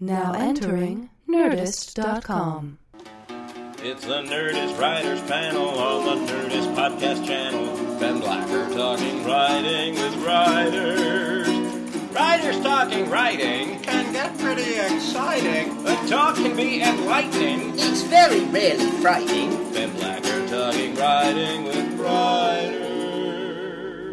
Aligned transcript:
Now 0.00 0.32
entering 0.32 1.10
Nerdist.com. 1.28 2.78
It's 3.78 4.04
the 4.04 4.22
Nerdist 4.22 4.78
Writers 4.78 5.20
Panel 5.22 5.68
on 5.68 6.26
the 6.26 6.32
Nerdist 6.32 6.74
Podcast 6.74 7.26
Channel. 7.26 7.98
Ben 8.00 8.18
Blacker 8.20 8.68
talking 8.74 9.24
writing 9.24 9.94
with 9.94 10.16
writers. 10.24 11.48
Writers 12.12 12.60
talking 12.60 13.10
writing 13.10 13.80
can 13.82 14.12
get 14.12 14.36
pretty 14.38 14.74
exciting. 14.74 15.82
The 15.84 15.94
talk 16.08 16.36
can 16.36 16.56
be 16.56 16.80
enlightening. 16.80 17.72
It's 17.74 18.02
very 18.02 18.40
rarely 18.46 18.90
frightening. 19.02 19.50
Ben 19.72 19.92
Blacker 19.96 20.46
talking 20.48 20.94
writing 20.96 21.64
with 21.64 21.76
writers. 21.76 21.83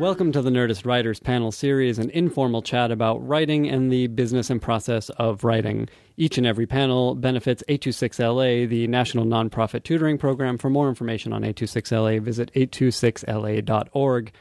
Welcome 0.02 0.32
to 0.32 0.42
the 0.42 0.50
Nerdist 0.50 0.84
Writers 0.84 1.20
Panel 1.20 1.52
Series, 1.52 2.00
an 2.00 2.10
informal 2.10 2.64
chat 2.64 2.90
about 2.90 3.20
writing 3.20 3.70
and 3.70 3.92
the 3.92 4.08
business 4.08 4.50
and 4.50 4.60
process 4.60 5.10
of 5.10 5.44
writing. 5.44 5.90
Each 6.18 6.40
and 6.40 6.48
every 6.48 6.66
panel 6.66 7.14
benefits 7.14 7.64
826LA, 7.70 8.68
the 8.68 8.88
national 8.88 9.26
nonprofit 9.26 9.84
tutoring 9.84 10.18
program. 10.18 10.58
For 10.58 10.72
more 10.72 10.90
information 10.90 11.34
on 11.34 11.44
826LA, 11.44 12.20
visit 12.20 12.52
826LA.org. 12.56 14.32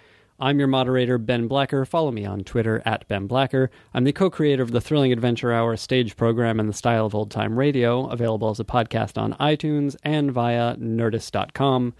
I'm 0.42 0.58
your 0.58 0.68
moderator, 0.68 1.18
Ben 1.18 1.46
Blacker. 1.46 1.84
Follow 1.84 2.10
me 2.10 2.24
on 2.24 2.42
Twitter 2.44 2.80
at 2.86 3.06
Ben 3.08 3.26
Blacker. 3.26 3.70
I'm 3.92 4.04
the 4.04 4.14
co 4.14 4.30
creator 4.30 4.62
of 4.62 4.70
the 4.70 4.80
Thrilling 4.80 5.12
Adventure 5.12 5.52
Hour 5.52 5.76
stage 5.76 6.16
program 6.16 6.58
in 6.58 6.68
the 6.68 6.72
style 6.72 7.04
of 7.04 7.14
old 7.14 7.30
time 7.30 7.58
radio, 7.58 8.06
available 8.06 8.48
as 8.48 8.60
a 8.60 8.64
podcast 8.64 9.20
on 9.20 9.34
iTunes 9.34 9.94
and 10.04 10.32
via 10.32 10.76
nerdist.com. 10.76 11.92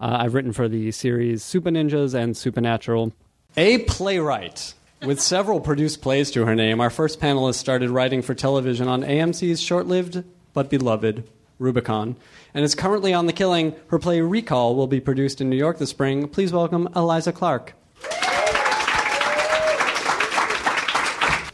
Uh, 0.00 0.18
I've 0.20 0.34
written 0.34 0.52
for 0.52 0.68
the 0.68 0.92
series 0.92 1.42
Supah 1.42 1.72
Ninjas 1.72 2.14
and 2.14 2.36
Supernatural. 2.36 3.12
A 3.56 3.78
playwright 3.78 4.74
with 5.02 5.20
several 5.20 5.60
produced 5.60 6.02
plays 6.02 6.30
to 6.32 6.44
her 6.44 6.54
name, 6.54 6.80
our 6.80 6.90
first 6.90 7.20
panelist 7.20 7.54
started 7.54 7.90
writing 7.90 8.22
for 8.22 8.34
television 8.34 8.86
on 8.86 9.02
AMC's 9.02 9.60
short 9.60 9.86
lived 9.86 10.22
but 10.52 10.70
beloved 10.70 11.24
Rubicon, 11.58 12.16
and 12.54 12.64
is 12.64 12.76
currently 12.76 13.12
on 13.12 13.26
The 13.26 13.32
Killing. 13.32 13.74
Her 13.88 13.98
play 13.98 14.20
Recall 14.20 14.76
will 14.76 14.86
be 14.86 15.00
produced 15.00 15.40
in 15.40 15.50
New 15.50 15.56
York 15.56 15.78
this 15.78 15.90
spring. 15.90 16.28
Please 16.28 16.52
welcome 16.52 16.88
Eliza 16.94 17.32
Clark. 17.32 17.74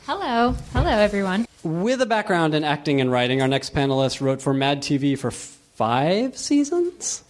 Hello. 0.07 0.55
Hello, 0.75 0.91
everyone. 0.91 1.47
With 1.63 2.03
a 2.03 2.07
background 2.07 2.55
in 2.55 2.65
acting 2.65 3.01
and 3.01 3.11
writing, 3.11 3.41
our 3.41 3.49
next 3.49 3.75
panelist 3.75 4.21
wrote 4.21 4.43
for 4.43 4.53
Mad 4.53 4.83
TV 4.83 5.19
for 5.19 5.31
five 5.31 6.37
seasons. 6.37 7.25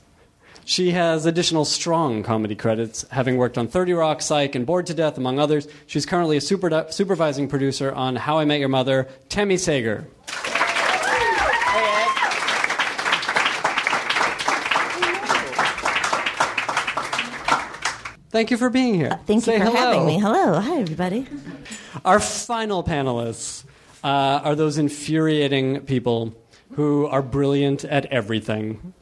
She 0.66 0.92
has 0.92 1.26
additional 1.26 1.66
strong 1.66 2.22
comedy 2.22 2.54
credits, 2.54 3.04
having 3.10 3.36
worked 3.36 3.58
on 3.58 3.68
30 3.68 3.92
Rock, 3.92 4.22
Psych, 4.22 4.54
and 4.54 4.64
Bored 4.64 4.86
to 4.86 4.94
Death, 4.94 5.18
among 5.18 5.38
others. 5.38 5.68
She's 5.86 6.06
currently 6.06 6.38
a 6.38 6.40
super, 6.40 6.86
supervising 6.90 7.48
producer 7.48 7.92
on 7.92 8.16
How 8.16 8.38
I 8.38 8.46
Met 8.46 8.60
Your 8.60 8.70
Mother, 8.70 9.06
Tami 9.28 9.58
Sagher. 9.58 10.06
Thank 18.30 18.50
you 18.50 18.56
for 18.56 18.68
being 18.70 18.94
here. 18.94 19.20
Thank 19.26 19.44
Say 19.44 19.58
you 19.58 19.58
for 19.60 19.66
hello. 19.66 19.76
having 19.76 20.06
me. 20.06 20.18
Hello. 20.18 20.58
Hi, 20.60 20.80
everybody. 20.80 21.26
Our 22.04 22.18
final 22.18 22.82
panelists 22.82 23.64
uh, 24.02 24.08
are 24.42 24.56
those 24.56 24.76
infuriating 24.76 25.82
people 25.82 26.34
who 26.72 27.06
are 27.06 27.22
brilliant 27.22 27.84
at 27.84 28.06
everything 28.06 28.92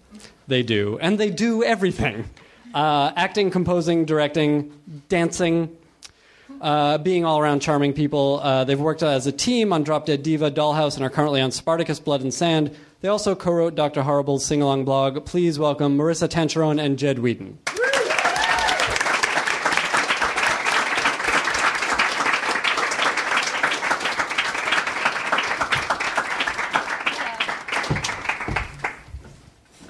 they 0.52 0.62
do, 0.62 0.98
and 1.00 1.18
they 1.18 1.30
do 1.30 1.64
everything 1.64 2.28
uh, 2.74 3.12
acting, 3.16 3.50
composing, 3.50 4.04
directing, 4.04 4.72
dancing. 5.08 5.76
Uh, 6.60 6.96
being 6.96 7.24
all 7.24 7.40
around 7.40 7.58
charming 7.58 7.92
people. 7.92 8.38
Uh, 8.40 8.62
they've 8.62 8.78
worked 8.78 9.02
as 9.02 9.26
a 9.26 9.32
team 9.32 9.72
on 9.72 9.82
Drop 9.82 10.06
Dead 10.06 10.22
Diva, 10.22 10.48
Dollhouse, 10.48 10.94
and 10.94 11.04
are 11.04 11.10
currently 11.10 11.40
on 11.40 11.50
Spartacus 11.50 11.98
Blood 11.98 12.20
and 12.20 12.32
Sand. 12.32 12.76
They 13.00 13.08
also 13.08 13.34
co 13.34 13.50
wrote 13.50 13.74
Dr. 13.74 14.02
Horrible's 14.02 14.44
sing 14.44 14.62
along 14.62 14.84
blog. 14.84 15.26
Please 15.26 15.58
welcome 15.58 15.98
Maurissa 15.98 16.28
Tancharoen 16.28 16.80
and 16.80 17.00
Jed 17.00 17.18
Whedon. 17.18 17.58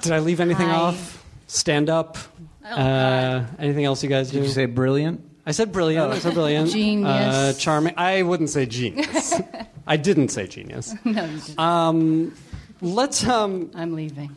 Did 0.02 0.12
I 0.12 0.18
leave 0.18 0.40
anything 0.40 0.68
Hi. 0.68 0.74
off? 0.74 1.24
Stand 1.46 1.88
up? 1.88 2.18
Oh, 2.64 2.68
uh, 2.68 3.44
anything 3.58 3.84
else 3.84 4.02
you 4.02 4.08
guys 4.08 4.30
do? 4.30 4.38
Did 4.38 4.46
you 4.46 4.52
say 4.52 4.66
brilliant? 4.66 5.20
I 5.46 5.50
said 5.52 5.72
brilliant. 5.72 6.12
I 6.12 6.18
said 6.18 6.34
brilliant. 6.34 6.70
Genius. 6.72 7.08
Uh, 7.08 7.52
charming. 7.58 7.94
I 7.96 8.22
wouldn't 8.22 8.50
say 8.50 8.66
genius. 8.66 9.34
I 9.86 9.96
didn't 9.96 10.28
say 10.28 10.46
genius. 10.46 10.94
No, 11.04 11.24
you 11.24 11.36
just, 11.38 11.58
Um, 11.58 12.34
let's 12.80 13.26
um, 13.26 13.70
I'm 13.74 13.94
leaving. 13.94 14.30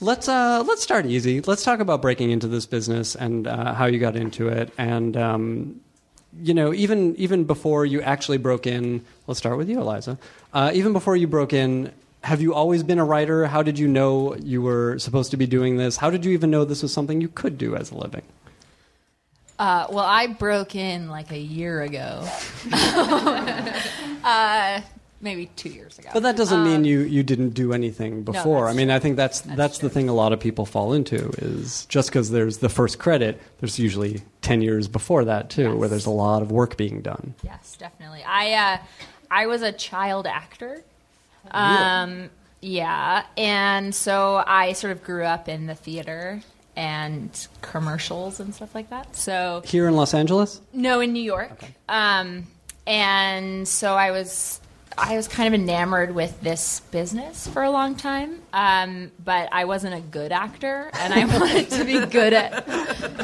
let's 0.00 0.28
uh, 0.28 0.64
let's 0.66 0.82
start 0.82 1.06
easy. 1.06 1.40
Let's 1.40 1.64
talk 1.64 1.80
about 1.80 2.02
breaking 2.02 2.30
into 2.30 2.46
this 2.48 2.66
business 2.66 3.14
and 3.14 3.46
uh, 3.46 3.74
how 3.74 3.86
you 3.86 3.98
got 3.98 4.16
into 4.16 4.48
it, 4.48 4.72
and 4.78 5.16
um, 5.16 5.80
you 6.40 6.54
know, 6.54 6.72
even 6.74 7.16
even 7.16 7.44
before 7.44 7.84
you 7.84 8.00
actually 8.02 8.38
broke 8.38 8.66
in. 8.66 9.04
Let's 9.26 9.38
start 9.38 9.58
with 9.58 9.68
you, 9.68 9.80
Eliza. 9.80 10.18
Uh, 10.52 10.70
even 10.74 10.92
before 10.92 11.16
you 11.16 11.26
broke 11.26 11.52
in. 11.52 11.92
Have 12.26 12.40
you 12.40 12.54
always 12.54 12.82
been 12.82 12.98
a 12.98 13.04
writer? 13.04 13.46
How 13.46 13.62
did 13.62 13.78
you 13.78 13.86
know 13.86 14.34
you 14.34 14.60
were 14.60 14.98
supposed 14.98 15.30
to 15.30 15.36
be 15.36 15.46
doing 15.46 15.76
this? 15.76 15.96
How 15.96 16.10
did 16.10 16.24
you 16.24 16.32
even 16.32 16.50
know 16.50 16.64
this 16.64 16.82
was 16.82 16.92
something 16.92 17.20
you 17.20 17.28
could 17.28 17.56
do 17.56 17.76
as 17.76 17.92
a 17.92 17.94
living? 17.96 18.22
Uh, 19.60 19.86
well, 19.90 20.04
I 20.04 20.26
broke 20.26 20.74
in 20.74 21.08
like 21.08 21.30
a 21.30 21.38
year 21.38 21.82
ago. 21.82 22.28
uh, 24.24 24.80
maybe 25.20 25.46
two 25.54 25.68
years 25.68 26.00
ago. 26.00 26.08
But 26.12 26.24
that 26.24 26.36
doesn't 26.36 26.64
mean 26.64 26.84
you, 26.84 27.02
you 27.02 27.22
didn't 27.22 27.50
do 27.50 27.72
anything 27.72 28.24
before. 28.24 28.64
I 28.64 28.70
that's 28.70 28.76
mean, 28.76 28.90
I 28.90 28.98
think 28.98 29.16
that's 29.16 29.42
that's, 29.42 29.78
the 29.78 29.88
thing 29.88 30.08
a 30.08 30.12
lot 30.12 30.32
of 30.32 30.40
people 30.40 30.66
fall 30.66 30.94
into 30.94 31.28
is 31.38 31.86
just 31.86 32.08
because 32.08 32.32
there's 32.32 32.58
the 32.58 32.68
first 32.68 32.98
credit, 32.98 33.40
there's 33.60 33.78
usually 33.78 34.20
ten 34.42 34.62
years 34.62 34.88
before 34.88 35.26
that 35.26 35.48
too, 35.48 35.76
where 35.76 35.88
there's 35.88 36.06
a 36.06 36.10
lot 36.10 36.42
of 36.42 36.50
work 36.50 36.76
being 36.76 37.02
done. 37.02 37.34
Yes, 37.44 37.76
definitely. 37.78 38.24
I 38.26 38.52
uh, 38.52 38.78
I 39.30 39.46
was 39.46 39.62
a 39.62 39.70
child 39.70 40.26
actor. 40.26 40.82
Um, 41.50 42.30
yeah, 42.60 43.24
and 43.36 43.94
so 43.94 44.42
I 44.46 44.72
sort 44.72 44.92
of 44.92 45.02
grew 45.02 45.24
up 45.24 45.48
in 45.48 45.66
the 45.66 45.74
theater 45.74 46.42
and 46.74 47.46
commercials 47.62 48.40
and 48.40 48.54
stuff 48.54 48.74
like 48.74 48.90
that. 48.90 49.16
So 49.16 49.62
Here 49.64 49.88
in 49.88 49.94
Los 49.96 50.14
Angeles, 50.14 50.60
No, 50.72 51.00
in 51.00 51.12
New 51.12 51.22
York. 51.22 51.58
Um, 51.88 52.46
and 52.86 53.66
so 53.66 53.94
I 53.94 54.10
was 54.10 54.60
I 54.98 55.16
was 55.16 55.28
kind 55.28 55.52
of 55.52 55.60
enamored 55.60 56.14
with 56.14 56.40
this 56.40 56.80
business 56.90 57.46
for 57.48 57.62
a 57.62 57.70
long 57.70 57.96
time, 57.96 58.40
um, 58.54 59.10
but 59.22 59.50
I 59.52 59.66
wasn't 59.66 59.94
a 59.94 60.00
good 60.00 60.32
actor, 60.32 60.90
and 60.94 61.12
I 61.12 61.24
wanted 61.38 61.70
to 61.72 61.84
be 61.84 62.06
good 62.06 62.32
at 62.32 62.66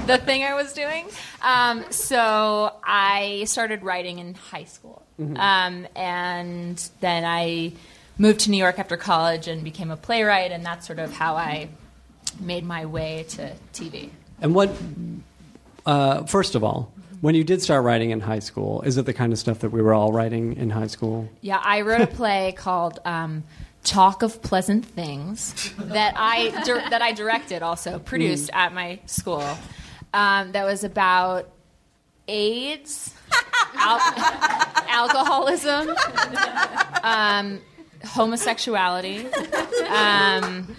the 0.07 0.19
thing 0.19 0.45
I 0.45 0.53
was 0.55 0.75
doing. 0.75 1.07
Um, 1.41 1.85
so 1.91 2.75
I 2.85 3.45
started 3.47 3.83
writing 3.83 4.19
in 4.19 4.35
high 4.35 4.65
school, 4.65 5.03
um, 5.19 5.87
and 5.97 6.91
then 7.01 7.25
I 7.25 7.73
moved 8.23 8.39
to 8.41 8.51
New 8.51 8.57
York 8.57 8.79
after 8.79 8.97
college 8.97 9.49
and 9.49 9.65
became 9.65 9.91
a 9.91 9.97
playwright, 9.97 10.53
and 10.53 10.65
that's 10.65 10.87
sort 10.87 11.01
of 11.01 11.13
how 11.13 11.35
I 11.37 11.69
made 12.41 12.65
my 12.65 12.87
way 12.87 13.27
to 13.31 13.53
TV. 13.75 14.11
and 14.41 14.55
what? 14.55 14.71
Uh, 15.85 16.23
first 16.25 16.55
of 16.55 16.63
all, 16.63 16.93
when 17.21 17.35
you 17.35 17.43
did 17.43 17.61
start 17.61 17.85
writing 17.85 18.11
in 18.11 18.21
high 18.21 18.39
school, 18.39 18.81
is 18.83 18.97
it 18.97 19.07
the 19.07 19.13
kind 19.13 19.33
of 19.33 19.39
stuff 19.41 19.59
that 19.59 19.71
we 19.71 19.83
were 19.83 19.93
all 19.93 20.13
writing 20.13 20.57
in 20.57 20.71
high 20.71 20.87
school? 20.87 21.29
Yeah, 21.41 21.61
I 21.63 21.81
wrote 21.81 22.01
a 22.01 22.07
play 22.07 22.53
called 22.57 23.01
um, 23.05 23.43
"Talk 23.83 24.23
of 24.23 24.41
Pleasant 24.41 24.85
Things" 24.87 25.73
that 25.79 26.15
I 26.17 26.63
dir- 26.65 26.89
that 26.91 27.03
I 27.03 27.11
directed, 27.13 27.63
also 27.65 27.99
produced 27.99 28.51
at 28.53 28.73
my 28.73 29.01
school. 29.07 29.45
Um, 30.15 30.53
that 30.53 30.65
was 30.65 30.85
about 30.85 31.51
AIDS, 32.29 33.13
al- 33.75 33.99
alcoholism, 34.89 35.97
um, 37.03 37.61
homosexuality, 38.05 39.27
um, 39.89 40.75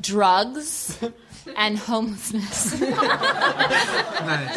drugs. 0.00 0.98
And 1.56 1.76
homelessness. 1.76 2.78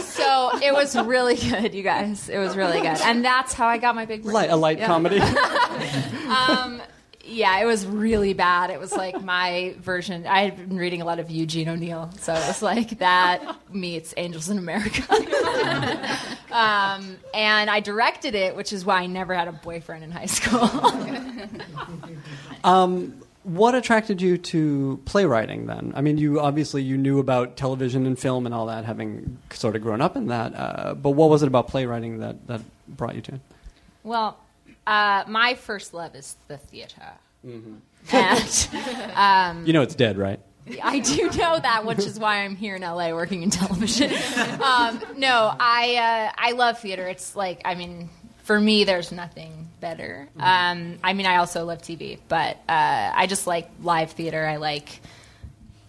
So 0.05 0.51
it 0.61 0.71
was 0.71 0.95
really 0.95 1.35
good, 1.35 1.73
you 1.73 1.81
guys. 1.81 2.29
It 2.29 2.37
was 2.37 2.55
really 2.55 2.79
good, 2.79 3.01
and 3.01 3.25
that's 3.25 3.53
how 3.53 3.65
I 3.65 3.79
got 3.79 3.95
my 3.95 4.05
big 4.05 4.21
break. 4.21 4.33
Light, 4.35 4.49
a 4.51 4.55
light 4.55 4.77
Yeah. 4.77 4.85
comedy. 4.85 5.19
Yeah, 7.25 7.59
it 7.59 7.65
was 7.65 7.87
really 7.87 8.33
bad. 8.33 8.69
It 8.69 8.79
was 8.79 8.93
like 8.93 9.21
my 9.23 9.75
version. 9.79 10.27
I 10.27 10.41
had 10.41 10.57
been 10.69 10.77
reading 10.77 11.01
a 11.01 11.05
lot 11.05 11.19
of 11.19 11.31
Eugene 11.31 11.67
O'Neill, 11.67 12.11
so 12.19 12.33
it 12.33 12.47
was 12.47 12.61
like 12.61 12.99
that 12.99 13.57
meets 13.73 14.13
Angels 14.17 14.49
in 14.49 14.57
America. 14.57 15.01
um, 16.51 17.17
and 17.33 17.69
I 17.69 17.79
directed 17.79 18.35
it, 18.35 18.55
which 18.55 18.71
is 18.71 18.85
why 18.85 19.01
I 19.01 19.07
never 19.07 19.33
had 19.33 19.47
a 19.47 19.53
boyfriend 19.53 20.03
in 20.03 20.11
high 20.11 20.27
school. 20.27 20.69
What 23.45 23.75
attracted 23.75 24.23
you 24.23 24.39
to 24.39 24.99
playwriting 25.05 25.67
then? 25.67 25.93
I 25.95 26.01
mean, 26.01 26.17
you 26.17 26.39
obviously 26.39 26.81
you 26.81 26.97
knew 26.97 27.19
about 27.19 27.57
television 27.57 28.07
and 28.07 28.17
film 28.17 28.47
and 28.47 28.55
all 28.55 28.65
that, 28.65 28.85
having 28.85 29.37
sort 29.51 29.75
of 29.75 29.83
grown 29.83 30.01
up 30.01 30.15
in 30.15 30.29
that. 30.29 30.55
Uh, 30.55 30.95
but 30.95 31.11
what 31.11 31.29
was 31.29 31.43
it 31.43 31.47
about 31.47 31.67
playwriting 31.67 32.21
that, 32.21 32.47
that 32.47 32.61
brought 32.87 33.13
you 33.13 33.21
to 33.21 33.35
it? 33.35 33.41
Well, 34.03 34.39
uh, 34.87 35.23
my 35.27 35.55
first 35.55 35.93
love 35.93 36.15
is 36.15 36.35
the 36.47 36.57
theater. 36.57 37.13
Mm-hmm. 37.45 37.75
And 38.11 39.67
You 39.67 39.73
know 39.73 39.81
it's 39.81 39.95
dead, 39.95 40.17
right? 40.17 40.39
I 40.83 40.99
do 40.99 41.29
know 41.29 41.59
that, 41.59 41.85
which 41.85 41.99
is 41.99 42.19
why 42.19 42.37
I'm 42.39 42.55
here 42.55 42.75
in 42.75 42.81
LA 42.81 43.11
working 43.11 43.43
in 43.43 43.49
television. 43.49 44.11
Um, 44.65 44.99
no, 45.17 45.53
I 45.59 45.95
uh, 45.95 46.31
I 46.37 46.51
love 46.53 46.79
theater. 46.79 47.07
It's 47.07 47.35
like 47.35 47.61
I 47.65 47.75
mean, 47.75 48.09
for 48.43 48.59
me, 48.59 48.83
there's 48.83 49.11
nothing 49.11 49.69
better. 49.79 50.27
Um, 50.39 50.97
I 51.03 51.13
mean, 51.13 51.25
I 51.25 51.37
also 51.37 51.65
love 51.65 51.81
TV, 51.81 52.17
but 52.27 52.57
uh, 52.67 53.11
I 53.13 53.27
just 53.27 53.45
like 53.45 53.69
live 53.81 54.11
theater. 54.11 54.45
I 54.45 54.55
like 54.57 55.01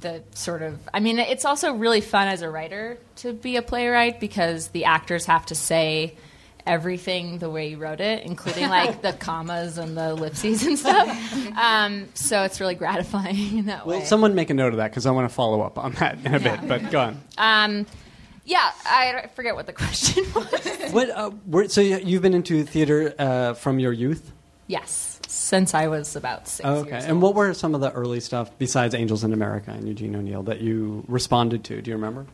the 0.00 0.22
sort 0.34 0.62
of. 0.62 0.78
I 0.93 1.00
mean, 1.00 1.19
it's 1.19 1.44
also 1.44 1.72
really 1.72 2.00
fun 2.00 2.28
as 2.28 2.43
a 2.43 2.50
writer 2.50 2.98
to 3.16 3.32
be 3.32 3.56
a 3.56 3.62
playwright 3.62 4.20
because 4.20 4.69
the 4.69 4.84
actors 4.84 5.26
have 5.26 5.46
to 5.46 5.54
say 5.54 6.16
everything 6.67 7.39
the 7.39 7.49
way 7.49 7.69
you 7.69 7.77
wrote 7.79 8.01
it, 8.01 8.25
including 8.25 8.69
like 8.69 9.03
the 9.03 9.13
commas 9.19 9.79
and 9.79 9.97
the 9.97 10.11
ellipses 10.11 10.67
and 10.67 10.79
stuff. 10.79 11.57
Um, 11.57 12.09
so 12.15 12.43
it's 12.43 12.61
really 12.61 12.75
gratifying 12.75 13.59
in 13.59 13.67
that 13.67 13.87
way. 13.87 13.93
Well, 13.93 14.01
way. 14.01 14.05
someone 14.07 14.35
make 14.35 14.51
a 14.51 14.55
note 14.55 14.73
of 14.73 14.79
that 14.79 14.91
because 14.91 15.07
I 15.07 15.11
want 15.13 15.29
to 15.29 15.35
follow 15.35 15.61
up 15.63 15.79
on 15.79 15.93
that 15.93 16.19
in 16.25 16.35
a 16.35 16.39
Yeah. 16.39 16.57
bit. 16.57 16.69
But 16.69 16.91
go 16.91 17.01
on. 17.01 17.21
Um, 17.39 17.87
yeah, 18.45 18.71
I 18.85 19.29
forget 19.35 19.55
what 19.57 19.67
the 19.67 19.73
question 19.83 20.25
was. 20.35 20.93
What? 20.93 21.11
Uh, 21.11 21.31
were, 21.47 21.69
so 21.69 21.81
you- 21.81 21.99
you've 22.03 22.23
been 22.23 22.35
into 22.35 22.63
theater 22.65 23.15
uh, 23.19 23.55
from 23.55 23.79
your 23.79 23.93
youth? 23.93 24.33
yes, 24.69 25.21
since 25.29 25.75
I 25.75 25.87
was 25.87 26.17
about 26.17 26.49
six. 26.49 26.67
Oh, 26.69 26.77
okay. 26.79 26.91
years 26.91 27.05
And 27.05 27.13
old. 27.15 27.23
what 27.23 27.35
were 27.35 27.55
some 27.55 27.75
of 27.77 27.81
the 27.81 27.93
early 27.93 28.19
stuff 28.21 28.51
besides 28.59 28.95
Angels 28.95 29.23
in 29.23 29.33
America 29.33 29.71
and 29.71 29.87
Eugene 29.87 30.17
O'Neill 30.17 30.43
that 30.45 30.61
you 30.61 31.05
responded 31.07 31.63
to? 31.65 31.81
Do 31.81 31.91
you 31.91 31.97
remember? 31.97 32.27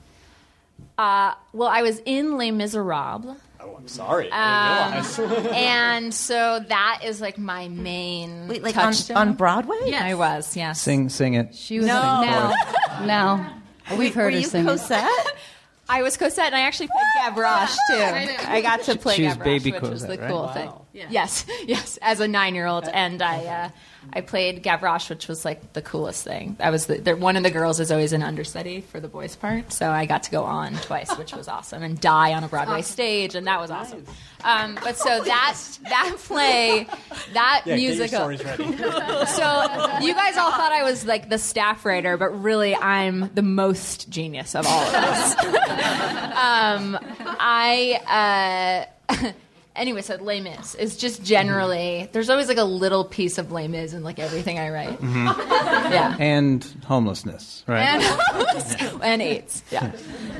Uh, 0.98 1.34
well, 1.52 1.68
I 1.68 1.82
was 1.82 2.00
in 2.06 2.36
Les 2.38 2.50
Miserables, 2.50 3.36
Oh, 3.64 3.76
I'm 3.76 3.88
sorry. 3.88 4.28
and 4.32 6.12
so 6.12 6.60
that 6.68 7.00
is 7.04 7.20
like 7.20 7.38
my 7.38 7.68
main. 7.68 8.48
Wait, 8.48 8.62
like 8.62 8.76
on, 8.76 8.84
touchstone. 8.92 9.16
on 9.16 9.32
Broadway? 9.34 9.76
Yeah, 9.84 10.04
I 10.04 10.14
was. 10.14 10.56
Yes. 10.56 10.80
Sing, 10.80 11.08
sing 11.08 11.34
it. 11.34 11.54
She 11.54 11.78
was 11.78 11.86
No. 11.86 11.94
now. 11.94 12.52
now. 13.04 13.56
We've 13.96 14.14
Were 14.16 14.22
heard 14.22 14.32
her 14.34 14.38
you 14.40 14.46
sing. 14.46 14.64
Cosette? 14.64 15.08
I 15.88 16.02
was 16.02 16.16
Cosette, 16.16 16.46
and 16.46 16.54
I 16.54 16.60
actually 16.60 16.86
played 16.88 17.34
Gavroche 17.34 17.76
too. 17.88 18.46
I, 18.48 18.62
got 18.62 18.82
to 18.84 18.96
play 18.96 19.16
She 19.16 19.24
was 19.24 19.34
Gavroche, 19.36 19.44
baby 19.44 19.72
which 19.72 19.82
was 19.82 20.02
Cosette, 20.02 20.08
the 20.10 20.18
right? 20.22 20.30
cool 20.30 20.42
Wow. 20.44 20.52
thing. 20.54 21.06
Yes, 21.10 21.44
yes, 21.66 21.98
as 22.00 22.20
a 22.20 22.28
nine-year-old, 22.28 22.88
and 22.88 23.20
I 23.20 23.44
uh, 23.44 23.68
I 24.12 24.20
played 24.20 24.62
Gavroche, 24.62 25.10
which 25.10 25.28
was 25.28 25.44
like 25.44 25.72
the 25.72 25.82
coolest 25.82 26.24
thing. 26.24 26.56
I 26.60 26.70
was 26.70 26.86
the, 26.86 26.98
the 26.98 27.16
one 27.16 27.36
of 27.36 27.42
the 27.42 27.50
girls 27.50 27.80
is 27.80 27.90
always 27.90 28.12
an 28.12 28.22
understudy 28.22 28.80
for 28.80 29.00
the 29.00 29.08
boys' 29.08 29.36
part, 29.36 29.72
so 29.72 29.90
I 29.90 30.06
got 30.06 30.22
to 30.24 30.30
go 30.30 30.44
on 30.44 30.74
twice, 30.74 31.16
which 31.16 31.32
was 31.34 31.48
awesome, 31.48 31.82
and 31.82 32.00
die 32.00 32.34
on 32.34 32.44
a 32.44 32.48
Broadway 32.48 32.82
stage, 32.82 33.34
and 33.34 33.46
that 33.46 33.60
was 33.60 33.70
awesome. 33.70 34.04
Um, 34.44 34.78
but 34.82 34.96
so 34.98 35.22
that 35.22 35.58
that 35.84 36.14
play, 36.18 36.86
that 37.32 37.62
Yeah, 37.64 37.76
musical. 37.76 38.28
Get 38.28 38.40
your 38.40 38.68
ready. 38.68 39.26
So 39.32 39.98
you 40.00 40.14
guys 40.14 40.36
all 40.36 40.50
thought 40.50 40.72
I 40.72 40.82
was 40.82 41.06
like 41.06 41.28
the 41.28 41.38
staff 41.38 41.84
writer, 41.84 42.16
but 42.16 42.30
really 42.42 42.74
I'm 42.74 43.30
the 43.34 43.42
most 43.42 44.10
genius 44.10 44.54
of 44.54 44.66
all 44.66 44.82
of 44.82 44.94
us. 44.94 45.36
um, 45.44 46.98
I. 47.38 48.86
Uh, 49.08 49.32
Anyway, 49.74 50.02
so 50.02 50.16
Les 50.16 50.40
Mis 50.40 50.74
is 50.74 50.96
just 50.98 51.22
generally 51.24 52.08
there's 52.12 52.28
always 52.28 52.46
like 52.48 52.58
a 52.58 52.64
little 52.64 53.04
piece 53.04 53.38
of 53.38 53.50
Les 53.52 53.68
Mis 53.68 53.94
in 53.94 54.02
like 54.04 54.18
everything 54.18 54.58
I 54.58 54.68
write. 54.70 54.98
Yeah, 55.02 56.16
And 56.18 56.62
homelessness, 56.86 57.64
right? 57.66 57.80
and 57.80 59.02
and 59.02 59.22
AIDS. 59.22 59.62
Yeah, 59.70 59.92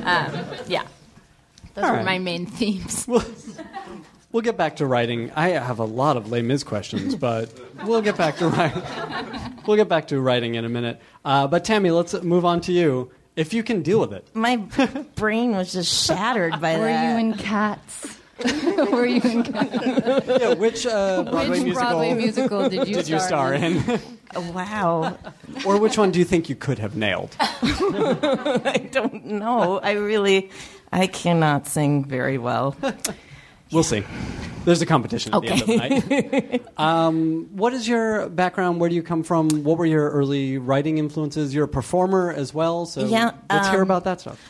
um, 0.04 0.44
yeah. 0.68 0.82
Those 1.74 1.84
All 1.84 1.90
are 1.90 1.96
right. 1.96 2.04
my 2.04 2.18
main 2.18 2.44
themes. 2.46 3.06
We'll 4.30 4.42
get 4.42 4.56
back 4.56 4.76
to 4.76 4.86
writing. 4.86 5.30
I 5.36 5.48
have 5.50 5.78
a 5.78 5.84
lot 5.84 6.16
of 6.16 6.30
Les 6.30 6.40
Mis 6.42 6.62
questions, 6.64 7.14
but 7.14 7.50
we'll 7.84 8.00
get 8.02 8.16
back 8.16 8.36
to 8.38 8.48
writing. 8.48 8.82
We'll 9.66 9.76
get 9.76 9.88
back 9.88 10.08
to 10.08 10.20
writing 10.20 10.54
in 10.54 10.64
a 10.64 10.68
minute. 10.70 11.00
Uh, 11.24 11.46
but 11.46 11.64
Tami, 11.64 11.94
let's 11.94 12.14
move 12.22 12.44
on 12.44 12.60
to 12.62 12.72
you. 12.72 13.10
If 13.36 13.52
you 13.54 13.62
can 13.62 13.82
deal 13.82 14.00
with 14.00 14.12
it. 14.12 14.26
My 14.34 14.56
brain 15.16 15.52
was 15.52 15.72
just 15.72 16.06
shattered 16.06 16.60
by 16.60 16.78
Were 16.78 16.84
that. 16.86 17.12
you 17.12 17.18
in 17.18 17.34
Cats? 17.34 18.18
Were 18.90 19.06
you 19.06 19.20
in 19.22 19.42
Cats? 19.42 20.26
Yeah, 20.42 20.54
which 20.54 20.86
uh, 20.86 21.22
Broadway 21.24 21.48
Which 21.48 21.62
musical 21.62 21.88
Broadway 21.88 22.14
musical 22.14 22.68
did 22.68 22.88
you 22.88 22.94
did 22.94 23.08
you 23.08 23.20
star 23.20 23.54
in? 23.54 23.82
wow. 24.54 25.18
or 25.66 25.78
which 25.78 25.98
one 25.98 26.10
do 26.10 26.18
you 26.18 26.24
think 26.24 26.48
you 26.48 26.56
could 26.56 26.78
have 26.78 26.96
nailed? 26.96 27.36
I 27.40 28.88
don't 28.90 29.24
know. 29.26 29.78
I 29.80 29.92
really, 29.92 30.50
I 30.92 31.06
cannot 31.06 31.66
sing 31.66 32.04
very 32.04 32.38
well. 32.38 32.76
We'll 33.70 33.82
see. 33.82 34.04
There's 34.64 34.80
a 34.80 34.86
competition 34.86 35.34
at 35.34 35.42
the 35.42 35.48
end 35.48 35.60
of 35.62 35.66
the 35.66 35.76
night. 35.76 36.64
um, 36.76 37.48
what 37.52 37.72
is 37.72 37.88
your 37.88 38.28
background? 38.28 38.80
Where 38.80 38.88
do 38.88 38.94
you 38.94 39.02
come 39.02 39.24
from? 39.24 39.48
What 39.64 39.76
were 39.76 39.86
your 39.86 40.10
early 40.10 40.58
writing 40.58 40.98
influences? 40.98 41.52
You're 41.54 41.64
a 41.64 41.68
performer 41.68 42.32
as 42.32 42.54
well, 42.54 42.86
so 42.86 43.06
Yeah, 43.06 43.32
let's 43.50 43.68
hear 43.68 43.78
um, 43.78 43.90
about 43.90 44.04
that 44.04 44.20
stuff. 44.20 44.40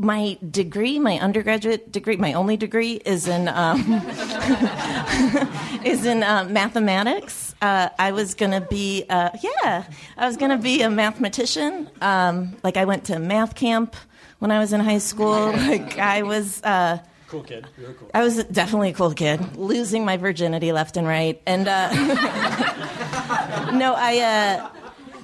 My 0.00 0.38
degree, 0.48 1.00
my 1.00 1.18
undergraduate 1.18 1.90
degree, 1.90 2.16
my 2.16 2.32
only 2.34 2.56
degree 2.56 3.00
is 3.04 3.26
in 3.26 3.48
um, 3.48 3.80
is 5.84 6.06
in 6.06 6.22
uh, 6.22 6.46
mathematics. 6.48 7.52
Uh, 7.60 7.88
I 7.98 8.12
was 8.12 8.34
gonna 8.36 8.60
be, 8.60 9.04
uh, 9.10 9.30
yeah, 9.42 9.84
I 10.16 10.26
was 10.26 10.36
gonna 10.36 10.56
be 10.56 10.82
a 10.82 10.90
mathematician. 10.90 11.90
Um, 12.00 12.56
like 12.62 12.76
I 12.76 12.84
went 12.84 13.04
to 13.06 13.18
math 13.18 13.56
camp 13.56 13.96
when 14.38 14.52
I 14.52 14.60
was 14.60 14.72
in 14.72 14.80
high 14.80 14.98
school. 14.98 15.52
Like 15.68 15.98
I 15.98 16.22
was. 16.22 16.62
Uh, 16.62 16.98
Cool 17.26 17.42
kid. 17.42 17.66
You're 17.76 17.92
cool. 17.92 18.10
I 18.14 18.22
was 18.22 18.42
definitely 18.44 18.90
a 18.90 18.94
cool 18.94 19.12
kid, 19.12 19.56
losing 19.56 20.04
my 20.04 20.16
virginity 20.16 20.72
left 20.72 20.96
and 20.96 21.06
right, 21.06 21.42
and 21.44 21.68
uh, 21.68 21.90
no, 23.72 23.94
I. 23.98 24.70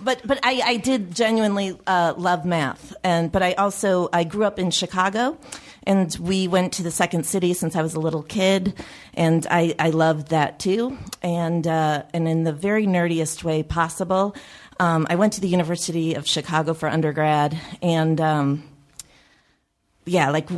But 0.05 0.21
but 0.27 0.39
I, 0.43 0.61
I 0.65 0.77
did 0.77 1.15
genuinely 1.15 1.79
uh, 1.87 2.13
love 2.17 2.45
math, 2.45 2.95
and 3.03 3.33
but 3.33 3.43
I 3.43 3.55
also 3.55 4.11
I 4.13 4.25
grew 4.25 4.45
up 4.45 4.59
in 4.59 4.71
Chicago, 4.71 5.39
and 5.85 6.15
we 6.21 6.47
went 6.47 6.75
to 6.75 6.83
the 6.83 6.91
second 6.91 7.25
city 7.25 7.55
since 7.55 7.75
I 7.75 7.81
was 7.81 7.95
a 7.95 8.01
little 8.01 8.23
kid, 8.23 8.75
and 9.15 9.47
I, 9.51 9.75
I 9.79 9.91
loved 9.91 10.29
that 10.29 10.59
too, 10.59 10.99
and 11.23 11.67
uh, 11.67 12.03
and 12.13 12.29
in 12.29 12.45
the 12.45 12.53
very 12.53 12.87
nerdiest 12.87 13.45
way 13.45 13.63
possible, 13.63 14.37
um, 14.79 15.07
I 15.09 15.15
went 15.15 15.33
to 15.35 15.41
the 15.41 15.49
University 15.49 16.15
of 16.15 16.27
Chicago 16.27 16.75
for 16.75 16.89
undergrad, 16.89 17.59
and. 17.81 18.21
Um, 18.21 18.65
yeah, 20.07 20.29
like 20.31 20.51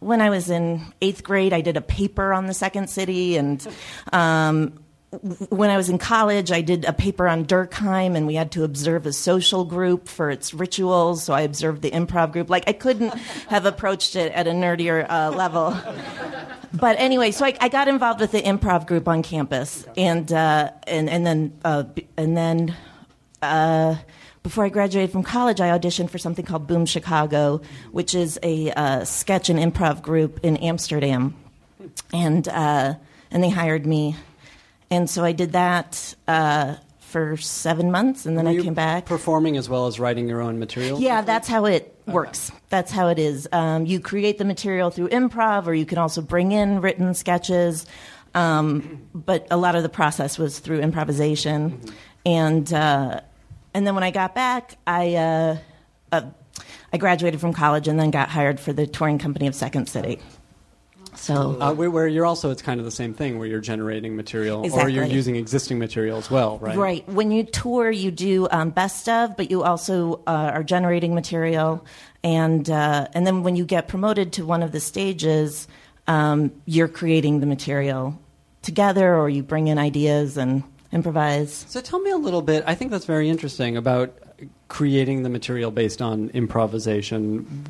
when 0.00 0.20
I 0.20 0.30
was 0.30 0.50
in 0.50 0.80
eighth 1.00 1.22
grade, 1.22 1.52
I 1.52 1.60
did 1.60 1.76
a 1.76 1.80
paper 1.80 2.32
on 2.32 2.46
the 2.46 2.54
second 2.54 2.90
city, 2.90 3.36
and 3.36 3.64
um, 4.12 4.79
when 5.48 5.70
I 5.70 5.76
was 5.76 5.88
in 5.88 5.98
college, 5.98 6.52
I 6.52 6.60
did 6.60 6.84
a 6.84 6.92
paper 6.92 7.26
on 7.26 7.44
Durkheim, 7.44 8.14
and 8.16 8.26
we 8.26 8.36
had 8.36 8.52
to 8.52 8.62
observe 8.62 9.06
a 9.06 9.12
social 9.12 9.64
group 9.64 10.06
for 10.08 10.30
its 10.30 10.54
rituals. 10.54 11.24
So 11.24 11.34
I 11.34 11.40
observed 11.40 11.82
the 11.82 11.90
improv 11.90 12.32
group. 12.32 12.48
Like 12.48 12.64
I 12.68 12.72
couldn't 12.72 13.14
have 13.48 13.66
approached 13.66 14.14
it 14.14 14.32
at 14.32 14.46
a 14.46 14.52
nerdier 14.52 15.08
uh, 15.10 15.30
level. 15.30 15.76
But 16.72 16.96
anyway, 17.00 17.32
so 17.32 17.44
I, 17.44 17.56
I 17.60 17.68
got 17.68 17.88
involved 17.88 18.20
with 18.20 18.30
the 18.30 18.40
improv 18.40 18.86
group 18.86 19.08
on 19.08 19.22
campus, 19.22 19.84
and 19.96 20.32
uh, 20.32 20.70
and 20.86 21.10
and 21.10 21.26
then 21.26 21.58
uh, 21.64 21.84
and 22.16 22.36
then 22.36 22.76
uh, 23.42 23.96
before 24.44 24.64
I 24.64 24.68
graduated 24.68 25.10
from 25.10 25.24
college, 25.24 25.60
I 25.60 25.76
auditioned 25.76 26.10
for 26.10 26.18
something 26.18 26.44
called 26.44 26.68
Boom 26.68 26.86
Chicago, 26.86 27.60
which 27.90 28.14
is 28.14 28.38
a 28.44 28.70
uh, 28.70 29.04
sketch 29.04 29.50
and 29.50 29.58
improv 29.58 30.02
group 30.02 30.38
in 30.44 30.56
Amsterdam, 30.58 31.34
and 32.12 32.46
uh, 32.46 32.94
and 33.32 33.42
they 33.42 33.50
hired 33.50 33.86
me, 33.86 34.14
and 34.90 35.08
so 35.08 35.24
I 35.24 35.32
did 35.32 35.52
that 35.52 36.14
uh, 36.26 36.76
for 37.00 37.36
seven 37.36 37.90
months, 37.90 38.26
and 38.26 38.36
then 38.38 38.44
Were 38.44 38.52
I 38.52 38.62
came 38.62 38.74
back. 38.74 39.06
performing 39.06 39.56
as 39.56 39.68
well 39.68 39.86
as 39.86 39.98
writing 39.98 40.28
your 40.28 40.40
own 40.40 40.58
material. 40.58 41.00
Yeah, 41.00 41.22
that's 41.22 41.48
how 41.48 41.64
it 41.66 41.94
works. 42.06 42.52
That's 42.68 42.90
how 42.92 43.08
it 43.08 43.18
is. 43.18 43.48
Um, 43.52 43.86
you 43.86 44.00
create 44.00 44.38
the 44.38 44.44
material 44.44 44.90
through 44.90 45.08
improv, 45.08 45.66
or 45.66 45.74
you 45.74 45.86
can 45.86 45.98
also 45.98 46.22
bring 46.22 46.52
in 46.52 46.80
written 46.80 47.14
sketches. 47.14 47.86
Um, 48.34 49.06
but 49.12 49.46
a 49.50 49.56
lot 49.56 49.74
of 49.74 49.82
the 49.82 49.88
process 49.88 50.38
was 50.38 50.60
through 50.60 50.80
improvisation, 50.80 51.80
and 52.24 52.72
uh, 52.72 53.20
and 53.74 53.86
then 53.86 53.94
when 53.94 54.04
I 54.04 54.12
got 54.12 54.34
back, 54.36 54.76
I 54.86 55.14
uh, 55.16 55.56
uh, 56.12 56.22
I 56.92 56.96
graduated 56.96 57.40
from 57.40 57.52
college 57.52 57.88
and 57.88 57.98
then 57.98 58.12
got 58.12 58.28
hired 58.28 58.60
for 58.60 58.72
the 58.72 58.86
touring 58.86 59.18
company 59.18 59.48
of 59.48 59.54
Second 59.56 59.88
City. 59.88 60.20
So 61.20 61.60
Uh, 61.60 61.74
where, 61.74 61.90
where 61.90 62.08
you're 62.08 62.24
also, 62.24 62.50
it's 62.50 62.62
kind 62.62 62.80
of 62.80 62.86
the 62.86 62.90
same 62.90 63.12
thing, 63.12 63.38
where 63.38 63.46
you're 63.46 63.60
generating 63.60 64.16
material, 64.16 64.66
or 64.72 64.88
you're 64.88 65.04
using 65.04 65.36
existing 65.36 65.78
material 65.78 66.16
as 66.16 66.30
well, 66.30 66.58
right? 66.58 66.76
Right. 66.76 67.08
When 67.08 67.30
you 67.30 67.44
tour, 67.44 67.90
you 67.90 68.10
do 68.10 68.48
um, 68.50 68.70
best 68.70 69.06
of, 69.06 69.36
but 69.36 69.50
you 69.50 69.62
also 69.62 70.22
uh, 70.26 70.50
are 70.54 70.64
generating 70.64 71.14
material, 71.14 71.84
and 72.24 72.70
uh, 72.70 73.08
and 73.12 73.26
then 73.26 73.42
when 73.42 73.54
you 73.54 73.66
get 73.66 73.86
promoted 73.86 74.32
to 74.32 74.46
one 74.46 74.62
of 74.62 74.72
the 74.72 74.80
stages, 74.80 75.68
um, 76.06 76.52
you're 76.64 76.88
creating 76.88 77.40
the 77.40 77.46
material 77.46 78.18
together, 78.62 79.14
or 79.14 79.28
you 79.28 79.42
bring 79.42 79.68
in 79.68 79.78
ideas 79.78 80.38
and 80.38 80.62
improvise. 80.90 81.66
So 81.68 81.82
tell 81.82 82.00
me 82.00 82.10
a 82.10 82.16
little 82.16 82.42
bit. 82.42 82.64
I 82.66 82.74
think 82.74 82.90
that's 82.90 83.04
very 83.04 83.28
interesting 83.28 83.76
about 83.76 84.16
creating 84.68 85.22
the 85.22 85.28
material 85.28 85.70
based 85.70 86.00
on 86.00 86.30
improvisation. 86.30 87.66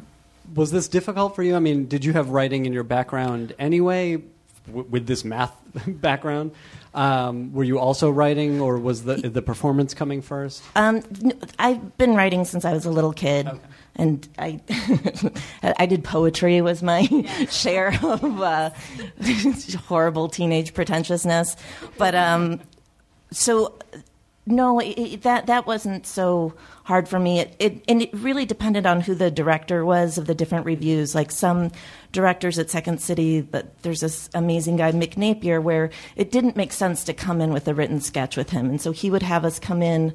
Was 0.54 0.71
this 0.71 0.88
difficult 0.88 1.37
for 1.37 1.42
you? 1.42 1.54
I 1.54 1.61
mean, 1.61 1.87
did 1.87 2.04
you 2.04 2.12
have 2.12 2.30
writing 2.30 2.66
in 2.66 2.73
your 2.73 2.85
background 2.85 3.54
anyway 3.59 4.23
w- 4.66 4.87
with 4.88 5.07
this 5.07 5.25
math 5.25 5.54
background. 5.87 6.52
Um, 6.95 7.52
were 7.52 7.64
you 7.64 7.78
also 7.78 8.11
writing, 8.11 8.61
or 8.61 8.78
was 8.78 9.04
the 9.04 9.14
the 9.16 9.42
performance 9.42 9.95
coming 9.95 10.23
first? 10.23 10.62
Um, 10.75 11.02
I've 11.59 11.97
been 11.99 12.14
writing 12.16 12.45
since 12.45 12.64
I 12.64 12.73
was 12.73 12.85
a 12.85 12.90
little 12.90 13.12
kid, 13.12 13.49
and 13.97 14.28
I 14.38 14.61
I 15.62 15.87
did 15.87 16.02
poetry 16.02 16.61
was 16.61 16.83
my 16.83 17.07
share 17.50 17.99
of 18.02 18.40
uh, 18.40 18.71
horrible 19.87 20.28
teenage 20.28 20.75
pretentiousness, 20.75 21.57
but 21.97 22.14
um, 22.14 22.61
so 23.30 23.78
no, 24.50 24.78
it, 24.80 24.99
it- 24.99 25.23
that 25.23 25.47
that 25.47 25.66
wasn't 25.66 26.07
so 26.07 26.54
hard 26.85 27.09
for 27.09 27.19
me. 27.19 27.40
It, 27.40 27.57
it 27.59 27.85
and 27.88 28.02
it 28.02 28.11
really 28.12 28.45
depended 28.45 28.85
on 28.87 29.00
who 29.00 29.14
the 29.14 29.30
director 29.30 29.85
was 29.85 30.19
of 30.19 30.26
the 30.26 30.35
different 30.35 30.66
reviews. 30.66 31.14
Like 31.14 31.30
some 31.30 31.71
directors 32.12 32.59
at 32.59 32.69
Second 32.71 33.00
City, 33.00 33.40
but 33.40 33.80
there's 33.83 34.00
this 34.00 34.28
amazing 34.35 34.76
guy 34.76 34.92
Mick 34.92 35.16
Napier, 35.16 35.61
where 35.61 35.90
it 36.16 36.30
didn't 36.30 36.57
make 36.57 36.73
sense 36.73 37.04
to 37.04 37.12
come 37.14 37.40
in 37.40 37.52
with 37.52 37.69
a 37.69 37.75
written 37.75 38.00
sketch 38.00 38.37
with 38.37 38.50
him, 38.50 38.69
and 38.69 38.80
so 38.80 38.92
he 38.92 39.11
would 39.11 39.23
have 39.23 39.45
us 39.45 39.59
come 39.59 39.83
in 39.83 40.12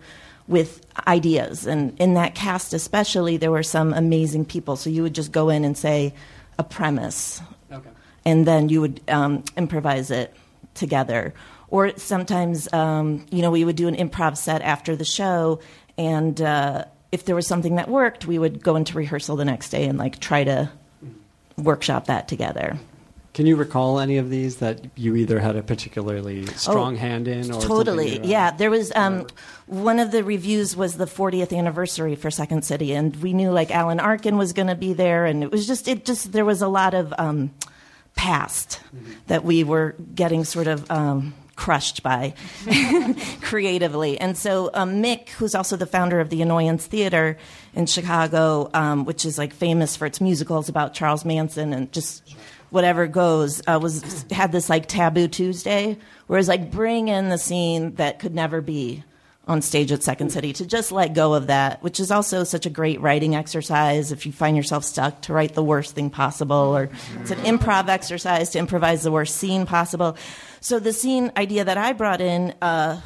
with 0.48 0.86
ideas. 1.08 1.66
And 1.66 2.00
in 2.00 2.14
that 2.16 2.36
cast, 2.36 2.74
especially, 2.74 3.38
there 3.38 3.52
were 3.52 3.64
some 3.64 3.94
amazing 3.94 4.46
people. 4.46 4.76
So 4.76 4.90
you 4.92 5.02
would 5.02 5.16
just 5.16 5.32
go 5.32 5.50
in 5.50 5.64
and 5.66 5.76
say 5.78 6.14
a 6.60 6.64
premise, 6.64 7.42
Okay. 7.72 7.90
and 8.26 8.46
then 8.46 8.70
you 8.70 8.82
would 8.82 9.02
um, 9.08 9.44
improvise 9.58 10.12
it 10.12 10.34
together. 10.76 11.34
Or 11.70 11.98
sometimes, 11.98 12.72
um, 12.74 13.26
you 13.32 13.42
know, 13.42 13.52
we 13.52 13.66
would 13.66 13.76
do 13.76 13.88
an 13.88 13.96
improv 13.96 14.38
set 14.38 14.62
after 14.62 14.96
the 14.96 15.06
show, 15.06 15.60
and 15.98 16.40
uh, 16.42 16.86
if 17.12 17.26
there 17.26 17.36
was 17.36 17.48
something 17.48 17.76
that 17.76 17.90
worked, 17.90 18.26
we 18.28 18.38
would 18.38 18.62
go 18.64 18.76
into 18.76 18.98
rehearsal 18.98 19.36
the 19.36 19.46
next 19.46 19.70
day 19.70 19.86
and 19.86 19.98
like 19.98 20.20
try 20.20 20.44
to 20.44 20.70
workshop 21.58 22.06
that 22.08 22.28
together. 22.28 22.78
Can 23.34 23.46
you 23.46 23.58
recall 23.58 24.00
any 24.00 24.18
of 24.18 24.30
these 24.30 24.58
that 24.58 24.80
you 24.96 25.16
either 25.18 25.40
had 25.40 25.58
a 25.58 25.64
particularly 25.64 26.46
strong 26.48 26.94
Oh, 26.96 26.98
hand 26.98 27.28
in, 27.28 27.52
or 27.52 27.62
totally. 27.62 28.20
uh, 28.22 28.24
yeah 28.26 28.52
there 28.52 28.70
was 28.72 28.94
um, 28.96 29.28
one 29.66 30.00
of 30.00 30.12
the 30.12 30.24
reviews 30.24 30.74
was 30.76 30.96
the 30.96 31.06
40th 31.06 31.54
anniversary 31.58 32.16
for 32.16 32.32
second 32.32 32.64
city 32.64 32.94
and 32.94 33.14
we 33.18 33.34
knew 33.34 33.52
like 33.52 33.72
alan 33.72 34.00
arkin 34.00 34.38
was 34.38 34.54
going 34.54 34.68
to 34.70 34.76
be 34.76 34.94
there 34.94 35.26
and 35.26 35.44
it 35.44 35.52
was 35.52 35.68
just 35.68 35.90
it 35.90 36.06
just 36.06 36.32
there 36.32 36.46
was 36.46 36.62
a 36.62 36.68
lot 36.70 36.94
of 36.94 37.14
um, 37.18 37.54
past 38.16 38.80
that 39.28 39.44
we 39.44 39.66
were 39.66 39.96
getting 40.14 40.46
sort 40.46 40.68
of 40.68 40.90
um, 40.90 41.34
crushed 41.56 42.04
by 42.04 42.34
creatively 43.42 44.20
and 44.20 44.38
so 44.38 44.70
um, 44.74 45.02
mick 45.02 45.30
who's 45.30 45.56
also 45.56 45.76
the 45.78 45.86
founder 45.86 46.20
of 46.20 46.30
the 46.30 46.42
annoyance 46.42 46.86
theater 46.86 47.38
in 47.74 47.86
chicago 47.86 48.70
um, 48.74 49.06
which 49.06 49.26
is 49.26 49.38
like 49.38 49.54
famous 49.54 49.96
for 49.96 50.06
its 50.06 50.20
musicals 50.20 50.68
about 50.68 50.94
charles 50.94 51.24
manson 51.24 51.72
and 51.72 51.92
just 51.94 52.36
whatever 52.76 53.08
goes 53.08 53.62
uh, 53.68 53.80
was 53.82 54.26
had 54.32 54.52
this 54.52 54.70
like 54.70 54.86
taboo 54.88 55.30
Tuesday, 55.30 55.98
whereas 56.28 56.50
like 56.50 56.72
bring 56.72 57.08
in 57.08 57.30
the 57.30 57.38
scene 57.38 57.96
that 57.96 58.20
could 58.20 58.36
never 58.36 58.60
be 58.60 59.02
on 59.48 59.62
stage 59.62 59.92
at 59.92 60.04
Second 60.04 60.32
City 60.32 60.52
to 60.54 60.66
just 60.66 60.92
let 60.92 61.14
go 61.14 61.36
of 61.36 61.48
that, 61.48 61.82
which 61.84 62.00
is 62.00 62.10
also 62.10 62.44
such 62.44 62.66
a 62.66 62.70
great 62.70 63.00
writing 63.00 63.36
exercise 63.36 64.12
if 64.12 64.26
you 64.26 64.32
find 64.32 64.58
yourself 64.58 64.84
stuck 64.84 65.22
to 65.22 65.34
write 65.34 65.54
the 65.54 65.64
worst 65.64 65.94
thing 65.94 66.10
possible, 66.10 66.76
or 66.76 66.90
it's 67.22 67.32
an 67.32 67.38
improv 67.40 67.88
exercise 67.88 68.50
to 68.50 68.60
improvise 68.60 69.04
the 69.04 69.12
worst 69.12 69.38
scene 69.38 69.66
possible. 69.66 70.18
So 70.66 70.80
the 70.80 70.94
scene 70.94 71.32
idea 71.38 71.64
that 71.64 71.78
I 71.78 71.94
brought 71.94 72.22
in, 72.22 72.56
uh, 72.60 73.00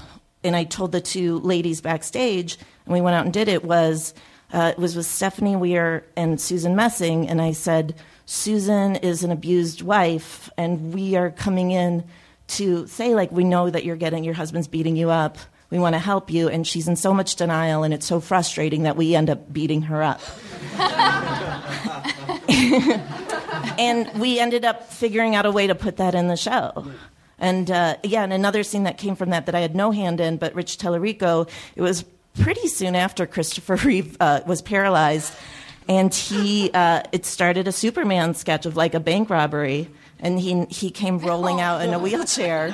and 0.46 0.56
I 0.56 0.64
told 0.64 0.94
the 0.94 1.02
two 1.02 1.40
ladies 1.40 1.82
backstage, 1.82 2.58
and 2.86 2.94
we 2.94 3.02
went 3.02 3.18
out 3.18 3.26
and 3.26 3.34
did 3.34 3.50
it 3.50 3.66
was 3.66 4.14
uh, 4.54 4.72
it 4.72 4.80
was 4.80 4.96
with 4.96 5.06
Stephanie 5.06 5.58
Weir 5.58 6.06
and 6.16 6.40
Susan 6.40 6.78
Messing, 6.78 7.28
and 7.28 7.42
I 7.42 7.52
said. 7.52 7.96
Susan 8.26 8.96
is 8.96 9.24
an 9.24 9.32
abused 9.32 9.82
wife, 9.82 10.52
and 10.56 10.94
we 10.94 11.16
are 11.16 11.32
coming 11.32 11.72
in 11.72 12.04
to 12.48 12.86
say, 12.86 13.16
like, 13.16 13.32
we 13.32 13.44
know 13.44 13.72
that 13.72 13.84
you're 13.84 13.96
getting 13.96 14.24
your 14.24 14.36
husband's 14.36 14.68
beating 14.68 14.96
you 14.96 15.10
up. 15.10 15.40
We 15.72 15.80
want 15.80 15.96
to 15.96 16.00
help 16.00 16.32
you, 16.32 16.48
and 16.48 16.66
she's 16.66 16.88
in 16.88 16.96
so 16.96 17.12
much 17.12 17.36
denial, 17.36 17.82
and 17.82 17.92
it's 17.92 18.06
so 18.06 18.20
frustrating 18.20 18.84
that 18.84 18.96
we 18.96 19.16
end 19.16 19.32
up 19.32 19.52
beating 19.52 19.82
her 19.82 20.04
up. 20.04 20.22
and 23.80 24.12
we 24.20 24.40
ended 24.40 24.64
up 24.64 24.94
figuring 24.94 25.34
out 25.34 25.48
a 25.48 25.52
way 25.52 25.66
to 25.66 25.74
put 25.74 25.98
that 25.98 26.14
in 26.14 26.28
the 26.28 26.38
show. 26.38 26.86
And 27.40 27.72
uh, 27.72 27.98
yeah, 28.04 28.24
and 28.24 28.34
another 28.34 28.64
scene 28.64 28.84
that 28.84 28.98
came 28.98 29.16
from 29.16 29.30
that 29.30 29.46
that 29.46 29.56
I 29.56 29.62
had 29.62 29.76
no 29.76 29.92
hand 29.92 30.20
in, 30.20 30.38
but 30.38 30.54
Rich 30.54 30.78
Talarico, 30.78 31.50
it 31.76 31.82
was 31.82 32.04
pretty 32.40 32.68
soon 32.68 32.96
after 32.96 33.26
Christopher 33.26 33.76
Reeve 33.84 34.18
uh, 34.20 34.42
was 34.46 34.62
paralyzed 34.62 35.34
and 35.90 36.14
he 36.14 36.70
uh, 36.72 37.02
it 37.12 37.26
started 37.26 37.68
a 37.68 37.72
Superman 37.72 38.36
sketch 38.36 38.66
of 38.68 38.78
like 38.78 38.94
a 38.94 39.00
bank 39.00 39.30
robbery, 39.30 39.90
and 40.20 40.40
he 40.40 40.66
he 40.66 40.92
came 40.92 41.18
rolling 41.18 41.60
out 41.60 41.82
in 41.82 41.94
a 41.94 42.00
wheelchair. 42.00 42.74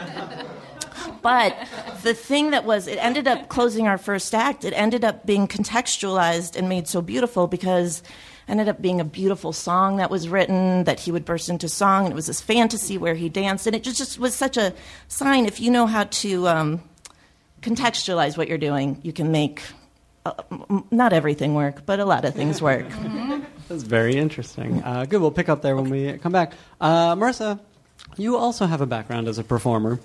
But 1.22 1.57
the 2.03 2.13
thing 2.13 2.51
that 2.51 2.65
was, 2.65 2.88
it 2.88 3.03
ended 3.03 3.27
up 3.27 3.48
closing 3.48 3.88
our 3.88 3.98
first 3.98 4.36
act. 4.36 4.63
It 4.63 4.74
ended 4.74 5.03
up 5.03 5.25
being 5.25 5.48
contextualized 5.48 6.55
and 6.55 6.69
made 6.69 6.88
so 6.88 7.01
beautiful 7.01 7.48
because 7.48 8.03
ended 8.47 8.69
up 8.69 8.81
being 8.81 8.99
a 8.99 9.05
beautiful 9.05 9.53
song 9.53 9.97
that 9.97 10.09
was 10.09 10.29
written 10.29 10.83
that 10.85 10.99
he 10.99 11.11
would 11.11 11.25
burst 11.25 11.49
into 11.49 11.67
song, 11.67 12.05
and 12.05 12.13
it 12.13 12.15
was 12.15 12.27
this 12.27 12.41
fantasy 12.41 12.97
where 12.97 13.15
he 13.15 13.29
danced, 13.29 13.67
and 13.67 13.75
it 13.75 13.83
just, 13.83 13.97
just 13.97 14.19
was 14.19 14.35
such 14.35 14.57
a 14.57 14.73
sign. 15.07 15.45
If 15.45 15.59
you 15.59 15.71
know 15.71 15.87
how 15.87 16.05
to 16.05 16.47
um, 16.47 16.83
contextualize 17.61 18.37
what 18.37 18.47
you're 18.47 18.57
doing, 18.57 18.99
you 19.03 19.13
can 19.13 19.31
make 19.31 19.63
uh, 20.25 20.33
m- 20.51 20.85
not 20.91 21.13
everything 21.13 21.55
work, 21.55 21.85
but 21.85 21.99
a 21.99 22.05
lot 22.05 22.25
of 22.25 22.33
things 22.33 22.61
work. 22.61 22.85
That's 23.67 23.83
very 23.83 24.15
interesting. 24.15 24.83
Uh, 24.83 25.05
good. 25.05 25.21
We'll 25.21 25.31
pick 25.31 25.49
up 25.49 25.61
there 25.61 25.75
when 25.75 25.89
we 25.89 26.17
come 26.19 26.31
back. 26.31 26.53
Uh, 26.79 27.15
Maurissa, 27.15 27.59
you 28.17 28.37
also 28.37 28.65
have 28.65 28.81
a 28.81 28.85
background 28.85 29.27
as 29.27 29.39
a 29.39 29.43
performer. 29.43 29.99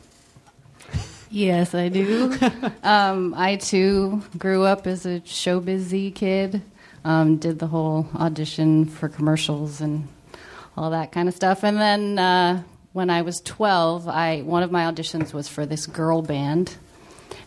Yes, 1.31 1.75
I 1.75 1.89
do. 1.89 2.37
um, 2.83 3.35
I 3.37 3.57
too 3.57 4.23
grew 4.37 4.65
up 4.65 4.87
as 4.87 5.07
a 5.07 5.25
show 5.25 5.61
busy 5.61 6.11
kid. 6.11 6.63
Um, 7.05 7.37
did 7.37 7.59
the 7.59 7.67
whole 7.67 8.09
audition 8.15 8.85
for 8.85 9.09
commercials 9.09 9.81
and 9.81 10.07
all 10.77 10.91
that 10.91 11.13
kind 11.13 11.29
of 11.29 11.35
stuff. 11.35 11.63
And 11.63 11.79
then 11.79 12.19
uh, 12.19 12.63
when 12.93 13.11
I 13.11 13.23
was 13.23 13.41
12, 13.41 14.09
I 14.09 14.41
one 14.41 14.63
of 14.63 14.71
my 14.71 14.91
auditions 14.91 15.33
was 15.33 15.49
for 15.49 15.67
this 15.67 15.87
girl 15.87 16.23
band. 16.23 16.77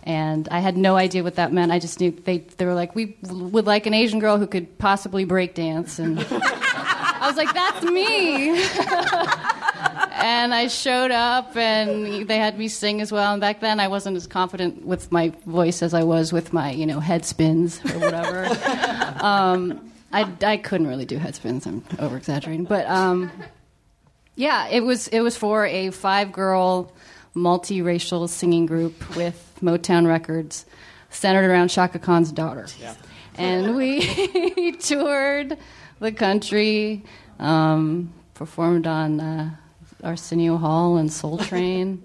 And 0.06 0.50
I 0.50 0.60
had 0.60 0.76
no 0.76 0.98
idea 0.98 1.24
what 1.24 1.36
that 1.36 1.54
meant. 1.54 1.72
I 1.72 1.80
just 1.80 2.00
knew 2.00 2.12
they, 2.12 2.40
they 2.40 2.66
were 2.66 2.74
like, 2.74 2.94
we 2.94 3.16
would 3.24 3.66
like 3.66 3.86
an 3.86 3.94
Asian 3.94 4.20
girl 4.20 4.38
who 4.38 4.48
could 4.48 4.78
possibly 4.78 5.24
break 5.24 5.56
dance. 5.56 5.98
And 5.98 6.20
I 6.20 7.28
was 7.28 7.38
like, 7.38 7.54
that's 7.54 7.84
me. 7.86 8.50
and 10.12 10.54
I 10.54 10.68
showed 10.68 11.12
up, 11.12 11.56
and 11.56 12.28
they 12.28 12.38
had 12.38 12.60
me 12.60 12.68
sing 12.68 13.00
as 13.00 13.14
well. 13.14 13.32
And 13.32 13.40
back 13.40 13.62
then, 13.62 13.80
I 13.80 13.88
wasn't 13.88 14.18
as 14.18 14.28
confident 14.28 14.86
with 14.86 15.10
my 15.10 15.30
voice 15.46 15.82
as 15.82 15.94
I 15.94 16.04
was 16.04 16.34
with 16.34 16.52
my, 16.52 16.72
you 16.72 16.86
know, 16.86 17.00
head 17.00 17.24
spins 17.24 17.80
or 17.86 18.00
whatever. 18.00 18.44
Um, 19.24 19.92
I, 20.12 20.30
I 20.42 20.58
couldn't 20.58 20.88
really 20.88 21.06
do 21.06 21.18
head 21.18 21.34
spins. 21.34 21.66
I'm 21.66 21.84
over 21.98 22.18
exaggerating, 22.18 22.66
but 22.66 22.86
um, 22.88 23.32
yeah, 24.36 24.68
it 24.68 24.82
was 24.82 25.08
it 25.08 25.22
was 25.22 25.38
for 25.38 25.66
a 25.66 25.90
five 25.92 26.32
girl 26.32 26.92
multiracial 27.36 28.28
singing 28.30 28.66
group 28.66 29.16
with 29.16 29.58
Motown 29.62 30.08
Records, 30.08 30.66
centered 31.10 31.50
around 31.50 31.70
Chaka 31.70 32.00
Khan's 32.00 32.32
daughter. 32.32 32.68
And 33.36 33.76
we 33.76 34.74
toured 34.80 35.58
the 36.00 36.12
country, 36.12 37.04
um, 37.40 38.14
performed 38.36 38.86
on 38.86 39.20
uh, 39.20 39.56
Arsenio 40.04 40.58
Hall 40.58 40.98
and 40.98 41.12
Soul 41.12 41.38
Train. 41.40 42.04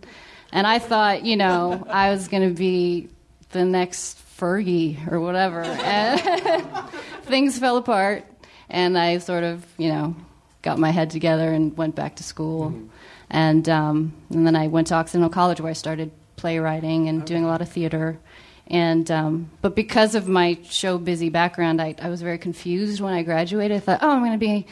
and 0.53 0.67
I 0.67 0.79
thought, 0.79 1.25
you 1.25 1.37
know, 1.37 1.85
I 1.91 2.11
was 2.11 2.29
going 2.29 2.49
to 2.49 2.55
be 2.55 3.09
the 3.51 3.65
next 3.65 4.19
Fergie 4.39 5.11
or 5.11 5.21
whatever. 5.21 5.63
And 5.65 6.21
things 7.23 7.59
fell 7.59 7.77
apart. 7.77 8.25
And 8.71 8.97
I 8.97 9.19
sort 9.19 9.45
of, 9.45 9.67
you 9.77 9.89
know, 9.89 10.17
got 10.63 10.79
my 10.79 10.91
head 10.91 11.11
together 11.11 11.53
and 11.53 11.77
went 11.77 11.95
back 11.95 12.17
to 12.17 12.23
school. 12.23 12.75
And, 13.31 13.69
um, 13.69 14.13
and 14.31 14.47
then 14.47 14.57
I 14.57 14.69
went 14.69 14.89
to 14.89 14.95
Occidental 14.95 15.31
College 15.31 15.61
where 15.61 15.71
I 15.71 15.75
started 15.75 16.11
playwriting 16.37 17.09
and 17.09 17.25
doing 17.27 17.45
a 17.45 17.49
lot 17.49 17.61
of 17.61 17.69
theater. 17.69 18.19
And 18.69 19.11
um, 19.11 19.51
but 19.63 19.75
because 19.75 20.15
of 20.15 20.29
my 20.29 20.59
show 20.63 20.99
busy 20.99 21.31
background, 21.31 21.81
I, 21.81 21.95
I 22.01 22.11
was 22.11 22.21
very 22.21 22.39
confused 22.39 23.01
when 23.01 23.15
I 23.15 23.23
graduated. 23.23 23.79
I 23.79 23.81
thought, 23.81 24.01
oh, 24.03 24.11
I'm 24.11 24.21
going 24.21 24.33
to 24.33 24.39
be 24.39 24.67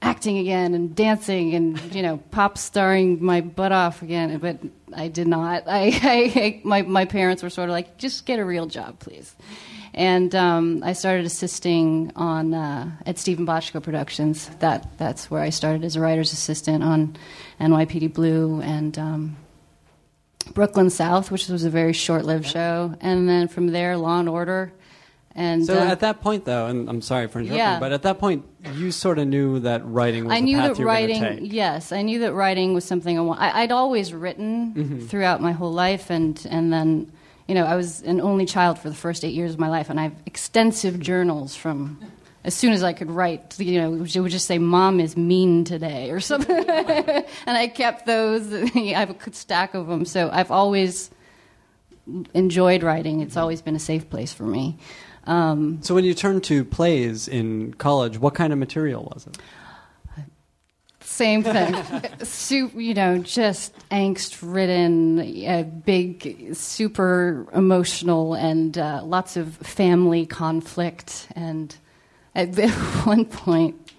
acting 0.00 0.38
again 0.38 0.74
and 0.74 0.94
dancing 0.94 1.54
and 1.54 1.94
you 1.94 2.02
know 2.02 2.18
pop 2.30 2.56
starring 2.56 3.22
my 3.22 3.40
butt 3.40 3.72
off 3.72 4.02
again. 4.02 4.36
But 4.38 4.58
I 4.94 5.08
did 5.08 5.26
not. 5.26 5.64
I, 5.66 5.90
I 6.02 6.60
my 6.64 6.82
my 6.82 7.04
parents 7.04 7.42
were 7.42 7.50
sort 7.50 7.68
of 7.68 7.72
like, 7.72 7.98
just 7.98 8.26
get 8.26 8.38
a 8.38 8.44
real 8.44 8.66
job, 8.66 8.98
please. 8.98 9.34
And 9.94 10.34
um, 10.34 10.82
I 10.84 10.92
started 10.92 11.26
assisting 11.26 12.12
on 12.14 12.54
uh, 12.54 12.90
at 13.04 13.18
Steven 13.18 13.46
Bochco 13.46 13.82
Productions. 13.82 14.48
That 14.60 14.96
that's 14.98 15.30
where 15.30 15.42
I 15.42 15.50
started 15.50 15.84
as 15.84 15.96
a 15.96 16.00
writer's 16.00 16.32
assistant 16.32 16.84
on 16.84 17.16
NYPD 17.60 18.14
Blue 18.14 18.60
and 18.60 18.96
um, 18.98 19.36
Brooklyn 20.54 20.90
South, 20.90 21.30
which 21.30 21.48
was 21.48 21.64
a 21.64 21.70
very 21.70 21.92
short-lived 21.92 22.46
show. 22.46 22.94
And 23.00 23.28
then 23.28 23.48
from 23.48 23.68
there, 23.68 23.96
Law 23.96 24.20
and 24.20 24.28
Order, 24.28 24.72
And 25.38 25.64
So 25.64 25.78
uh, 25.78 25.84
at 25.84 26.00
that 26.00 26.20
point, 26.20 26.44
though, 26.46 26.66
and 26.66 26.88
I'm 26.90 27.00
sorry 27.00 27.28
for 27.28 27.38
interrupting, 27.38 27.58
Yeah. 27.58 27.78
but 27.78 27.92
at 27.92 28.02
that 28.02 28.18
point, 28.18 28.44
you 28.74 28.90
sort 28.90 29.20
of 29.20 29.28
knew 29.28 29.60
that 29.60 29.86
writing 29.86 30.24
was 30.24 30.32
I 30.32 30.40
the 30.40 30.44
knew 30.46 30.56
that 30.56 30.76
writing, 30.78 31.20
going 31.22 31.36
to 31.36 31.42
take. 31.42 31.52
yes, 31.52 31.92
I 31.92 32.02
knew 32.02 32.18
that 32.20 32.32
writing 32.34 32.74
was 32.74 32.84
something 32.84 33.16
I 33.16 33.20
want. 33.22 33.40
I, 33.40 33.62
I'd 33.62 33.70
always 33.72 34.12
written 34.12 34.74
Mm-hmm. 34.74 35.06
throughout 35.06 35.40
my 35.40 35.52
whole 35.52 35.72
life, 35.72 36.10
and 36.10 36.44
and 36.50 36.72
then, 36.72 37.12
you 37.46 37.54
know, 37.54 37.64
I 37.64 37.76
was 37.76 38.02
an 38.02 38.20
only 38.20 38.46
child 38.46 38.80
for 38.80 38.88
the 38.88 38.96
first 38.96 39.24
eight 39.24 39.32
years 39.34 39.52
of 39.54 39.60
my 39.60 39.68
life, 39.68 39.90
and 39.90 40.00
I 40.00 40.04
have 40.04 40.16
extensive 40.26 40.98
journals 40.98 41.54
from 41.54 42.00
as 42.42 42.54
soon 42.54 42.72
as 42.72 42.82
I 42.82 42.92
could 42.92 43.10
write. 43.10 43.58
You 43.60 43.80
know, 43.80 43.94
it 44.04 44.18
would 44.18 44.32
just 44.32 44.46
say, 44.46 44.58
"Mom 44.58 44.98
is 44.98 45.16
mean 45.16 45.62
today" 45.64 46.10
or 46.10 46.18
something, 46.20 46.68
and 46.68 47.56
I 47.56 47.68
kept 47.68 48.06
those. 48.06 48.52
I 48.74 48.78
have 48.98 49.10
a 49.10 49.32
stack 49.32 49.74
of 49.74 49.86
them, 49.86 50.04
so 50.04 50.30
I've 50.32 50.50
always 50.50 51.10
enjoyed 52.34 52.82
writing. 52.82 53.20
It's 53.20 53.36
always 53.36 53.62
been 53.62 53.76
a 53.76 53.80
safe 53.80 54.08
place 54.10 54.32
for 54.32 54.44
me. 54.44 54.78
Um, 55.28 55.78
So 55.82 55.94
when 55.94 56.04
you 56.04 56.14
turned 56.14 56.42
to 56.44 56.64
plays 56.64 57.28
in 57.28 57.74
college, 57.74 58.18
what 58.18 58.34
kind 58.34 58.52
of 58.52 58.58
material 58.58 59.04
was 59.14 59.26
it? 59.26 59.38
Same 61.00 61.42
thing. 61.42 61.74
You 62.74 62.94
know, 62.94 63.18
just 63.18 63.74
angst 63.90 64.38
ridden, 64.42 65.18
uh, 65.46 65.62
big, 65.62 66.54
super 66.54 67.46
emotional, 67.52 68.34
and 68.34 68.76
uh, 68.78 69.02
lots 69.04 69.36
of 69.36 69.54
family 69.56 70.26
conflict. 70.26 71.28
And 71.34 71.74
at 72.34 72.54
one 73.04 73.24
point, 73.24 73.92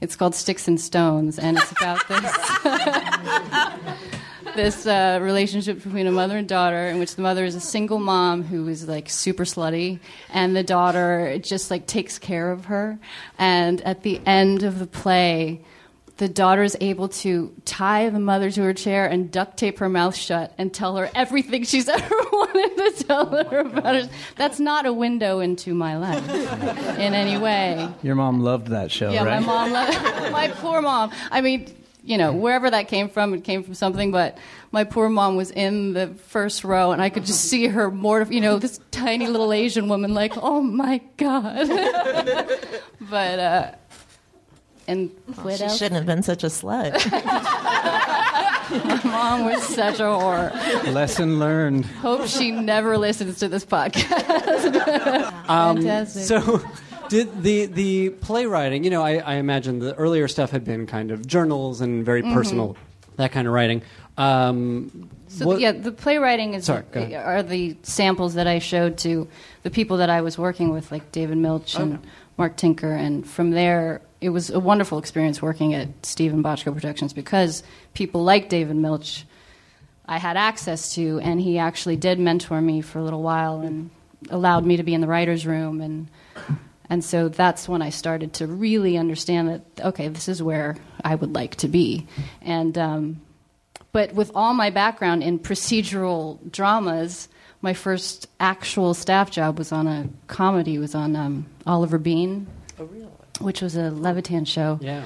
it's 0.00 0.14
called 0.16 0.34
Sticks 0.34 0.68
and 0.68 0.80
Stones, 0.80 1.38
and 1.38 1.58
it's 1.58 1.72
about 1.72 2.06
this. 2.08 2.36
This 4.58 4.88
uh, 4.88 5.20
relationship 5.22 5.84
between 5.84 6.08
a 6.08 6.10
mother 6.10 6.36
and 6.38 6.48
daughter, 6.48 6.88
in 6.88 6.98
which 6.98 7.14
the 7.14 7.22
mother 7.22 7.44
is 7.44 7.54
a 7.54 7.60
single 7.60 8.00
mom 8.00 8.42
who 8.42 8.66
is 8.66 8.88
like 8.88 9.08
super 9.08 9.44
slutty, 9.44 10.00
and 10.30 10.56
the 10.56 10.64
daughter 10.64 11.38
just 11.38 11.70
like 11.70 11.86
takes 11.86 12.18
care 12.18 12.50
of 12.50 12.64
her. 12.64 12.98
And 13.38 13.80
at 13.82 14.02
the 14.02 14.20
end 14.26 14.64
of 14.64 14.80
the 14.80 14.86
play, 14.88 15.60
the 16.16 16.28
daughter 16.28 16.64
is 16.64 16.76
able 16.80 17.06
to 17.22 17.54
tie 17.66 18.10
the 18.10 18.18
mother 18.18 18.50
to 18.50 18.62
her 18.64 18.74
chair 18.74 19.06
and 19.06 19.30
duct 19.30 19.58
tape 19.58 19.78
her 19.78 19.88
mouth 19.88 20.16
shut 20.16 20.52
and 20.58 20.74
tell 20.74 20.96
her 20.96 21.08
everything 21.14 21.62
she's 21.62 21.88
ever 21.98 22.16
wanted 22.32 22.76
to 22.98 23.04
tell 23.04 23.26
her 23.26 23.60
about 23.60 23.94
her. 23.94 24.08
That's 24.34 24.58
not 24.58 24.86
a 24.86 24.92
window 24.92 25.38
into 25.38 25.72
my 25.72 25.96
life 25.98 26.28
in 26.98 27.14
any 27.14 27.38
way. 27.38 27.88
Your 28.02 28.16
mom 28.16 28.40
loved 28.40 28.66
that 28.68 28.90
show, 28.90 29.12
Yeah, 29.12 29.22
right? 29.22 29.40
my 29.40 29.46
mom, 29.46 29.70
loved, 29.70 30.32
my 30.32 30.48
poor 30.48 30.82
mom. 30.82 31.12
I 31.30 31.42
mean, 31.42 31.72
you 32.02 32.16
know, 32.18 32.32
wherever 32.32 32.70
that 32.70 32.88
came 32.88 33.08
from, 33.08 33.34
it 33.34 33.44
came 33.44 33.62
from 33.62 33.74
something. 33.74 34.10
But 34.10 34.38
my 34.72 34.84
poor 34.84 35.08
mom 35.08 35.36
was 35.36 35.50
in 35.50 35.92
the 35.92 36.08
first 36.28 36.64
row, 36.64 36.92
and 36.92 37.02
I 37.02 37.10
could 37.10 37.24
just 37.26 37.44
see 37.46 37.66
her 37.66 37.90
mortified, 37.90 38.34
you 38.34 38.40
know, 38.40 38.58
this 38.58 38.80
tiny 38.90 39.26
little 39.26 39.52
Asian 39.52 39.88
woman, 39.88 40.14
like, 40.14 40.32
oh 40.36 40.60
my 40.62 41.00
god. 41.16 41.68
but 43.00 43.38
uh, 43.38 43.72
and 44.86 45.10
what 45.42 45.58
She 45.58 45.64
else? 45.64 45.76
shouldn't 45.76 45.96
have 45.96 46.06
been 46.06 46.22
such 46.22 46.44
a 46.44 46.46
slut. 46.46 46.92
My 48.70 49.00
mom 49.04 49.44
was 49.44 49.62
such 49.62 49.98
a 50.00 50.04
whore. 50.04 50.92
Lesson 50.92 51.38
learned. 51.38 51.84
Hope 51.86 52.26
she 52.26 52.50
never 52.50 52.96
listens 52.96 53.38
to 53.40 53.48
this 53.48 53.64
podcast. 53.64 54.06
Fantastic. 55.46 56.22
So, 56.24 56.60
did 57.08 57.42
the 57.42 57.66
the 57.66 58.10
playwriting? 58.10 58.84
You 58.84 58.90
know, 58.90 59.02
I, 59.02 59.16
I 59.18 59.34
imagine 59.34 59.78
the 59.78 59.94
earlier 59.94 60.28
stuff 60.28 60.50
had 60.50 60.64
been 60.64 60.86
kind 60.86 61.10
of 61.10 61.26
journals 61.26 61.80
and 61.80 62.04
very 62.04 62.22
personal, 62.22 62.76
that 63.16 63.32
kind 63.32 63.46
of 63.46 63.52
writing. 63.54 63.82
Um, 64.16 65.10
So 65.28 65.46
what- 65.46 65.60
yeah, 65.60 65.72
the 65.72 65.92
playwriting 65.92 66.54
is 66.54 66.64
Sorry, 66.64 66.82
go 66.90 67.00
ahead. 67.02 67.24
are 67.24 67.42
the 67.42 67.76
samples 67.82 68.34
that 68.34 68.46
I 68.46 68.58
showed 68.58 68.98
to 68.98 69.28
the 69.62 69.70
people 69.70 69.98
that 69.98 70.10
I 70.10 70.22
was 70.22 70.38
working 70.38 70.70
with, 70.70 70.90
like 70.90 71.12
David 71.12 71.36
Milch 71.38 71.74
and 71.76 71.98
Mark 72.36 72.56
Tinker, 72.56 72.92
and 72.92 73.26
from 73.26 73.50
there 73.50 74.00
it 74.20 74.30
was 74.30 74.50
a 74.50 74.58
wonderful 74.58 74.98
experience 74.98 75.40
working 75.40 75.74
at 75.74 75.88
Steven 76.04 76.42
Bochco 76.42 76.74
Productions 76.74 77.12
because 77.12 77.62
people 77.94 78.24
like 78.24 78.48
David 78.48 78.76
Milch 78.76 79.24
I 80.10 80.18
had 80.18 80.36
access 80.38 80.94
to, 80.94 81.20
and 81.20 81.38
he 81.40 81.58
actually 81.58 81.96
did 81.96 82.18
mentor 82.18 82.60
me 82.62 82.80
for 82.80 82.98
a 82.98 83.04
little 83.04 83.22
while 83.22 83.60
and 83.60 83.90
allowed 84.30 84.64
me 84.64 84.78
to 84.78 84.82
be 84.82 84.94
in 84.94 85.00
the 85.00 85.06
writers' 85.06 85.46
room 85.46 85.80
and. 85.80 86.08
And 86.90 87.04
so 87.04 87.28
that's 87.28 87.68
when 87.68 87.82
I 87.82 87.90
started 87.90 88.32
to 88.34 88.46
really 88.46 88.96
understand 88.96 89.48
that, 89.48 89.86
okay, 89.86 90.08
this 90.08 90.28
is 90.28 90.42
where 90.42 90.76
I 91.04 91.14
would 91.14 91.34
like 91.34 91.56
to 91.56 91.68
be. 91.68 92.06
And, 92.40 92.76
um, 92.78 93.20
but 93.92 94.14
with 94.14 94.30
all 94.34 94.54
my 94.54 94.70
background 94.70 95.22
in 95.22 95.38
procedural 95.38 96.38
dramas, 96.50 97.28
my 97.60 97.74
first 97.74 98.28
actual 98.40 98.94
staff 98.94 99.30
job 99.30 99.58
was 99.58 99.72
on 99.72 99.86
a 99.86 100.08
comedy, 100.28 100.78
was 100.78 100.94
on 100.94 101.16
um, 101.16 101.46
Oliver 101.66 101.98
Beene, 101.98 102.46
which 103.40 103.60
was 103.60 103.76
a 103.76 103.90
Levitan 103.90 104.44
show. 104.44 104.78
yeah. 104.80 105.04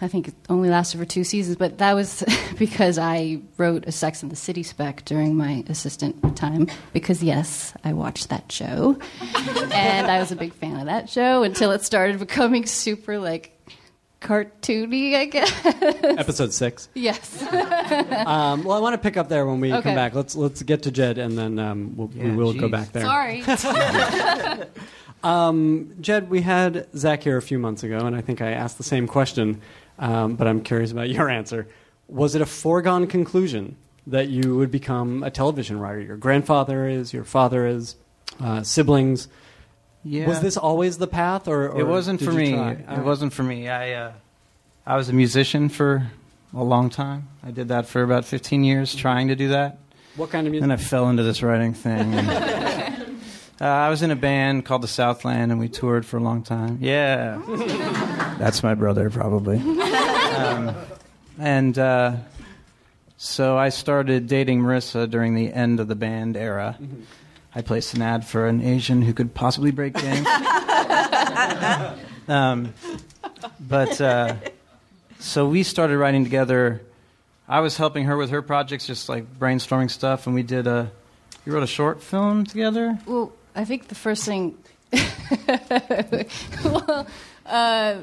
I 0.00 0.08
think 0.08 0.28
it 0.28 0.34
only 0.48 0.68
lasted 0.70 0.98
for 0.98 1.04
two 1.04 1.22
seasons, 1.24 1.56
but 1.56 1.78
that 1.78 1.94
was 1.94 2.24
because 2.58 2.98
I 2.98 3.40
wrote 3.58 3.86
a 3.86 3.92
Sex 3.92 4.22
and 4.22 4.32
the 4.32 4.36
City 4.36 4.62
spec 4.62 5.04
during 5.04 5.36
my 5.36 5.64
assistant 5.68 6.36
time. 6.36 6.66
Because, 6.92 7.22
yes, 7.22 7.72
I 7.84 7.92
watched 7.92 8.28
that 8.30 8.50
show. 8.50 8.98
and 9.72 10.06
I 10.08 10.18
was 10.18 10.32
a 10.32 10.36
big 10.36 10.52
fan 10.52 10.78
of 10.80 10.86
that 10.86 11.08
show 11.08 11.42
until 11.44 11.70
it 11.70 11.84
started 11.84 12.18
becoming 12.18 12.66
super, 12.66 13.18
like, 13.18 13.52
cartoony, 14.20 15.14
I 15.14 15.26
guess. 15.26 15.64
Episode 15.64 16.52
six. 16.52 16.88
yes. 16.94 17.42
Um, 18.24 18.64
well, 18.64 18.76
I 18.76 18.80
want 18.80 18.94
to 18.94 18.98
pick 18.98 19.18
up 19.18 19.28
there 19.28 19.46
when 19.46 19.60
we 19.60 19.70
come 19.70 19.82
back. 19.82 20.14
Let's 20.14 20.34
let's 20.34 20.62
get 20.62 20.84
to 20.84 20.90
Jed, 20.90 21.18
and 21.18 21.36
then 21.36 21.58
um, 21.58 21.94
we'll, 21.94 22.08
we 22.08 22.20
Yeah, 22.24 22.34
will 22.34 22.54
go 22.54 22.68
back 22.68 22.90
there. 22.92 23.02
Sorry. 23.02 23.42
Um, 25.22 25.94
Jed, 26.00 26.28
we 26.28 26.42
had 26.42 26.86
Zach 26.96 27.22
here 27.22 27.38
a 27.38 27.42
few 27.42 27.58
months 27.58 27.82
ago, 27.82 27.98
and 28.00 28.14
I 28.14 28.20
think 28.20 28.42
I 28.42 28.50
asked 28.50 28.76
the 28.76 28.84
same 28.84 29.06
question, 29.06 29.62
um, 29.98 30.36
but 30.36 30.46
I'm 30.46 30.60
curious 30.62 30.92
about 30.92 31.08
your 31.16 31.28
answer. 31.28 31.66
Was 32.08 32.34
it 32.34 32.42
a 32.42 32.46
foregone 32.46 33.06
conclusion 33.06 33.76
that 34.06 34.28
you 34.28 34.56
would 34.56 34.70
become 34.70 35.22
a 35.22 35.30
television 35.30 35.78
writer? 35.80 36.00
Your 36.00 36.16
grandfather 36.16 36.86
is, 36.88 37.12
your 37.12 37.24
father 37.24 37.66
is, 37.66 37.96
uh, 38.40 38.62
siblings. 38.62 39.28
Yeah. 40.02 40.26
Was 40.26 40.40
this 40.40 40.56
always 40.58 40.98
the 40.98 41.06
path, 41.06 41.48
or, 41.48 41.68
or 41.70 41.80
it 41.80 41.84
wasn't 41.86 42.18
did 42.20 42.26
for 42.26 42.32
you 42.32 42.38
me. 42.38 42.52
try? 42.52 42.72
It 42.72 43.02
wasn't 43.04 43.32
for 43.32 43.42
me. 43.42 43.68
I 43.70 43.92
uh, 43.92 44.12
I 44.86 44.96
was 44.96 45.08
a 45.08 45.14
musician 45.14 45.70
for 45.70 46.08
a 46.54 46.62
long 46.62 46.90
time. 46.90 47.28
I 47.42 47.50
did 47.52 47.68
that 47.68 47.86
for 47.86 48.02
about 48.02 48.26
15 48.26 48.64
years, 48.64 48.94
trying 48.94 49.28
to 49.28 49.34
do 49.36 49.48
that. 49.48 49.78
What 50.16 50.28
kind 50.30 50.46
of 50.46 50.50
music? 50.50 50.68
Then 50.68 50.72
I 50.72 50.76
fell 50.76 51.08
into 51.08 51.22
this 51.22 51.42
writing 51.42 51.72
thing. 51.72 52.12
and- 52.14 52.28
uh, 53.60 53.64
I 53.64 53.88
was 53.88 54.02
in 54.02 54.10
a 54.10 54.16
band 54.16 54.66
called 54.66 54.82
the 54.82 54.88
Southland, 54.88 55.50
and 55.50 55.58
we 55.58 55.68
toured 55.70 56.04
for 56.04 56.18
a 56.18 56.22
long 56.22 56.42
time. 56.42 56.78
Yeah, 56.82 57.40
that's 58.38 58.62
my 58.62 58.74
brother, 58.74 59.08
probably. 59.08 59.58
Um, 60.34 60.74
and 61.38 61.78
uh, 61.78 62.16
so 63.16 63.56
I 63.56 63.70
started 63.70 64.26
dating 64.26 64.60
Maurissa 64.60 65.08
during 65.08 65.34
the 65.34 65.50
end 65.52 65.80
of 65.80 65.88
the 65.88 65.94
band 65.94 66.36
era. 66.36 66.78
I 67.54 67.62
placed 67.62 67.94
an 67.94 68.02
ad 68.02 68.26
for 68.26 68.48
an 68.48 68.60
Asian 68.60 69.00
who 69.02 69.14
could 69.14 69.34
possibly 69.34 69.70
break 69.70 69.94
dance. 69.94 70.28
um, 72.28 72.74
but 73.60 74.00
uh, 74.00 74.34
so 75.18 75.46
we 75.46 75.62
started 75.62 75.98
writing 75.98 76.24
together. 76.24 76.82
I 77.48 77.60
was 77.60 77.76
helping 77.76 78.04
her 78.04 78.16
with 78.16 78.30
her 78.30 78.42
projects, 78.42 78.86
just 78.86 79.08
like 79.08 79.38
brainstorming 79.38 79.90
stuff, 79.90 80.26
and 80.26 80.34
we 80.34 80.42
did 80.42 80.66
a. 80.66 80.90
You 81.46 81.52
wrote 81.52 81.62
a 81.62 81.68
short 81.68 82.02
film 82.02 82.46
together. 82.46 82.98
Well, 83.06 83.32
I 83.54 83.64
think 83.64 83.88
the 83.88 83.94
first 83.94 84.24
thing. 84.24 84.58
well, 86.64 87.06
uh, 87.46 87.96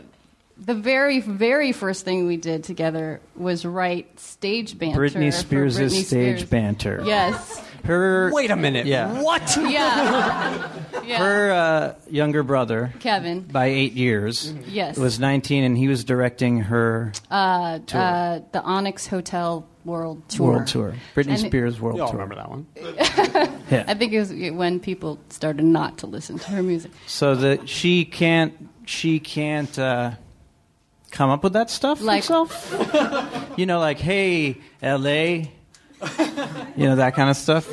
the 0.64 0.76
very, 0.76 1.20
very 1.20 1.72
first 1.72 2.06
thing 2.06 2.28
we 2.28 2.38
did 2.38 2.64
together 2.64 3.20
was 3.36 3.66
write 3.66 4.20
stage 4.20 4.78
banter. 4.78 5.00
Britney 5.00 5.26
for 5.32 5.38
Spears' 5.38 5.78
Britney 5.80 6.04
stage 6.04 6.38
Spears. 6.38 6.44
banter. 6.46 7.02
Yes. 7.06 7.62
Her. 7.84 8.30
Wait 8.32 8.52
a 8.52 8.56
minute. 8.56 8.86
Yeah. 8.86 9.22
What? 9.24 9.58
Yeah. 9.58 10.70
yeah. 11.04 11.18
Her 11.26 11.52
uh, 11.52 11.96
younger 12.12 12.44
brother, 12.44 12.94
Kevin. 13.00 13.42
by 13.42 13.66
eight 13.66 13.94
years, 13.94 14.54
Yes. 14.68 14.98
was 14.98 15.20
19, 15.20 15.64
and 15.64 15.76
he 15.76 15.88
was 15.88 16.04
directing 16.04 16.60
her 16.60 17.12
uh, 17.32 17.80
tour. 17.80 18.00
uh, 18.00 18.40
the 18.52 18.62
Onyx 18.62 19.08
Hotel 19.08 19.66
World 19.84 20.22
Tour. 20.30 20.48
world 20.52 20.68
tour. 20.68 20.94
Britney 21.16 21.30
And 21.32 21.40
Spears 21.40 21.82
world 21.82 21.96
We 21.96 22.02
all 22.02 22.12
tour. 22.12 22.20
remember 22.20 22.36
that 22.36 22.50
one. 22.52 22.68
Yeah. 23.72 23.86
I 23.88 23.94
think 23.96 24.12
it 24.14 24.20
was 24.20 24.32
when 24.32 24.80
people 24.82 25.18
started 25.30 25.64
not 25.66 25.98
to 26.00 26.08
listen 26.08 26.38
to 26.38 26.52
her 26.52 26.62
music. 26.62 26.92
So 27.08 27.34
that 27.36 27.68
she 27.70 28.04
can't 28.06 28.54
she 28.86 29.20
can't 29.20 29.80
uh, 29.80 30.12
come 31.12 31.30
up 31.30 31.44
with 31.44 31.54
that 31.54 31.70
stuff 31.70 32.02
Like- 32.02 32.24
herself. 32.24 33.54
you 33.58 33.66
know, 33.66 33.80
like 33.80 34.00
hey, 34.00 34.58
L.A. 34.82 35.52
you 36.76 36.86
know 36.88 36.96
that 36.96 37.14
kind 37.14 37.30
of 37.30 37.38
stuff. 37.38 37.68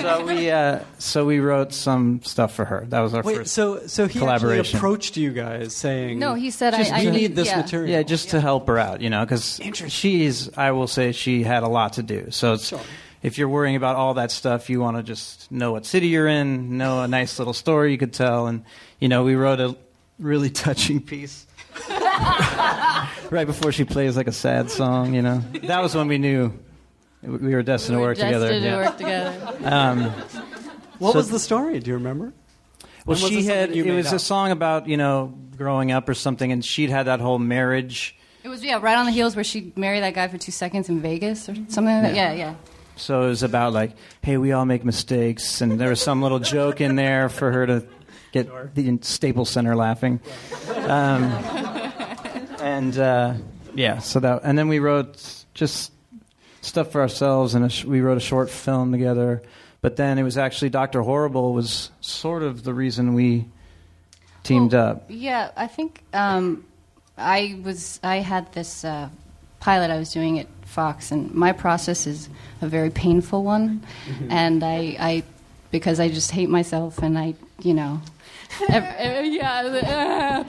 So 0.00 0.24
we 0.24 0.48
uh, 0.50 0.80
so 0.98 1.24
we 1.24 1.40
wrote 1.40 1.72
some 1.74 2.20
stuff 2.22 2.54
for 2.54 2.64
her. 2.64 2.84
That 2.88 3.00
was 3.00 3.14
our 3.14 3.22
Wait, 3.22 3.38
first. 3.38 3.52
so 3.52 3.84
so 3.88 4.04
he 4.04 4.10
actually 4.10 4.20
collaboration. 4.20 4.78
approached 4.78 5.16
you 5.16 5.32
guys 5.32 5.74
saying, 5.74 6.20
No, 6.20 6.34
he 6.34 6.50
said, 6.50 6.74
just, 6.74 6.92
I- 6.92 6.98
I 7.00 7.04
we 7.06 7.10
need- 7.10 7.16
need 7.22 7.36
this 7.36 7.48
yeah. 7.48 7.56
material." 7.56 7.90
yeah, 7.90 8.02
just 8.04 8.30
to 8.30 8.40
help 8.40 8.68
her 8.68 8.78
out, 8.78 9.00
you 9.00 9.10
know, 9.10 9.24
because 9.24 9.60
she's 9.88 10.56
I 10.56 10.70
will 10.70 10.86
say 10.86 11.10
she 11.12 11.42
had 11.42 11.64
a 11.64 11.68
lot 11.68 11.94
to 11.94 12.02
do. 12.04 12.30
So 12.30 12.52
it's 12.52 12.72
if 13.22 13.38
you're 13.38 13.48
worrying 13.48 13.74
about 13.74 13.96
all 13.96 14.14
that 14.14 14.30
stuff, 14.30 14.70
you 14.70 14.80
want 14.80 14.96
to 14.98 15.02
just 15.02 15.50
know 15.50 15.72
what 15.72 15.84
city 15.84 16.06
you're 16.06 16.28
in, 16.28 16.78
know 16.78 17.02
a 17.02 17.08
nice 17.08 17.40
little 17.40 17.54
story 17.54 17.90
you 17.90 17.98
could 17.98 18.12
tell, 18.12 18.46
and 18.46 18.62
you 19.00 19.08
know, 19.08 19.24
we 19.24 19.34
wrote 19.34 19.58
a 19.58 19.76
really 20.20 20.50
touching 20.64 21.00
piece. 21.00 21.44
right 23.30 23.46
before 23.46 23.72
she 23.72 23.84
plays 23.84 24.16
like 24.16 24.26
a 24.26 24.32
sad 24.32 24.70
song, 24.70 25.14
you 25.14 25.22
know, 25.22 25.38
that 25.64 25.82
was 25.82 25.94
when 25.94 26.08
we 26.08 26.18
knew 26.18 26.52
we 27.22 27.54
were 27.54 27.62
destined 27.62 27.94
to 27.94 27.98
We 27.98 28.02
were 28.02 28.08
work 28.10 28.18
together. 28.18 28.48
destined 28.48 28.62
to 28.64 28.68
yeah. 28.70 28.86
work 28.86 28.96
together. 28.98 29.58
Um, 29.64 30.12
What 30.98 31.12
So- 31.12 31.18
was 31.18 31.30
the 31.30 31.38
story? 31.38 31.78
Do 31.80 31.90
you 31.90 31.96
remember? 31.96 32.32
Well, 33.06 33.16
she 33.16 33.44
had. 33.44 33.70
It 33.70 33.90
was 33.94 34.08
up? 34.08 34.14
a 34.14 34.18
song 34.18 34.50
about 34.50 34.86
you 34.88 34.96
know 34.98 35.32
growing 35.56 35.92
up 35.92 36.08
or 36.08 36.14
something, 36.14 36.52
and 36.52 36.62
she'd 36.64 36.90
had 36.90 37.06
that 37.06 37.20
whole 37.20 37.38
marriage. 37.38 38.14
It 38.44 38.48
was 38.48 38.62
yeah, 38.62 38.78
right 38.82 38.96
on 38.98 39.06
the 39.06 39.12
heels 39.12 39.34
where 39.34 39.44
she 39.44 39.72
married 39.76 40.02
that 40.02 40.12
guy 40.14 40.28
for 40.28 40.36
two 40.38 40.52
seconds 40.52 40.88
in 40.90 41.00
Vegas 41.00 41.48
or 41.48 41.54
something 41.54 41.84
like 41.86 42.02
that. 42.02 42.14
Yeah. 42.14 42.32
Yeah, 42.32 42.38
yeah. 42.38 42.54
So 42.96 43.22
it 43.22 43.28
was 43.28 43.42
about 43.42 43.72
like, 43.72 43.92
hey, 44.22 44.36
we 44.36 44.52
all 44.52 44.64
make 44.66 44.84
mistakes, 44.84 45.60
and 45.62 45.80
there 45.80 45.88
was 45.88 46.02
some 46.02 46.20
little 46.20 46.38
joke 46.40 46.80
in 46.82 46.96
there 46.96 47.28
for 47.28 47.50
her 47.52 47.66
to 47.66 47.86
get 48.32 48.74
the 48.74 48.98
Staples 49.02 49.50
Center 49.50 49.74
laughing. 49.76 50.20
Um, 50.76 51.24
and 52.60 52.98
uh, 52.98 53.34
yeah, 53.74 53.98
so 53.98 54.20
that, 54.20 54.40
and 54.44 54.58
then 54.58 54.68
we 54.68 54.78
wrote 54.78 55.44
just 55.54 55.92
stuff 56.60 56.92
for 56.92 57.00
ourselves, 57.00 57.54
and 57.54 57.64
a 57.64 57.68
sh- 57.68 57.84
we 57.84 58.00
wrote 58.00 58.16
a 58.16 58.20
short 58.20 58.50
film 58.50 58.92
together. 58.92 59.42
But 59.80 59.96
then 59.96 60.18
it 60.18 60.22
was 60.24 60.36
actually 60.36 60.70
Doctor 60.70 61.02
Horrible 61.02 61.52
was 61.52 61.90
sort 62.00 62.42
of 62.42 62.64
the 62.64 62.74
reason 62.74 63.14
we 63.14 63.46
teamed 64.42 64.72
Well, 64.72 64.88
up. 64.88 65.04
Yeah, 65.08 65.50
I 65.56 65.68
think 65.68 66.02
um, 66.12 66.64
I 67.16 67.58
was. 67.62 68.00
I 68.02 68.16
had 68.16 68.52
this 68.52 68.84
uh, 68.84 69.08
pilot 69.60 69.90
I 69.90 69.98
was 69.98 70.12
doing 70.12 70.40
at 70.40 70.46
Fox, 70.62 71.12
and 71.12 71.32
my 71.32 71.52
process 71.52 72.06
is 72.06 72.28
a 72.60 72.66
very 72.66 72.90
painful 72.90 73.44
one, 73.44 73.82
and 74.28 74.64
I, 74.64 74.96
I, 74.98 75.22
because 75.70 76.00
I 76.00 76.08
just 76.08 76.30
hate 76.32 76.48
myself, 76.48 76.98
and 76.98 77.18
I, 77.18 77.34
you 77.60 77.74
know. 77.74 78.00
Yeah, 78.68 80.44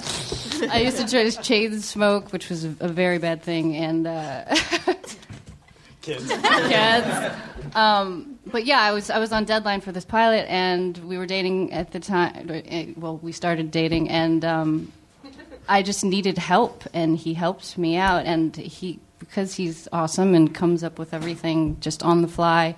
I 0.72 0.82
used 0.82 0.98
to 0.98 1.08
try 1.08 1.30
to 1.30 1.42
chain 1.42 1.80
smoke, 1.82 2.32
which 2.32 2.50
was 2.50 2.66
a, 2.66 2.76
a 2.80 2.88
very 2.88 3.18
bad 3.18 3.42
thing, 3.44 3.76
and 3.76 4.08
uh, 4.08 4.46
Kids. 6.02 6.32
kids. 6.32 7.36
Um, 7.76 8.40
but 8.46 8.66
yeah, 8.66 8.82
I 8.82 8.92
was 8.92 9.10
I 9.10 9.20
was 9.20 9.32
on 9.32 9.46
deadline 9.46 9.82
for 9.82 9.92
this 9.92 10.06
pilot, 10.06 10.46
and 10.50 10.98
we 11.00 11.18
were 11.18 11.26
dating 11.26 11.74
at 11.74 11.92
the 11.92 12.00
time. 12.00 12.96
Well, 12.98 13.18
we 13.18 13.32
started 13.32 13.70
dating, 13.70 14.10
and 14.10 14.44
um, 14.46 14.92
I 15.68 15.84
just 15.84 16.04
needed 16.04 16.38
help, 16.38 16.86
and 16.94 17.18
he 17.18 17.34
helped 17.34 17.78
me 17.78 17.98
out, 17.98 18.26
and 18.26 18.56
he 18.56 19.00
because 19.20 19.56
he's 19.56 19.88
awesome 19.92 20.34
and 20.34 20.56
comes 20.56 20.84
up 20.84 20.98
with 20.98 21.14
everything 21.14 21.78
just 21.82 22.02
on 22.02 22.22
the 22.22 22.28
fly, 22.28 22.76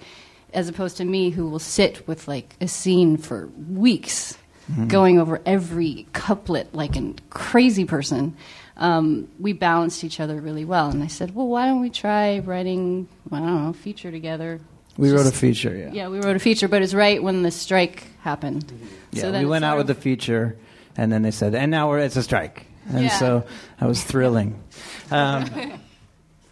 as 0.53 0.67
opposed 0.67 0.97
to 0.97 1.05
me 1.05 1.29
who 1.29 1.47
will 1.47 1.59
sit 1.59 2.05
with 2.07 2.27
like 2.27 2.55
a 2.59 2.67
scene 2.67 3.15
for 3.17 3.47
weeks, 3.69 4.37
going 4.87 5.19
over 5.19 5.41
every 5.45 6.07
couplet 6.13 6.73
like 6.73 6.95
a 6.95 7.13
crazy 7.29 7.85
person. 7.85 8.35
Um, 8.77 9.27
we 9.39 9.53
balanced 9.53 10.03
each 10.03 10.19
other 10.19 10.39
really 10.41 10.65
well, 10.65 10.89
and 10.89 11.03
I 11.03 11.07
said, 11.07 11.35
"Well, 11.35 11.47
why 11.47 11.67
don't 11.67 11.81
we 11.81 11.89
try 11.89 12.39
writing? 12.39 13.07
I 13.31 13.39
don't 13.39 13.63
know, 13.63 13.69
a 13.69 13.73
feature 13.73 14.11
together." 14.11 14.59
We 14.97 15.11
wrote 15.11 15.25
a 15.27 15.31
feature, 15.31 15.75
yeah. 15.75 15.91
Yeah, 15.91 16.07
we 16.09 16.19
wrote 16.19 16.35
a 16.35 16.39
feature, 16.39 16.67
but 16.67 16.81
it's 16.81 16.93
right 16.93 17.21
when 17.21 17.43
the 17.43 17.51
strike 17.51 18.03
happened. 18.21 18.71
Yeah, 19.11 19.23
So 19.23 19.31
we 19.39 19.45
went 19.45 19.65
out 19.65 19.77
with 19.77 19.87
the 19.87 19.95
feature, 19.95 20.57
and 20.97 21.11
then 21.11 21.21
they 21.21 21.31
said, 21.31 21.55
and 21.55 21.71
now 21.71 21.89
we're, 21.89 21.99
it's 21.99 22.17
a 22.17 22.23
strike. 22.23 22.65
And 22.89 23.03
Yeah. 23.03 23.09
so 23.19 23.43
that 23.79 23.87
was 23.87 24.03
thrilling. 24.03 24.61
Um, 25.11 25.73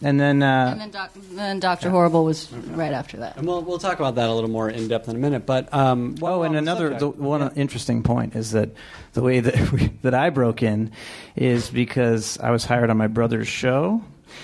and 0.01 0.19
then, 0.19 0.41
uh, 0.41 0.69
And 0.71 0.81
then, 0.81 0.91
doc, 0.91 1.11
then 1.31 1.59
Doctor 1.59 1.89
Horrible 1.89 2.23
was 2.25 2.51
right 2.51 2.93
after 2.93 3.17
that. 3.17 3.37
And 3.37 3.45
we'll, 3.47 3.61
we'll 3.61 3.79
talk 3.79 3.99
about 3.99 4.15
that 4.15 4.29
a 4.29 4.33
little 4.33 4.49
more 4.49 4.69
in 4.69 4.87
depth 4.87 5.09
in 5.09 5.15
a 5.15 5.19
minute. 5.19 5.45
But 5.45 5.73
um, 5.73 6.15
while 6.19 6.39
oh, 6.39 6.43
and 6.43 6.55
the 6.55 6.59
another 6.59 6.97
the, 6.97 7.09
one 7.09 7.41
Yeah. 7.41 7.49
interesting 7.55 8.03
point 8.03 8.35
is 8.35 8.51
that 8.51 8.69
the 9.13 9.21
way 9.21 9.39
that 9.41 9.71
we, 9.71 9.87
that 10.03 10.13
I 10.13 10.29
broke 10.29 10.63
in 10.63 10.91
is 11.35 11.69
because 11.69 12.37
I 12.39 12.51
was 12.51 12.65
hired 12.65 12.89
on 12.89 12.97
my 12.97 13.07
brother's 13.07 13.47
show. 13.47 14.01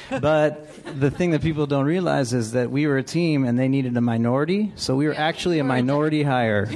But 0.09 0.67
the 0.99 1.11
thing 1.11 1.31
that 1.31 1.41
people 1.41 1.67
don't 1.67 1.85
realize 1.85 2.33
is 2.33 2.53
that 2.53 2.71
we 2.71 2.87
were 2.87 2.97
a 2.97 3.03
team 3.03 3.45
and 3.45 3.57
they 3.57 3.67
needed 3.67 3.95
a 3.95 4.01
minority, 4.01 4.73
so 4.75 4.95
we 4.95 5.05
were 5.07 5.13
actually 5.15 5.59
a 5.59 5.63
minority 5.63 6.23
hire. 6.23 6.65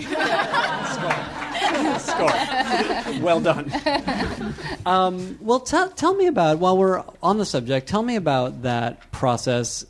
Score. 0.89 2.29
Score. 2.29 3.21
well 3.21 3.39
done. 3.41 3.71
um, 4.85 5.37
well, 5.41 5.59
tell 5.59 5.89
tell 5.89 6.15
me 6.15 6.27
about 6.27 6.59
while 6.59 6.77
we're 6.77 7.03
on 7.21 7.37
the 7.37 7.45
subject. 7.45 7.87
Tell 7.87 8.03
me 8.03 8.15
about 8.15 8.63
that 8.63 9.11
process. 9.11 9.85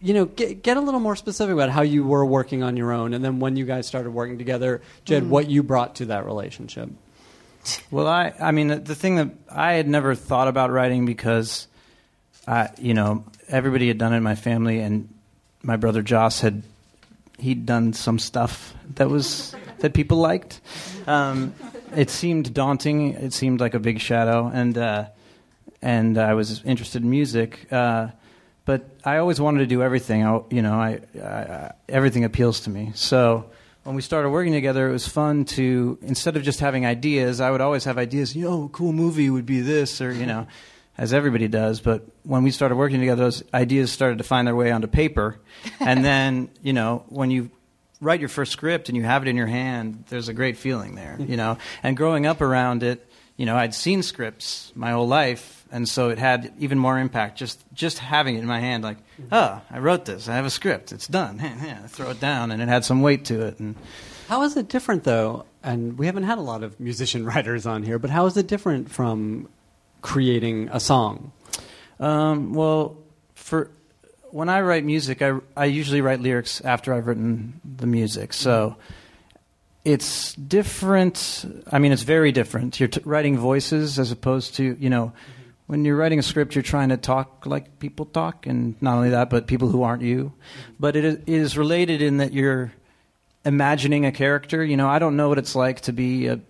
You 0.00 0.14
know, 0.14 0.24
get, 0.24 0.62
get 0.64 0.76
a 0.76 0.80
little 0.80 0.98
more 0.98 1.14
specific 1.14 1.52
about 1.54 1.70
how 1.70 1.82
you 1.82 2.04
were 2.04 2.26
working 2.26 2.64
on 2.64 2.76
your 2.76 2.92
own, 2.92 3.14
and 3.14 3.24
then 3.24 3.38
when 3.38 3.54
you 3.56 3.64
guys 3.64 3.86
started 3.86 4.10
working 4.10 4.36
together, 4.36 4.82
Jed, 5.04 5.28
what 5.30 5.48
you 5.48 5.62
brought 5.62 5.96
to 5.96 6.06
that 6.06 6.26
relationship. 6.26 6.90
Well, 7.92 8.08
I, 8.08 8.32
I 8.40 8.50
mean, 8.50 8.66
the- 8.66 8.80
the 8.80 8.96
thing 8.96 9.14
that 9.16 9.28
I 9.48 9.74
had 9.74 9.86
never 9.86 10.16
thought 10.16 10.48
about 10.48 10.72
writing 10.72 11.06
because, 11.06 11.68
I, 12.48 12.70
you 12.80 12.94
know, 12.94 13.24
everybody 13.48 13.86
had 13.86 13.98
done 13.98 14.12
it 14.12 14.16
in 14.16 14.24
my 14.24 14.34
family, 14.34 14.80
and 14.80 15.08
my 15.62 15.76
brother 15.76 16.02
Joss 16.02 16.40
had, 16.40 16.64
he'd 17.38 17.64
done 17.64 17.92
some 17.92 18.18
stuff 18.18 18.74
that 18.96 19.08
was 19.08 19.54
that 19.78 19.94
people 19.94 20.18
liked. 20.18 20.60
Um, 21.06 21.54
it 21.94 22.10
seemed 22.10 22.54
daunting. 22.54 23.14
It 23.14 23.32
seemed 23.32 23.60
like 23.60 23.74
a 23.74 23.80
big 23.80 24.00
shadow, 24.00 24.50
and 24.52 24.76
uh, 24.76 25.06
and 25.80 26.18
I 26.18 26.34
was 26.34 26.62
interested 26.64 27.02
in 27.02 27.10
music. 27.10 27.66
Uh, 27.72 28.08
but 28.64 28.88
I 29.04 29.16
always 29.16 29.40
wanted 29.40 29.60
to 29.60 29.66
do 29.66 29.82
everything. 29.82 30.24
I, 30.24 30.40
you 30.50 30.62
know, 30.62 30.74
I, 30.74 31.00
I, 31.20 31.26
I 31.26 31.72
everything 31.88 32.24
appeals 32.24 32.60
to 32.60 32.70
me. 32.70 32.92
So 32.94 33.50
when 33.82 33.96
we 33.96 34.02
started 34.02 34.30
working 34.30 34.52
together, 34.52 34.88
it 34.88 34.92
was 34.92 35.06
fun 35.06 35.44
to 35.46 35.98
instead 36.02 36.36
of 36.36 36.42
just 36.42 36.60
having 36.60 36.86
ideas, 36.86 37.40
I 37.40 37.50
would 37.50 37.60
always 37.60 37.84
have 37.84 37.98
ideas. 37.98 38.36
You 38.36 38.44
know, 38.44 38.64
a 38.64 38.68
cool 38.68 38.92
movie 38.92 39.30
would 39.30 39.46
be 39.46 39.60
this, 39.60 40.00
or 40.00 40.12
you 40.12 40.26
know, 40.26 40.46
as 40.98 41.12
everybody 41.12 41.48
does. 41.48 41.80
But 41.80 42.06
when 42.22 42.42
we 42.42 42.50
started 42.50 42.76
working 42.76 43.00
together, 43.00 43.24
those 43.24 43.42
ideas 43.52 43.90
started 43.90 44.18
to 44.18 44.24
find 44.24 44.46
their 44.46 44.56
way 44.56 44.70
onto 44.70 44.86
paper, 44.86 45.38
and 45.80 46.04
then 46.04 46.50
you 46.62 46.72
know, 46.72 47.04
when 47.08 47.30
you 47.30 47.50
write 48.02 48.20
your 48.20 48.28
first 48.28 48.52
script 48.52 48.88
and 48.88 48.96
you 48.96 49.04
have 49.04 49.22
it 49.22 49.28
in 49.28 49.36
your 49.36 49.46
hand, 49.46 50.04
there's 50.08 50.28
a 50.28 50.34
great 50.34 50.56
feeling 50.56 50.96
there. 50.96 51.16
You 51.18 51.36
know, 51.36 51.56
and 51.82 51.96
growing 51.96 52.26
up 52.26 52.40
around 52.40 52.82
it, 52.82 53.08
you 53.36 53.46
know, 53.46 53.56
I'd 53.56 53.74
seen 53.74 54.02
scripts 54.02 54.72
my 54.74 54.90
whole 54.90 55.08
life. 55.08 55.64
And 55.70 55.88
so 55.88 56.10
it 56.10 56.18
had 56.18 56.52
even 56.58 56.78
more 56.78 56.98
impact 56.98 57.38
just 57.38 57.64
just 57.72 57.98
having 57.98 58.36
it 58.36 58.40
in 58.40 58.46
my 58.46 58.60
hand, 58.60 58.84
like, 58.84 58.98
oh, 59.30 59.62
I 59.70 59.78
wrote 59.78 60.04
this. 60.04 60.28
I 60.28 60.34
have 60.34 60.44
a 60.44 60.50
script. 60.50 60.92
It's 60.92 61.06
done. 61.06 61.38
Throw 61.88 62.10
it 62.10 62.20
down, 62.20 62.50
and 62.50 62.60
it 62.60 62.68
had 62.68 62.84
some 62.84 63.00
weight 63.00 63.24
to 63.26 63.40
it. 63.46 63.58
And 63.58 63.76
How 64.28 64.42
is 64.42 64.54
it 64.56 64.68
different, 64.68 65.04
though? 65.04 65.46
And 65.62 65.96
we 65.96 66.04
haven't 66.06 66.24
had 66.24 66.36
a 66.36 66.42
lot 66.42 66.62
of 66.62 66.78
musician 66.78 67.24
writers 67.30 67.64
on 67.64 67.84
here, 67.84 67.98
but 67.98 68.10
how 68.10 68.26
is 68.26 68.36
it 68.36 68.48
different 68.48 68.90
from 68.90 69.48
creating 70.02 70.68
a 70.70 70.78
song? 70.80 71.32
Um, 71.98 72.52
well, 72.52 72.98
for 73.34 73.70
when 74.32 74.48
I 74.48 74.62
write 74.62 74.84
music, 74.84 75.20
I, 75.20 75.38
I 75.56 75.66
usually 75.66 76.00
write 76.00 76.20
lyrics 76.20 76.62
after 76.62 76.94
I've 76.94 77.06
written 77.06 77.60
the 77.64 77.86
music. 77.86 78.32
So 78.32 78.76
it's 79.84 80.32
different. 80.34 81.44
I 81.70 81.78
mean, 81.78 81.92
it's 81.92 82.02
very 82.02 82.32
different. 82.32 82.80
You're 82.80 82.88
t- 82.88 83.02
writing 83.04 83.36
voices 83.36 83.98
as 83.98 84.10
opposed 84.10 84.54
to, 84.54 84.76
you 84.80 84.88
know, 84.88 85.12
when 85.66 85.84
you're 85.84 85.96
writing 85.96 86.18
a 86.18 86.22
script, 86.22 86.54
you're 86.54 86.62
trying 86.62 86.88
to 86.88 86.96
talk 86.96 87.44
like 87.46 87.78
people 87.78 88.06
talk, 88.06 88.46
and 88.46 88.80
not 88.82 88.96
only 88.96 89.10
that, 89.10 89.30
but 89.30 89.46
people 89.46 89.68
who 89.68 89.82
aren't 89.82 90.02
you. 90.02 90.32
But 90.80 90.96
it 90.96 91.28
is, 91.28 91.56
related 91.56 92.02
in 92.02 92.16
that 92.18 92.32
you're 92.32 92.72
imagining 93.44 94.06
a 94.06 94.12
character. 94.12 94.64
You 94.64 94.76
know, 94.76 94.88
I 94.88 94.98
don't 94.98 95.16
know 95.16 95.28
what 95.28 95.38
it's 95.38 95.54
like 95.54 95.82
to 95.82 95.92
be 95.92 96.26
a, 96.26 96.40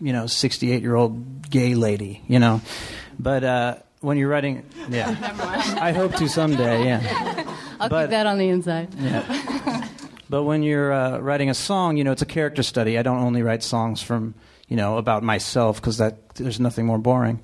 you 0.00 0.12
know, 0.12 0.26
68 0.26 0.80
year 0.80 0.94
old 0.94 1.50
gay 1.50 1.74
lady. 1.74 2.22
You 2.28 2.38
know, 2.38 2.60
but 3.18 3.44
uh, 3.44 3.76
when 4.00 4.16
you're 4.18 4.28
writing, 4.28 4.64
yeah, 4.88 5.16
I 5.80 5.92
hope 5.92 6.14
to 6.16 6.28
someday. 6.28 6.84
Yeah. 6.84 7.44
I'll 7.80 7.88
But- 7.88 8.04
keep 8.04 8.10
that 8.10 8.26
on 8.26 8.38
the 8.38 8.48
inside. 8.48 8.94
Yeah. 8.98 9.88
but 10.30 10.44
when 10.44 10.62
you're 10.62 10.92
uh, 10.92 11.18
writing 11.18 11.50
a 11.50 11.54
song, 11.54 11.96
you 11.96 12.04
know, 12.04 12.12
it's 12.12 12.22
a 12.22 12.26
character 12.26 12.62
study. 12.62 12.98
I 12.98 13.02
don't 13.02 13.18
only 13.18 13.42
write 13.42 13.62
songs 13.62 14.00
from, 14.02 14.34
you 14.68 14.76
know, 14.76 14.96
about 14.98 15.22
myself 15.22 15.80
because 15.80 15.98
that 15.98 16.34
there's 16.36 16.58
nothing 16.60 16.86
more 16.86 16.98
boring. 16.98 17.40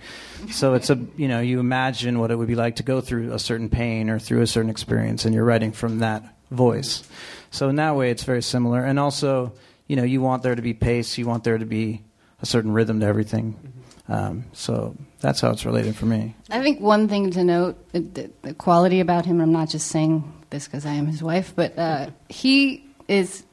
So 0.50 0.74
it's 0.74 0.88
a, 0.90 0.98
you 1.16 1.28
know, 1.28 1.40
you 1.40 1.60
imagine 1.60 2.18
what 2.18 2.30
it 2.30 2.36
would 2.36 2.48
be 2.48 2.54
like 2.54 2.76
to 2.76 2.82
go 2.82 3.00
through 3.00 3.32
a 3.32 3.38
certain 3.38 3.68
pain 3.68 4.08
or 4.10 4.18
through 4.18 4.42
a 4.42 4.46
certain 4.46 4.70
experience, 4.70 5.24
and 5.24 5.34
you're 5.34 5.44
writing 5.44 5.72
from 5.72 5.98
that 6.00 6.22
voice. 6.50 7.02
So 7.50 7.68
in 7.68 7.76
that 7.76 7.96
way, 7.96 8.10
it's 8.10 8.24
very 8.24 8.42
similar. 8.42 8.84
And 8.84 8.98
also, 8.98 9.52
you 9.86 9.96
know, 9.96 10.04
you 10.04 10.20
want 10.22 10.42
there 10.42 10.54
to 10.54 10.62
be 10.62 10.72
pace. 10.74 11.18
You 11.18 11.26
want 11.26 11.44
there 11.44 11.58
to 11.58 11.66
be 11.66 12.02
a 12.40 12.46
certain 12.46 12.72
rhythm 12.72 13.00
to 13.00 13.06
everything. 13.06 13.72
Um, 14.08 14.44
so 14.52 14.96
that's 15.22 15.40
how 15.40 15.50
it's 15.50 15.64
related 15.64 15.96
for 15.96 16.06
me. 16.06 16.34
I 16.50 16.60
think 16.60 16.80
one 16.80 17.08
thing 17.08 17.30
to 17.30 17.44
note, 17.44 17.92
the, 17.92 18.30
the 18.42 18.54
quality 18.54 19.00
about 19.00 19.24
him, 19.24 19.40
I'm 19.40 19.52
not 19.52 19.68
just 19.68 19.86
saying 19.86 20.30
this 20.50 20.66
because 20.66 20.84
I 20.84 20.94
am 20.94 21.06
his 21.06 21.22
wife, 21.22 21.54
but 21.54 21.78
uh, 21.78 22.08
he 22.28 22.84
is 23.08 23.44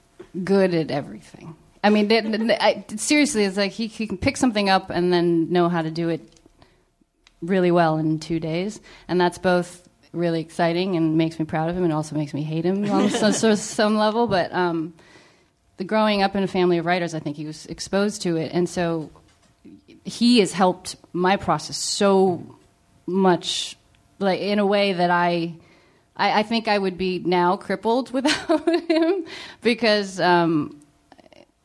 good 0.44 0.74
at 0.74 0.92
everything. 0.92 1.56
I 1.84 1.92
mean, 1.92 2.12
I, 2.12 2.84
seriously, 2.98 3.46
it's 3.46 3.56
like 3.56 3.72
he, 3.72 3.88
he 3.88 4.08
can 4.08 4.18
pick 4.18 4.36
something 4.36 4.70
up 4.70 4.90
and 4.90 5.14
then 5.14 5.52
know 5.52 5.70
how 5.70 5.82
to 5.82 5.92
do 5.92 6.10
it 6.10 6.22
really 7.42 7.72
well 7.72 7.98
in 7.98 8.20
two 8.20 8.40
days. 8.40 8.82
And 9.08 9.22
that's 9.22 9.38
both 9.38 9.88
really 10.12 10.42
exciting 10.42 10.98
and 10.98 11.18
makes 11.18 11.40
me 11.40 11.46
proud 11.46 11.70
of 11.70 11.78
him, 11.78 11.84
and 11.84 11.94
also 11.94 12.16
makes 12.16 12.34
me 12.34 12.44
hate 12.44 12.66
him 12.66 12.84
on 12.92 13.10
some, 13.12 13.32
some, 13.32 13.56
some 13.56 13.98
level. 13.98 14.28
But 14.28 14.52
um, 14.52 14.94
the 15.78 15.84
growing 15.84 16.24
up 16.24 16.36
in 16.36 16.44
a 16.44 16.48
family 16.48 16.80
of 16.80 16.86
writers, 16.86 17.14
I 17.14 17.20
think 17.20 17.38
he 17.38 17.46
was 17.46 17.66
exposed 17.68 18.24
to 18.24 18.36
it, 18.38 18.52
and 18.54 18.68
so 18.68 19.12
he 20.10 20.40
has 20.40 20.52
helped 20.52 20.96
my 21.14 21.38
process 21.38 21.78
so 21.78 22.44
much, 23.06 23.78
like 24.20 24.40
in 24.42 24.60
a 24.60 24.66
way 24.66 24.94
that 24.94 25.10
I. 25.12 25.56
I, 26.16 26.40
I 26.40 26.44
think 26.44 26.68
I 26.68 26.78
would 26.78 26.98
be 26.98 27.20
now 27.20 27.56
crippled 27.56 28.12
without 28.18 28.68
him 28.90 29.24
because, 29.62 30.20
um, 30.20 30.82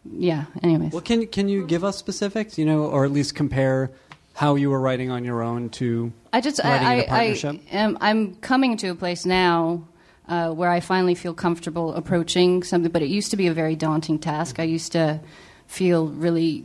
yeah. 0.04 0.44
Anyways, 0.62 0.92
Well, 0.92 1.02
can 1.02 1.26
can 1.26 1.48
you 1.48 1.66
give 1.66 1.82
us 1.82 1.98
specifics, 1.98 2.56
you 2.56 2.64
know, 2.64 2.84
or 2.84 3.04
at 3.04 3.10
least 3.10 3.34
compare 3.34 3.90
how 4.34 4.54
you 4.54 4.70
were 4.70 4.80
writing 4.80 5.10
on 5.10 5.24
your 5.24 5.42
own 5.42 5.70
to 5.70 6.12
I 6.32 6.40
just 6.40 6.60
writing 6.62 6.86
I, 6.86 6.94
in 6.94 7.00
a 7.00 7.02
I, 7.02 7.06
partnership? 7.06 7.60
I 7.72 7.76
am 7.76 7.98
I'm 8.00 8.34
coming 8.36 8.76
to 8.76 8.88
a 8.88 8.94
place 8.94 9.26
now 9.26 9.88
uh, 10.28 10.50
where 10.50 10.70
I 10.70 10.80
finally 10.80 11.16
feel 11.16 11.34
comfortable 11.34 11.92
approaching 11.94 12.62
something. 12.62 12.92
But 12.92 13.02
it 13.02 13.08
used 13.08 13.30
to 13.32 13.36
be 13.36 13.48
a 13.48 13.54
very 13.54 13.74
daunting 13.74 14.20
task. 14.20 14.60
I 14.60 14.64
used 14.64 14.92
to 14.92 15.20
feel 15.66 16.08
really 16.08 16.64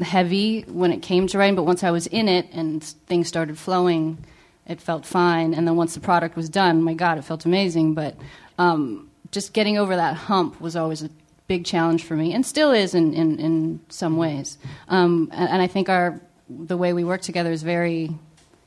heavy 0.00 0.62
when 0.62 0.92
it 0.92 1.02
came 1.02 1.26
to 1.28 1.38
writing. 1.38 1.56
But 1.56 1.64
once 1.64 1.82
I 1.84 1.90
was 1.90 2.06
in 2.06 2.28
it 2.28 2.48
and 2.52 2.82
things 2.82 3.28
started 3.28 3.58
flowing, 3.58 4.24
it 4.66 4.80
felt 4.80 5.06
fine. 5.06 5.54
And 5.54 5.66
then 5.66 5.76
once 5.76 5.94
the 5.94 6.00
product 6.00 6.36
was 6.36 6.48
done, 6.48 6.82
my 6.82 6.94
God, 6.94 7.18
it 7.18 7.22
felt 7.22 7.44
amazing. 7.44 7.94
But 7.94 8.16
um, 8.58 9.10
just 9.30 9.52
getting 9.52 9.78
over 9.78 9.96
that 9.96 10.16
hump 10.16 10.60
was 10.60 10.76
always 10.76 11.02
a 11.02 11.10
big 11.46 11.64
challenge 11.64 12.02
for 12.02 12.14
me, 12.14 12.32
and 12.32 12.44
still 12.44 12.72
is 12.72 12.94
in 12.94 13.14
in, 13.14 13.38
in 13.38 13.80
some 13.88 14.16
ways. 14.16 14.58
Um, 14.88 15.28
and, 15.32 15.48
and 15.48 15.62
I 15.62 15.66
think 15.66 15.88
our 15.88 16.20
the 16.48 16.76
way 16.76 16.92
we 16.92 17.04
work 17.04 17.22
together 17.22 17.50
is 17.50 17.62
very 17.62 18.10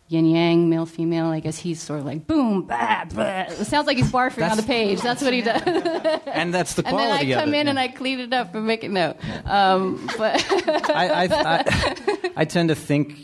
yin 0.09 0.25
yang, 0.25 0.69
male 0.69 0.85
female. 0.85 1.27
I 1.27 1.39
guess 1.39 1.57
he's 1.57 1.81
sort 1.81 1.99
of 1.99 2.05
like 2.05 2.27
boom, 2.27 2.63
bah, 2.63 3.05
bah. 3.13 3.45
It 3.47 3.65
sounds 3.65 3.87
like 3.87 3.97
he's 3.97 4.11
barfing 4.11 4.49
on 4.49 4.57
the 4.57 4.63
page. 4.63 5.01
That's 5.01 5.21
what 5.21 5.33
he 5.33 5.41
does. 5.41 5.61
and 6.25 6.53
that's 6.53 6.73
the 6.73 6.83
quality. 6.83 7.31
and 7.31 7.31
then 7.31 7.37
I 7.37 7.41
come 7.41 7.49
of 7.49 7.53
it. 7.53 7.57
in 7.59 7.67
and 7.67 7.79
I 7.79 7.87
clean 7.87 8.19
it 8.19 8.33
up 8.33 8.53
and 8.55 8.67
make 8.67 8.83
it 8.83 8.91
no. 8.91 9.15
Um, 9.45 10.09
but 10.17 10.45
I, 10.89 11.25
I, 11.25 11.27
I, 11.31 12.31
I 12.37 12.45
tend 12.45 12.69
to 12.69 12.75
think, 12.75 13.15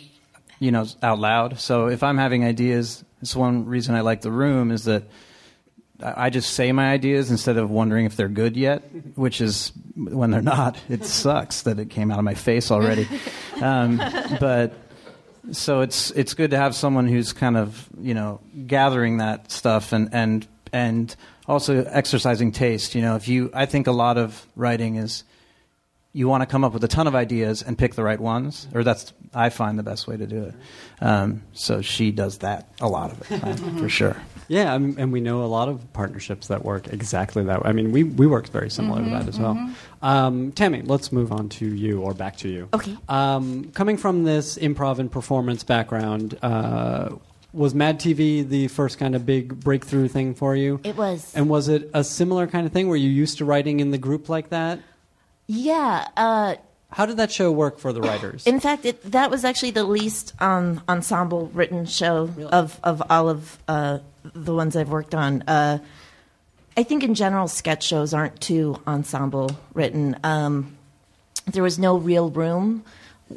you 0.59 0.71
know, 0.71 0.85
out 1.01 1.19
loud. 1.19 1.59
So 1.59 1.87
if 1.87 2.03
I'm 2.03 2.17
having 2.17 2.45
ideas, 2.45 3.03
it's 3.21 3.35
one 3.35 3.65
reason 3.65 3.95
I 3.95 4.01
like 4.01 4.21
the 4.21 4.31
room 4.31 4.71
is 4.71 4.85
that 4.85 5.03
I 6.01 6.25
I 6.25 6.29
just 6.29 6.53
say 6.53 6.71
my 6.71 6.91
ideas 6.91 7.31
instead 7.31 7.57
of 7.57 7.71
wondering 7.71 8.05
if 8.05 8.15
they're 8.15 8.27
good 8.27 8.57
yet, 8.57 8.83
which 9.15 9.41
is 9.41 9.71
when 9.95 10.29
they're 10.29 10.41
not. 10.41 10.77
It 10.89 11.05
sucks 11.05 11.63
that 11.63 11.79
it 11.79 11.89
came 11.89 12.11
out 12.11 12.19
of 12.19 12.25
my 12.25 12.35
face 12.35 12.69
already. 12.71 13.07
Um, 13.61 14.01
but 14.41 14.73
so 15.51 15.81
it's 15.81 16.11
it's 16.11 16.33
good 16.33 16.51
to 16.51 16.57
have 16.57 16.75
someone 16.75 17.07
who's 17.07 17.33
kind 17.33 17.57
of 17.57 17.89
you 17.99 18.13
know 18.13 18.39
gathering 18.67 19.17
that 19.17 19.51
stuff 19.51 19.93
and 19.93 20.09
and 20.13 20.47
and 20.73 21.15
also 21.47 21.83
exercising 21.85 22.51
taste. 22.51 22.95
You 22.95 23.01
know, 23.01 23.15
if 23.15 23.27
you, 23.27 23.49
I 23.53 23.65
think 23.65 23.87
a 23.87 23.91
lot 23.91 24.17
of 24.17 24.45
writing 24.55 24.95
is 24.95 25.23
you 26.15 26.29
want 26.29 26.41
to 26.41 26.45
come 26.45 26.63
up 26.63 26.71
with 26.71 26.81
a 26.85 26.87
ton 26.87 27.07
of 27.07 27.13
ideas 27.13 27.61
and 27.61 27.77
pick 27.77 27.95
the 27.95 28.03
right 28.03 28.19
ones, 28.19 28.69
or 28.73 28.85
that's 28.85 29.11
I 29.33 29.49
find 29.49 29.77
the 29.77 29.83
best 29.83 30.07
way 30.07 30.15
to 30.15 30.25
do 30.25 30.45
it. 30.45 30.53
Um, 31.01 31.43
so 31.51 31.81
she 31.81 32.11
does 32.11 32.37
that 32.37 32.69
a 32.79 32.87
lot 32.87 33.11
of 33.11 33.29
it 33.29 33.43
uh, 33.43 33.55
for 33.79 33.89
sure. 33.89 34.15
Yeah, 34.47 34.73
um, 34.73 34.95
and 34.97 35.11
we 35.11 35.19
know 35.19 35.43
a 35.43 35.45
lot 35.45 35.67
of 35.67 35.91
partnerships 35.91 36.47
that 36.47 36.63
work 36.63 36.87
exactly 36.87 37.43
that 37.43 37.63
way. 37.63 37.69
I 37.69 37.73
mean, 37.73 37.91
we, 37.91 38.03
we 38.03 38.27
work 38.27 38.47
very 38.47 38.69
similar 38.69 39.03
to 39.03 39.09
that 39.09 39.27
as 39.27 39.37
well. 39.37 39.57
Um, 40.01 40.53
Tami, 40.53 40.87
let's 40.87 41.11
move 41.11 41.33
on 41.33 41.49
to 41.49 41.65
you 41.65 42.01
or 42.01 42.13
back 42.13 42.37
to 42.37 42.47
you. 42.47 42.69
Okay. 42.73 42.95
Um, 43.09 43.71
coming 43.73 43.97
from 43.97 44.23
this 44.23 44.57
improv 44.57 44.99
and 44.99 45.11
performance 45.11 45.63
background, 45.63 46.37
uh, 46.41 47.09
was 47.51 47.73
Mad 47.73 47.99
TV 47.99 48.47
the 48.47 48.67
first 48.69 48.99
kind 48.99 49.15
of 49.15 49.25
big 49.25 49.59
breakthrough 49.59 50.07
thing 50.07 50.33
for 50.33 50.55
you? 50.55 50.79
It 50.83 50.95
was. 50.95 51.33
And 51.35 51.49
was 51.49 51.67
it 51.67 51.89
a 51.93 52.03
similar 52.03 52.47
kind 52.47 52.65
of 52.65 52.71
thing? 52.71 52.87
Were 52.87 52.95
you 52.95 53.09
used 53.09 53.39
to 53.39 53.45
writing 53.45 53.79
in 53.79 53.91
the 53.91 53.97
group 53.97 54.29
like 54.29 54.49
that? 54.49 54.79
Yeah. 55.47 56.07
Uh, 56.17 56.55
How 56.91 57.05
did 57.05 57.17
that 57.17 57.31
show 57.31 57.51
work 57.51 57.79
for 57.79 57.93
the 57.93 58.01
writers? 58.09 58.45
in 58.47 58.59
fact, 58.59 58.85
it, 58.85 59.01
that 59.11 59.29
was 59.29 59.45
actually 59.45 59.71
the 59.71 59.83
least 59.83 60.33
um, 60.41 60.81
ensemble 60.89 61.47
written 61.53 61.85
show 61.85 62.29
of, 62.51 62.79
of 62.83 63.03
all 63.09 63.29
of 63.29 63.57
uh, 63.67 63.99
the 64.23 64.53
ones 64.53 64.75
I've 64.75 64.89
worked 64.89 65.13
on. 65.15 65.43
Uh, 65.43 65.79
I 66.77 66.83
think 66.83 67.03
in 67.03 67.15
general, 67.15 67.47
sketch 67.47 67.83
shows 67.83 68.13
aren't 68.13 68.41
too 68.41 68.81
ensemble 68.85 69.51
written. 69.73 70.17
Um, 70.23 70.75
there 71.47 71.63
was 71.63 71.79
no 71.79 71.97
real 71.97 72.29
room 72.29 72.83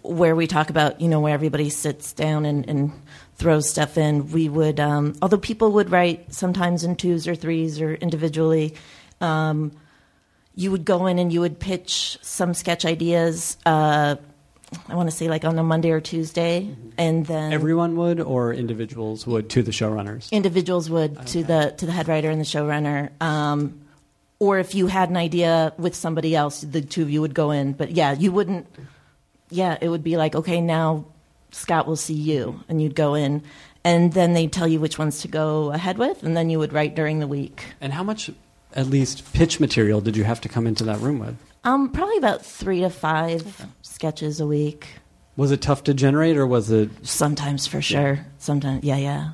where 0.03 0.35
we 0.35 0.47
talk 0.47 0.71
about, 0.71 1.01
you 1.01 1.09
know, 1.09 1.21
where 1.21 1.33
everybody 1.35 1.71
sits 1.71 2.13
down 2.13 2.45
and, 2.45 2.69
and 2.69 2.93
throws 3.37 3.69
stuff 3.69 3.97
in. 3.97 4.31
We 4.33 4.49
would, 4.49 4.81
um, 4.81 5.15
although 5.23 5.39
people 5.39 5.73
would 5.73 5.91
write 5.91 6.33
sometimes 6.35 6.85
in 6.85 6.97
twos 6.97 7.29
or 7.29 7.35
threes 7.35 7.81
or 7.81 7.95
individually. 7.95 8.75
Um, 9.21 9.73
you 10.59 10.73
would 10.73 10.85
go 10.85 11.07
in 11.07 11.21
and 11.21 11.33
you 11.33 11.41
would 11.41 11.61
pitch 11.61 12.19
some 12.21 12.53
sketch 12.53 12.85
ideas. 12.85 13.57
Uh, 13.65 14.17
I 14.89 14.95
want 14.97 15.09
to 15.09 15.17
say 15.17 15.29
like 15.29 15.45
on 15.45 15.57
a 15.57 15.63
Monday 15.63 15.93
or 15.93 16.01
Tuesday, 16.01 16.75
and 16.99 17.25
then 17.25 17.53
Everyone 17.53 17.97
would, 17.97 18.21
or 18.21 18.53
individuals 18.53 19.25
would 19.25 19.49
to 19.51 19.63
the 19.63 19.71
showrunners? 19.71 20.31
individuals 20.33 20.91
would 20.91 21.27
to 21.29 21.45
the 21.45 21.75
to 21.79 21.87
the 21.87 21.93
head 21.93 22.09
writer 22.09 22.29
and 22.29 22.41
the 22.41 22.45
showrunner. 22.45 23.11
Um, 23.23 23.81
or 24.41 24.59
if 24.59 24.75
you 24.75 24.89
had 24.89 25.11
an 25.11 25.17
idea 25.17 25.73
with 25.79 25.95
somebody 25.95 26.35
else, 26.35 26.61
the 26.61 26.83
two 26.83 27.03
of 27.03 27.11
you 27.11 27.21
would 27.21 27.35
go 27.35 27.53
in. 27.53 27.73
But 27.73 27.93
yeah, 27.93 28.13
you 28.13 28.33
wouldn't. 28.33 28.67
Yeah, 29.51 29.79
it 29.81 29.89
would 29.89 30.05
be 30.05 30.17
like, 30.17 30.35
okay, 30.35 30.61
now 30.61 31.07
Scott 31.53 31.87
will 31.87 31.97
see 31.97 32.15
you, 32.15 32.61
and 32.69 32.83
you'd 32.83 32.95
go 32.97 33.15
in, 33.15 33.43
and 33.85 34.13
then 34.13 34.35
they'd 34.35 34.53
tell 34.53 34.69
you 34.69 34.81
which 34.81 34.99
ones 34.99 35.23
to 35.23 35.29
go 35.29 35.73
ahead 35.73 35.99
with, 35.99 36.23
and 36.25 36.37
then 36.37 36.51
you 36.51 36.59
would 36.59 36.73
write 36.73 36.95
during 36.95 37.21
the 37.21 37.27
week. 37.27 37.65
And 37.81 37.93
how 37.93 38.03
much, 38.03 38.31
at 38.75 38.87
least, 38.87 39.33
pitch 39.33 39.61
material 39.61 40.01
did 40.01 40.17
you 40.17 40.25
have 40.25 40.41
to 40.43 40.49
come 40.49 40.67
into 40.67 40.85
that 40.85 41.01
room 41.01 41.19
with? 41.19 41.37
Um, 41.65 41.91
probably 41.91 42.17
about 42.19 42.45
three 42.45 42.81
to 42.81 42.91
five 42.91 43.67
sketches 43.83 44.41
a 44.41 44.47
week. 44.47 44.89
Was 45.37 45.51
it 45.53 45.61
tough 45.63 45.85
to 45.85 45.95
generate, 45.95 46.37
or 46.37 46.47
was 46.47 46.71
it? 46.71 46.91
Sometimes 47.03 47.67
for 47.67 47.81
sure. 47.81 48.25
Sometimes, 48.39 48.85
yeah, 48.85 48.97
yeah. 48.97 49.31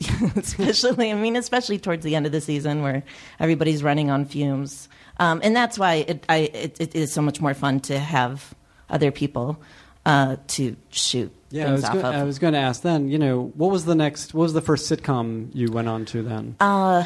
especially, 0.36 1.10
I 1.10 1.14
mean, 1.14 1.36
especially 1.36 1.78
towards 1.78 2.04
the 2.04 2.14
end 2.16 2.26
of 2.26 2.32
the 2.32 2.40
season 2.40 2.82
where 2.82 3.02
everybody's 3.40 3.82
running 3.82 4.10
on 4.10 4.24
fumes, 4.26 4.88
um, 5.18 5.40
and 5.42 5.54
that's 5.54 5.78
why 5.78 5.94
it, 6.08 6.24
I, 6.28 6.36
it, 6.52 6.80
it 6.80 6.94
is 6.94 7.12
so 7.12 7.22
much 7.22 7.40
more 7.40 7.54
fun 7.54 7.80
to 7.80 7.98
have 7.98 8.54
other 8.90 9.10
people 9.10 9.60
uh, 10.04 10.36
to 10.48 10.76
shoot 10.90 11.32
Yeah, 11.50 11.62
I 11.62 11.66
things 11.66 11.76
was, 11.76 11.84
off 11.84 11.94
go- 11.94 12.00
of. 12.00 12.14
I 12.14 12.22
was 12.24 12.38
going 12.38 12.52
to 12.54 12.58
ask 12.58 12.82
then. 12.82 13.08
You 13.08 13.18
know, 13.18 13.52
what 13.54 13.70
was 13.70 13.84
the 13.84 13.94
next? 13.94 14.34
What 14.34 14.42
was 14.42 14.52
the 14.52 14.60
first 14.60 14.90
sitcom 14.90 15.48
you 15.54 15.70
went 15.70 15.88
on 15.88 16.04
to 16.06 16.22
then? 16.22 16.56
Uh, 16.60 17.04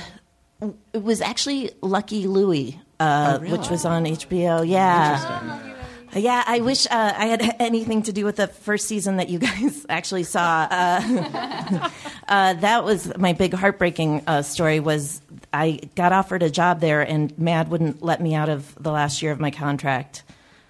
it 0.93 1.03
was 1.03 1.21
actually 1.21 1.71
Lucky 1.83 2.27
Louie, 2.27 2.81
uh, 3.01 3.37
Oh, 3.39 3.41
really? 3.43 3.57
which 3.57 3.71
was 3.71 3.85
on 3.85 4.05
HBO. 4.05 4.67
Yeah. 4.69 5.75
Yeah, 6.15 6.43
I 6.47 6.61
wish 6.61 6.87
uh, 6.87 6.91
I 7.17 7.27
had 7.27 7.57
anything 7.61 8.03
to 8.05 8.13
do 8.13 8.25
with 8.25 8.37
the 8.37 8.47
first 8.47 8.89
season 8.89 9.19
that 9.19 9.29
you 9.29 9.39
guys 9.51 9.85
actually 9.89 10.25
saw. 10.25 10.67
Uh, 10.71 11.91
uh, 12.29 12.55
that 12.55 12.83
was 12.85 13.17
my 13.19 13.35
big 13.35 13.53
heartbreaking 13.53 14.23
uh, 14.27 14.41
story. 14.43 14.81
Was 14.81 15.21
I 15.53 15.81
got 15.97 16.13
offered 16.13 16.43
a 16.43 16.51
job 16.51 16.81
there, 16.81 17.03
and 17.03 17.37
Mad 17.39 17.69
wouldn't 17.71 18.03
let 18.03 18.23
me 18.23 18.35
out 18.35 18.49
of 18.49 18.75
the 18.83 18.91
last 18.91 19.21
year 19.23 19.33
of 19.33 19.39
my 19.39 19.51
contract 19.51 20.25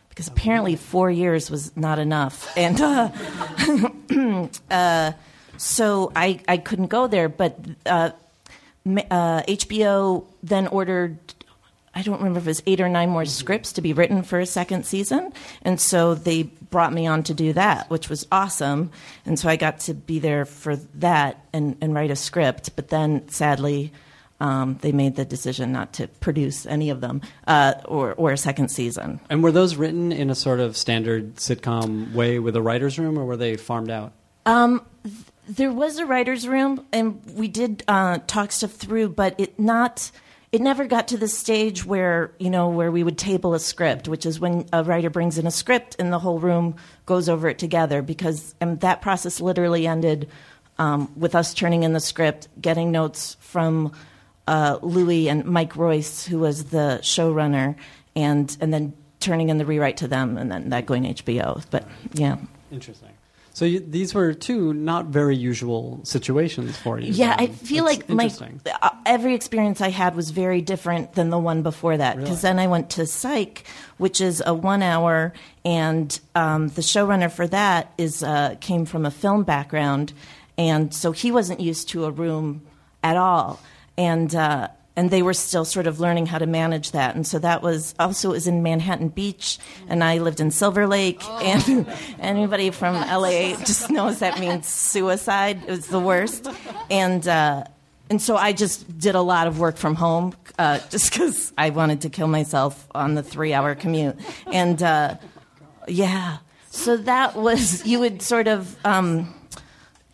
because 0.09 0.27
apparently 0.27 0.75
four 0.75 1.09
years 1.09 1.51
was 1.53 1.75
not 1.77 2.01
enough, 2.01 2.53
and 2.57 2.81
uh, 2.81 4.49
uh, 4.71 5.13
so 5.57 6.11
I 6.17 6.41
I 6.49 6.57
couldn't 6.57 6.89
go 6.89 7.07
there. 7.07 7.29
But 7.29 7.61
uh, 9.11 9.43
HBO 9.43 10.25
then 10.43 10.67
ordered 10.67 11.19
I 11.99 12.03
don't 12.03 12.19
remember 12.19 12.39
if 12.39 12.47
it 12.47 12.51
was 12.51 12.63
eight 12.67 12.81
or 12.81 12.89
nine 12.89 13.11
more 13.11 13.25
scripts 13.25 13.73
to 13.73 13.81
be 13.81 13.93
written 13.93 14.23
for 14.23 14.39
a 14.39 14.47
second 14.47 14.87
season. 14.87 15.33
And 15.63 15.81
so 15.81 16.15
they 16.15 16.45
brought 16.45 16.93
me 16.93 17.09
on 17.09 17.25
to 17.25 17.35
do 17.35 17.53
that, 17.55 17.91
which 17.91 18.09
was 18.09 18.25
awesome. 18.31 18.93
And 19.27 19.37
so 19.37 19.49
I 19.49 19.57
got 19.57 19.81
to 19.81 19.95
be 19.95 20.21
there 20.21 20.45
for 20.45 20.77
that 20.77 21.45
and, 21.53 21.77
and 21.81 21.93
write 21.95 22.13
a 22.13 22.17
script. 22.17 22.77
But 22.77 22.89
then 22.89 23.29
sadly, 23.31 23.93
um, 24.39 24.79
they 24.81 24.93
made 24.93 25.17
the 25.17 25.25
decision 25.25 25.73
not 25.73 25.95
to 25.95 26.07
produce 26.07 26.67
any 26.67 26.91
of 26.91 27.01
them 27.01 27.21
uh, 27.49 27.75
or, 27.87 28.15
or 28.15 28.31
a 28.31 28.37
second 28.37 28.69
season. 28.69 29.19
And 29.29 29.43
were 29.43 29.51
those 29.51 29.75
written 29.75 30.13
in 30.13 30.31
a 30.31 30.37
sort 30.37 30.61
of 30.61 30.77
standard 30.77 31.37
sitcom 31.37 32.13
way 32.13 32.39
with 32.39 32.55
a 32.55 32.63
writer's 32.63 32.99
room, 32.99 33.19
or 33.19 33.25
were 33.25 33.37
they 33.37 33.57
farmed 33.57 33.91
out? 33.91 34.13
Um, 34.47 34.87
there 35.49 35.73
was 35.73 35.99
a 35.99 36.07
writer's 36.07 36.47
room, 36.47 36.85
and 36.93 37.21
we 37.35 37.49
did 37.49 37.83
uh, 37.89 38.19
talk 38.27 38.53
stuff 38.53 38.73
through, 38.73 39.11
but 39.11 39.35
it 39.39 39.59
not. 39.59 40.11
It 40.51 40.63
never 40.63 40.87
got 40.87 41.09
to 41.09 41.19
the 41.19 41.29
stage 41.29 41.85
where 41.85 42.33
you 42.39 42.51
know 42.51 42.69
where 42.69 42.91
we 42.91 43.03
would 43.03 43.19
table 43.19 43.55
a 43.55 43.61
script, 43.61 44.09
which 44.09 44.27
is 44.27 44.39
when 44.39 44.67
a 44.73 44.85
writer 44.85 45.11
brings 45.11 45.39
in 45.39 45.47
a 45.47 45.51
script 45.51 45.97
and 45.99 46.13
the 46.13 46.19
whole 46.19 46.39
room 46.39 46.77
goes 47.07 47.29
over 47.29 47.49
it 47.49 47.59
together. 47.59 48.03
Because 48.03 48.55
um, 48.61 48.77
that 48.79 49.03
process 49.03 49.41
literally 49.41 49.87
ended 49.87 50.29
um, 50.79 51.11
with 51.17 51.35
us 51.35 51.55
turning 51.55 51.83
in 51.83 51.93
the 51.93 52.01
script, 52.01 52.49
getting 52.61 52.93
notes 52.93 53.37
from 53.41 53.93
uh, 54.47 54.79
Louis 54.83 55.29
and 55.29 55.45
Mike 55.45 55.77
Royce, 55.77 56.27
who 56.27 56.39
was 56.39 56.65
the 56.65 57.01
showrunner, 57.03 57.75
and 58.15 58.55
and 58.61 58.73
then 58.73 58.93
turning 59.21 59.49
in 59.49 59.59
the 59.59 59.67
rewrite 59.67 59.99
to 59.99 60.09
them, 60.09 60.39
and 60.39 60.51
then 60.51 60.69
that 60.71 60.87
going 60.87 61.03
to 61.03 61.23
HBO. 61.23 61.65
But 61.71 61.87
yeah. 62.13 62.37
Interesting. 62.71 63.18
So 63.59 63.65
you, 63.65 63.81
these 63.81 64.15
were 64.15 64.35
two 64.35 64.73
not 64.73 65.07
very 65.07 65.35
usual 65.35 65.99
situations 66.05 66.77
for 66.77 67.01
you. 67.01 67.11
Yeah, 67.11 67.35
I 67.37 67.49
feel 67.49 67.87
That's 67.87 68.09
like 68.09 68.09
my 68.09 68.31
uh, 68.81 68.91
every 69.05 69.35
experience 69.35 69.81
I 69.81 69.89
had 69.89 70.15
was 70.15 70.31
very 70.31 70.61
different 70.61 71.15
than 71.15 71.31
the 71.31 71.41
one 71.41 71.63
before 71.65 71.97
that. 71.97 72.15
Because 72.15 72.45
Really? 72.45 72.55
then 72.55 72.59
I 72.61 72.69
went 72.69 72.91
to 72.91 73.05
Psych, 73.05 73.65
which 73.97 74.21
is 74.21 74.41
a 74.47 74.55
one 74.55 74.81
hour, 74.81 75.33
and 75.65 76.21
um, 76.37 76.69
the 76.69 76.83
showrunner 76.83 77.33
for 77.33 77.49
that 77.49 77.93
is 77.99 78.23
uh, 78.23 78.55
came 78.61 78.85
from 78.85 79.05
a 79.05 79.11
film 79.11 79.43
background, 79.43 80.13
and 80.57 80.95
so 80.95 81.11
he 81.11 81.33
wasn't 81.33 81.59
used 81.59 81.89
to 81.89 82.05
a 82.05 82.13
room 82.13 82.63
at 83.03 83.17
all, 83.17 83.59
and. 83.97 84.37
Uh, 84.37 84.69
and 84.99 85.13
they 85.13 85.23
were 85.23 85.33
still 85.33 85.65
sort 85.65 85.87
of 85.87 86.01
learning 86.01 86.27
how 86.27 86.39
to 86.39 86.47
manage 86.47 86.91
that, 86.91 87.15
and 87.15 87.25
so 87.25 87.39
that 87.39 87.63
was 87.63 87.95
also 88.01 88.31
it 88.31 88.33
was 88.33 88.49
in 88.49 88.65
Manhattan 88.65 89.11
Beach, 89.11 89.57
and 89.89 90.03
I 90.03 90.19
lived 90.19 90.41
in 90.41 90.51
Silver 90.51 90.89
Lake, 90.89 91.25
and 91.25 91.87
anybody 92.19 92.71
from 92.71 92.97
LA 92.97 93.55
just 93.59 93.91
knows 93.91 94.19
that 94.19 94.41
means 94.41 94.67
suicide. 94.67 95.63
It 95.69 95.71
was 95.71 95.87
the 95.87 96.01
worst, 96.01 96.49
and 96.91 97.27
uh, 97.29 97.63
and 98.11 98.21
so 98.21 98.37
I 98.37 98.53
just 98.53 98.99
did 98.99 99.15
a 99.15 99.21
lot 99.21 99.47
of 99.47 99.61
work 99.61 99.77
from 99.77 99.95
home, 99.95 100.35
uh, 100.59 100.81
just 100.91 101.13
because 101.13 101.53
I 101.57 101.71
wanted 101.71 102.01
to 102.01 102.11
kill 102.11 102.27
myself 102.27 102.85
on 102.93 103.15
the 103.15 103.23
three-hour 103.23 103.77
commute, 103.77 104.17
and 104.53 104.83
uh, 104.83 105.15
yeah, 105.87 106.39
so 106.71 106.97
that 106.97 107.37
was 107.37 107.87
you 107.87 108.01
would 108.01 108.21
sort 108.21 108.49
of. 108.49 108.77
Um, 108.85 109.33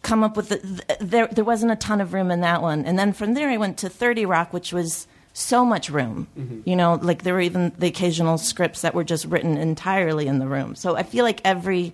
come 0.05 0.23
up 0.23 0.37
with 0.37 0.51
the, 0.51 0.59
th- 0.59 0.99
there 1.01 1.27
there 1.27 1.45
wasn't 1.45 1.73
a 1.73 1.77
ton 1.77 2.01
of 2.01 2.13
room 2.13 2.31
in 2.31 2.41
that 2.43 2.63
one. 2.63 2.85
And 2.85 2.99
then 2.99 3.13
from 3.13 3.35
there 3.35 3.49
I 3.49 3.57
went 3.57 3.79
to 3.79 3.89
30 3.89 4.27
Rock 4.27 4.53
which 4.53 4.73
was 4.73 5.07
so 5.37 5.65
much 5.65 5.91
room 5.91 6.29
mm-hmm. 6.39 6.61
you 6.65 6.77
know 6.77 6.95
like 7.03 7.25
there 7.25 7.35
were 7.35 7.41
even 7.41 7.73
the 7.77 7.89
occasional 7.89 8.39
scripts 8.39 8.83
that 8.83 8.95
were 8.95 9.03
just 9.03 9.25
written 9.25 9.57
entirely 9.57 10.29
in 10.29 10.39
the 10.39 10.47
room. 10.47 10.77
So 10.77 10.97
I 10.97 11.03
feel 11.03 11.25
like 11.25 11.41
every 11.45 11.93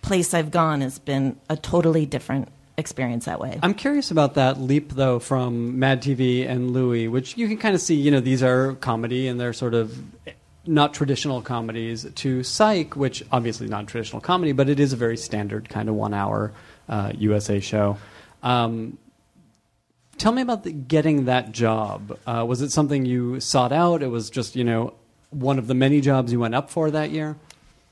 place 0.00 0.32
I've 0.32 0.50
gone 0.50 0.80
has 0.80 0.98
been 0.98 1.36
a 1.50 1.56
totally 1.56 2.06
different 2.06 2.48
experience 2.78 3.24
that 3.26 3.40
way. 3.40 3.58
I'm 3.62 3.74
curious 3.74 4.10
about 4.10 4.34
that 4.34 4.60
leap, 4.60 4.92
though, 4.92 5.18
from 5.18 5.78
Mad 5.78 6.00
TV 6.00 6.48
and 6.48 6.70
Louie, 6.70 7.08
which 7.08 7.36
you 7.36 7.48
can 7.48 7.58
kind 7.58 7.74
of 7.74 7.80
see, 7.80 7.96
you 7.96 8.10
know, 8.10 8.20
these 8.20 8.42
are 8.42 8.74
comedy 8.74 9.26
and 9.26 9.38
they're 9.38 9.52
sort 9.52 9.74
of 9.74 9.98
eh, 10.26 10.32
not 10.64 10.94
traditional 10.94 11.42
comedies, 11.42 12.06
to 12.14 12.42
Psych, 12.42 12.94
which 12.94 13.24
obviously 13.32 13.66
not 13.68 13.88
traditional 13.88 14.20
comedy, 14.20 14.52
but 14.52 14.68
it 14.68 14.78
is 14.78 14.92
a 14.92 14.96
very 14.96 15.16
standard 15.16 15.68
kind 15.68 15.88
of 15.88 15.94
one 15.94 16.14
hour 16.14 16.52
uh, 16.88 17.12
USA 17.18 17.60
show. 17.60 17.98
Um, 18.42 18.98
tell 20.16 20.32
me 20.32 20.42
about 20.42 20.64
the, 20.64 20.72
getting 20.72 21.26
that 21.26 21.52
job. 21.52 22.18
Uh, 22.26 22.44
was 22.46 22.62
it 22.62 22.70
something 22.70 23.04
you 23.04 23.40
sought 23.40 23.72
out? 23.72 24.02
It 24.02 24.08
was 24.08 24.30
just, 24.30 24.56
you 24.56 24.64
know, 24.64 24.94
one 25.30 25.58
of 25.58 25.66
the 25.66 25.74
many 25.74 26.00
jobs 26.00 26.32
you 26.32 26.40
went 26.40 26.54
up 26.54 26.70
for 26.70 26.90
that 26.90 27.10
year? 27.10 27.36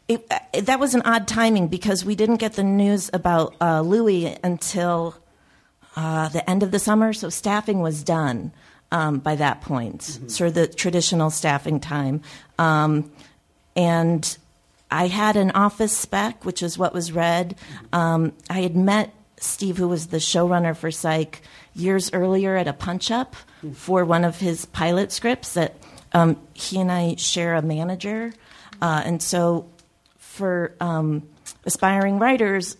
it, 0.09 0.26
uh, 0.30 0.38
that 0.62 0.78
was 0.78 0.94
an 0.94 1.02
odd 1.04 1.26
timing 1.26 1.68
because 1.68 2.04
we 2.04 2.14
didn't 2.14 2.37
get 2.37 2.54
the 2.54 2.62
news 2.62 3.11
about 3.12 3.54
uh, 3.61 3.80
Louie 3.80 4.37
until 4.42 5.16
uh, 5.96 6.28
the 6.28 6.48
end 6.48 6.62
of 6.62 6.70
the 6.70 6.78
summer, 6.78 7.12
so 7.12 7.28
staffing 7.28 7.80
was 7.80 8.02
done 8.02 8.52
um, 8.92 9.18
by 9.18 9.35
that 9.37 9.62
point, 9.62 10.02
sort 10.02 10.48
of 10.48 10.54
the 10.54 10.68
traditional 10.68 11.30
staffing 11.30 11.80
time. 11.80 12.20
Um, 12.59 13.11
and 13.74 14.37
I 14.90 15.09
had 15.09 15.37
an 15.37 15.51
office 15.53 15.96
spec, 15.96 16.44
which 16.44 16.62
is 16.62 16.79
what 16.79 16.94
was 16.94 17.12
read. 17.12 17.57
Um, 17.92 18.33
I 18.49 18.61
had 18.61 18.77
met 18.77 19.12
Steve, 19.38 19.77
who 19.77 19.88
was 19.88 20.09
the 20.09 20.18
showrunner 20.18 20.77
for 20.77 20.90
Psych, 20.90 21.42
years 21.75 22.12
earlier 22.12 22.57
at 22.57 22.68
a 22.68 22.72
punch 22.72 23.11
up 23.11 23.37
for 23.75 24.05
one 24.05 24.25
of 24.25 24.38
his 24.38 24.64
pilot 24.66 25.12
scripts 25.12 25.55
that 25.55 25.77
um, 26.12 26.40
he 26.55 26.81
and 26.81 26.90
I 26.90 27.16
share 27.16 27.55
a 27.55 27.62
manager. 27.62 28.33
Uh, 28.81 29.03
and 29.05 29.22
so 29.22 29.68
for 30.18 30.75
um, 30.81 31.29
aspiring 31.64 32.18
writers, 32.18 32.77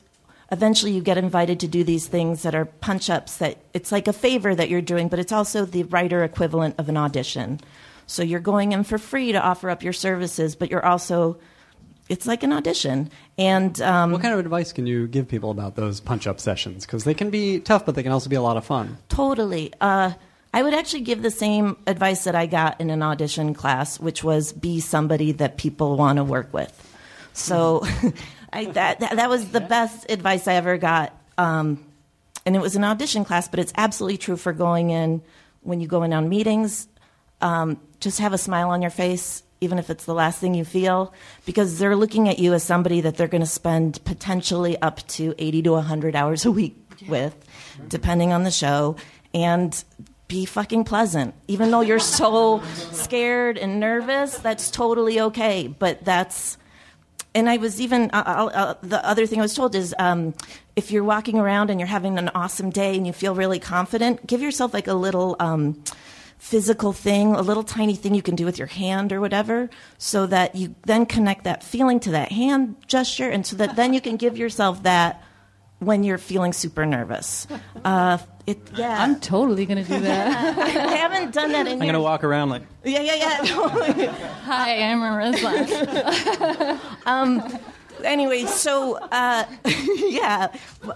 eventually 0.51 0.93
you 0.93 1.03
get 1.03 1.19
invited 1.19 1.61
to 1.61 1.69
do 1.69 1.85
these 1.85 2.07
things 2.07 2.43
that 2.43 2.55
are 2.55 2.65
punch 2.65 3.11
ups 3.11 3.39
that 3.39 3.59
it's 3.75 3.91
like 3.93 4.09
a 4.09 4.13
favor 4.13 4.55
that 4.55 4.69
you're 4.69 4.81
doing, 4.81 5.09
but 5.09 5.19
it's 5.19 5.33
also 5.33 5.65
the 5.65 5.83
writer 5.85 6.23
equivalent 6.23 6.77
of 6.79 6.89
an 6.89 6.97
audition. 6.97 7.61
So 8.07 8.23
you're 8.23 8.41
going 8.41 8.73
in 8.73 8.85
for 8.85 8.99
free 8.99 9.33
to 9.33 9.43
offer 9.43 9.69
up 9.69 9.83
your 9.83 9.93
services, 9.93 10.55
but 10.55 10.71
you're 10.71 10.85
also 10.85 11.39
it's 12.09 12.27
like 12.27 12.43
an 12.43 12.53
audition. 12.53 13.11
And 13.39 13.81
um, 13.83 14.13
What 14.13 14.23
kind 14.23 14.35
of 14.35 14.41
advice 14.41 14.73
can 14.73 14.87
you 14.87 15.07
give 15.07 15.29
people 15.29 15.51
about 15.51 15.77
those 15.77 16.01
punch 16.01 16.27
up 16.27 16.41
sessions? 16.41 16.87
Because 16.87 17.05
they 17.05 17.15
can 17.15 17.31
be 17.31 17.61
tough, 17.61 17.85
but 17.85 17.95
they 17.95 18.03
can 18.03 18.13
also 18.13 18.31
be 18.31 18.37
a 18.37 18.43
lot 18.43 18.57
of 18.57 18.65
fun. 18.65 18.99
Totally. 19.09 19.73
Uh, 19.81 20.13
I 20.55 20.63
would 20.63 20.75
actually 20.75 21.03
give 21.03 21.23
the 21.23 21.31
same 21.31 21.77
advice 21.87 22.25
that 22.25 22.35
I 22.35 22.47
got 22.47 22.81
in 22.81 22.91
an 22.91 23.03
audition 23.03 23.53
class, 23.53 24.01
which 24.01 24.25
was 24.25 24.53
be 24.53 24.81
somebody 24.81 25.33
that 25.33 25.59
people 25.59 25.97
want 25.97 26.17
to 26.17 26.25
work 26.25 26.53
with. 26.53 26.73
So 27.33 27.83
I, 28.53 28.67
that, 28.67 29.01
that 29.01 29.17
that 29.17 29.29
was 29.29 29.51
the 29.51 29.61
best 29.61 30.11
advice 30.11 30.49
I 30.49 30.55
ever 30.55 30.79
got. 30.79 31.13
Um, 31.37 31.85
and 32.47 32.57
it 32.57 32.63
was 32.63 32.77
an 32.77 32.85
audition 32.85 33.25
class, 33.25 33.49
but 33.49 33.59
it's 33.59 33.73
absolutely 33.77 34.17
true 34.17 34.37
for 34.37 34.53
going 34.53 34.91
in 34.91 35.21
when 35.63 35.81
you 35.81 35.89
go 35.89 36.05
in 36.05 36.13
on 36.13 36.29
meetings. 36.29 36.89
Um, 37.43 37.79
just 38.01 38.21
have 38.21 38.33
a 38.33 38.39
smile 38.39 38.71
on 38.71 38.81
your 38.81 38.91
face, 38.91 39.43
even 39.61 39.79
if 39.79 39.91
it's 39.91 40.05
the 40.05 40.15
last 40.15 40.39
thing 40.39 40.55
you 40.55 40.65
feel, 40.65 41.13
because 41.45 41.79
they're 41.79 41.97
looking 41.97 42.29
at 42.29 42.39
you 42.39 42.55
as 42.55 42.63
somebody 42.63 43.01
that 43.01 43.17
they're 43.17 43.29
going 43.29 43.43
to 43.43 43.47
spend 43.47 44.03
potentially 44.05 44.81
up 44.81 45.07
to 45.09 45.35
80 45.39 45.63
to 45.63 45.73
100 45.73 46.17
hours 46.17 46.45
a 46.45 46.51
week 46.51 46.77
with, 47.09 47.35
depending 47.89 48.33
on 48.33 48.45
the 48.45 48.51
show. 48.51 48.97
And 49.35 49.83
be 50.29 50.45
fucking 50.45 50.85
pleasant. 50.85 51.35
Even 51.47 51.71
though 51.71 51.83
you're 51.83 51.99
so 51.99 52.63
scared 52.93 53.59
and 53.59 53.79
nervous, 53.79 54.39
that's 54.39 54.71
totally 54.71 55.21
okay. 55.21 55.69
But 55.69 56.05
that's 56.05 56.59
and 57.37 57.51
I 57.51 57.59
was 57.59 57.83
even 57.83 58.11
uh, 58.13 58.49
uh, 58.53 58.75
the 58.83 59.07
other 59.07 59.27
thing 59.27 59.41
I 59.41 59.43
was 59.43 59.55
told 59.55 59.75
is 59.75 59.95
um, 59.99 60.33
if 60.75 60.91
you're 60.91 61.05
walking 61.05 61.39
around 61.39 61.69
and 61.69 61.79
you're 61.79 61.87
having 61.87 62.19
an 62.19 62.31
awesome 62.35 62.71
day 62.71 62.97
and 62.97 63.07
you 63.07 63.13
feel 63.13 63.35
really 63.35 63.59
confident, 63.59 64.27
give 64.27 64.41
yourself 64.41 64.73
like 64.73 64.89
a 64.89 64.95
little 64.95 65.37
um, 65.39 65.83
physical 66.39 66.93
thing, 66.93 67.35
a 67.35 67.43
little 67.43 67.63
tiny 67.65 67.95
thing 67.95 68.15
you 68.15 68.23
can 68.23 68.37
do 68.37 68.45
with 68.45 68.59
your 68.59 68.69
hand 68.69 69.13
or 69.13 69.21
whatever, 69.21 69.69
so 69.99 70.27
that 70.27 70.55
you 70.55 70.75
then 70.85 71.07
connect 71.07 71.45
that 71.45 71.63
feeling 71.63 71.99
to 72.01 72.11
that 72.13 72.31
hand 72.33 72.77
gesture, 72.87 73.29
and 73.31 73.47
so 73.47 73.57
that 73.57 73.77
then 73.77 73.93
you 73.95 74.01
can 74.01 74.17
give 74.17 74.37
yourself 74.37 74.83
that 74.85 75.23
when 75.79 76.05
you're 76.05 76.19
feeling 76.19 76.53
super 76.55 76.87
nervous. 76.87 77.47
Uh, 77.85 78.17
it, 78.47 78.59
yeah, 78.77 79.03
I'm 79.03 79.19
totally 79.21 79.67
going 79.67 79.85
to 79.85 79.91
do 79.91 80.01
that. 80.01 80.57
I 80.59 80.69
haven't 80.95 81.35
done 81.35 81.53
that 81.53 81.67
in 81.67 81.73
I'm 81.75 81.83
years. 81.83 81.93
gonna 81.93 82.01
walk 82.01 82.23
around 82.25 82.49
like 82.51 82.63
Yeah, 82.85 83.01
yeah, 83.01 83.15
yeah. 83.17 83.37
totally. 83.45 84.07
Hi, 84.45 84.83
I'm 84.83 85.01
Maurissa. 85.01 86.79
anyway, 88.05 88.45
so 88.45 88.97
uh, 88.97 89.45
yeah, 89.97 90.49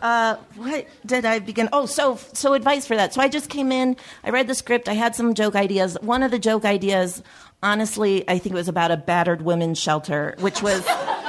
uh, 0.03 0.37
what 0.57 0.87
did 1.07 1.25
I 1.25 1.39
begin? 1.39 1.69
Oh, 1.73 1.87
so 1.87 2.19
so 2.33 2.55
advice 2.55 2.87
for 2.87 2.97
that. 2.97 3.15
So 3.15 3.21
I 3.21 3.29
just 3.29 3.49
came 3.51 3.73
in. 3.73 3.97
I 4.25 4.31
read 4.31 4.47
the 4.47 4.55
script. 4.55 4.89
I 4.89 4.95
had 4.95 5.15
some 5.15 5.35
joke 5.35 5.55
ideas. 5.55 5.97
One 6.01 6.23
of 6.23 6.31
the 6.31 6.39
joke 6.39 6.65
ideas, 6.65 7.23
honestly, 7.63 8.29
I 8.29 8.39
think 8.39 8.55
it 8.55 8.59
was 8.59 8.69
about 8.69 8.91
a 8.91 8.97
battered 8.97 9.43
women's 9.43 9.79
shelter, 9.79 10.35
which 10.39 10.63
was 10.63 10.87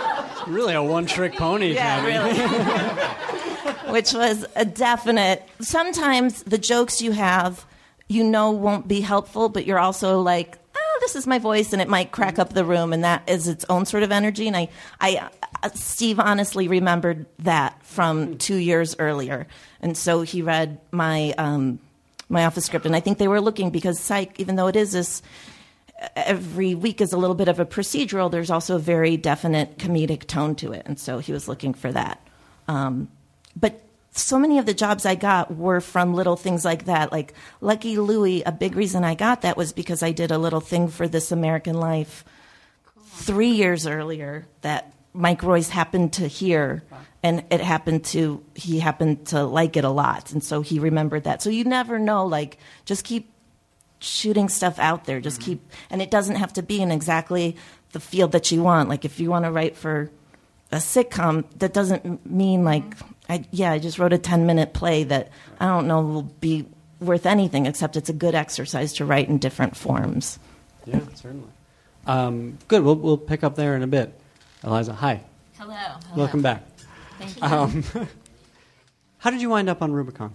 Really 0.48 0.74
a 0.74 0.82
one 0.82 1.06
trick 1.06 1.36
pony, 1.36 1.74
yeah, 1.74 2.04
really, 2.06 2.34
which 3.94 4.14
was 4.14 4.46
a 4.56 4.66
definite. 4.66 5.48
Sometimes 5.60 6.44
the 6.44 6.58
jokes 6.58 7.02
you 7.02 7.12
have, 7.12 7.66
you 8.08 8.24
know, 8.24 8.52
won't 8.52 8.88
be 8.88 9.02
helpful, 9.02 9.50
but 9.50 9.66
you're 9.66 9.80
also 9.80 10.20
like. 10.20 10.58
This 11.02 11.16
is 11.16 11.26
my 11.26 11.40
voice, 11.40 11.74
and 11.74 11.82
it 11.82 11.90
might 11.90 12.12
crack 12.12 12.38
up 12.38 12.54
the 12.54 12.64
room, 12.64 12.94
and 12.94 13.04
that 13.04 13.28
is 13.28 13.48
its 13.48 13.66
own 13.70 13.86
sort 13.86 14.04
of 14.04 14.12
energy. 14.12 14.48
And 14.48 14.56
I, 14.56 14.70
I, 15.02 15.30
uh, 15.64 15.70
Steve 15.74 16.20
honestly 16.20 16.68
remembered 16.68 17.26
that 17.40 17.84
from 17.84 18.38
two 18.38 18.56
years 18.56 18.96
earlier, 19.00 19.48
and 19.82 19.98
so 19.98 20.22
he 20.22 20.44
read 20.44 20.80
my 20.92 21.34
um, 21.40 21.80
my 22.30 22.46
office 22.46 22.66
script, 22.66 22.86
and 22.86 22.96
I 22.96 23.00
think 23.00 23.18
they 23.18 23.28
were 23.28 23.42
looking 23.42 23.72
because 23.72 24.00
Psych, 24.00 24.40
even 24.40 24.56
though 24.56 24.68
it 24.68 24.76
is 24.76 24.92
this 24.92 25.24
every 26.16 26.76
week 26.76 27.02
is 27.02 27.14
a 27.14 27.18
little 27.18 27.36
bit 27.36 27.48
of 27.48 27.60
a 27.60 27.66
procedural, 27.66 28.30
there's 28.30 28.52
also 28.52 28.76
a 28.76 28.80
very 28.80 29.18
definite 29.18 29.80
comedic 29.80 30.28
tone 30.28 30.56
to 30.56 30.72
it, 30.72 30.84
and 30.86 31.00
so 31.00 31.18
he 31.18 31.32
was 31.34 31.48
looking 31.48 31.74
for 31.74 31.92
that. 31.92 32.26
Um, 32.68 33.10
but 33.60 33.82
so 34.12 34.38
many 34.38 34.58
of 34.58 34.66
the 34.66 34.74
jobs 34.74 35.06
I 35.06 35.16
got 35.16 35.56
were 35.56 35.80
from 35.80 36.14
little 36.14 36.36
things 36.36 36.66
like 36.66 36.86
that. 36.86 37.12
Like 37.12 37.34
Lucky 37.62 37.98
Louie, 37.98 38.44
a 38.44 38.52
big 38.52 38.76
reason 38.76 39.04
I 39.04 39.16
got 39.16 39.42
that 39.42 39.58
was 39.58 39.72
because 39.72 40.04
I 40.04 40.12
did 40.12 40.32
a 40.32 40.38
little 40.38 40.60
thing 40.60 40.90
for 40.90 41.08
This 41.08 41.32
American 41.32 41.80
Life 41.80 42.26
three 43.06 43.52
years 43.52 43.88
earlier 43.88 44.48
that 44.62 44.94
Mike 45.14 45.44
Royce 45.44 45.70
happened 45.70 46.14
to 46.14 46.28
hear, 46.28 46.84
and 47.24 47.44
it 47.50 47.62
happened 47.62 48.06
to 48.06 48.44
he 48.56 48.80
happened 48.80 49.28
to 49.28 49.44
like 49.44 49.78
it 49.78 49.84
a 49.84 49.90
lot, 49.90 50.32
and 50.32 50.44
so 50.44 50.62
he 50.62 50.80
remembered 50.80 51.26
that. 51.26 51.42
So 51.42 51.50
you 51.50 51.64
never 51.64 52.00
know. 52.00 52.26
Like, 52.26 52.58
just 52.86 53.04
keep 53.04 53.30
shooting 54.00 54.50
stuff 54.50 54.80
out 54.80 55.06
there. 55.06 55.20
Just 55.20 55.42
mm-hmm. 55.42 55.52
keep, 55.52 55.72
and 55.90 56.02
it 56.02 56.12
doesn't 56.12 56.36
have 56.36 56.54
to 56.54 56.64
be 56.64 56.82
in 56.82 56.92
exactly 56.92 57.56
the 57.92 58.00
field 58.00 58.32
that 58.32 58.52
you 58.52 58.64
want. 58.64 58.90
Like, 58.90 59.04
if 59.04 59.20
you 59.20 59.30
want 59.30 59.46
to 59.46 59.52
write 59.52 59.76
for 59.76 60.10
a 60.72 60.78
sitcom, 60.78 61.46
that 61.60 61.74
doesn't 61.74 62.26
mean 62.30 62.64
like, 62.64 62.84
I, 63.30 63.46
yeah, 63.52 63.72
I 63.72 63.80
just 63.80 64.00
wrote 64.00 64.14
a 64.14 64.18
10 64.18 64.46
minute 64.46 64.74
play 64.74 65.04
that 65.06 65.30
I 65.60 65.68
don't 65.68 65.88
know 65.88 66.02
will 66.02 66.22
be 66.24 66.66
worth 67.00 67.26
anything 67.26 67.66
except 67.66 67.96
it's 67.98 68.10
a 68.10 68.14
good 68.14 68.36
exercise 68.36 68.94
to 68.94 69.06
write 69.06 69.28
in 69.28 69.38
different 69.38 69.76
forms. 69.76 70.40
Yeah, 70.86 71.00
certainly. 71.16 71.50
Um, 72.08 72.58
good. 72.68 72.84
We'll, 72.84 72.96
we'll 72.96 73.18
pick 73.18 73.44
up 73.44 73.56
there 73.56 73.76
in 73.76 73.84
a 73.84 73.88
bit. 73.88 74.20
Eliza, 74.64 74.94
hi. 74.94 75.22
Hello. 75.58 75.76
Welcome 76.16 76.42
back. 76.42 76.64
Thank 77.20 77.36
you. 77.36 78.08
How 79.20 79.30
did 79.30 79.42
you 79.42 79.50
wind 79.50 79.70
up 79.70 79.82
on 79.82 79.92
Rubicon? 79.92 80.34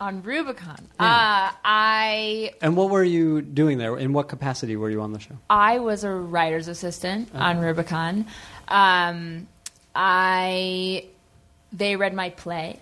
on 0.00 0.22
Rubicon, 0.22 0.88
uh, 1.00 1.50
I 1.64 2.52
And 2.62 2.76
what 2.76 2.90
were 2.90 3.02
you 3.02 3.42
doing 3.42 3.78
there? 3.78 3.96
In 3.98 4.12
what 4.12 4.28
capacity 4.28 4.76
were 4.76 4.90
you 4.90 5.00
on 5.00 5.12
the 5.12 5.18
show? 5.18 5.36
I 5.50 5.80
was 5.80 6.04
a 6.04 6.10
writer's 6.10 6.68
assistant 6.68 7.34
on 7.34 7.58
Rubicon. 7.58 8.26
Um, 8.68 9.48
I 10.00 11.04
they 11.72 11.96
read 11.96 12.14
my 12.14 12.30
play. 12.30 12.78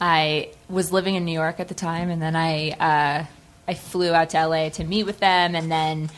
I 0.00 0.50
was 0.68 0.90
living 0.92 1.14
in 1.14 1.24
New 1.24 1.32
York 1.32 1.60
at 1.60 1.68
the 1.68 1.74
time, 1.74 2.08
and 2.10 2.20
then 2.20 2.34
I 2.34 2.70
uh, 2.70 3.26
I 3.68 3.74
flew 3.74 4.12
out 4.12 4.30
to 4.30 4.46
LA 4.46 4.70
to 4.70 4.84
meet 4.84 5.04
with 5.04 5.18
them, 5.20 5.54
and 5.54 5.70
then 5.70 6.10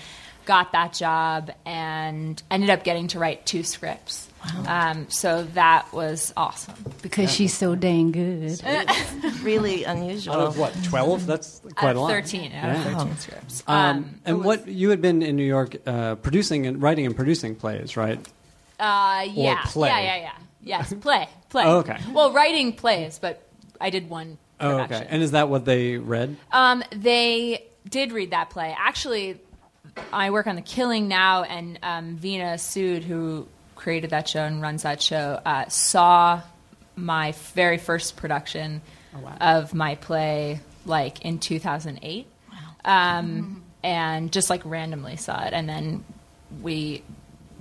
got 0.44 0.72
that 0.72 0.92
job, 0.92 1.50
and 1.66 2.40
ended 2.50 2.70
up 2.70 2.84
getting 2.84 3.08
to 3.08 3.18
write 3.18 3.44
two 3.44 3.62
scripts. 3.64 4.28
Um, 4.68 5.10
so 5.10 5.42
that 5.54 5.92
was 5.92 6.32
awesome. 6.36 6.76
Because 7.02 7.32
she's 7.34 7.52
so 7.52 7.74
dang 7.74 8.12
good. 8.12 8.60
really 9.42 9.82
unusual. 9.82 10.34
Out 10.34 10.40
of 10.46 10.56
what, 10.58 10.72
12? 10.84 11.26
That's 11.26 11.60
quite 11.74 11.96
a 11.96 11.98
Uh, 11.98 12.02
lot. 12.02 12.10
Thirteen 12.10 12.52
out 12.52 12.70
of 12.70 12.76
Yeah. 12.76 12.84
thirteen 12.98 13.16
scripts. 13.16 13.64
Um, 13.66 14.20
and 14.24 14.44
what 14.44 14.68
you 14.68 14.90
had 14.90 15.02
been 15.02 15.20
in 15.22 15.34
New 15.34 15.42
York 15.44 15.76
uh, 15.84 16.14
producing 16.16 16.64
and 16.66 16.80
writing 16.80 17.06
and 17.06 17.16
producing 17.16 17.56
plays, 17.56 17.96
right? 17.96 18.24
Uh, 18.78 19.26
yeah, 19.30 19.62
play. 19.66 19.88
yeah, 19.88 20.00
yeah, 20.00 20.16
yeah. 20.16 20.32
Yes, 20.62 20.92
play, 21.00 21.28
play. 21.48 21.64
Oh, 21.64 21.78
okay. 21.78 21.98
Well, 22.12 22.32
writing 22.32 22.72
plays, 22.72 23.18
but 23.18 23.42
I 23.80 23.90
did 23.90 24.10
one. 24.10 24.38
Oh, 24.58 24.70
Production. 24.70 24.96
okay. 25.02 25.06
And 25.10 25.22
is 25.22 25.30
that 25.32 25.48
what 25.48 25.64
they 25.64 25.96
read? 25.98 26.36
Um, 26.50 26.82
they 26.90 27.66
did 27.88 28.10
read 28.12 28.30
that 28.32 28.50
play. 28.50 28.74
Actually, 28.76 29.38
I 30.12 30.30
work 30.30 30.46
on 30.46 30.56
The 30.56 30.62
Killing 30.62 31.08
now, 31.08 31.44
and 31.44 31.78
um, 31.82 32.18
Veena 32.18 32.58
Sud, 32.58 33.04
who 33.04 33.46
created 33.76 34.10
that 34.10 34.28
show 34.28 34.40
and 34.40 34.60
runs 34.60 34.82
that 34.82 35.00
show, 35.00 35.40
uh, 35.44 35.68
saw 35.68 36.40
my 36.96 37.32
very 37.54 37.78
first 37.78 38.16
production 38.16 38.80
of 39.40 39.72
my 39.74 39.94
play 39.94 40.60
like 40.84 41.22
in 41.22 41.38
2008. 41.38 42.26
Um, 42.84 43.62
And 43.82 44.32
just 44.32 44.50
like 44.50 44.62
randomly 44.64 45.16
saw 45.16 45.44
it. 45.44 45.52
And 45.52 45.68
then 45.68 46.04
we 46.62 47.02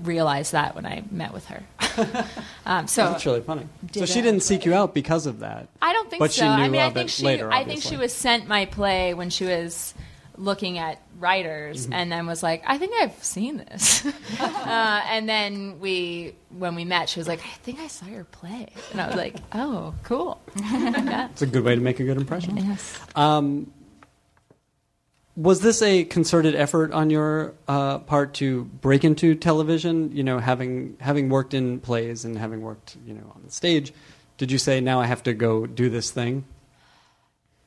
realized 0.03 0.51
that 0.51 0.75
when 0.75 0.85
I 0.85 1.03
met 1.11 1.33
with 1.33 1.45
her. 1.45 1.63
um, 2.65 2.87
so 2.87 3.11
That's 3.11 3.25
really 3.25 3.41
funny. 3.41 3.67
So 3.93 4.05
she 4.05 4.21
didn't 4.21 4.41
seek 4.41 4.65
you 4.65 4.73
out 4.73 4.93
because 4.93 5.25
of 5.25 5.39
that. 5.39 5.67
I 5.81 5.93
don't 5.93 6.09
think 6.09 6.19
But 6.19 6.31
so. 6.31 6.41
she 6.41 6.47
I 6.47 6.65
knew 6.65 6.71
mean, 6.71 6.81
I 6.81 6.85
of 6.87 6.93
think 6.93 7.07
it 7.09 7.11
she. 7.11 7.23
later, 7.25 7.51
I 7.51 7.63
think 7.63 7.81
she 7.81 7.97
was 7.97 8.13
sent 8.13 8.47
my 8.47 8.65
play 8.65 9.13
when 9.13 9.29
she 9.29 9.45
was 9.45 9.93
looking 10.37 10.77
at 10.77 10.99
writers, 11.17 11.83
Mm-hmm. 11.85 11.93
and 11.93 12.11
then 12.11 12.27
was 12.27 12.43
like, 12.43 12.61
"I 12.67 12.77
think 12.77 12.91
I've 13.01 13.23
seen 13.23 13.55
this." 13.55 14.05
uh, 14.41 15.01
and 15.07 15.29
then 15.29 15.79
we, 15.79 16.35
when 16.49 16.75
we 16.75 16.83
met, 16.83 17.07
she 17.07 17.21
was 17.21 17.27
like, 17.29 17.39
"I 17.39 17.53
think 17.63 17.79
I 17.79 17.87
saw 17.87 18.05
your 18.07 18.25
play," 18.25 18.67
and 18.91 18.99
I 18.99 19.07
was 19.07 19.15
like, 19.15 19.37
"Oh, 19.53 19.93
cool." 20.03 20.41
yeah. 20.59 21.29
It's 21.31 21.41
a 21.41 21.45
good 21.47 21.63
way 21.63 21.73
to 21.75 21.79
make 21.79 22.01
a 22.01 22.03
good 22.03 22.17
impression. 22.17 22.57
Yes. 22.57 22.99
Um, 23.15 23.71
was 25.35 25.59
this 25.59 25.81
a 25.81 26.05
concerted 26.05 26.55
effort 26.55 26.91
on 26.91 27.09
your 27.09 27.53
uh, 27.67 27.99
part 27.99 28.33
to 28.35 28.63
break 28.63 29.03
into 29.03 29.35
television? 29.35 30.15
You 30.15 30.23
know, 30.23 30.39
having 30.39 30.95
having 30.99 31.29
worked 31.29 31.53
in 31.53 31.79
plays 31.79 32.23
and 32.25 32.37
having 32.37 32.61
worked, 32.61 32.95
you 33.05 33.13
know, 33.13 33.31
on 33.35 33.41
the 33.43 33.51
stage, 33.51 33.93
did 34.37 34.51
you 34.51 34.57
say 34.57 34.79
now 34.79 35.01
I 35.01 35.05
have 35.05 35.23
to 35.23 35.33
go 35.33 35.65
do 35.65 35.89
this 35.89 36.11
thing? 36.11 36.45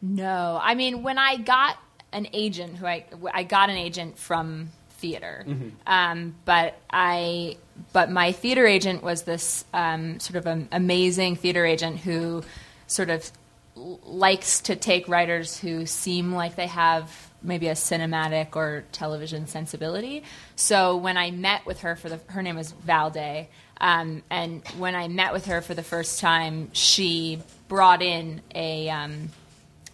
No, 0.01 0.59
I 0.63 0.75
mean 0.75 1.03
when 1.03 1.19
I 1.19 1.37
got 1.37 1.77
an 2.13 2.29
agent, 2.33 2.77
who 2.77 2.87
I 2.87 3.05
I 3.33 3.43
got 3.43 3.69
an 3.69 3.77
agent 3.77 4.19
from 4.19 4.71
theater, 4.93 5.45
um, 5.87 6.35
but 6.45 6.79
I 6.91 7.59
but 7.93 8.11
my 8.11 8.33
theater 8.33 8.67
agent 8.67 9.03
was 9.03 9.23
this 9.23 9.65
um, 9.75 10.21
sort 10.21 10.37
of 10.37 10.47
an 10.47 10.69
amazing 10.73 11.37
theater 11.37 11.67
agent 11.67 11.99
who 11.99 12.43
sort 12.87 13.11
of 13.11 13.31
l- 13.77 14.01
likes 14.05 14.61
to 14.63 14.75
take 14.75 15.09
writers 15.09 15.59
who 15.59 15.85
seem 15.87 16.33
like 16.33 16.57
they 16.57 16.67
have 16.67 17.28
maybe 17.43 17.69
a 17.69 17.75
cinematic 17.75 18.57
or 18.57 18.85
television 18.93 19.47
sensibility. 19.47 20.23
So 20.57 20.97
when 20.97 21.17
I 21.17 21.31
met 21.31 21.67
with 21.67 21.81
her 21.81 21.97
for 21.97 22.09
the 22.09 22.21
her 22.29 22.43
name 22.43 22.57
was 22.57 22.73
Valde, 22.73 23.47
um, 23.81 24.23
and 24.31 24.67
when 24.79 24.95
I 24.95 25.09
met 25.09 25.33
with 25.33 25.47
her 25.47 25.61
for 25.63 25.75
the 25.75 25.83
first 25.83 26.21
time, 26.21 26.71
she 26.73 27.41
brought 27.69 28.03
in 28.03 28.41
a 28.55 28.89
um, 28.91 29.29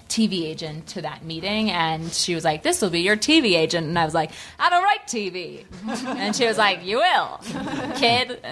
TV 0.09 0.45
agent 0.45 0.86
to 0.88 1.03
that 1.03 1.24
meeting, 1.24 1.70
and 1.70 2.11
she 2.12 2.34
was 2.34 2.45
like, 2.45 2.62
"This 2.62 2.80
will 2.80 2.90
be 2.90 3.01
your 3.01 3.16
TV 3.16 3.57
agent," 3.57 3.86
and 3.86 3.99
I 3.99 4.05
was 4.05 4.14
like, 4.14 4.30
"I 4.59 4.70
don't 4.70 4.82
write 4.82 5.07
TV," 5.07 5.64
and 6.07 6.34
she 6.34 6.47
was 6.47 6.57
like, 6.57 6.84
"You 6.84 6.99
will, 6.99 7.40
kid." 7.97 8.30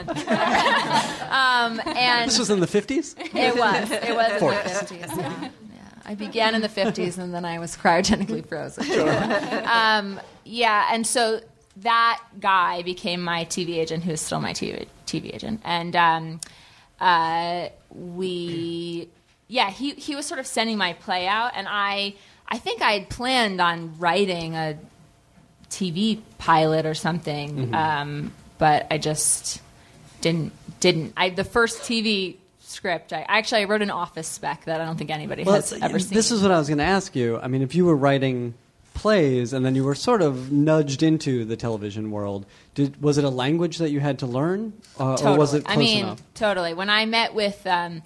um, 1.30 1.80
and 1.86 2.28
This 2.28 2.38
was 2.38 2.51
in 2.51 2.61
the 2.61 2.66
fifties. 2.66 3.14
it 3.18 3.57
was. 3.57 3.90
It 3.90 4.14
was 4.14 4.43
in 4.43 4.49
the 4.49 4.68
fifties. 4.68 5.16
Yeah. 5.16 5.51
I 6.05 6.14
began 6.14 6.55
in 6.55 6.62
the 6.62 6.68
fifties, 6.68 7.18
and 7.18 7.32
then 7.32 7.44
I 7.44 7.59
was 7.59 7.76
cryogenically 7.76 8.46
frozen. 8.46 8.84
Um, 9.64 10.20
yeah, 10.44 10.88
and 10.90 11.07
so 11.07 11.40
that 11.76 12.22
guy 12.40 12.82
became 12.82 13.22
my 13.22 13.44
TV 13.44 13.76
agent, 13.76 14.05
who 14.05 14.12
is 14.12 14.20
still 14.20 14.40
my 14.40 14.53
TV, 14.53 14.86
TV 15.07 15.34
agent, 15.34 15.61
and 15.64 15.94
um, 15.96 16.40
uh, 17.00 17.68
we, 17.90 19.09
yeah, 19.48 19.70
he 19.70 19.92
he 19.92 20.16
was 20.16 20.26
sort 20.26 20.40
of 20.40 20.46
sending 20.46 20.76
my 20.76 20.94
play 20.94 21.26
out, 21.26 21.53
and 21.55 21.66
I 21.70 22.14
I 22.48 22.59
think 22.59 22.82
I 22.82 22.92
had 22.92 23.09
planned 23.09 23.61
on 23.61 23.98
writing 23.98 24.55
a 24.55 24.78
TV 25.70 26.20
pilot 26.38 26.84
or 26.84 26.94
something, 26.94 27.74
um, 27.74 28.32
but 28.59 28.86
I 28.90 28.98
just 28.98 29.62
didn't 30.20 30.53
didn't. 30.80 31.14
I 31.16 31.30
the 31.30 31.44
first 31.44 31.80
TV 31.82 32.36
script. 32.73 33.12
I 33.12 33.25
actually 33.29 33.62
I 33.62 33.64
wrote 33.64 33.83
an 33.83 33.91
office 33.91 34.27
spec 34.27 34.64
that 34.64 34.81
I 34.81 34.85
don't 34.85 34.97
think 34.97 35.11
anybody 35.11 35.45
Well, 35.45 35.55
has 35.57 35.73
ever 35.73 35.99
seen. 35.99 36.14
this 36.14 36.31
is 36.31 36.43
what 36.43 36.51
I 36.51 36.59
was 36.59 36.68
going 36.68 36.79
to 36.79 36.85
ask 36.85 37.14
you. 37.14 37.39
I 37.41 37.49
mean, 37.49 37.62
if 37.62 37.75
you 37.75 37.85
were 37.85 37.97
writing 37.97 38.55
plays 38.95 39.53
and 39.53 39.64
then 39.64 39.75
you 39.75 39.85
were 39.85 39.95
sort 39.95 40.20
of 40.23 40.53
nudged 40.53 41.03
into 41.03 41.45
the 41.45 41.57
television 41.57 42.11
world, 42.11 42.45
did 42.75 43.01
was 43.03 43.18
it 43.18 43.25
a 43.25 43.31
language 43.31 43.79
that 43.79 43.91
you 43.91 44.01
had 44.01 44.18
to 44.20 44.27
learn, 44.27 44.73
uh, 44.99 45.16
totally. 45.16 45.35
or 45.35 45.39
was 45.39 45.55
it 45.55 45.64
close 45.64 45.77
I 45.77 45.79
mean, 45.79 46.05
enough? 46.05 46.23
totally. 46.35 46.75
When 46.75 46.91
I 46.91 47.07
met 47.07 47.35
with 47.35 47.66
um, 47.66 48.03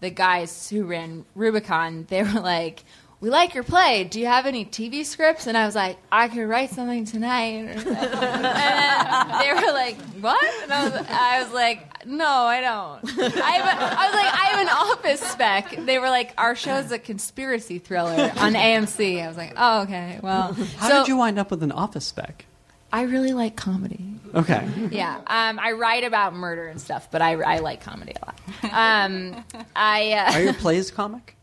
the 0.00 0.10
guys 0.10 0.68
who 0.70 0.84
ran 0.84 1.24
Rubicon, 1.34 2.06
they 2.08 2.22
were 2.22 2.40
like. 2.40 2.84
We 3.22 3.28
like 3.28 3.52
your 3.54 3.64
play. 3.64 4.04
Do 4.04 4.18
you 4.18 4.24
have 4.24 4.46
any 4.46 4.64
TV 4.64 5.04
scripts? 5.04 5.46
And 5.46 5.54
I 5.54 5.66
was 5.66 5.74
like, 5.74 5.98
I 6.10 6.28
could 6.28 6.48
write 6.48 6.70
something 6.70 7.04
tonight. 7.04 7.66
and 7.68 7.84
then 7.86 9.38
they 9.38 9.52
were 9.52 9.72
like, 9.74 9.96
What? 10.22 10.42
And 10.62 10.72
I 10.72 10.84
was, 10.84 11.06
I 11.10 11.42
was 11.42 11.52
like, 11.52 11.89
No, 12.06 12.26
I 12.26 12.60
don't. 12.60 13.18
I, 13.20 13.50
have 13.52 13.66
a, 13.80 13.98
I 14.00 14.06
was 14.06 14.14
like, 14.14 14.34
I 14.34 14.44
have 14.50 14.60
an 14.60 14.68
office 14.68 15.20
spec. 15.20 15.86
They 15.86 15.98
were 15.98 16.08
like, 16.08 16.32
Our 16.38 16.54
show's 16.54 16.90
a 16.92 16.98
conspiracy 16.98 17.78
thriller 17.78 18.32
on 18.38 18.54
AMC. 18.54 19.22
I 19.22 19.28
was 19.28 19.36
like, 19.36 19.54
Oh, 19.56 19.82
okay. 19.82 20.18
Well, 20.22 20.52
How 20.76 20.88
so 20.88 20.98
did 21.00 21.08
you 21.08 21.16
wind 21.16 21.38
up 21.38 21.50
with 21.50 21.62
an 21.62 21.72
office 21.72 22.06
spec? 22.06 22.44
I 22.92 23.02
really 23.02 23.32
like 23.32 23.56
comedy. 23.56 24.04
Okay. 24.34 24.68
Yeah, 24.90 25.16
um, 25.26 25.58
I 25.60 25.72
write 25.72 26.04
about 26.04 26.34
murder 26.34 26.66
and 26.68 26.80
stuff, 26.80 27.10
but 27.10 27.20
I, 27.22 27.34
I 27.34 27.58
like 27.58 27.80
comedy 27.82 28.14
a 28.20 28.26
lot. 28.26 28.40
Um, 28.72 29.44
I 29.76 30.12
uh, 30.12 30.32
Are 30.34 30.40
your 30.42 30.54
plays 30.54 30.90
comic? 30.90 31.36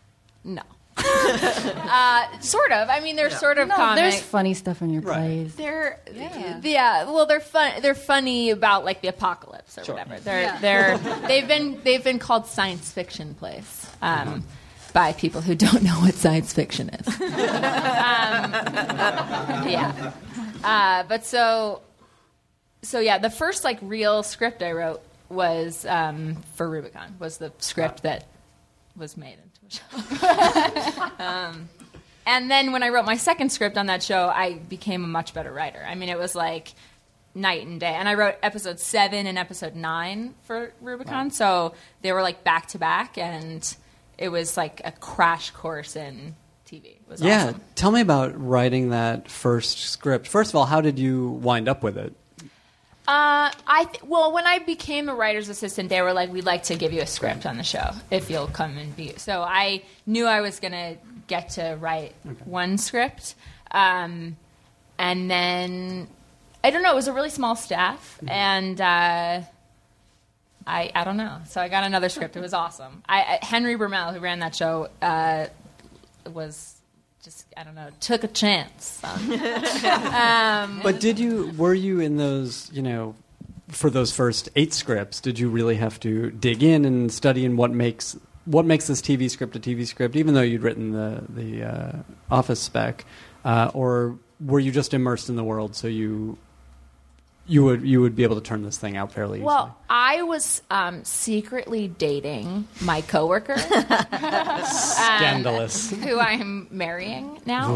no, 0.43 0.61
uh, 0.97 2.39
sort 2.39 2.71
of. 2.71 2.89
I 2.89 2.99
mean, 3.01 3.15
they're 3.15 3.29
sort 3.29 3.57
of 3.57 3.67
No, 3.67 3.75
comic. 3.75 3.95
there's 4.03 4.19
funny 4.21 4.53
stuff 4.53 4.81
in 4.81 4.89
your 4.89 5.01
Right. 5.01 5.47
plays. 5.51 5.55
they're 5.55 5.99
yeah. 6.63 7.03
Well, 7.05 7.25
they're 7.25 7.39
fun. 7.39 7.81
They're 7.81 7.93
funny 7.95 8.49
about 8.49 8.83
like 8.85 9.01
the 9.01 9.07
apocalypse 9.09 9.77
or 9.77 9.83
whatever. 9.93 10.19
They're 10.19 10.41
Yeah. 10.41 10.57
they're 10.59 10.97
they've 11.27 11.47
been 11.47 11.81
they've 11.83 12.03
been 12.03 12.19
called 12.19 12.47
science 12.47 12.91
fiction 12.91 13.33
plays. 13.35 13.87
Um, 14.01 14.43
By 14.93 15.13
people 15.13 15.41
who 15.41 15.53
don't 15.55 15.83
know 15.83 15.99
what 16.01 16.13
science 16.15 16.53
fiction 16.53 16.89
is. 16.89 17.07
um, 17.21 17.27
yeah. 19.67 20.11
Uh, 20.63 21.03
but 21.03 21.25
so, 21.25 21.81
so 22.81 22.99
yeah, 22.99 23.17
the 23.17 23.29
first 23.29 23.63
like 23.63 23.77
real 23.81 24.23
script 24.23 24.63
I 24.63 24.71
wrote 24.71 25.01
was 25.29 25.85
um, 25.85 26.37
for 26.55 26.67
Rubicon. 26.69 27.15
Was 27.19 27.37
the 27.37 27.51
script 27.59 28.03
that 28.03 28.27
was 28.95 29.17
made 29.17 29.33
into 29.33 29.43
a 29.43 29.49
show. 29.55 29.56
um, 31.19 31.69
and 32.25 32.51
then 32.51 32.71
when 32.71 32.83
I 32.83 32.89
wrote 32.89 33.05
my 33.05 33.17
second 33.17 33.51
script 33.51 33.77
on 33.77 33.87
that 33.87 34.03
show, 34.03 34.27
I 34.27 34.55
became 34.55 35.03
a 35.03 35.07
much 35.07 35.33
better 35.33 35.51
writer. 35.51 35.83
I 35.87 35.95
mean, 35.95 36.09
it 36.09 36.19
was 36.19 36.35
like 36.35 36.73
night 37.33 37.65
and 37.65 37.79
day. 37.79 37.93
And 37.93 38.09
I 38.09 38.15
wrote 38.15 38.35
episode 38.43 38.79
seven 38.79 39.27
and 39.27 39.37
episode 39.37 39.75
nine 39.75 40.33
for 40.43 40.73
Rubicon, 40.81 41.31
so 41.31 41.73
they 42.01 42.11
were 42.11 42.21
like 42.21 42.43
back 42.43 42.67
to 42.69 42.79
back, 42.79 43.17
and 43.17 43.75
it 44.17 44.29
was 44.29 44.57
like 44.57 44.81
a 44.83 44.91
crash 44.91 45.51
course 45.51 45.95
in 45.95 46.35
TV. 46.65 46.97
Yeah. 47.17 47.45
awesome. 47.47 47.61
Tell 47.75 47.91
me 47.91 48.01
about 48.01 48.33
writing 48.39 48.89
that 48.89 49.29
first 49.29 49.79
script. 49.79 50.27
First 50.27 50.51
of 50.51 50.55
all, 50.55 50.65
how 50.65 50.81
did 50.81 50.99
you 50.99 51.29
wind 51.29 51.69
up 51.69 51.83
with 51.83 51.97
it? 51.97 52.13
Uh, 53.07 53.51
I 53.65 53.85
th- 53.85 54.03
well, 54.03 54.33
when 54.33 54.45
I 54.45 54.59
became 54.59 55.07
a 55.07 55.15
writer's 55.15 55.47
assistant, 55.47 55.87
they 55.87 56.01
were 56.01 56.11
like, 56.11 56.29
"We'd 56.29 56.45
like 56.45 56.63
to 56.63 56.75
give 56.75 56.91
you 56.91 57.01
a 57.01 57.07
script 57.07 57.45
on 57.45 57.57
the 57.57 57.63
show 57.63 57.91
if 58.11 58.29
you'll 58.29 58.47
come 58.47 58.77
and 58.77 58.93
be." 58.95 59.13
So 59.17 59.41
I 59.43 59.83
knew 60.05 60.25
I 60.25 60.41
was 60.41 60.59
gonna 60.59 60.97
get 61.27 61.51
to 61.51 61.77
write 61.79 62.15
one 62.43 62.77
script, 62.77 63.35
um, 63.71 64.35
and 64.99 65.31
then 65.31 66.07
I 66.63 66.69
don't 66.69 66.83
know. 66.83 66.91
It 66.91 66.95
was 66.95 67.07
a 67.07 67.13
really 67.13 67.29
small 67.29 67.55
staff, 67.55 68.19
and 68.27 68.81
uh, 68.81 69.41
I, 70.67 70.91
I 70.93 71.03
don't 71.05 71.17
know. 71.17 71.37
So 71.47 71.61
I 71.61 71.69
got 71.69 71.85
another 71.85 72.09
script. 72.09 72.35
It 72.35 72.41
was 72.41 72.53
awesome. 72.53 73.03
I, 73.07 73.39
I 73.41 73.45
Henry 73.45 73.77
Bromell, 73.77 74.13
who 74.13 74.19
ran 74.19 74.39
that 74.39 74.53
show, 74.53 74.89
uh, 75.01 75.47
was 76.33 76.76
just 77.23 77.45
I 77.55 77.63
don't 77.63 77.75
know 77.75 77.89
took 77.99 78.23
a 78.23 78.27
chance. 78.27 79.03
um, 79.03 80.79
But 80.83 80.99
did 80.99 81.19
you 81.19 81.51
were 81.57 81.73
you 81.73 81.99
in 81.99 82.17
those 82.17 82.69
you 82.73 82.81
know 82.81 83.15
for 83.69 83.89
those 83.89 84.11
first 84.11 84.49
eight 84.55 84.73
scripts? 84.73 85.19
Did 85.19 85.39
you 85.39 85.49
really 85.49 85.75
have 85.75 85.99
to 86.01 86.31
dig 86.31 86.63
in 86.63 86.85
and 86.85 87.11
study 87.11 87.45
in 87.45 87.57
what 87.57 87.71
makes 87.71 88.17
what 88.45 88.65
makes 88.65 88.87
this 88.87 89.01
TV 89.01 89.29
script 89.29 89.55
a 89.55 89.59
TV 89.59 89.85
script, 89.85 90.15
even 90.15 90.33
though 90.33 90.41
you'd 90.41 90.61
written 90.61 90.91
the 90.91 91.23
the 91.29 91.63
uh, 91.63 91.91
office 92.31 92.61
spec, 92.61 93.05
uh, 93.43 93.71
or 93.73 94.17
were 94.39 94.59
you 94.59 94.71
just 94.71 94.93
immersed 94.93 95.29
in 95.29 95.35
the 95.35 95.43
world 95.43 95.75
so 95.75 95.87
you 95.87 96.37
you 97.47 97.63
would 97.63 97.81
you 97.83 98.01
would 98.01 98.15
be 98.15 98.23
able 98.23 98.35
to 98.35 98.41
turn 98.41 98.61
this 98.63 98.77
thing 98.77 98.97
out 98.97 99.11
fairly 99.11 99.39
easily? 99.39 99.45
well, 99.47 99.77
I 99.89 100.21
was 100.23 100.61
um, 100.69 101.03
secretly 101.03 101.87
dating 101.87 102.67
my 102.81 103.01
coworker. 103.01 103.57
Scandalous. 104.67 105.91
who 105.91 106.19
I'm 106.19 106.67
marrying 106.69 107.39
now. 107.45 107.71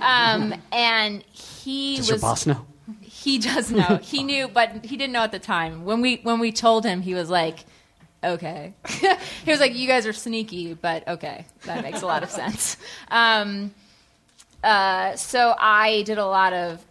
Um, 0.00 0.54
and 0.72 1.22
he 1.32 1.96
Does 1.96 2.10
was 2.10 2.10
your 2.10 2.18
boss 2.18 2.46
know? 2.46 2.66
he 3.02 3.38
does 3.38 3.70
know. 3.70 3.96
He 4.02 4.22
knew, 4.22 4.48
but 4.48 4.84
he 4.84 4.96
didn't 4.96 5.12
know 5.12 5.22
at 5.22 5.32
the 5.32 5.38
time. 5.38 5.84
When 5.84 6.00
we 6.00 6.16
when 6.22 6.38
we 6.40 6.52
told 6.52 6.84
him, 6.84 7.02
he 7.02 7.14
was 7.14 7.28
like, 7.28 7.64
"Okay." 8.24 8.72
he 8.88 9.50
was 9.50 9.60
like, 9.60 9.74
"You 9.74 9.86
guys 9.86 10.06
are 10.06 10.12
sneaky, 10.12 10.74
but 10.74 11.06
okay, 11.06 11.44
that 11.64 11.82
makes 11.82 12.02
a 12.02 12.06
lot 12.06 12.22
of 12.22 12.30
sense." 12.30 12.76
Um, 13.08 13.72
uh, 14.64 15.16
so 15.16 15.54
I 15.58 16.02
did 16.02 16.18
a 16.18 16.26
lot 16.26 16.52
of 16.52 16.84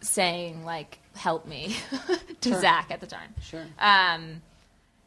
saying 0.00 0.64
like, 0.64 0.98
"Help 1.20 1.46
me," 1.46 1.76
to 2.40 2.60
Zach 2.60 2.90
at 2.90 3.00
the 3.00 3.06
time. 3.06 3.34
Sure. 3.42 3.64
Um, 3.78 4.42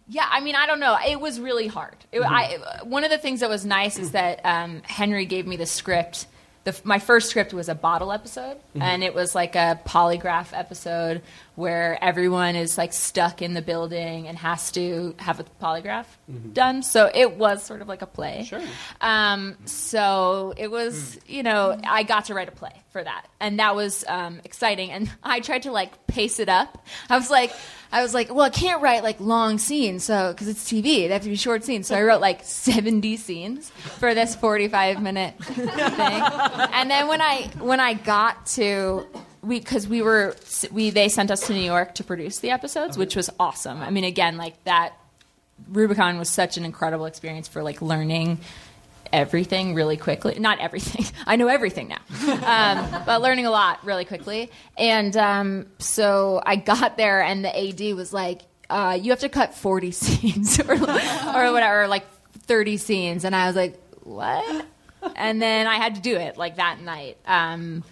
yeah, 0.08 0.28
I 0.30 0.42
mean, 0.42 0.56
I 0.56 0.66
don't 0.68 0.80
know. 0.80 0.98
It 1.08 1.20
was 1.20 1.40
really 1.40 1.68
hard. 1.68 1.96
It, 2.12 2.22
I, 2.22 2.58
one 2.84 3.04
of 3.04 3.10
the 3.10 3.18
things 3.18 3.40
that 3.40 3.50
was 3.50 3.66
nice 3.66 3.98
is 3.98 4.12
that 4.12 4.42
um, 4.44 4.82
Henry 4.84 5.26
gave 5.26 5.48
me 5.48 5.56
the 5.56 5.66
script. 5.66 6.28
The, 6.66 6.80
my 6.84 7.00
first 7.00 7.30
script 7.30 7.54
was 7.54 7.70
a 7.70 7.76
bottle 7.76 8.12
episode, 8.12 8.58
and 8.76 9.04
it 9.04 9.14
was 9.14 9.34
like 9.34 9.56
a 9.56 9.80
polygraph 9.86 10.50
episode 10.54 11.22
where 11.56 12.04
everyone 12.04 12.56
is 12.56 12.78
like 12.78 12.94
stuck 12.94 13.42
in 13.42 13.54
the 13.54 13.62
building 13.62 14.28
and 14.28 14.38
has 14.38 14.72
to 14.72 15.16
have 15.20 15.40
a 15.40 15.44
polygraph 15.62 16.06
done. 16.52 16.82
So 16.82 17.12
it 17.14 17.38
was 17.38 17.64
sort 17.64 17.82
of 17.82 17.88
like 17.88 18.02
a 18.02 18.08
play. 18.08 18.46
Sure. 18.46 18.62
Um, 19.02 19.56
so 19.66 20.54
it 20.58 20.72
was, 20.72 21.20
you 21.28 21.44
know, 21.44 21.80
I 21.84 22.04
got 22.04 22.26
to 22.26 22.34
write 22.34 22.48
a 22.48 22.52
play 22.52 22.74
for 22.90 23.04
that, 23.04 23.28
and 23.40 23.60
that 23.60 23.76
was 23.76 24.04
um, 24.08 24.42
exciting. 24.44 24.92
And 24.92 25.12
I 25.24 25.42
tried 25.42 25.64
to 25.64 25.72
like 25.72 26.08
pace 26.08 26.40
it 26.40 26.50
up. 26.50 26.86
I 27.10 27.18
was 27.18 27.30
like, 27.30 27.54
I 27.92 28.02
was 28.02 28.16
like, 28.16 28.34
well, 28.34 28.46
I 28.46 28.50
can't 28.50 28.82
write 28.82 29.04
like 29.04 29.20
long 29.20 29.60
scenes, 29.60 30.04
so 30.04 30.34
because 30.34 30.48
it's 30.48 30.64
TV, 30.64 30.84
they 30.84 31.10
have 31.10 31.22
to 31.22 31.30
be 31.30 31.36
short 31.36 31.64
scenes. 31.64 31.88
So 31.88 31.96
I 31.96 32.02
wrote 32.02 32.22
like 32.22 32.44
seventy 32.44 33.16
scenes 33.18 33.70
for 34.00 34.16
this 34.16 34.36
forty-five 34.36 35.04
minute 35.04 35.38
thing. 35.44 35.68
And 35.68 36.90
then 36.90 37.08
when 37.08 37.22
I 37.22 37.52
when 37.60 37.80
I 37.80 37.94
got 37.94 38.48
to 38.48 39.06
we 39.44 39.60
because 39.60 39.88
we 39.88 40.02
were 40.02 40.36
we 40.72 40.90
they 40.90 41.10
sent 41.10 41.30
us 41.30 41.48
to 41.48 41.54
New 41.54 41.62
York 41.62 41.96
to 41.96 42.04
produce 42.04 42.40
the 42.40 42.52
episodes, 42.52 42.98
which 42.98 43.16
was 43.16 43.30
awesome. 43.40 43.82
I 43.82 43.90
mean, 43.90 44.06
again, 44.06 44.38
like 44.38 44.62
that 44.64 44.94
Rubicon 45.70 46.18
was 46.18 46.30
such 46.30 46.58
an 46.58 46.66
incredible 46.66 47.06
experience 47.06 47.48
for 47.48 47.62
like 47.62 47.82
learning 47.82 48.40
everything 49.12 49.76
really 49.76 49.98
quickly. 49.98 50.40
Not 50.40 50.60
everything. 50.60 51.06
I 51.28 51.36
know 51.36 51.48
everything 51.48 51.90
now, 51.90 52.00
um, 52.26 53.04
but 53.06 53.22
learning 53.22 53.46
a 53.46 53.52
lot 53.52 53.86
really 53.86 54.06
quickly. 54.06 54.50
And 54.78 55.16
um, 55.18 55.68
so 55.78 56.42
I 56.46 56.56
got 56.56 56.98
there, 56.98 57.22
and 57.22 57.44
the 57.44 57.56
AD 57.56 57.96
was 57.96 58.14
like, 58.14 58.42
uh, 58.70 58.98
"You 59.00 59.12
have 59.12 59.20
to 59.20 59.30
cut 59.30 59.54
forty 59.54 59.92
scenes 60.02 60.60
or, 60.60 60.74
or 60.74 61.52
whatever, 61.52 61.88
like 61.88 62.06
thirty 62.40 62.78
scenes." 62.78 63.26
And 63.26 63.36
I 63.36 63.48
was 63.48 63.58
like, 63.58 63.78
"What?" 64.04 64.66
And 65.18 65.42
then 65.42 65.68
I 65.68 65.76
had 65.76 65.96
to 65.96 66.02
do 66.02 66.16
it 66.16 66.38
like 66.38 66.56
that 66.56 66.80
night. 66.80 67.18
Um, 67.26 67.84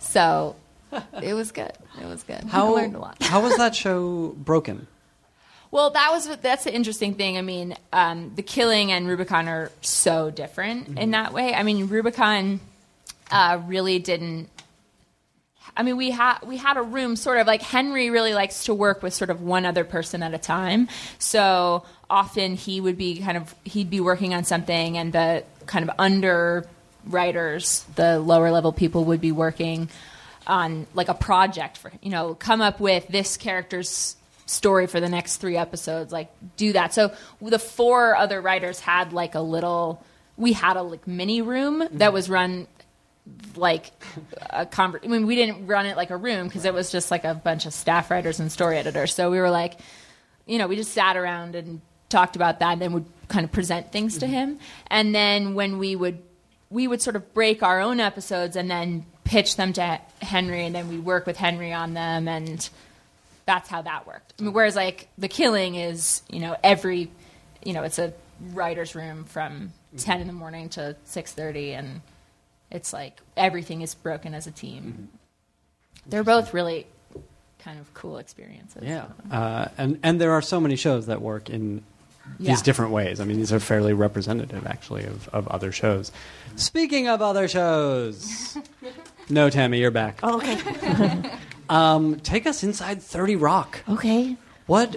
so 0.00 0.54
it 1.22 1.34
was 1.34 1.52
good. 1.52 1.72
It 2.00 2.06
was 2.06 2.22
good. 2.22 2.40
I 2.44 2.48
How 2.48 2.74
learned 2.74 2.94
a 2.94 2.98
lot. 3.00 3.16
how 3.22 3.40
was 3.42 3.56
that 3.56 3.74
show 3.74 4.28
broken? 4.38 4.86
Well, 5.70 5.90
that 5.90 6.10
was 6.10 6.26
what- 6.26 6.42
that's 6.42 6.64
the 6.64 6.74
interesting 6.74 7.14
thing. 7.14 7.36
I 7.36 7.42
mean, 7.42 7.76
um, 7.92 8.32
the 8.34 8.42
Killing 8.42 8.90
and 8.90 9.06
Rubicon 9.06 9.48
are 9.48 9.70
so 9.82 10.30
different 10.30 10.98
in 10.98 11.10
that 11.10 11.32
way. 11.32 11.52
I 11.54 11.62
mean, 11.62 11.88
Rubicon 11.88 12.60
uh, 13.30 13.60
really 13.66 13.98
didn't. 13.98 14.48
I 15.76 15.82
mean, 15.82 15.96
we 15.98 16.10
had 16.10 16.38
we 16.44 16.56
had 16.56 16.76
a 16.78 16.82
room 16.82 17.14
sort 17.14 17.38
of 17.38 17.46
like 17.46 17.62
Henry 17.62 18.08
really 18.10 18.32
likes 18.34 18.64
to 18.64 18.74
work 18.74 19.02
with 19.02 19.12
sort 19.14 19.30
of 19.30 19.42
one 19.42 19.64
other 19.66 19.84
person 19.84 20.22
at 20.22 20.32
a 20.34 20.38
time. 20.38 20.88
So 21.18 21.84
often 22.10 22.56
he 22.56 22.80
would 22.80 22.96
be 22.96 23.20
kind 23.20 23.36
of 23.36 23.54
he'd 23.64 23.90
be 23.90 24.00
working 24.00 24.32
on 24.34 24.44
something, 24.44 24.96
and 24.96 25.12
the 25.12 25.44
kind 25.66 25.88
of 25.88 25.94
under 25.98 26.66
writers, 27.04 27.84
the 27.94 28.18
lower 28.18 28.50
level 28.50 28.72
people, 28.72 29.04
would 29.04 29.20
be 29.20 29.30
working 29.30 29.88
on 30.48 30.86
like 30.94 31.08
a 31.08 31.14
project 31.14 31.76
for 31.76 31.92
you 32.02 32.10
know 32.10 32.34
come 32.34 32.60
up 32.60 32.80
with 32.80 33.06
this 33.08 33.36
character's 33.36 34.16
story 34.46 34.86
for 34.86 34.98
the 34.98 35.08
next 35.08 35.36
three 35.36 35.56
episodes 35.56 36.10
like 36.10 36.30
do 36.56 36.72
that 36.72 36.94
so 36.94 37.12
the 37.42 37.58
four 37.58 38.16
other 38.16 38.40
writers 38.40 38.80
had 38.80 39.12
like 39.12 39.34
a 39.34 39.40
little 39.40 40.02
we 40.38 40.52
had 40.52 40.76
a 40.76 40.82
like 40.82 41.06
mini 41.06 41.42
room 41.42 41.82
mm-hmm. 41.82 41.98
that 41.98 42.12
was 42.12 42.30
run 42.30 42.66
like 43.56 43.90
a 44.50 44.66
conver- 44.66 45.04
I 45.04 45.08
mean, 45.08 45.26
we 45.26 45.36
didn't 45.36 45.66
run 45.66 45.86
it 45.86 45.96
like 45.96 46.10
a 46.10 46.16
room 46.16 46.46
because 46.46 46.64
it 46.64 46.72
was 46.72 46.90
just 46.90 47.10
like 47.10 47.24
a 47.24 47.34
bunch 47.34 47.66
of 47.66 47.74
staff 47.74 48.10
writers 48.10 48.40
and 48.40 48.50
story 48.50 48.78
editors. 48.78 49.14
So 49.14 49.30
we 49.30 49.38
were 49.38 49.50
like, 49.50 49.78
you 50.46 50.58
know, 50.58 50.66
we 50.66 50.76
just 50.76 50.92
sat 50.92 51.16
around 51.16 51.54
and 51.54 51.80
talked 52.08 52.36
about 52.36 52.60
that, 52.60 52.72
and 52.72 52.82
then 52.82 52.92
would 52.92 53.06
kind 53.28 53.44
of 53.44 53.52
present 53.52 53.92
things 53.92 54.18
to 54.18 54.26
mm-hmm. 54.26 54.34
him. 54.34 54.58
And 54.86 55.14
then 55.14 55.54
when 55.54 55.78
we 55.78 55.94
would, 55.94 56.22
we 56.70 56.88
would 56.88 57.02
sort 57.02 57.16
of 57.16 57.34
break 57.34 57.62
our 57.62 57.80
own 57.80 58.00
episodes 58.00 58.56
and 58.56 58.70
then 58.70 59.04
pitch 59.28 59.56
them 59.56 59.72
to 59.74 60.00
Henry, 60.22 60.64
and 60.64 60.74
then 60.74 60.88
we'd 60.88 61.04
work 61.04 61.26
with 61.26 61.36
Henry 61.36 61.72
on 61.72 61.92
them, 61.94 62.26
and 62.28 62.68
that's 63.46 63.68
how 63.68 63.82
that 63.82 64.06
worked. 64.06 64.32
I 64.38 64.42
mean, 64.42 64.52
whereas 64.54 64.74
like 64.74 65.08
the 65.18 65.28
killing 65.28 65.74
is, 65.74 66.22
you 66.30 66.40
know, 66.40 66.56
every, 66.64 67.10
you 67.64 67.72
know, 67.74 67.82
it's 67.82 67.98
a 67.98 68.12
writer's 68.52 68.94
room 68.94 69.24
from 69.24 69.72
ten 69.98 70.20
in 70.20 70.26
the 70.26 70.32
morning 70.32 70.68
to 70.70 70.96
six 71.04 71.32
thirty, 71.32 71.72
and 71.72 72.00
it's 72.70 72.92
like 72.92 73.18
everything 73.36 73.82
is 73.82 73.94
broken 73.94 74.34
as 74.34 74.46
a 74.46 74.50
team. 74.50 75.08
They're 76.06 76.24
both 76.24 76.54
really 76.54 76.86
kind 77.58 77.78
of 77.78 77.92
cool 77.92 78.16
experiences. 78.18 78.82
Yeah, 78.84 79.06
uh, 79.30 79.68
and 79.76 79.98
and 80.02 80.20
there 80.20 80.32
are 80.32 80.42
so 80.42 80.58
many 80.60 80.76
shows 80.76 81.06
that 81.06 81.20
work 81.20 81.50
in 81.50 81.82
Yeah. 82.38 82.52
these 82.52 82.62
different 82.62 82.92
ways. 82.92 83.20
I 83.20 83.24
mean, 83.24 83.36
these 83.38 83.52
are 83.52 83.60
fairly 83.60 83.92
representative, 83.94 84.66
actually, 84.66 85.04
of, 85.04 85.28
of 85.30 85.48
other 85.48 85.72
shows. 85.72 86.12
Speaking 86.56 87.08
of 87.08 87.20
other 87.22 87.48
shows, 87.48 88.56
no, 89.30 89.48
Tami, 89.48 89.78
you're 89.78 89.90
back. 89.90 90.20
Oh, 90.22 90.36
okay. 90.38 91.22
Um, 91.70 92.18
take 92.20 92.46
us 92.46 92.62
inside 92.62 93.02
Thirty 93.02 93.36
Rock. 93.36 93.80
Okay. 93.86 94.38
What? 94.64 94.92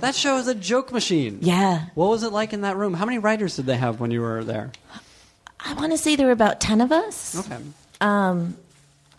that 0.00 0.16
show 0.16 0.38
is 0.38 0.48
a 0.48 0.56
joke 0.56 0.90
machine. 0.92 1.38
Yeah. 1.40 1.84
What 1.94 2.08
was 2.10 2.24
it 2.24 2.32
like 2.32 2.52
in 2.52 2.62
that 2.62 2.76
room? 2.76 2.94
How 2.94 3.04
many 3.04 3.18
writers 3.18 3.54
did 3.54 3.66
they 3.66 3.76
have 3.76 4.00
when 4.00 4.10
you 4.10 4.20
were 4.20 4.42
there? 4.42 4.72
I 5.60 5.72
want 5.74 5.92
to 5.92 5.98
say 5.98 6.16
there 6.16 6.26
were 6.26 6.32
about 6.32 6.60
10 6.60 6.80
of 6.80 6.90
us. 6.90 7.38
Okay. 7.46 7.62
Um, 8.00 8.56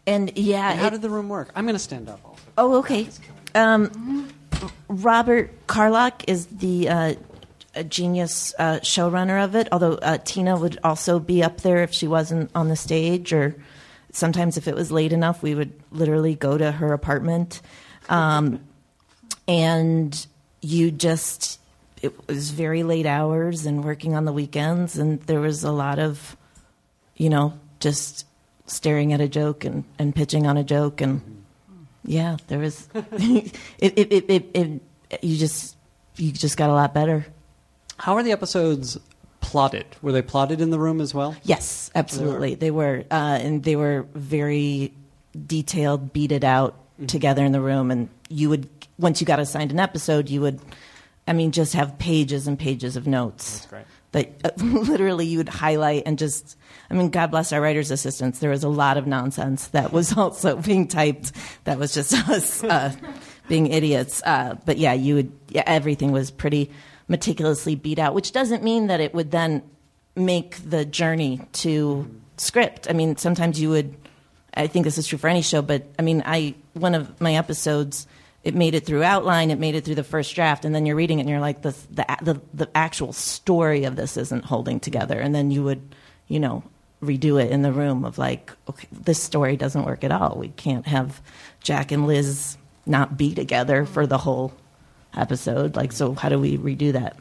and 0.06 0.38
yeah. 0.38 0.72
And 0.72 0.80
how 0.82 0.88
it- 0.88 0.91
did 0.91 1.02
the 1.02 1.10
room 1.10 1.30
work? 1.30 1.49
I'm 1.56 1.64
going 1.64 1.76
to 1.76 1.80
stand 1.80 2.10
up. 2.10 2.20
Also. 2.26 2.41
Oh, 2.58 2.76
okay. 2.80 3.08
Um, 3.56 4.28
Robert 4.89 5.49
Carlock 5.68 6.28
is 6.28 6.45
the 6.47 6.89
uh, 6.89 7.14
a 7.74 7.84
genius 7.86 8.54
uh, 8.60 8.80
showrunner 8.82 9.41
of 9.43 9.56
it. 9.56 9.70
Although 9.72 9.93
uh, 9.93 10.18
Tina 10.26 10.58
would 10.58 10.78
also 10.84 11.20
be 11.20 11.41
up 11.41 11.62
there 11.62 11.84
if 11.84 11.93
she 11.93 12.08
wasn't 12.08 12.52
on 12.54 12.68
the 12.68 12.76
stage, 12.76 13.32
or 13.32 13.56
sometimes 14.12 14.57
if 14.57 14.68
it 14.68 14.76
was 14.76 14.91
late 14.91 15.14
enough, 15.14 15.41
we 15.41 15.55
would 15.55 15.74
literally 15.91 16.36
go 16.36 16.57
to 16.57 16.72
her 16.72 16.93
apartment, 16.93 17.62
um, 18.09 18.59
and 19.47 20.26
you 20.62 20.91
just 20.91 21.59
it 22.01 22.28
was 22.28 22.51
very 22.51 22.84
late 22.84 23.05
hours 23.05 23.66
and 23.66 23.84
working 23.84 24.16
on 24.16 24.26
the 24.26 24.34
weekends, 24.34 24.97
and 24.97 25.22
there 25.24 25.39
was 25.39 25.64
a 25.64 25.72
lot 25.72 25.99
of, 25.99 26.36
you 27.16 27.30
know, 27.30 27.53
just 27.80 28.26
staring 28.66 29.14
at 29.14 29.22
a 29.22 29.28
joke 29.28 29.66
and, 29.66 29.84
and 29.99 30.16
pitching 30.16 30.47
on 30.47 30.57
a 30.57 30.64
joke 30.64 31.01
and 31.01 31.22
yeah, 32.03 32.38
there 32.47 32.59
was. 32.59 32.88
it, 32.93 33.53
it, 33.80 34.30
it, 34.30 34.45
it, 34.55 34.82
you 35.22 35.38
just 35.38 35.76
you 36.16 36.32
just 36.32 36.57
got 36.57 36.70
a 36.70 36.74
lot 36.74 36.93
better. 36.93 37.26
How 37.97 38.16
are 38.16 38.24
the 38.24 38.32
episodes 38.32 38.97
plotted? 39.42 39.86
Were 40.02 40.12
they 40.12 40.22
plotted 40.22 40.62
in 40.62 40.70
the 40.70 40.80
room 40.80 41.02
as 41.02 41.14
well? 41.14 41.36
Yes, 41.44 41.92
absolutely. 41.94 42.56
They 42.56 42.72
were, 42.72 43.04
uh, 43.12 43.39
and 43.42 43.64
they 43.64 43.76
were 43.76 44.06
very 44.14 44.94
detailed, 45.46 46.14
beaded 46.14 46.46
out 46.46 46.76
together 47.08 47.44
in 47.44 47.52
the 47.52 47.62
room. 47.62 47.92
And 47.92 48.10
you 48.30 48.50
would, 48.50 48.70
once 48.98 49.20
you 49.20 49.28
got 49.28 49.39
assigned 49.39 49.72
an 49.72 49.80
episode, 49.80 50.30
you 50.30 50.42
would, 50.42 50.60
I 51.28 51.34
mean, 51.34 51.52
just 51.52 51.74
have 51.74 51.98
pages 52.00 52.48
and 52.48 52.58
pages 52.58 52.96
of 52.96 53.08
notes. 53.08 53.66
great. 53.66 53.86
That 54.14 54.30
uh, 54.44 54.50
literally 54.64 55.26
you 55.26 55.38
would 55.38 55.50
highlight 55.50 56.04
and 56.06 56.18
just, 56.18 56.58
I 56.89 56.94
mean, 56.94 57.10
God 57.10 57.32
bless 57.32 57.54
our 57.54 57.62
writers' 57.62 57.92
assistants. 57.92 58.39
There 58.39 58.50
was 58.50 58.64
a 58.64 58.70
lot 58.70 58.98
of 58.98 59.08
nonsense 59.08 59.68
that 59.70 59.92
was 59.92 60.18
also 60.18 60.58
being 60.58 60.88
typed. 60.88 61.32
That 61.64 61.80
was 61.80 61.94
just 61.94 62.14
us 62.30 62.64
uh, 62.64 62.94
being 63.48 63.68
idiots. 63.68 64.22
Uh, 64.26 64.56
but 64.66 64.78
yeah, 64.78 64.94
you 64.94 65.16
would. 65.16 65.32
Yeah, 65.50 65.64
everything 65.66 66.12
was 66.12 66.30
pretty 66.32 66.72
meticulously 67.12 67.76
beat 67.76 67.99
out, 67.99 68.16
which 68.16 68.32
doesn't 68.32 68.64
mean 68.64 68.88
that 68.88 69.01
it 69.01 69.14
would 69.14 69.30
then 69.32 69.62
make 70.16 70.57
the 70.68 70.86
journey 70.86 71.41
to 71.51 72.09
script. 72.38 72.89
I 72.89 72.93
mean, 72.93 73.18
sometimes 73.18 73.62
you 73.62 73.70
would. 73.70 73.95
I 74.53 74.68
think 74.68 74.86
this 74.86 74.97
is 74.97 75.07
true 75.07 75.18
for 75.18 75.28
any 75.28 75.41
show, 75.41 75.62
but 75.62 75.84
I 75.99 76.01
mean, 76.01 76.24
I 76.26 76.55
one 76.74 76.95
of 76.95 77.22
my 77.22 77.36
episodes. 77.36 78.07
It 78.43 78.55
made 78.55 78.74
it 78.74 78.88
through 78.88 79.03
outline. 79.03 79.51
It 79.51 79.59
made 79.59 79.76
it 79.76 79.86
through 79.86 79.95
the 79.95 80.03
first 80.03 80.34
draft, 80.34 80.66
and 80.66 80.74
then 80.74 80.88
you're 80.88 80.95
reading 80.95 81.20
it, 81.20 81.22
and 81.22 81.30
you're 81.30 81.39
like, 81.39 81.62
the 81.62 81.76
the 81.91 82.05
the, 82.22 82.41
the 82.55 82.70
actual 82.74 83.14
story 83.14 83.84
of 83.84 83.95
this 83.95 84.18
isn't 84.18 84.45
holding 84.45 84.80
together. 84.80 85.20
And 85.20 85.36
then 85.36 85.51
you 85.51 85.64
would, 85.64 85.95
you 86.28 86.39
know, 86.39 86.64
redo 87.03 87.43
it 87.43 87.51
in 87.51 87.62
the 87.62 87.72
room 87.72 88.03
of 88.03 88.18
like, 88.18 88.51
okay, 88.68 88.88
this 88.91 89.22
story 89.22 89.57
doesn't 89.57 89.86
work 89.86 90.03
at 90.03 90.12
all. 90.12 90.38
We 90.38 90.49
can't 90.49 90.88
have 90.88 91.22
Jack 91.59 91.91
and 91.91 92.07
Liz 92.07 92.57
not 92.86 93.16
be 93.16 93.36
together 93.36 93.86
for 93.86 94.07
the 94.07 94.18
whole 94.18 94.53
episode. 95.16 95.76
Like, 95.76 95.91
so 95.91 96.14
how 96.14 96.30
do 96.30 96.39
we 96.39 96.57
redo 96.57 96.93
that? 96.93 97.18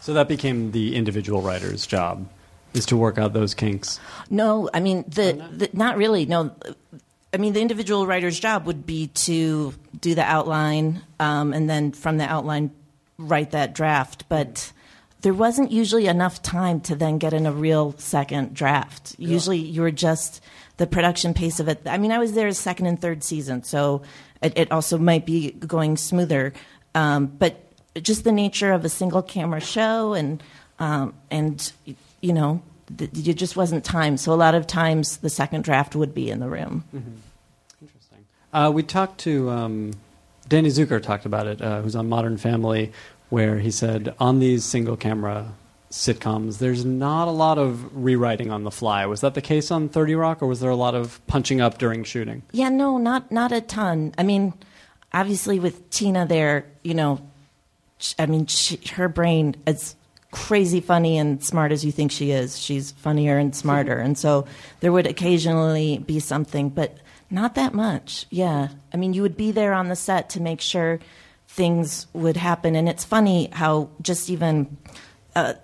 So 0.00 0.14
that 0.14 0.28
became 0.28 0.72
the 0.72 0.96
individual 0.96 1.42
writer's 1.42 1.86
job, 1.86 2.28
is 2.72 2.86
to 2.86 2.96
work 2.96 3.18
out 3.18 3.32
those 3.32 3.54
kinks. 3.54 4.00
No, 4.30 4.70
I 4.72 4.80
mean 4.80 5.04
the, 5.08 5.46
the 5.52 5.70
not 5.72 5.96
really. 5.96 6.26
No, 6.26 6.54
I 7.34 7.36
mean 7.36 7.52
the 7.52 7.60
individual 7.60 8.06
writer's 8.06 8.40
job 8.40 8.66
would 8.66 8.86
be 8.86 9.08
to 9.08 9.74
do 10.00 10.14
the 10.14 10.24
outline, 10.24 11.02
um, 11.18 11.52
and 11.52 11.68
then 11.68 11.92
from 11.92 12.16
the 12.16 12.24
outline 12.24 12.70
write 13.18 13.50
that 13.50 13.74
draft. 13.74 14.24
But 14.28 14.72
there 15.20 15.34
wasn't 15.34 15.70
usually 15.70 16.06
enough 16.06 16.42
time 16.42 16.80
to 16.80 16.96
then 16.96 17.18
get 17.18 17.34
in 17.34 17.44
a 17.44 17.52
real 17.52 17.94
second 17.98 18.54
draft. 18.54 19.14
Usually 19.18 19.58
you 19.58 19.82
were 19.82 19.90
just 19.90 20.42
the 20.78 20.86
production 20.86 21.34
pace 21.34 21.60
of 21.60 21.68
it. 21.68 21.82
I 21.84 21.98
mean, 21.98 22.10
I 22.10 22.18
was 22.18 22.32
there 22.32 22.50
second 22.52 22.86
and 22.86 22.98
third 22.98 23.22
season, 23.22 23.62
so 23.64 24.00
it, 24.40 24.54
it 24.56 24.72
also 24.72 24.96
might 24.96 25.26
be 25.26 25.50
going 25.50 25.98
smoother. 25.98 26.54
Um, 26.94 27.26
but 27.26 27.56
just 28.02 28.24
the 28.24 28.32
nature 28.32 28.72
of 28.72 28.84
a 28.84 28.88
single 28.88 29.22
camera 29.22 29.60
show, 29.60 30.12
and 30.14 30.42
um, 30.78 31.14
and 31.30 31.72
you 32.20 32.32
know, 32.32 32.62
th- 32.96 33.10
it 33.14 33.34
just 33.34 33.56
wasn't 33.56 33.84
time. 33.84 34.16
So 34.16 34.32
a 34.32 34.34
lot 34.34 34.54
of 34.54 34.66
times 34.66 35.18
the 35.18 35.30
second 35.30 35.64
draft 35.64 35.94
would 35.96 36.14
be 36.14 36.30
in 36.30 36.40
the 36.40 36.48
room. 36.48 36.84
Interesting. 37.80 38.24
Uh, 38.52 38.70
we 38.74 38.82
talked 38.82 39.18
to 39.20 39.50
um, 39.50 39.92
Danny 40.48 40.68
Zucker 40.68 41.02
talked 41.02 41.26
about 41.26 41.46
it, 41.46 41.62
uh, 41.62 41.80
who's 41.82 41.96
on 41.96 42.08
Modern 42.08 42.36
Family, 42.36 42.92
where 43.28 43.58
he 43.58 43.70
said 43.70 44.14
on 44.18 44.40
these 44.40 44.64
single 44.64 44.96
camera 44.96 45.52
sitcoms, 45.90 46.58
there's 46.58 46.84
not 46.84 47.26
a 47.26 47.32
lot 47.32 47.58
of 47.58 47.96
rewriting 47.96 48.50
on 48.50 48.62
the 48.62 48.70
fly. 48.70 49.06
Was 49.06 49.22
that 49.22 49.34
the 49.34 49.40
case 49.40 49.70
on 49.70 49.88
Thirty 49.88 50.14
Rock, 50.14 50.42
or 50.42 50.46
was 50.46 50.60
there 50.60 50.70
a 50.70 50.76
lot 50.76 50.94
of 50.94 51.24
punching 51.26 51.60
up 51.60 51.78
during 51.78 52.04
shooting? 52.04 52.42
Yeah, 52.52 52.68
no, 52.68 52.98
not 52.98 53.30
not 53.32 53.52
a 53.52 53.60
ton. 53.60 54.14
I 54.16 54.22
mean, 54.22 54.54
obviously 55.12 55.58
with 55.58 55.90
Tina 55.90 56.26
there, 56.26 56.66
you 56.82 56.94
know, 56.94 57.20
I 58.18 58.26
mean, 58.26 58.46
she, 58.46 58.78
her 58.94 59.08
brain 59.08 59.56
is 59.66 59.94
crazy 60.30 60.80
funny 60.80 61.18
and 61.18 61.42
smart 61.44 61.72
as 61.72 61.84
you 61.84 61.92
think 61.92 62.12
she 62.12 62.30
is. 62.30 62.58
She's 62.58 62.92
funnier 62.92 63.38
and 63.38 63.54
smarter, 63.54 63.98
and 63.98 64.16
so 64.16 64.46
there 64.80 64.92
would 64.92 65.06
occasionally 65.06 65.98
be 65.98 66.20
something, 66.20 66.68
but 66.68 66.98
not 67.30 67.54
that 67.56 67.74
much. 67.74 68.26
Yeah, 68.30 68.68
I 68.92 68.96
mean, 68.96 69.12
you 69.12 69.22
would 69.22 69.36
be 69.36 69.50
there 69.50 69.72
on 69.72 69.88
the 69.88 69.96
set 69.96 70.30
to 70.30 70.40
make 70.40 70.60
sure 70.60 71.00
things 71.48 72.06
would 72.12 72.36
happen, 72.36 72.76
and 72.76 72.88
it's 72.88 73.04
funny 73.04 73.48
how 73.52 73.90
just 74.02 74.30
even. 74.30 74.76
Uh, 75.34 75.54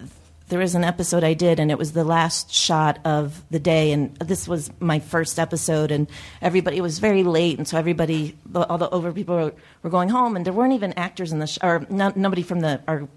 there 0.49 0.61
was 0.61 0.75
an 0.75 0.85
episode 0.85 1.25
I 1.25 1.35
did, 1.35 1.59
and 1.59 1.71
it 1.71 1.79
was 1.79 1.93
the 1.93 2.05
last 2.05 2.53
shot 2.53 2.99
of 3.05 3.43
the 3.51 3.59
day, 3.59 3.91
and 3.93 4.15
this 4.17 4.47
was 4.47 4.71
my 4.79 5.01
first 5.01 5.39
episode, 5.39 5.91
and 5.91 6.07
everybody 6.41 6.77
it 6.77 6.83
was 6.83 7.01
very 7.01 7.25
late, 7.25 7.59
and 7.59 7.67
so 7.67 7.77
everybody, 7.77 8.37
all 8.55 8.79
the 8.79 8.89
over 8.91 9.13
people 9.13 9.35
were, 9.35 9.53
were 9.83 9.91
going 9.91 10.09
home, 10.09 10.37
and 10.37 10.45
there 10.45 10.53
weren't 10.53 10.73
even 10.75 10.93
actors 10.93 11.33
in 11.33 11.41
the 11.41 11.47
sh- 11.47 11.59
or 11.63 11.85
no, 11.91 12.13
nobody 12.15 12.43
from 12.43 12.61
the 12.61 12.81
our 12.87 13.09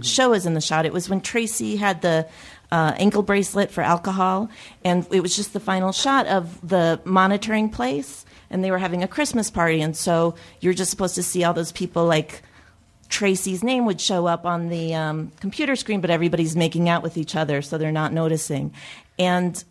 show 0.00 0.32
is 0.32 0.46
in 0.46 0.54
the 0.54 0.60
shot. 0.60 0.86
It 0.86 0.92
was 0.92 1.08
when 1.08 1.20
Tracy 1.20 1.76
had 1.76 2.00
the 2.00 2.26
uh, 2.72 2.94
ankle 2.96 3.22
bracelet 3.22 3.70
for 3.70 3.82
alcohol, 3.82 4.48
and 4.84 5.06
it 5.10 5.20
was 5.20 5.36
just 5.36 5.52
the 5.52 5.60
final 5.60 5.92
shot 5.92 6.26
of 6.28 6.66
the 6.66 7.00
monitoring 7.04 7.68
place, 7.68 8.24
and 8.48 8.64
they 8.64 8.70
were 8.70 8.78
having 8.78 9.02
a 9.02 9.08
Christmas 9.08 9.50
party, 9.50 9.82
and 9.82 9.96
so 9.96 10.34
you're 10.60 10.72
just 10.72 10.90
supposed 10.90 11.14
to 11.16 11.22
see 11.22 11.44
all 11.44 11.52
those 11.52 11.72
people 11.72 12.06
like. 12.06 12.42
Tracy's 13.10 13.62
name 13.62 13.84
would 13.86 14.00
show 14.00 14.26
up 14.26 14.46
on 14.46 14.68
the 14.68 14.94
um, 14.94 15.32
computer 15.40 15.76
screen, 15.76 16.00
but 16.00 16.10
everybody's 16.10 16.56
making 16.56 16.88
out 16.88 17.02
with 17.02 17.18
each 17.18 17.36
other, 17.36 17.60
so 17.60 17.76
they're 17.76 17.92
not 17.92 18.12
noticing. 18.12 18.72
And, 19.18 19.62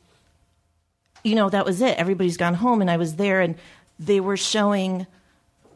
you 1.23 1.35
know, 1.35 1.49
that 1.49 1.65
was 1.65 1.81
it. 1.81 1.97
Everybody's 1.97 2.37
gone 2.37 2.53
home, 2.53 2.81
and 2.81 2.91
I 2.91 2.97
was 2.97 3.15
there, 3.15 3.39
and 3.41 3.55
they 3.97 4.19
were 4.19 4.37
showing 4.37 5.07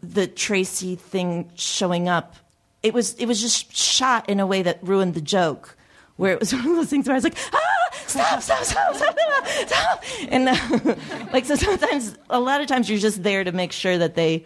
the 0.02 0.28
Tracy 0.28 0.96
thing 0.96 1.50
showing 1.56 2.10
up. 2.10 2.36
It 2.84 2.94
was 2.94 3.14
it 3.16 3.26
was 3.28 3.40
just 3.40 3.74
shot 3.76 4.30
in 4.30 4.42
a 4.42 4.46
way 4.46 4.62
that 4.62 4.80
ruined 4.84 5.14
the 5.14 5.22
joke, 5.22 5.78
where 6.18 6.34
it 6.34 6.40
was 6.42 6.54
one 6.54 6.68
of 6.68 6.76
those 6.76 6.90
things 6.90 7.08
where 7.08 7.14
I 7.14 7.18
was 7.18 7.24
like, 7.24 7.38
ah, 7.54 7.90
stop, 8.06 8.42
stop, 8.42 8.64
stop, 8.66 8.96
stop, 8.96 9.18
stop, 9.18 9.48
stop. 9.68 10.04
and 10.28 10.50
uh, 10.50 10.96
like 11.34 11.46
so 11.46 11.56
sometimes 11.56 12.18
a 12.30 12.42
lot 12.42 12.60
of 12.60 12.68
times 12.68 12.90
you're 12.90 13.00
just 13.00 13.24
there 13.24 13.46
to 13.46 13.54
make 13.54 13.72
sure 13.72 13.98
that 13.98 14.16
they 14.16 14.46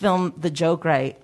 film 0.00 0.32
the 0.38 0.50
joke 0.50 0.86
right 0.86 1.18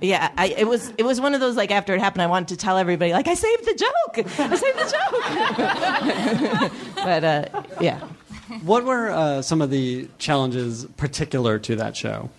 yeah, 0.00 0.30
I, 0.36 0.48
it 0.48 0.66
was 0.66 0.92
it 0.98 1.04
was 1.04 1.20
one 1.20 1.34
of 1.34 1.40
those 1.40 1.56
like 1.56 1.70
after 1.70 1.94
it 1.94 2.00
happened, 2.00 2.22
I 2.22 2.26
wanted 2.26 2.48
to 2.48 2.56
tell 2.56 2.76
everybody 2.78 3.12
like 3.12 3.28
I 3.28 3.34
saved 3.34 3.64
the 3.64 3.74
joke, 3.74 4.26
I 4.38 4.56
saved 4.56 4.78
the 4.78 6.70
joke. 6.70 6.94
but 6.96 7.24
uh, 7.24 7.62
yeah, 7.80 8.00
What 8.62 8.84
were 8.84 9.10
uh, 9.10 9.42
some 9.42 9.62
of 9.62 9.70
the 9.70 10.08
challenges 10.18 10.86
particular 10.96 11.58
to 11.60 11.76
that 11.76 11.96
show? 11.96 12.30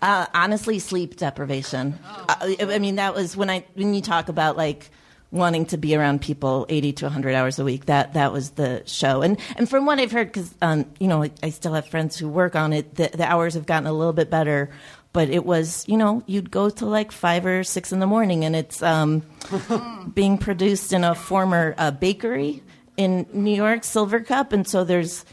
uh, 0.00 0.26
honestly, 0.32 0.78
sleep 0.78 1.16
deprivation. 1.16 1.98
Uh, 2.28 2.54
I 2.60 2.78
mean, 2.78 2.96
that 2.96 3.14
was 3.14 3.36
when 3.36 3.50
I 3.50 3.64
when 3.74 3.94
you 3.94 4.00
talk 4.00 4.28
about 4.28 4.56
like 4.56 4.90
wanting 5.30 5.64
to 5.66 5.76
be 5.78 5.96
around 5.96 6.20
people 6.20 6.66
80 6.68 6.92
to 6.92 7.04
100 7.06 7.34
hours 7.34 7.58
a 7.58 7.64
week 7.64 7.86
that 7.86 8.12
that 8.12 8.32
was 8.34 8.50
the 8.50 8.82
show 8.84 9.22
and 9.22 9.40
and 9.56 9.66
from 9.66 9.86
what 9.86 9.98
i've 9.98 10.12
heard 10.12 10.26
because 10.26 10.54
um, 10.60 10.84
you 11.00 11.08
know 11.08 11.22
I, 11.22 11.30
I 11.42 11.48
still 11.48 11.72
have 11.72 11.86
friends 11.88 12.18
who 12.18 12.28
work 12.28 12.54
on 12.54 12.74
it 12.74 12.96
the, 12.96 13.08
the 13.14 13.24
hours 13.24 13.54
have 13.54 13.64
gotten 13.64 13.86
a 13.86 13.94
little 13.94 14.12
bit 14.12 14.28
better 14.28 14.68
but 15.12 15.28
it 15.28 15.44
was 15.44 15.84
you 15.88 15.96
know 15.96 16.22
you'd 16.26 16.50
go 16.50 16.70
to 16.70 16.86
like 16.86 17.12
five 17.12 17.44
or 17.46 17.64
six 17.64 17.92
in 17.92 18.00
the 18.00 18.06
morning 18.06 18.44
and 18.44 18.56
it's 18.56 18.82
um, 18.82 19.22
being 20.14 20.38
produced 20.38 20.92
in 20.92 21.04
a 21.04 21.14
former 21.14 21.74
uh, 21.78 21.90
bakery 21.90 22.62
in 22.96 23.26
new 23.32 23.54
york 23.54 23.82
Silvercup 23.82 24.52
and 24.52 24.66
so 24.66 24.84
there's 24.84 25.24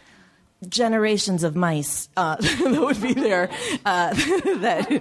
generations 0.67 1.43
of 1.43 1.55
mice 1.55 2.09
uh, 2.17 2.36
that 2.39 2.82
would 2.82 3.01
be 3.01 3.13
there. 3.13 3.49
Uh, 3.86 4.13
that 4.13 4.91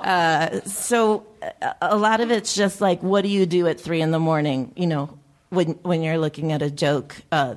uh, 0.00 0.60
so 0.64 1.26
a, 1.60 1.74
a 1.82 1.96
lot 1.96 2.20
of 2.20 2.30
it's 2.30 2.54
just 2.54 2.80
like, 2.80 3.02
what 3.02 3.22
do 3.22 3.28
you 3.28 3.46
do 3.46 3.66
at 3.66 3.80
three 3.80 4.00
in 4.00 4.10
the 4.10 4.18
morning? 4.18 4.72
You 4.76 4.86
know, 4.86 5.18
when 5.50 5.72
when 5.82 6.02
you're 6.02 6.18
looking 6.18 6.52
at 6.52 6.62
a 6.62 6.70
joke. 6.70 7.16
Uh, 7.30 7.56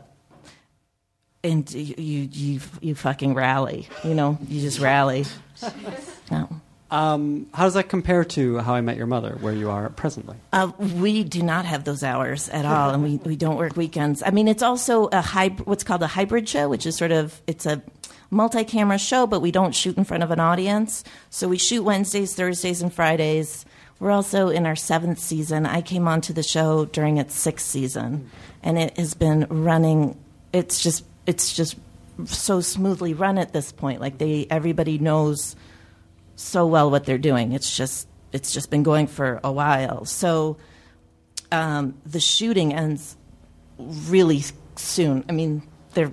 and 1.44 1.72
you, 1.72 1.94
you 1.96 2.30
you 2.32 2.60
you 2.82 2.96
fucking 2.96 3.36
rally, 3.36 3.88
you 4.04 4.16
know. 4.16 4.40
You 4.48 4.62
just 4.62 4.80
rally. 4.80 5.26
No. 6.32 6.50
Um, 6.96 7.48
how 7.54 7.66
does 7.66 7.74
that 7.74 7.90
compare 7.90 8.24
to 8.24 8.60
How 8.60 8.74
I 8.74 8.80
Met 8.80 8.96
Your 8.96 9.06
Mother, 9.06 9.38
where 9.42 9.52
you 9.52 9.70
are 9.70 9.90
presently? 9.90 10.38
Uh, 10.54 10.72
we 10.80 11.26
do 11.26 11.44
not 11.44 11.66
have 11.66 11.84
those 11.84 12.04
hours 12.04 12.48
at 12.48 12.64
all, 12.64 12.92
and 12.92 13.04
we, 13.04 13.18
we 13.18 13.36
don't 13.36 13.58
work 13.58 13.76
weekends. 13.76 14.24
I 14.26 14.30
mean, 14.30 14.48
it's 14.48 14.64
also 14.64 15.08
a 15.12 15.20
hybrid, 15.20 15.68
what's 15.68 15.84
called 15.84 16.04
a 16.04 16.08
hybrid 16.08 16.48
show, 16.48 16.70
which 16.70 16.86
is 16.86 16.96
sort 16.96 17.12
of 17.12 17.42
it's 17.48 17.66
a 17.66 17.84
multi-camera 18.30 18.98
show, 18.98 19.28
but 19.28 19.42
we 19.42 19.52
don't 19.52 19.76
shoot 19.76 19.98
in 19.98 20.06
front 20.06 20.24
of 20.24 20.32
an 20.32 20.40
audience. 20.40 21.04
So 21.30 21.50
we 21.50 21.58
shoot 21.58 21.84
Wednesdays, 21.84 22.34
Thursdays, 22.34 22.82
and 22.82 22.94
Fridays. 22.94 23.66
We're 24.00 24.12
also 24.12 24.48
in 24.48 24.66
our 24.66 24.78
seventh 24.78 25.20
season. 25.20 25.66
I 25.66 25.82
came 25.82 26.08
onto 26.08 26.32
the 26.32 26.44
show 26.44 26.86
during 26.86 27.18
its 27.18 27.36
sixth 27.36 27.68
season, 27.68 28.32
and 28.64 28.78
it 28.78 28.98
has 28.98 29.16
been 29.16 29.48
running. 29.50 30.18
It's 30.54 30.82
just 30.82 31.04
it's 31.28 31.54
just 31.54 31.76
so 32.24 32.62
smoothly 32.62 33.14
run 33.14 33.38
at 33.38 33.52
this 33.52 33.74
point. 33.74 34.00
Like 34.00 34.18
they 34.18 34.48
everybody 34.50 34.98
knows 34.98 35.58
so 36.36 36.66
well 36.66 36.92
what 36.92 37.06
they're 37.06 37.18
doing. 37.18 37.52
It's 37.54 37.76
just 37.76 38.08
it's 38.32 38.54
just 38.54 38.70
been 38.70 38.84
going 38.84 39.08
for 39.08 39.40
a 39.44 39.52
while. 39.52 40.06
So 40.06 40.58
um, 41.52 41.96
the 42.06 42.20
shooting 42.20 42.74
ends 42.74 43.16
really 43.78 44.44
soon. 44.76 45.24
I 45.30 45.32
mean, 45.32 45.64
they're 45.94 46.12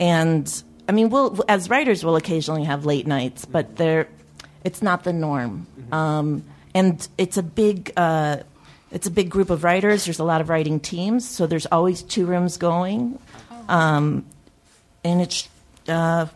and 0.00 0.62
I 0.88 0.92
mean, 0.92 1.10
we'll 1.10 1.44
as 1.48 1.68
writers 1.68 2.04
we'll 2.04 2.16
occasionally 2.16 2.64
have 2.64 2.84
late 2.84 3.06
nights, 3.06 3.44
but 3.44 3.76
they're 3.76 4.08
it's 4.64 4.82
not 4.82 5.04
the 5.04 5.12
norm. 5.12 5.66
Um, 5.92 6.44
and 6.74 7.06
it's 7.16 7.36
a 7.36 7.42
big 7.42 7.92
uh, 7.96 8.38
it's 8.90 9.06
a 9.06 9.10
big 9.10 9.30
group 9.30 9.50
of 9.50 9.64
writers. 9.64 10.04
There's 10.04 10.18
a 10.18 10.24
lot 10.24 10.40
of 10.40 10.48
writing 10.48 10.80
teams, 10.80 11.28
so 11.28 11.46
there's 11.46 11.66
always 11.66 12.02
two 12.02 12.26
rooms 12.26 12.56
going, 12.56 13.18
um, 13.68 14.24
and 15.04 15.20
it's 15.20 15.48
uh, 15.88 16.26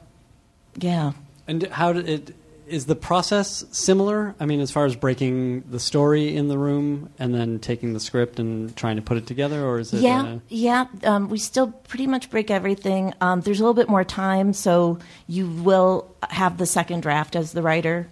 yeah. 0.77 1.13
And 1.47 1.65
how 1.65 1.93
did 1.93 2.09
it? 2.09 2.35
Is 2.67 2.87
the 2.87 2.95
process 2.95 3.65
similar? 3.73 4.35
I 4.41 4.47
mean, 4.47 4.61
as 4.61 4.71
far 4.71 4.85
as 4.85 4.97
breaking 4.97 5.63
the 5.71 5.81
story 5.81 6.37
in 6.37 6.49
the 6.49 6.59
room 6.59 7.11
and 7.19 7.35
then 7.35 7.59
taking 7.59 7.93
the 7.93 8.01
script 8.01 8.39
and 8.39 8.75
trying 8.77 8.97
to 8.97 9.03
put 9.03 9.17
it 9.17 9.27
together, 9.27 9.65
or 9.65 9.79
is 9.79 9.93
it? 9.93 10.01
yeah, 10.01 10.23
uh, 10.23 10.39
yeah. 10.49 10.87
Um, 11.05 11.29
we 11.29 11.39
still 11.39 11.73
pretty 11.89 12.07
much 12.07 12.31
break 12.31 12.51
everything. 12.51 13.15
Um, 13.21 13.41
there's 13.41 13.61
a 13.61 13.63
little 13.63 13.75
bit 13.75 13.89
more 13.89 14.05
time, 14.05 14.53
so 14.53 14.99
you 15.27 15.49
will 15.49 16.15
have 16.29 16.59
the 16.59 16.67
second 16.67 17.03
draft 17.03 17.37
as 17.37 17.53
the 17.53 17.63
writer 17.63 18.09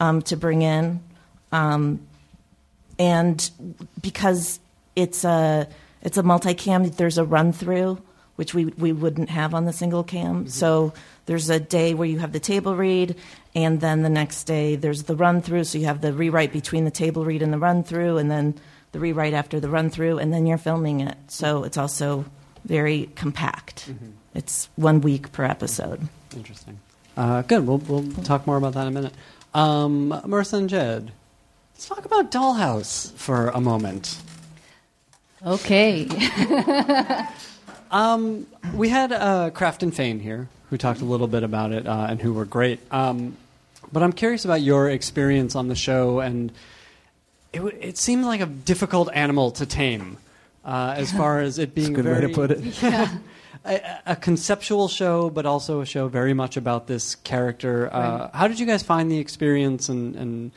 um, 0.00 0.22
to 0.22 0.36
bring 0.36 0.62
in, 0.62 1.00
um, 1.52 2.00
and 2.98 3.50
because 4.00 4.60
it's 4.96 5.24
a 5.24 5.68
it's 6.02 6.16
a 6.16 6.22
multicam, 6.22 6.96
there's 6.96 7.18
a 7.18 7.24
run 7.24 7.52
through 7.52 8.00
which 8.38 8.54
we 8.54 8.66
we 8.66 8.92
wouldn't 8.92 9.30
have 9.30 9.52
on 9.52 9.64
the 9.64 9.72
single 9.72 10.04
cam. 10.04 10.46
So 10.46 10.92
there's 11.26 11.50
a 11.50 11.58
day 11.58 11.92
where 11.92 12.06
you 12.06 12.20
have 12.20 12.30
the 12.30 12.38
table 12.38 12.76
read, 12.76 13.16
and 13.54 13.80
then 13.80 14.02
the 14.02 14.08
next 14.08 14.44
day 14.44 14.76
there's 14.76 15.04
the 15.04 15.16
run 15.16 15.42
through. 15.42 15.64
So 15.64 15.78
you 15.78 15.86
have 15.86 16.00
the 16.00 16.12
rewrite 16.12 16.52
between 16.52 16.84
the 16.84 16.90
table 16.90 17.24
read 17.24 17.42
and 17.42 17.52
the 17.52 17.58
run 17.58 17.82
through, 17.82 18.18
and 18.18 18.30
then 18.30 18.54
the 18.92 19.00
rewrite 19.00 19.34
after 19.34 19.60
the 19.60 19.68
run 19.68 19.90
through, 19.90 20.18
and 20.18 20.32
then 20.32 20.46
you're 20.46 20.58
filming 20.58 21.00
it. 21.00 21.16
So 21.28 21.64
it's 21.64 21.76
also 21.76 22.24
very 22.64 23.10
compact. 23.16 23.90
It's 24.34 24.68
one 24.76 25.00
week 25.00 25.32
per 25.32 25.44
episode. 25.44 26.08
Interesting. 26.34 26.78
Uh, 27.16 27.42
good. 27.42 27.66
We'll 27.66 27.78
we'll 27.78 28.10
talk 28.24 28.46
more 28.46 28.56
about 28.56 28.74
that 28.74 28.82
in 28.82 28.88
a 28.88 28.92
minute. 28.92 29.14
Um, 29.54 30.10
Maurissa 30.26 30.58
and 30.58 30.68
Jed, 30.68 31.12
let's 31.74 31.88
talk 31.88 32.04
about 32.04 32.30
Dollhouse 32.30 33.12
for 33.12 33.48
a 33.48 33.60
moment. 33.60 34.18
Okay. 35.44 36.06
Um, 37.90 38.46
we 38.74 38.88
had 38.88 39.12
uh, 39.12 39.50
Craft 39.50 39.82
and 39.82 39.94
Fain 39.94 40.20
here, 40.20 40.48
who 40.70 40.76
talked 40.78 41.00
a 41.00 41.04
little 41.04 41.26
bit 41.26 41.42
about 41.42 41.72
it 41.72 41.86
uh, 41.86 42.06
and 42.10 42.20
who 42.20 42.32
were 42.32 42.44
great. 42.44 42.80
Um, 42.92 43.36
but 43.92 44.02
I'm 44.02 44.12
curious 44.12 44.44
about 44.44 44.60
your 44.60 44.90
experience 44.90 45.54
on 45.54 45.68
the 45.68 45.74
show, 45.74 46.20
and 46.20 46.52
it, 47.52 47.58
w- 47.58 47.78
it 47.80 47.96
seemed 47.96 48.24
like 48.24 48.40
a 48.40 48.46
difficult 48.46 49.08
animal 49.12 49.50
to 49.52 49.66
tame, 49.66 50.18
uh, 50.64 50.94
as 50.96 51.10
far 51.12 51.40
as 51.40 51.58
it 51.58 51.74
being 51.74 51.94
That's 51.94 52.06
a 52.06 52.10
good 52.10 52.22
way 52.22 52.28
to 52.28 52.34
put 52.34 52.50
it. 52.50 52.82
a, 53.64 54.00
a 54.06 54.16
conceptual 54.16 54.88
show, 54.88 55.30
but 55.30 55.46
also 55.46 55.80
a 55.80 55.86
show 55.86 56.08
very 56.08 56.34
much 56.34 56.56
about 56.56 56.86
this 56.86 57.14
character. 57.16 57.92
Uh, 57.92 58.30
How 58.32 58.48
did 58.48 58.60
you 58.60 58.66
guys 58.66 58.82
find 58.82 59.10
the 59.10 59.18
experience, 59.18 59.88
and, 59.88 60.14
and 60.16 60.52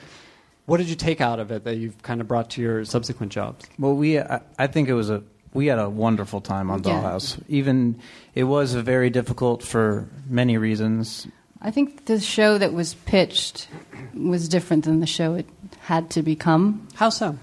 what 0.65 0.77
did 0.77 0.89
you 0.89 0.95
take 0.95 1.21
out 1.21 1.39
of 1.39 1.51
it 1.51 1.63
that 1.63 1.77
you've 1.77 2.01
kind 2.01 2.21
of 2.21 2.27
brought 2.27 2.49
to 2.51 2.61
your 2.61 2.85
subsequent 2.85 3.31
jobs? 3.31 3.65
Well, 3.79 3.95
we 3.95 4.19
I, 4.19 4.41
I 4.59 4.67
think 4.67 4.89
it 4.89 4.93
was 4.93 5.09
a 5.09 5.23
we 5.53 5.67
had 5.67 5.79
a 5.79 5.89
wonderful 5.89 6.41
time 6.41 6.69
on 6.69 6.83
Yeah. 6.83 7.01
Dollhouse. 7.01 7.41
Even 7.47 7.95
it 8.35 8.45
was 8.45 8.73
very 8.73 9.09
difficult 9.09 9.63
for 9.63 10.07
many 10.29 10.57
reasons. 10.57 11.27
I 11.61 11.69
think 11.71 12.05
the 12.05 12.19
show 12.19 12.57
that 12.57 12.73
was 12.73 12.95
pitched 13.05 13.67
was 14.13 14.47
different 14.47 14.85
than 14.85 14.99
the 14.99 15.05
show 15.05 15.35
it 15.35 15.45
had 15.81 16.09
to 16.11 16.23
become. 16.23 16.87
How 16.95 17.09
so? 17.09 17.37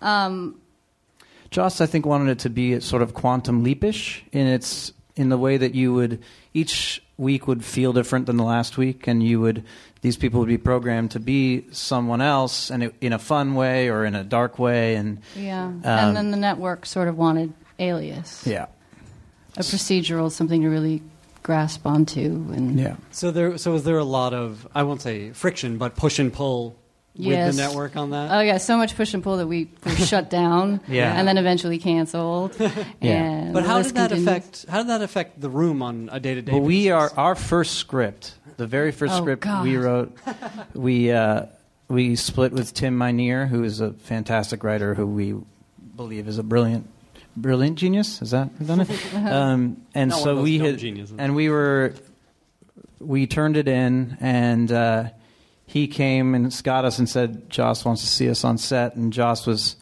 Um, 0.00 0.56
Joss, 1.50 1.80
I 1.80 1.86
think, 1.86 2.06
wanted 2.06 2.30
it 2.30 2.38
to 2.40 2.50
be 2.50 2.80
sort 2.80 3.02
of 3.02 3.14
quantum 3.14 3.62
leapish 3.62 4.24
in 4.32 4.46
its 4.46 4.92
in 5.16 5.28
the 5.28 5.38
way 5.38 5.56
that 5.56 5.74
you 5.74 5.94
would 5.94 6.20
each 6.54 7.00
week 7.16 7.46
would 7.46 7.64
feel 7.64 7.92
different 7.92 8.26
than 8.26 8.36
the 8.36 8.44
last 8.44 8.76
week, 8.76 9.06
and 9.06 9.22
you 9.22 9.40
would 9.40 9.62
these 10.04 10.18
people 10.18 10.40
would 10.40 10.50
be 10.50 10.58
programmed 10.58 11.12
to 11.12 11.18
be 11.18 11.64
someone 11.72 12.20
else, 12.20 12.70
and 12.70 12.82
it, 12.82 12.94
in 13.00 13.14
a 13.14 13.18
fun 13.18 13.54
way 13.54 13.88
or 13.88 14.04
in 14.04 14.14
a 14.14 14.22
dark 14.22 14.58
way, 14.58 14.96
and 14.96 15.22
yeah. 15.34 15.64
Um, 15.64 15.80
and 15.82 16.14
then 16.16 16.30
the 16.30 16.36
network 16.36 16.84
sort 16.84 17.08
of 17.08 17.16
wanted 17.16 17.54
Alias, 17.78 18.46
yeah, 18.46 18.66
a 19.56 19.60
procedural, 19.60 20.30
something 20.30 20.60
to 20.60 20.68
really 20.68 21.00
grasp 21.42 21.86
onto. 21.86 22.20
And 22.52 22.78
yeah. 22.78 22.96
So 23.12 23.30
there, 23.30 23.56
so 23.56 23.72
was 23.72 23.84
there 23.84 23.96
a 23.96 24.04
lot 24.04 24.34
of 24.34 24.68
I 24.74 24.82
won't 24.82 25.00
say 25.00 25.30
friction, 25.32 25.78
but 25.78 25.96
push 25.96 26.18
and 26.18 26.30
pull 26.30 26.76
with 27.16 27.56
the 27.56 27.62
network 27.62 27.96
on 27.96 28.10
that? 28.10 28.30
Oh 28.30 28.40
yeah, 28.40 28.58
so 28.58 28.76
much 28.76 28.96
push 28.96 29.14
and 29.14 29.22
pull 29.22 29.38
that 29.38 29.46
we 29.46 29.70
were 29.86 29.90
shut 30.12 30.28
down, 30.28 30.80
Yeah. 30.86 31.14
and 31.18 31.26
then 31.26 31.38
eventually 31.38 31.78
canceled. 31.78 32.54
And 33.00 33.54
but 33.54 33.64
how 33.64 33.78
list 33.78 33.94
did 33.94 33.96
that 33.96 34.10
continues. 34.10 34.28
affect? 34.28 34.66
How 34.68 34.78
did 34.78 34.88
that 34.88 35.00
affect 35.00 35.40
the 35.40 35.48
room 35.48 35.80
on 35.80 36.10
a 36.12 36.20
day 36.20 36.34
to 36.34 36.42
day? 36.42 36.52
But 36.52 36.60
we 36.60 36.90
are 36.90 37.10
our 37.16 37.34
first 37.34 37.76
script, 37.76 38.34
the 38.56 38.66
very 38.66 38.92
first 38.92 39.14
Oh, 39.14 39.20
script 39.20 39.42
God. 39.42 39.64
we 39.64 39.76
wrote. 39.76 40.16
We 40.74 41.10
uh, 41.12 41.46
we 41.88 42.16
split 42.16 42.52
with 42.52 42.72
Tim 42.74 42.96
Minear, 42.98 43.46
who 43.46 43.64
is 43.64 43.80
a 43.80 43.92
fantastic 43.92 44.64
writer, 44.64 44.94
who 44.94 45.06
we 45.06 45.34
believe 45.96 46.26
is 46.28 46.38
a 46.38 46.42
brilliant, 46.42 46.88
brilliant 47.36 47.76
genius. 47.78 48.20
Is 48.22 48.30
that 48.32 48.64
done 48.66 48.80
it? 48.80 49.14
um, 49.14 49.82
and 49.94 50.10
Not 50.10 50.20
so 50.22 50.42
we 50.42 50.58
had, 50.58 50.78
geniuses. 50.78 51.16
and 51.18 51.34
we 51.36 51.48
were, 51.50 51.94
we 53.00 53.26
turned 53.26 53.56
it 53.56 53.68
in, 53.68 54.16
and 54.20 54.70
uh, 54.72 55.04
he 55.66 55.86
came 55.86 56.34
and 56.34 56.60
got 56.64 56.84
us 56.84 56.98
and 56.98 57.08
said, 57.08 57.50
"Joss 57.50 57.84
wants 57.84 58.02
to 58.02 58.08
see 58.08 58.28
us 58.30 58.44
on 58.44 58.58
set," 58.58 58.96
and 58.96 59.12
Joss 59.12 59.46
was. 59.46 59.76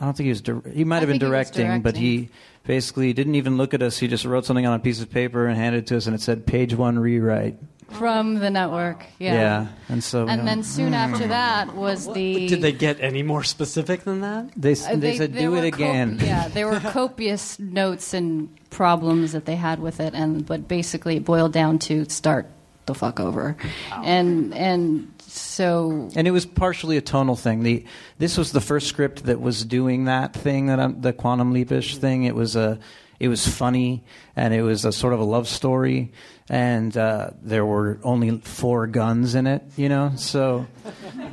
I 0.00 0.04
don't 0.04 0.16
think 0.16 0.26
he 0.26 0.30
was. 0.30 0.40
Dir- 0.42 0.62
he 0.72 0.84
might 0.84 1.00
have 1.00 1.08
been 1.08 1.18
think 1.18 1.22
he 1.32 1.36
was 1.38 1.50
directing, 1.50 1.82
but 1.82 1.96
he 1.96 2.28
basically 2.64 3.12
didn't 3.12 3.34
even 3.34 3.56
look 3.56 3.74
at 3.74 3.82
us. 3.82 3.98
He 3.98 4.06
just 4.06 4.24
wrote 4.24 4.44
something 4.46 4.64
on 4.64 4.74
a 4.74 4.78
piece 4.78 5.00
of 5.02 5.10
paper 5.10 5.46
and 5.46 5.56
handed 5.56 5.78
it 5.84 5.86
to 5.88 5.96
us, 5.96 6.06
and 6.06 6.14
it 6.14 6.20
said 6.20 6.46
"Page 6.46 6.74
One 6.74 6.98
Rewrite." 6.98 7.56
From 7.90 8.36
the 8.36 8.50
network. 8.50 9.04
Yeah. 9.18 9.68
and 9.88 10.02
so 10.02 10.24
we 10.24 10.30
And 10.30 10.40
then 10.46 10.58
went, 10.58 10.66
soon 10.66 10.94
after 10.94 11.28
that 11.28 11.74
was 11.74 12.12
the. 12.12 12.48
Did 12.48 12.62
they 12.62 12.72
get 12.72 13.00
any 13.00 13.22
more 13.22 13.42
specific 13.44 14.04
than 14.04 14.20
that? 14.20 14.50
they, 14.56 14.72
Uh, 14.72 14.96
they, 14.96 15.16
said, 15.16 15.32
there 15.32 15.42
"Do 15.50 15.54
it 15.56 15.70
cop- 15.70 15.80
again." 15.80 16.18
yeah, 16.22 16.48
there 16.48 16.66
were 16.66 16.80
copious 16.80 17.58
notes 17.58 18.14
and 18.14 18.48
problems 18.70 19.32
that 19.32 19.44
they 19.46 19.56
had 19.56 19.80
with 19.80 20.00
it, 20.00 20.14
and 20.14 20.44
but 20.44 20.68
basically 20.68 21.16
it 21.16 21.24
boiled 21.24 21.52
down 21.52 21.78
to 21.80 22.04
start 22.08 22.46
the 22.86 22.94
fuck 22.94 23.20
over, 23.20 23.56
and 23.92 24.54
and 24.54 25.12
so 25.18 26.08
And 26.16 26.26
it 26.26 26.30
was 26.30 26.46
partially 26.46 26.96
a 26.96 27.00
tonal 27.02 27.36
thing. 27.36 27.62
The 27.62 27.84
this 28.18 28.36
was 28.38 28.52
the 28.52 28.60
first 28.60 28.86
script 28.86 29.24
that 29.24 29.40
was 29.40 29.64
doing 29.64 30.04
that 30.04 30.32
thing 30.34 30.66
that 30.66 30.80
I'm, 30.80 31.00
the 31.00 31.12
quantum 31.12 31.52
leapish 31.52 31.98
thing. 31.98 32.24
It 32.24 32.34
was 32.34 32.56
a 32.56 32.78
it 33.20 33.28
was 33.28 33.46
funny 33.46 34.04
and 34.36 34.54
it 34.54 34.62
was 34.62 34.84
a 34.84 34.92
sort 34.92 35.12
of 35.12 35.20
a 35.20 35.24
love 35.24 35.48
story 35.48 36.12
and 36.50 36.96
uh, 36.96 37.30
there 37.42 37.64
were 37.66 37.98
only 38.02 38.38
four 38.38 38.86
guns 38.86 39.34
in 39.34 39.46
it. 39.46 39.62
You 39.76 39.88
know, 39.88 40.12
so 40.16 40.66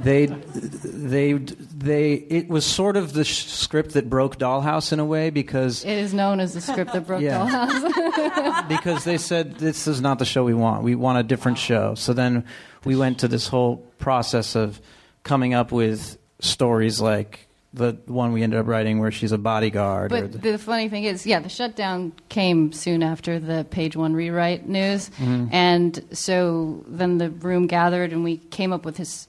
they 0.01 0.25
they 0.25 1.33
they 1.33 2.13
it 2.13 2.47
was 2.49 2.65
sort 2.65 2.97
of 2.97 3.13
the 3.13 3.23
sh- 3.23 3.45
script 3.45 3.93
that 3.93 4.09
broke 4.09 4.37
Dollhouse 4.37 4.91
in 4.91 4.99
a 4.99 5.05
way 5.05 5.29
because 5.29 5.83
it 5.85 5.97
is 5.97 6.13
known 6.13 6.39
as 6.39 6.53
the 6.53 6.61
script 6.61 6.93
that 6.93 7.07
broke 7.07 7.21
Yeah. 7.23 7.45
Dollhouse. 7.47 8.67
because 8.69 9.03
they 9.03 9.17
said 9.17 9.55
this 9.55 9.87
is 9.87 10.01
not 10.01 10.19
the 10.19 10.25
show 10.25 10.43
we 10.43 10.53
want. 10.53 10.83
We 10.83 10.95
want 10.95 11.19
a 11.19 11.23
different 11.23 11.57
show. 11.57 11.95
So 11.95 12.13
then 12.13 12.45
we 12.83 12.95
went 12.95 13.19
to 13.19 13.27
this 13.27 13.47
whole 13.47 13.77
process 13.99 14.55
of 14.55 14.81
coming 15.23 15.53
up 15.53 15.71
with 15.71 16.17
stories 16.39 16.99
like 17.01 17.47
the 17.75 17.97
one 18.07 18.31
we 18.33 18.41
ended 18.41 18.59
up 18.59 18.67
writing 18.67 18.99
where 18.99 19.11
she's 19.11 19.31
a 19.31 19.37
bodyguard. 19.37 20.09
But 20.09 20.31
the, 20.31 20.51
the 20.53 20.57
funny 20.57 20.87
thing 20.89 21.03
is, 21.03 21.25
yeah, 21.27 21.39
the 21.39 21.49
shutdown 21.49 22.13
came 22.29 22.71
soon 22.71 23.03
after 23.03 23.37
the 23.39 23.65
page 23.69 23.95
one 23.95 24.13
rewrite 24.13 24.67
news, 24.67 25.09
Mm-hmm. 25.19 25.47
and 25.51 26.03
so 26.11 26.83
then 26.87 27.17
the 27.17 27.29
room 27.29 27.67
gathered 27.67 28.11
and 28.13 28.23
we 28.23 28.37
came 28.37 28.71
up 28.73 28.85
with 28.85 28.95
this 28.97 29.27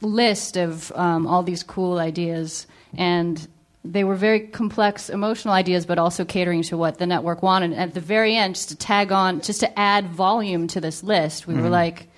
list 0.00 0.56
of 0.56 0.92
um, 0.92 1.26
all 1.26 1.42
these 1.42 1.62
cool 1.62 1.98
ideas, 1.98 2.66
and 2.96 3.46
they 3.84 4.04
were 4.04 4.16
very 4.16 4.40
complex 4.40 5.08
emotional 5.10 5.54
ideas, 5.54 5.86
but 5.86 5.98
also 5.98 6.24
catering 6.24 6.62
to 6.62 6.76
what 6.76 6.98
the 6.98 7.06
network 7.06 7.42
wanted. 7.42 7.70
And 7.72 7.80
at 7.80 7.94
the 7.94 8.00
very 8.00 8.36
end, 8.36 8.56
just 8.56 8.68
to 8.70 8.76
tag 8.76 9.12
on, 9.12 9.40
just 9.40 9.60
to 9.60 9.78
add 9.78 10.08
volume 10.08 10.66
to 10.68 10.80
this 10.80 11.02
list, 11.02 11.46
we 11.46 11.54
Mm-hmm. 11.54 11.62
were 11.64 11.70
like 11.70 12.08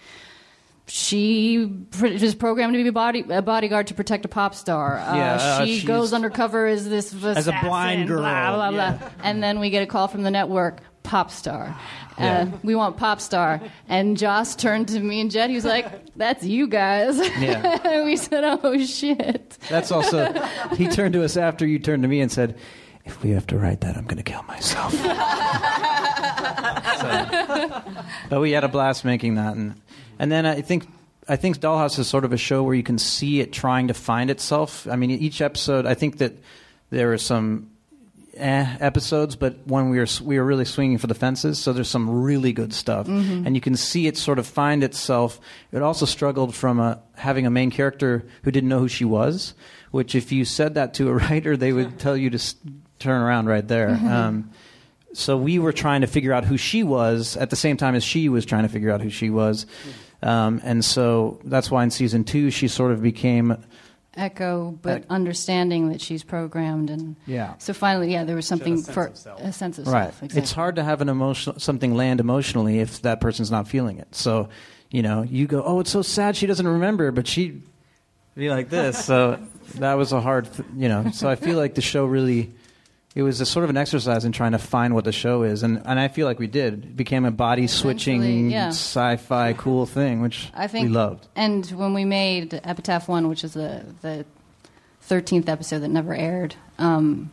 she 0.89 1.71
was 2.01 2.35
programmed 2.35 2.75
to 2.75 2.83
be 2.83 2.89
a, 2.89 2.93
body, 2.93 3.25
a 3.29 3.43
bodyguard 3.43 3.87
to 3.89 3.95
protect 3.95 4.25
a 4.25 4.29
pop 4.29 4.55
star. 4.55 4.99
Uh, 4.99 5.17
Yeah, 5.17 5.35
uh, 5.35 5.65
she 5.65 5.75
she's- 5.75 5.87
goes 5.87 6.13
undercover 6.13 6.67
as 6.67 6.89
this 6.89 7.13
As 7.25 7.47
a 7.47 7.59
blind 7.63 8.09
girl, 8.09 8.21
Blah, 8.21 8.55
blah, 8.55 8.69
yeah. 8.71 8.97
blah. 8.99 9.09
And 9.23 9.43
then 9.43 9.61
we 9.61 9.71
get 9.71 9.83
a 9.83 9.87
call 9.87 10.09
from 10.09 10.23
the 10.23 10.31
network, 10.31 10.81
pop 11.03 11.31
star. 11.31 11.77
Uh, 12.19 12.47
we 12.65 12.75
want 12.75 12.97
pop 12.97 13.21
star. 13.21 13.61
And 13.89 14.17
Joss 14.17 14.57
turned 14.57 14.89
to 14.89 14.99
me 14.99 15.21
and 15.21 15.31
Jed. 15.31 15.51
He 15.51 15.55
was 15.57 15.65
like, 15.65 15.87
"That's 16.17 16.43
you 16.45 16.67
guys." 16.67 17.17
Yeah. 17.39 17.79
and 17.85 18.05
we 18.11 18.17
said, 18.17 18.43
"Oh 18.45 18.77
shit." 18.85 19.57
that's 19.69 19.93
also 19.93 20.33
he 20.75 20.89
turned 20.89 21.13
to 21.15 21.23
us 21.23 21.37
after 21.37 21.65
you 21.65 21.79
turned 21.79 22.03
to 22.03 22.09
me 22.09 22.21
and 22.21 22.33
said. 22.33 22.57
If 23.05 23.23
we 23.23 23.31
have 23.31 23.47
to 23.47 23.57
write 23.57 23.81
that, 23.81 23.97
I'm 23.97 24.05
going 24.05 24.19
to 24.19 24.23
kill 24.23 24.43
myself. 24.43 24.93
So- 26.99 27.83
but 28.29 28.41
we 28.41 28.51
had 28.53 28.65
a 28.65 28.69
blast 28.69 29.05
making 29.05 29.37
that, 29.37 29.57
and 29.57 29.81
and 30.19 30.31
then 30.33 30.47
I 30.47 30.61
think 30.63 30.87
I 31.29 31.37
think 31.37 31.59
Dollhouse 31.59 31.99
is 31.99 32.07
sort 32.09 32.25
of 32.25 32.33
a 32.33 32.39
show 32.39 32.63
where 32.63 32.75
you 32.75 32.83
can 32.83 32.99
see 32.99 33.41
it 33.41 33.53
trying 33.53 33.89
to 33.89 33.95
find 33.95 34.31
itself. 34.31 34.87
I 34.91 34.97
mean, 34.97 35.11
each 35.11 35.41
episode, 35.43 35.85
I 35.87 35.95
think 35.95 36.19
that 36.19 36.33
there 36.91 37.13
are 37.13 37.19
some 37.19 37.71
eh, 38.35 38.77
episodes, 38.81 39.37
but 39.37 39.57
when 39.67 39.91
we 39.91 39.99
were 39.99 40.07
we 40.23 40.39
were 40.39 40.45
really 40.45 40.65
swinging 40.65 40.97
for 40.99 41.07
the 41.07 41.15
fences, 41.15 41.59
so 41.59 41.73
there's 41.73 41.89
some 41.91 42.23
really 42.23 42.53
good 42.53 42.73
stuff, 42.73 43.07
and 43.09 43.55
you 43.55 43.61
can 43.61 43.77
see 43.77 44.07
it 44.07 44.17
sort 44.17 44.39
of 44.39 44.47
find 44.47 44.83
itself. 44.83 45.39
It 45.73 45.83
also 45.83 46.07
struggled 46.07 46.55
from 46.55 46.81
a, 46.81 47.01
having 47.15 47.47
a 47.47 47.51
main 47.51 47.71
character 47.71 48.25
who 48.43 48.51
didn't 48.51 48.69
know 48.71 48.79
who 48.81 48.89
she 48.89 49.05
was, 49.05 49.55
which 49.91 50.15
if 50.15 50.33
you 50.33 50.45
said 50.47 50.75
that 50.75 50.95
to 50.95 51.09
a 51.11 51.13
writer, 51.29 51.57
they 51.57 51.73
would 51.73 51.99
tell 51.99 52.17
you 52.17 52.31
to 52.31 52.37
s- 52.39 52.55
turn 52.99 53.21
around 53.21 53.47
right 53.49 53.67
there. 53.69 53.91
Um, 53.91 54.51
so 55.13 55.37
we 55.37 55.59
were 55.59 55.73
trying 55.73 56.03
to 56.03 56.07
figure 56.07 56.33
out 56.33 56.45
who 56.45 56.57
she 56.57 56.83
was 56.83 57.37
at 57.37 57.51
the 57.51 57.57
same 57.57 57.77
time 57.77 57.95
as 57.95 58.05
she 58.05 58.29
was 58.29 58.45
trying 58.47 58.63
to 58.65 58.69
figure 58.69 58.91
out 58.91 59.01
who 59.01 59.11
she 59.11 59.31
was. 59.31 59.67
Um, 60.23 60.61
and 60.65 60.85
so 60.85 61.39
that's 61.45 61.71
why 61.71 61.85
in 61.85 61.91
season 61.91 62.25
two 62.25 62.51
she 62.51 62.69
sort 62.69 62.93
of 62.93 63.03
became 63.03 63.57
Echo, 64.17 64.77
but 64.83 64.99
Ec- 64.99 65.05
understanding 65.11 65.91
that 65.91 66.01
she's 66.01 66.25
programmed, 66.25 66.91
and 66.91 67.15
Yeah. 67.27 67.55
So 67.59 67.73
finally, 67.73 68.13
yeah, 68.13 68.25
there 68.25 68.35
was 68.35 68.47
something 68.47 68.79
sense 68.79 68.93
for 68.93 69.07
of 69.07 69.17
self. 69.17 69.41
a 69.41 69.53
sense 69.53 69.79
of 69.79 69.87
right. 69.87 70.05
self. 70.07 70.23
Exactly. 70.25 70.43
It's 70.43 70.53
hard 70.53 70.75
to 70.77 70.83
have 70.83 71.01
an 71.01 71.09
emotional 71.09 71.61
something 71.61 71.95
land 71.95 72.19
emotionally 72.19 72.81
if 72.81 73.03
that 73.03 73.21
person's 73.21 73.51
not 73.51 73.69
feeling 73.69 73.99
it. 73.99 74.13
So, 74.13 74.49
you 74.91 75.03
know, 75.03 75.23
you 75.23 75.47
go, 75.47 75.63
"Oh, 75.63 75.79
it's 75.79 75.91
so 75.91 76.03
sad 76.03 76.35
she 76.35 76.47
doesn't 76.49 76.67
remember," 76.67 77.13
but 77.13 77.29
she'd 77.29 77.63
be 78.35 78.51
like 78.51 78.71
this. 78.71 79.05
so 79.05 79.39
that 79.77 79.95
was 79.95 80.11
a 80.13 80.21
hard, 80.21 80.53
th- 80.53 80.69
you 80.77 80.89
know. 80.89 81.13
So 81.13 81.29
I 81.29 81.37
feel 81.37 81.57
like 81.57 81.77
the 81.77 81.81
show 81.83 82.05
really 82.05 82.53
it 83.19 83.23
was 83.23 83.41
a 83.41 83.47
sort 83.47 83.65
of 83.65 83.71
an 83.71 83.77
exercise 83.77 84.25
in 84.25 84.31
trying 84.31 84.53
to 84.53 84.59
find 84.59 84.95
what 84.95 85.03
the 85.03 85.11
show 85.11 85.43
is, 85.43 85.65
and 85.65 85.83
and 85.85 85.99
I 85.99 86.07
feel 86.07 86.25
like 86.25 86.39
we 86.39 86.47
did. 86.47 86.85
It 86.85 86.97
became 86.97 87.25
a 87.25 87.33
body 87.33 87.67
switching 87.67 88.49
yeah. 88.49 88.69
sci-fi 88.69 89.55
cool 89.55 89.87
thing, 89.87 90.23
which 90.23 90.49
I 90.55 90.69
think 90.69 90.87
we 90.87 90.95
loved. 90.95 91.27
And 91.35 91.67
when 91.67 91.95
we 91.95 92.05
made 92.05 92.55
Epitaph 92.63 93.09
One, 93.09 93.29
which 93.29 93.43
is 93.43 93.55
the 93.55 93.85
the 94.03 94.25
thirteenth 95.01 95.49
episode 95.49 95.81
that 95.81 95.89
never 95.89 96.15
aired, 96.15 96.55
um, 96.79 97.33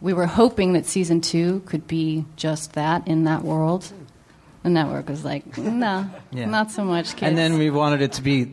we 0.00 0.12
were 0.12 0.26
hoping 0.26 0.72
that 0.72 0.86
season 0.86 1.20
two 1.20 1.60
could 1.66 1.86
be 1.86 2.24
just 2.34 2.72
that 2.72 3.06
in 3.06 3.22
that 3.24 3.44
world. 3.44 3.92
The 4.64 4.70
network 4.70 5.08
was 5.08 5.24
like, 5.24 5.56
no, 5.56 6.10
Yeah. 6.32 6.46
not 6.46 6.72
so 6.72 6.84
much, 6.84 7.10
kids. 7.10 7.22
And 7.22 7.38
then 7.38 7.58
we 7.58 7.70
wanted 7.70 8.02
it 8.02 8.14
to 8.14 8.22
be 8.22 8.46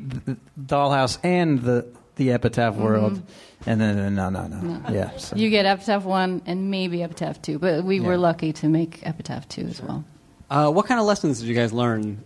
Dollhouse 0.64 1.18
and 1.24 1.64
the 1.64 1.88
the 2.16 2.32
Epitaph 2.32 2.76
world, 2.76 3.22
and 3.66 3.82
then 3.82 4.16
no, 4.16 4.30
no, 4.30 4.48
no, 4.48 4.82
yeah. 4.92 5.16
So. 5.18 5.36
you 5.36 5.50
get 5.50 5.66
Epitaph 5.66 6.04
One 6.04 6.42
and 6.46 6.70
maybe 6.70 7.04
Epitaph 7.04 7.42
Two, 7.42 7.60
but 7.60 7.84
we 7.84 8.00
were 8.00 8.18
lucky 8.18 8.54
to 8.54 8.68
make 8.68 9.00
Epitaph 9.04 9.48
Two 9.48 9.64
as 9.64 9.82
well. 9.82 10.04
Uh, 10.50 10.70
what 10.70 10.86
kind 10.86 11.00
of 11.00 11.06
lessons 11.06 11.40
did 11.40 11.48
you 11.48 11.56
guys 11.56 11.74
learn 11.74 12.24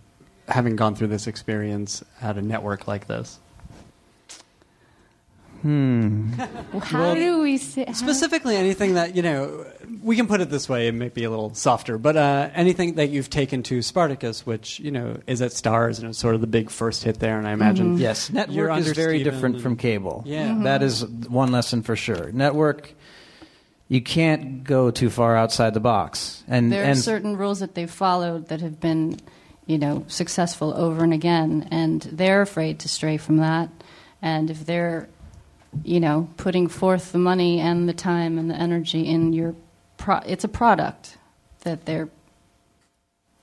having 0.48 0.76
gone 0.76 0.94
through 0.94 1.08
this 1.08 1.26
experience 1.26 2.04
at 2.20 2.36
a 2.36 2.42
network 2.42 2.86
like 2.86 3.06
this? 3.06 3.38
Hmm. 5.62 6.30
How 6.80 7.14
do 7.14 7.40
we 7.40 7.56
say? 7.56 7.84
how- 7.86 7.92
Specifically, 7.92 8.56
anything 8.56 8.94
that, 8.94 9.16
you 9.16 9.22
know, 9.22 9.64
we 10.02 10.14
can 10.16 10.26
put 10.26 10.40
it 10.40 10.50
this 10.50 10.68
way, 10.68 10.86
it 10.88 10.92
may 10.94 11.08
be 11.08 11.24
a 11.24 11.30
little 11.30 11.52
softer, 11.54 11.98
but 11.98 12.16
uh, 12.16 12.50
anything 12.54 12.94
that 12.94 13.10
you've 13.10 13.30
taken 13.30 13.62
to 13.64 13.82
Spartacus, 13.82 14.46
which, 14.46 14.78
you 14.80 14.90
know, 14.90 15.16
is 15.26 15.42
at 15.42 15.50
Starz 15.50 15.98
and 15.98 16.08
it's 16.08 16.18
sort 16.18 16.34
of 16.34 16.40
the 16.40 16.46
big 16.46 16.70
first 16.70 17.02
hit 17.04 17.18
there, 17.18 17.38
and 17.38 17.46
I 17.48 17.52
imagine. 17.52 17.98
Yes, 17.98 18.30
You're 18.30 18.68
network 18.68 18.78
is 18.78 18.92
very 18.92 19.18
Steven 19.18 19.32
different 19.34 19.54
and- 19.56 19.62
from 19.62 19.76
cable. 19.76 20.22
Yeah. 20.26 20.60
That 20.62 20.82
is 20.82 21.04
one 21.04 21.50
lesson 21.52 21.82
for 21.82 21.96
sure. 21.96 22.30
Network, 22.32 22.92
you 23.88 24.00
can't 24.02 24.62
go 24.64 24.90
too 24.90 25.10
far 25.10 25.36
outside 25.36 25.74
the 25.74 25.80
box, 25.80 26.44
and 26.46 26.70
there 26.70 26.82
are 26.84 26.86
and 26.90 26.98
certain 26.98 27.36
rules 27.36 27.60
that 27.60 27.74
they've 27.74 27.90
followed 27.90 28.48
that 28.48 28.60
have 28.60 28.78
been, 28.80 29.18
you 29.66 29.78
know, 29.78 30.04
successful 30.08 30.72
over 30.76 31.02
and 31.02 31.12
again, 31.14 31.66
and 31.70 32.02
they're 32.02 32.42
afraid 32.42 32.78
to 32.80 32.88
stray 32.88 33.16
from 33.16 33.38
that. 33.38 33.70
And 34.20 34.50
if 34.50 34.66
they're, 34.66 35.08
you 35.84 36.00
know, 36.00 36.28
putting 36.36 36.68
forth 36.68 37.12
the 37.12 37.18
money 37.18 37.60
and 37.60 37.88
the 37.88 37.92
time 37.92 38.38
and 38.38 38.50
the 38.50 38.54
energy 38.54 39.06
in 39.06 39.32
your, 39.32 39.54
pro- 39.96 40.22
it's 40.26 40.44
a 40.44 40.48
product 40.48 41.18
that 41.60 41.84
they're 41.84 42.08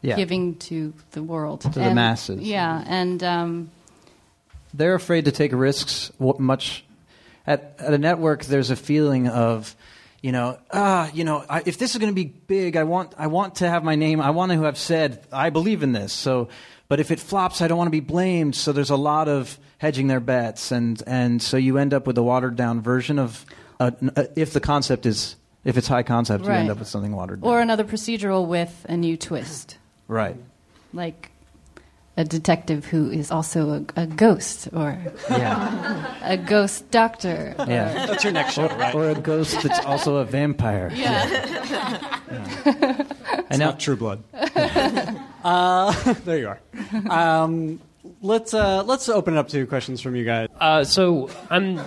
yeah, 0.02 0.16
giving 0.16 0.56
to 0.56 0.94
the 1.12 1.24
world 1.24 1.62
to 1.62 1.70
the 1.70 1.94
masses. 1.94 2.42
Yeah, 2.42 2.84
and 2.86 3.24
um, 3.24 3.72
they're 4.74 4.96
afraid 4.96 5.26
to 5.26 5.32
take 5.32 5.52
risks. 5.54 6.12
Much 6.20 6.84
at 7.48 7.76
at 7.80 7.94
a 7.94 7.98
network, 7.98 8.46
there's 8.46 8.70
a 8.70 8.76
feeling 8.76 9.28
of. 9.28 9.76
You 10.22 10.32
know, 10.32 10.58
ah, 10.72 11.12
you 11.14 11.24
know, 11.24 11.46
I, 11.48 11.62
if 11.68 11.78
this 11.78 11.92
is 11.92 12.00
going 12.00 12.12
to 12.12 12.16
be 12.16 12.24
big, 12.26 12.78
I 12.78 12.84
want, 12.84 13.14
I 13.16 13.28
want 13.28 13.56
to 13.56 13.70
have 13.70 13.84
my 13.84 13.94
name. 13.94 14.20
I 14.20 14.32
want 14.32 14.52
to 14.54 14.64
have 14.64 14.76
said, 14.76 15.24
I 15.32 15.52
believe 15.52 15.84
in 15.84 15.92
this. 15.92 16.14
So, 16.14 16.50
but 16.88 17.00
if 17.00 17.12
it 17.12 17.20
flops, 17.20 17.62
I 17.62 17.68
don't 17.68 17.78
want 17.78 17.88
to 17.88 17.92
be 17.92 18.00
blamed. 18.00 18.56
So 18.56 18.72
there's 18.72 18.90
a 18.90 18.96
lot 18.96 19.28
of 19.28 19.58
hedging 19.78 20.08
their 20.08 20.20
bets, 20.20 20.72
and 20.72 21.02
and 21.08 21.42
so 21.42 21.58
you 21.58 21.78
end 21.78 21.94
up 21.94 22.08
with 22.08 22.18
a 22.18 22.24
watered 22.24 22.56
down 22.56 22.82
version 22.82 23.20
of, 23.20 23.46
uh, 23.80 23.92
uh, 24.16 24.24
if 24.36 24.54
the 24.54 24.60
concept 24.60 25.06
is, 25.06 25.36
if 25.64 25.78
it's 25.78 25.88
high 25.88 26.04
concept, 26.04 26.46
you 26.46 26.52
end 26.52 26.70
up 26.70 26.80
with 26.80 26.88
something 26.88 27.16
watered 27.16 27.42
down. 27.42 27.50
or 27.50 27.60
another 27.60 27.84
procedural 27.84 28.48
with 28.48 28.86
a 28.88 28.98
new 28.98 29.18
twist, 29.18 29.78
right. 30.08 30.38
like 30.94 31.32
a 32.18 32.24
detective 32.24 32.86
who 32.86 33.10
is 33.12 33.30
also 33.32 33.70
a, 33.96 34.02
a 34.04 34.08
ghost 34.08 34.70
or 34.74 34.98
Yeah. 35.30 36.16
a 36.24 36.38
ghost 36.38 36.90
doctor. 36.92 37.54
or- 37.60 37.66
Yeah. 37.68 38.06
That's 38.08 38.24
your 38.24 38.34
next 38.34 38.54
show, 38.54 38.68
right? 38.68 38.96
or 38.96 39.10
a 39.10 39.16
ghost 39.16 39.62
that's 39.62 39.84
also 39.86 40.18
a 40.18 40.26
vampire. 40.26 40.92
Yeah. 40.94 42.10
And 43.50 43.60
now, 43.60 43.66
Not 43.72 43.80
True 43.80 43.96
Blood. 43.98 44.24
uh, 44.34 46.14
there 46.26 46.38
you 46.40 46.48
are. 46.50 46.60
Um, 47.10 47.80
let's 48.22 48.54
uh, 48.54 48.84
let's 48.84 49.10
open 49.10 49.36
it 49.36 49.38
up 49.38 49.50
to 49.50 49.66
questions 49.68 50.02
from 50.02 50.16
you 50.16 50.24
guys. 50.26 50.48
Uh, 50.60 50.84
so 50.84 51.30
I'm 51.50 51.80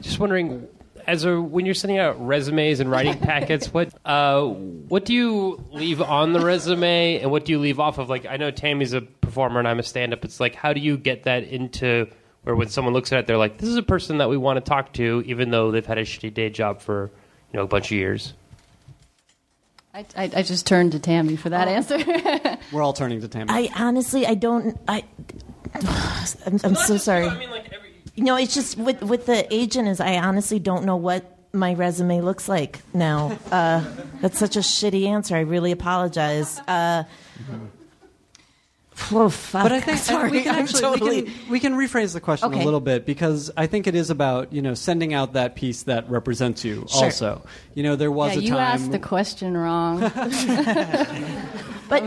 just 0.00 0.18
wondering, 0.18 0.66
as 1.08 1.24
a 1.24 1.40
when 1.40 1.64
you're 1.64 1.74
sending 1.74 1.98
out 1.98 2.24
resumes 2.24 2.80
and 2.80 2.90
writing 2.90 3.18
packets, 3.18 3.72
what 3.72 3.92
uh, 4.04 4.44
what 4.44 5.06
do 5.06 5.14
you 5.14 5.64
leave 5.72 6.02
on 6.02 6.34
the 6.34 6.40
resume 6.40 7.18
and 7.18 7.30
what 7.30 7.46
do 7.46 7.52
you 7.52 7.58
leave 7.58 7.80
off 7.80 7.98
of? 7.98 8.10
Like, 8.10 8.26
I 8.26 8.36
know 8.36 8.50
Tami's 8.50 8.92
a 8.92 9.00
performer 9.00 9.58
and 9.58 9.66
I'm 9.66 9.78
a 9.78 9.82
stand-up. 9.82 10.24
It's 10.24 10.38
like, 10.38 10.54
how 10.54 10.74
do 10.74 10.80
you 10.80 10.98
get 10.98 11.24
that 11.24 11.44
into 11.44 12.06
where 12.44 12.54
when 12.54 12.68
someone 12.68 12.92
looks 12.92 13.10
at 13.12 13.20
it, 13.20 13.26
they're 13.26 13.38
like, 13.38 13.58
this 13.58 13.70
is 13.70 13.76
a 13.76 13.82
person 13.82 14.18
that 14.18 14.28
we 14.28 14.36
want 14.36 14.62
to 14.62 14.68
talk 14.68 14.92
to, 14.94 15.22
even 15.26 15.50
though 15.50 15.70
they've 15.70 15.84
had 15.84 15.98
a 15.98 16.04
shitty 16.04 16.32
day 16.32 16.50
job 16.50 16.82
for 16.82 17.10
you 17.52 17.56
know 17.56 17.64
a 17.64 17.68
bunch 17.68 17.86
of 17.86 17.92
years. 17.92 18.34
I, 19.94 20.04
I, 20.14 20.30
I 20.36 20.42
just 20.42 20.66
turned 20.66 20.92
to 20.92 20.98
Tami 20.98 21.38
for 21.38 21.48
that 21.48 21.68
answer. 21.68 21.98
We're 22.70 22.82
all 22.82 22.92
turning 22.92 23.22
to 23.22 23.28
Tammy. 23.28 23.50
I 23.50 23.70
honestly, 23.74 24.26
I 24.26 24.34
don't. 24.34 24.78
I. 24.86 25.04
I'm, 26.46 26.60
I'm 26.64 26.74
so 26.74 26.96
sorry. 26.98 27.28
No, 28.18 28.36
it's 28.36 28.54
just 28.54 28.76
with 28.76 29.02
with 29.02 29.26
the 29.26 29.46
agent 29.54 29.88
is 29.88 30.00
I 30.00 30.18
honestly 30.18 30.58
don't 30.58 30.84
know 30.84 30.96
what 30.96 31.36
my 31.52 31.74
resume 31.74 32.20
looks 32.20 32.48
like 32.48 32.80
now. 32.92 33.38
Uh, 33.50 33.84
that's 34.20 34.38
such 34.38 34.56
a 34.56 34.60
shitty 34.60 35.06
answer. 35.06 35.36
I 35.36 35.40
really 35.40 35.72
apologize. 35.72 36.58
Uh, 36.60 37.04
oh 39.12 39.28
fuck! 39.28 39.62
But 39.62 39.72
I 39.72 39.80
think 39.80 39.98
sorry. 39.98 40.30
we 40.30 40.42
can 40.42 40.54
actually 40.54 40.80
totally. 40.80 41.22
we, 41.22 41.30
can, 41.30 41.50
we 41.50 41.60
can 41.60 41.74
rephrase 41.74 42.12
the 42.12 42.20
question 42.20 42.52
Okay. 42.52 42.62
a 42.62 42.64
little 42.64 42.80
bit 42.80 43.06
because 43.06 43.50
I 43.56 43.66
think 43.66 43.86
it 43.86 43.94
is 43.94 44.10
about 44.10 44.52
you 44.52 44.62
know 44.62 44.74
sending 44.74 45.14
out 45.14 45.34
that 45.34 45.54
piece 45.54 45.84
that 45.84 46.08
represents 46.10 46.64
you. 46.64 46.86
Sure. 46.88 47.04
Also, 47.04 47.44
you 47.74 47.82
know 47.82 47.96
there 47.96 48.12
was 48.12 48.34
yeah, 48.34 48.38
a 48.38 48.42
you 48.42 48.50
time 48.50 48.60
asked 48.60 48.90
the 48.92 48.98
question 48.98 49.56
wrong. 49.56 50.00
But 51.88 52.02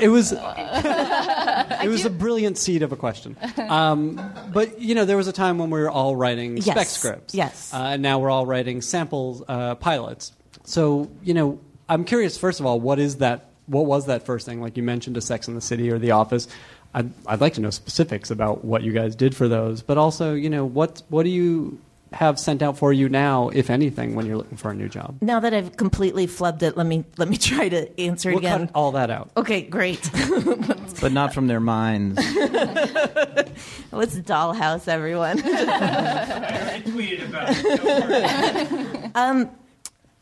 it 0.00 0.08
was 0.08 0.32
it 0.32 1.88
was 1.88 2.04
a 2.04 2.10
brilliant 2.10 2.58
seed 2.58 2.82
of 2.82 2.92
a 2.92 2.96
question. 2.96 3.36
Um, 3.58 4.20
but 4.52 4.80
you 4.80 4.94
know 4.94 5.04
there 5.04 5.16
was 5.16 5.28
a 5.28 5.32
time 5.32 5.58
when 5.58 5.70
we 5.70 5.80
were 5.80 5.90
all 5.90 6.16
writing 6.16 6.60
spec 6.62 6.86
scripts. 6.86 7.34
Yes. 7.34 7.72
uh, 7.74 7.88
and 7.88 8.02
now 8.02 8.18
we're 8.18 8.30
all 8.30 8.46
writing 8.46 8.80
sample 8.80 9.44
uh, 9.48 9.74
pilots. 9.74 10.32
So 10.64 11.10
you 11.22 11.34
know 11.34 11.60
I'm 11.88 12.04
curious. 12.04 12.38
First 12.38 12.60
of 12.60 12.66
all, 12.66 12.80
what 12.80 12.98
is 12.98 13.16
that? 13.18 13.50
What 13.66 13.86
was 13.86 14.06
that 14.06 14.24
first 14.24 14.46
thing? 14.46 14.60
Like 14.60 14.76
you 14.76 14.82
mentioned, 14.82 15.16
a 15.16 15.20
Sex 15.20 15.48
in 15.48 15.54
the 15.54 15.60
City 15.60 15.90
or 15.90 15.98
The 15.98 16.12
Office. 16.12 16.48
I'd, 16.94 17.10
I'd 17.26 17.40
like 17.40 17.54
to 17.54 17.60
know 17.60 17.70
specifics 17.70 18.30
about 18.30 18.64
what 18.64 18.82
you 18.82 18.92
guys 18.92 19.14
did 19.16 19.34
for 19.36 19.48
those, 19.48 19.82
but 19.82 19.98
also, 19.98 20.34
you 20.34 20.48
know, 20.48 20.64
what 20.64 21.02
what 21.08 21.24
do 21.24 21.30
you 21.30 21.78
have 22.12 22.38
sent 22.38 22.62
out 22.62 22.78
for 22.78 22.92
you 22.92 23.08
now, 23.08 23.48
if 23.50 23.68
anything, 23.68 24.14
when 24.14 24.24
you're 24.24 24.36
looking 24.36 24.56
for 24.56 24.70
a 24.70 24.74
new 24.74 24.88
job? 24.88 25.16
now 25.20 25.40
that 25.40 25.52
I've 25.52 25.76
completely 25.76 26.26
flubbed 26.26 26.62
it, 26.62 26.76
let 26.76 26.86
me 26.86 27.04
let 27.18 27.28
me 27.28 27.36
try 27.52 27.68
to 27.68 28.00
answer 28.00 28.30
We'll 28.30 28.38
again. 28.38 28.68
cut 28.68 28.70
all 28.74 28.92
that 28.92 29.10
out. 29.10 29.30
Okay, 29.36 29.60
great. 29.62 30.08
but 31.00 31.10
not 31.12 31.34
from 31.34 31.48
their 31.48 31.60
minds. 31.60 32.16
Let's 33.92 34.16
dollhouse 34.20 34.88
everyone. 34.88 35.40
I 35.42 36.82
tweeted 36.84 37.28
about 37.28 37.48
it. 37.50 39.10
Um, 39.14 39.50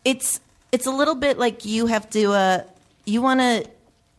it's 0.05 0.41
it's 0.73 0.87
a 0.87 0.91
little 0.91 1.15
bit 1.15 1.39
like 1.39 1.65
you 1.65 1.87
have 1.87 2.09
to 2.11 2.33
uh, 2.33 2.65
you 3.05 3.23
want 3.23 3.41
to 3.41 3.69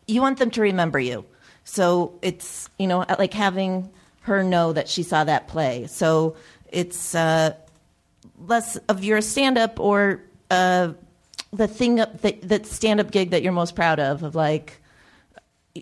you 0.08 0.22
want 0.22 0.40
them 0.40 0.52
to 0.52 0.62
remember 0.62 1.00
you. 1.00 1.26
So 1.64 2.18
it's 2.22 2.70
you 2.78 2.88
know 2.88 3.06
like 3.20 3.34
having 3.34 3.90
her 4.22 4.44
know 4.44 4.74
that 4.74 4.88
she 4.88 5.04
saw 5.04 5.24
that 5.24 5.48
play. 5.48 5.88
So 5.88 6.36
it's 6.70 7.16
uh, 7.16 7.56
less 8.40 8.76
of 8.90 9.04
your 9.04 9.22
stand 9.22 9.58
up 9.58 9.80
or 9.80 10.22
uh, 10.50 10.94
the 11.54 11.68
thing 11.68 12.00
up 12.00 12.22
that 12.22 12.42
that 12.48 12.66
stand 12.66 13.00
up 13.00 13.12
gig 13.12 13.32
that 13.32 13.44
you're 13.44 13.54
most 13.54 13.76
proud 13.76 14.00
of 14.00 14.24
of 14.24 14.36
like 14.36 14.82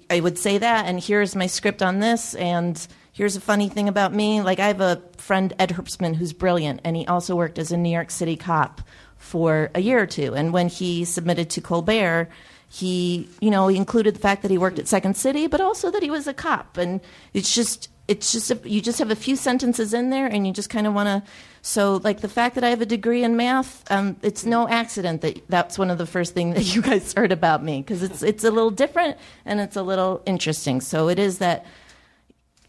I 0.09 0.19
would 0.19 0.37
say 0.39 0.57
that, 0.57 0.85
and 0.85 0.99
here's 0.99 1.35
my 1.35 1.47
script 1.47 1.83
on 1.83 1.99
this, 1.99 2.33
and 2.33 2.87
here's 3.11 3.35
a 3.35 3.41
funny 3.41 3.69
thing 3.69 3.87
about 3.87 4.13
me. 4.13 4.41
Like, 4.41 4.59
I 4.59 4.67
have 4.67 4.81
a 4.81 5.03
friend, 5.17 5.53
Ed 5.59 5.69
Herbstman, 5.69 6.15
who's 6.15 6.33
brilliant, 6.33 6.81
and 6.83 6.95
he 6.95 7.05
also 7.05 7.35
worked 7.35 7.59
as 7.59 7.71
a 7.71 7.77
New 7.77 7.91
York 7.91 8.09
City 8.09 8.35
cop 8.35 8.81
for 9.17 9.69
a 9.75 9.79
year 9.81 10.01
or 10.01 10.07
two. 10.07 10.33
And 10.33 10.51
when 10.51 10.67
he 10.67 11.05
submitted 11.05 11.49
to 11.51 11.61
Colbert, 11.61 12.29
he, 12.73 13.29
you 13.39 13.51
know, 13.51 13.67
he 13.67 13.77
included 13.77 14.15
the 14.15 14.19
fact 14.19 14.41
that 14.41 14.49
he 14.49 14.57
worked 14.57 14.79
at 14.79 14.87
Second 14.87 15.15
City, 15.15 15.45
but 15.45 15.61
also 15.61 15.91
that 15.91 16.01
he 16.01 16.09
was 16.09 16.25
a 16.25 16.33
cop. 16.33 16.75
And 16.75 17.01
it's 17.31 17.53
just, 17.53 17.87
it's 18.07 18.31
just, 18.31 18.49
a, 18.49 18.59
you 18.67 18.81
just 18.81 18.97
have 18.97 19.11
a 19.11 19.15
few 19.15 19.35
sentences 19.35 19.93
in 19.93 20.09
there, 20.09 20.25
and 20.25 20.47
you 20.47 20.51
just 20.51 20.71
kind 20.71 20.87
of 20.87 20.95
want 20.95 21.05
to. 21.05 21.31
So, 21.61 22.01
like 22.03 22.21
the 22.21 22.27
fact 22.27 22.55
that 22.55 22.63
I 22.63 22.71
have 22.71 22.81
a 22.81 22.87
degree 22.87 23.23
in 23.23 23.37
math, 23.37 23.89
um, 23.91 24.15
it's 24.23 24.43
no 24.43 24.67
accident 24.67 25.21
that 25.21 25.47
that's 25.49 25.77
one 25.77 25.91
of 25.91 25.99
the 25.99 26.07
first 26.07 26.33
things 26.33 26.55
that 26.55 26.75
you 26.75 26.81
guys 26.81 27.13
heard 27.13 27.31
about 27.31 27.63
me 27.63 27.81
because 27.81 28.01
it's 28.01 28.23
it's 28.23 28.43
a 28.43 28.49
little 28.49 28.71
different 28.71 29.17
and 29.45 29.59
it's 29.59 29.75
a 29.75 29.83
little 29.83 30.23
interesting. 30.25 30.81
So 30.81 31.09
it 31.09 31.19
is 31.19 31.37
that 31.37 31.67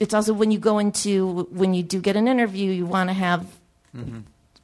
it's 0.01 0.13
also 0.13 0.35
when 0.35 0.51
you 0.51 0.59
go 0.59 0.79
into 0.79 1.49
when 1.51 1.73
you 1.73 1.83
do 1.83 1.99
get 1.99 2.15
an 2.15 2.29
interview, 2.29 2.71
you 2.71 2.85
want 2.85 3.09
to 3.09 3.15
have 3.15 3.47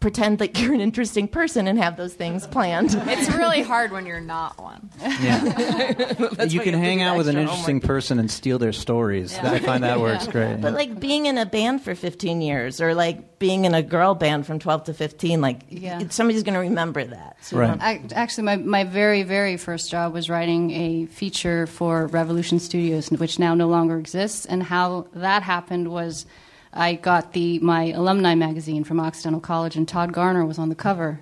pretend 0.01 0.38
that 0.38 0.59
you're 0.59 0.72
an 0.72 0.80
interesting 0.80 1.28
person 1.28 1.68
and 1.68 1.78
have 1.78 1.96
those 1.98 2.14
things 2.14 2.46
planned. 2.46 2.90
It's 3.07 3.30
really 3.34 3.61
hard 3.62 3.92
when 3.92 4.07
you're 4.07 4.20
not 4.20 4.59
one. 4.59 4.88
Yeah. 5.01 5.44
You 6.51 6.61
can 6.61 6.72
have 6.72 6.72
to 6.72 6.78
hang 6.78 7.03
out 7.03 7.16
with 7.18 7.28
an 7.28 7.36
interesting 7.36 7.76
homework. 7.76 7.86
person 7.86 8.18
and 8.18 8.30
steal 8.30 8.59
their 8.59 8.72
stories. 8.72 9.32
Yeah. 9.34 9.53
I 9.53 9.59
find 9.59 9.84
that 9.84 10.01
works 10.01 10.26
great. 10.26 10.61
But 10.62 10.72
like 10.74 10.98
being 10.98 11.26
in 11.26 11.36
a 11.38 11.44
band 11.46 11.82
for 11.82 11.94
15 11.94 12.40
years, 12.40 12.80
or 12.80 12.94
like 12.94 13.38
being 13.38 13.64
in 13.66 13.74
a 13.74 13.82
girl 13.82 14.14
band 14.14 14.46
from 14.46 14.59
12 14.59 14.84
to 14.84 14.94
15, 14.94 15.40
like 15.42 15.61
Yeah. 15.68 16.09
somebody's 16.09 16.42
going 16.42 16.55
to 16.55 16.61
remember 16.61 17.05
that. 17.05 17.36
So 17.42 17.59
Right. 17.59 17.78
I, 17.80 18.01
actually, 18.14 18.44
my, 18.44 18.57
my 18.57 18.84
very, 18.84 19.22
very 19.22 19.57
first 19.59 19.90
job 19.90 20.12
was 20.14 20.30
writing 20.30 20.70
a 20.70 21.07
feature 21.07 21.66
for 21.66 22.07
Revolution 22.07 22.59
Studios, 22.59 23.11
which 23.11 23.38
now 23.38 23.55
no 23.55 23.68
longer 23.68 23.98
exists. 23.98 24.46
And 24.46 24.62
how 24.62 25.09
that 25.14 25.42
happened 25.42 25.88
was 25.88 26.24
I 26.73 26.95
got 26.95 27.33
the 27.33 27.59
my 27.59 27.87
alumni 27.93 28.35
magazine 28.35 28.85
from 28.85 29.01
Occidental 29.01 29.41
College, 29.41 29.77
and 29.77 29.87
Todd 29.87 30.12
Garner 30.12 30.45
was 30.45 30.59
on 30.59 30.68
the 30.68 30.75
cover. 30.75 31.21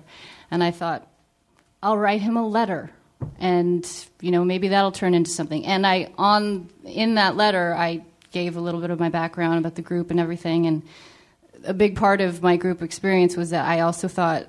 And 0.51 0.63
I 0.63 0.71
thought, 0.71 1.07
I'll 1.81 1.97
write 1.97 2.21
him 2.21 2.37
a 2.37 2.47
letter. 2.47 2.91
And, 3.37 3.87
you 4.21 4.31
know, 4.31 4.45
maybe 4.45 4.69
that'll 4.69 4.91
turn 4.91 5.13
into 5.13 5.29
something. 5.29 5.65
And 5.65 5.85
I, 5.85 6.11
on, 6.17 6.69
in 6.85 7.15
that 7.15 7.35
letter, 7.35 7.73
I 7.73 8.03
gave 8.31 8.55
a 8.55 8.61
little 8.61 8.79
bit 8.79 8.89
of 8.91 8.99
my 8.99 9.09
background 9.09 9.59
about 9.59 9.75
the 9.75 9.81
group 9.81 10.11
and 10.11 10.19
everything. 10.19 10.65
And 10.65 10.83
a 11.65 11.73
big 11.73 11.95
part 11.95 12.21
of 12.21 12.41
my 12.41 12.57
group 12.57 12.81
experience 12.81 13.35
was 13.35 13.49
that 13.49 13.65
I 13.65 13.81
also 13.81 14.07
thought 14.07 14.47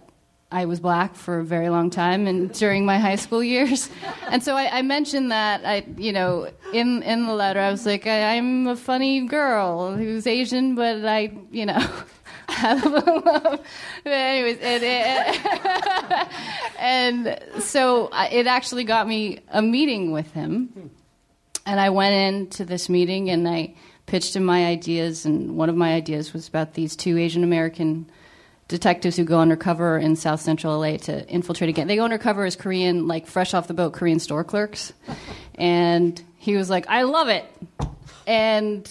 I 0.52 0.64
was 0.64 0.80
black 0.80 1.14
for 1.14 1.38
a 1.38 1.44
very 1.44 1.68
long 1.68 1.90
time 1.90 2.26
and 2.26 2.52
during 2.52 2.84
my 2.84 2.98
high 2.98 3.16
school 3.16 3.42
years. 3.42 3.88
And 4.30 4.44
so 4.44 4.56
I, 4.56 4.78
I 4.78 4.82
mentioned 4.82 5.32
that 5.32 5.64
I, 5.64 5.84
you 5.96 6.12
know, 6.12 6.48
in 6.72 7.02
in 7.02 7.26
the 7.26 7.34
letter 7.34 7.58
I 7.58 7.72
was 7.72 7.84
like, 7.84 8.06
I, 8.06 8.36
I'm 8.36 8.68
a 8.68 8.76
funny 8.76 9.26
girl 9.26 9.96
who's 9.96 10.24
Asian, 10.24 10.76
but 10.76 11.04
I, 11.04 11.32
you 11.50 11.66
know, 11.66 11.78
have 12.48 12.82
but 12.84 13.64
anyways, 14.04 14.58
it, 14.60 14.82
and 16.78 17.38
so 17.58 18.08
it 18.30 18.46
actually 18.46 18.84
got 18.84 19.08
me 19.08 19.40
a 19.48 19.60
meeting 19.60 20.12
with 20.12 20.30
him. 20.32 20.90
And 21.66 21.80
I 21.80 21.90
went 21.90 22.14
into 22.14 22.64
this 22.64 22.88
meeting 22.88 23.30
and 23.30 23.48
I 23.48 23.74
pitched 24.06 24.36
him 24.36 24.44
my 24.44 24.66
ideas, 24.66 25.24
and 25.24 25.56
one 25.56 25.68
of 25.68 25.76
my 25.76 25.94
ideas 25.94 26.32
was 26.32 26.48
about 26.48 26.74
these 26.74 26.94
two 26.96 27.18
Asian 27.18 27.44
American 27.44 28.10
detectives 28.70 29.16
who 29.16 29.24
go 29.24 29.40
undercover 29.40 29.98
in 29.98 30.14
South 30.14 30.40
Central 30.40 30.78
LA 30.78 30.96
to 30.96 31.28
infiltrate 31.28 31.68
again. 31.68 31.88
They 31.88 31.96
go 31.96 32.04
undercover 32.04 32.44
as 32.44 32.54
Korean, 32.54 33.08
like 33.08 33.26
fresh 33.26 33.52
off 33.52 33.66
the 33.66 33.74
boat 33.74 33.92
Korean 33.92 34.20
store 34.20 34.44
clerks. 34.44 34.92
And 35.56 36.22
he 36.38 36.56
was 36.56 36.70
like, 36.70 36.88
I 36.88 37.02
love 37.02 37.28
it. 37.28 37.44
And 38.26 38.88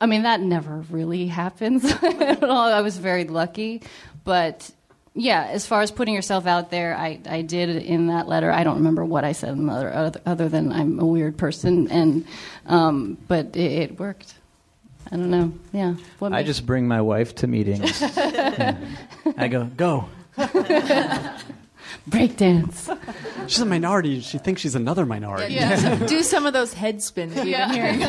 I 0.00 0.06
mean, 0.06 0.22
that 0.24 0.40
never 0.40 0.84
really 0.90 1.26
happens 1.26 1.84
at 2.02 2.44
all. 2.44 2.70
I 2.70 2.82
was 2.82 2.98
very 2.98 3.24
lucky. 3.24 3.82
But 4.22 4.70
yeah, 5.14 5.44
as 5.44 5.66
far 5.66 5.80
as 5.80 5.90
putting 5.90 6.14
yourself 6.14 6.46
out 6.46 6.70
there, 6.70 6.94
I, 6.94 7.18
I 7.26 7.40
did 7.40 7.70
in 7.70 8.08
that 8.08 8.28
letter. 8.28 8.52
I 8.52 8.64
don't 8.64 8.76
remember 8.76 9.04
what 9.04 9.24
I 9.24 9.32
said 9.32 9.50
in 9.50 9.66
the 9.66 9.72
other, 9.72 10.20
other 10.26 10.48
than 10.50 10.72
I'm 10.72 11.00
a 11.00 11.06
weird 11.06 11.38
person. 11.38 11.90
And, 11.90 12.26
um, 12.66 13.16
but 13.28 13.56
it, 13.56 13.72
it 13.72 13.98
worked. 13.98 14.34
I 15.12 15.16
don't 15.16 15.30
know. 15.30 15.52
Yeah. 15.72 15.94
What 16.18 16.32
I 16.32 16.36
makes- 16.38 16.46
just 16.48 16.64
bring 16.66 16.88
my 16.88 17.00
wife 17.02 17.34
to 17.36 17.46
meetings. 17.46 18.00
Yeah. 18.16 18.76
I 19.36 19.46
go, 19.48 19.64
go. 19.76 20.08
breakdance. 22.08 22.98
She's 23.48 23.60
a 23.60 23.64
minority. 23.66 24.20
She 24.20 24.38
thinks 24.38 24.60
she's 24.62 24.74
another 24.74 25.06
minority. 25.06 25.58
Do 26.06 26.22
some 26.22 26.46
of 26.46 26.52
those 26.52 26.72
head 26.74 27.02
spins 27.02 27.34
we've 27.36 27.54
been 27.56 27.70
hearing. 27.70 28.00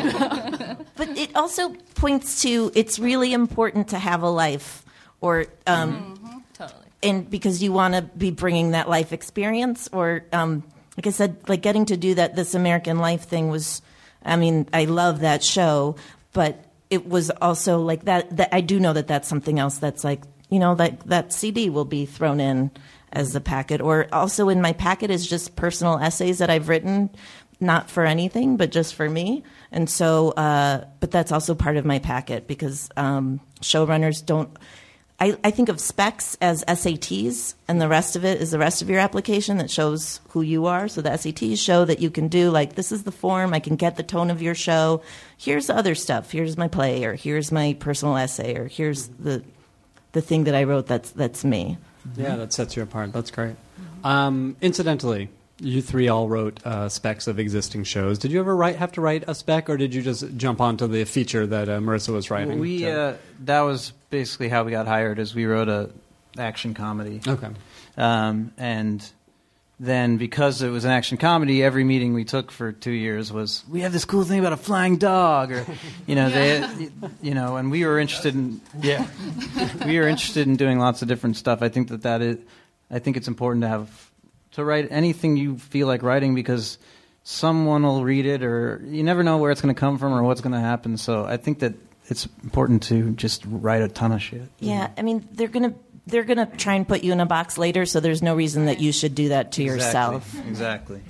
but 0.95 1.09
it 1.17 1.35
also 1.35 1.69
points 1.95 2.41
to 2.43 2.71
it's 2.75 2.99
really 2.99 3.33
important 3.33 3.89
to 3.89 3.99
have 3.99 4.23
a 4.23 4.29
life, 4.29 4.83
or 5.21 5.45
um, 5.67 6.43
totally. 6.53 6.85
and 7.01 7.29
because 7.29 7.61
you 7.61 7.71
want 7.71 7.93
to 7.95 8.01
be 8.01 8.31
bringing 8.31 8.71
that 8.71 8.89
life 8.89 9.13
experience, 9.13 9.89
or 9.91 10.25
um, 10.31 10.63
like 10.97 11.07
I 11.07 11.11
said, 11.11 11.37
like 11.47 11.61
getting 11.61 11.85
to 11.85 11.97
do 11.97 12.15
that. 12.15 12.35
This 12.35 12.55
American 12.55 12.97
Life 12.99 13.23
thing 13.23 13.49
was, 13.49 13.81
I 14.23 14.35
mean, 14.35 14.67
I 14.73 14.85
love 14.85 15.19
that 15.21 15.43
show, 15.43 15.95
but 16.33 16.63
it 16.93 17.09
was 17.09 17.31
also 17.31 17.79
like 17.79 18.05
that. 18.05 18.37
That 18.37 18.49
I 18.53 18.61
do 18.61 18.79
know 18.79 18.93
that 18.93 19.07
that's 19.07 19.27
something 19.27 19.57
else. 19.57 19.79
That's 19.79 20.03
like 20.03 20.21
you 20.49 20.59
know 20.59 20.75
that 20.75 20.99
that 21.07 21.33
CD 21.33 21.69
will 21.69 21.85
be 21.85 22.05
thrown 22.05 22.39
in 22.39 22.69
as 23.11 23.35
a 23.35 23.41
packet, 23.41 23.81
or 23.81 24.07
also 24.13 24.49
in 24.49 24.61
my 24.61 24.73
packet 24.73 25.09
is 25.09 25.25
just 25.27 25.55
personal 25.55 25.97
essays 25.97 26.37
that 26.37 26.51
I've 26.51 26.69
written, 26.69 27.09
not 27.59 27.89
for 27.89 28.05
anything, 28.05 28.57
but 28.57 28.71
just 28.71 28.93
for 28.93 29.09
me. 29.09 29.43
And 29.71 29.89
so, 29.89 30.31
uh, 30.31 30.85
but 30.99 31.09
that's 31.09 31.31
also 31.31 31.55
part 31.55 31.77
of 31.77 31.85
my 31.85 31.97
packet 31.97 32.47
because 32.47 32.89
um, 32.95 33.39
showrunners 33.61 34.23
don't. 34.23 34.55
I, 35.19 35.37
I 35.43 35.51
think 35.51 35.69
of 35.69 35.79
specs 35.79 36.35
as 36.41 36.63
SATs, 36.65 37.53
and 37.67 37.79
the 37.79 37.87
rest 37.87 38.15
of 38.15 38.25
it 38.25 38.41
is 38.41 38.51
the 38.51 38.59
rest 38.59 38.81
of 38.81 38.89
your 38.89 38.99
application 38.99 39.57
that 39.57 39.71
shows 39.71 40.19
who 40.29 40.41
you 40.41 40.65
are. 40.65 40.87
So 40.87 41.01
the 41.01 41.11
SATs 41.11 41.59
show 41.59 41.85
that 41.85 41.99
you 41.99 42.09
can 42.11 42.27
do 42.27 42.49
like 42.49 42.75
this 42.75 42.91
is 42.91 43.03
the 43.03 43.11
form. 43.11 43.53
I 43.53 43.59
can 43.59 43.77
get 43.77 43.95
the 43.95 44.03
tone 44.03 44.29
of 44.29 44.41
your 44.41 44.55
show. 44.55 45.01
Here's 45.43 45.67
the 45.67 45.75
other 45.75 45.93
stuff. 45.93 46.31
Here's 46.31 46.57
my 46.57 46.67
play, 46.69 47.03
or 47.03 47.15
here's 47.15 47.51
my 47.51 47.75
personal 47.79 48.15
essay, 48.15 48.55
or 48.55 48.67
here's 48.67 49.07
the 49.09 49.43
the 50.13 50.21
thing 50.21 50.45
that 50.45 50.55
I 50.55 50.63
wrote. 50.63 50.87
That's 50.87 51.11
that's 51.11 51.43
me. 51.43 51.77
Yeah, 52.15 52.37
that 52.37 52.53
sets 52.53 52.75
you 52.77 52.83
apart. 52.83 53.11
That's 53.11 53.29
great. 53.31 53.55
Um, 54.03 54.55
incidentally, 54.61 55.29
you 55.59 55.81
three 55.81 56.07
all 56.07 56.27
wrote 56.29 56.65
uh, 56.65 56.87
specs 56.89 57.27
of 57.27 57.39
existing 57.39 57.83
shows. 57.83 58.19
Did 58.19 58.31
you 58.31 58.39
ever 58.39 58.55
write 58.55 58.77
have 58.77 58.91
to 58.93 59.01
write 59.01 59.23
a 59.27 59.35
spec, 59.35 59.69
or 59.69 59.77
did 59.77 59.93
you 59.93 60.01
just 60.01 60.37
jump 60.37 60.61
onto 60.61 60.87
the 60.87 61.03
feature 61.05 61.45
that 61.47 61.67
uh, 61.67 61.79
Maurissa 61.79 62.13
was 62.13 62.29
writing? 62.31 62.59
We 62.59 62.79
to- 62.79 62.91
uh, 63.01 63.17
that 63.41 63.61
was 63.61 63.91
basically 64.09 64.49
how 64.49 64.63
we 64.63 64.71
got 64.71 64.87
hired. 64.87 65.19
Is 65.19 65.35
we 65.35 65.45
wrote 65.45 65.67
a 65.69 65.89
action 66.37 66.73
comedy. 66.73 67.21
okay. 67.27 67.49
Um, 67.97 68.53
and 68.57 69.05
then 69.79 70.17
because 70.17 70.61
it 70.61 70.69
was 70.69 70.85
an 70.85 70.91
action 70.91 71.17
comedy, 71.17 71.63
every 71.63 71.83
meeting 71.83 72.13
we 72.13 72.23
took 72.23 72.51
for 72.51 72.71
two 72.71 72.91
years 72.91 73.33
was 73.33 73.63
we 73.69 73.81
have 73.81 73.91
this 73.91 74.05
cool 74.05 74.23
thing 74.23 74.39
about 74.39 74.53
a 74.53 74.57
flying 74.57 74.97
dog, 74.97 75.51
or 75.51 75.65
you 76.07 76.15
know 76.15 76.29
they, 76.29 76.89
you 77.21 77.33
know, 77.33 77.57
and 77.57 77.71
we 77.71 77.85
were 77.85 77.99
interested 77.99 78.35
in 78.35 78.61
yeah, 78.81 79.07
we 79.85 79.99
were 79.99 80.07
interested 80.07 80.47
in 80.47 80.55
doing 80.55 80.79
lots 80.79 81.01
of 81.01 81.07
different 81.07 81.37
stuff. 81.37 81.61
I 81.61 81.69
think 81.69 81.89
that 81.89 82.03
that 82.03 82.21
is, 82.21 82.37
I 82.91 82.99
think 82.99 83.17
it's 83.17 83.27
important 83.27 83.63
to 83.63 83.67
have 83.67 84.11
to 84.51 84.63
write 84.63 84.91
anything 84.91 85.37
you 85.37 85.57
feel 85.57 85.87
like 85.87 86.03
writing 86.03 86.35
because 86.35 86.77
someone 87.23 87.83
will 87.83 88.03
read 88.03 88.25
it, 88.25 88.43
or 88.43 88.81
you 88.85 89.03
never 89.03 89.23
know 89.23 89.37
where 89.37 89.51
it's 89.51 89.61
going 89.61 89.73
to 89.73 89.79
come 89.79 89.97
from 89.97 90.13
or 90.13 90.23
what's 90.23 90.41
going 90.41 90.53
to 90.53 90.59
happen. 90.59 90.97
So 90.97 91.25
I 91.25 91.37
think 91.37 91.59
that 91.59 91.73
it's 92.07 92.27
important 92.43 92.83
to 92.83 93.11
just 93.11 93.43
write 93.47 93.81
a 93.81 93.87
ton 93.87 94.11
of 94.11 94.21
shit. 94.21 94.49
Yeah, 94.59 94.89
I 94.97 95.01
mean 95.01 95.27
they're 95.31 95.47
gonna 95.47 95.73
they're 96.07 96.23
gonna 96.23 96.45
try 96.57 96.75
and 96.75 96.87
put 96.87 97.03
you 97.03 97.11
in 97.11 97.19
a 97.19 97.25
box 97.25 97.57
later, 97.57 97.85
so 97.85 97.99
there's 97.99 98.21
no 98.21 98.35
reason 98.35 98.65
that 98.65 98.79
you 98.79 98.91
should 98.91 99.15
do 99.15 99.29
that 99.29 99.53
to 99.53 99.63
yourself. 99.63 100.35
Exactly. 100.47 101.01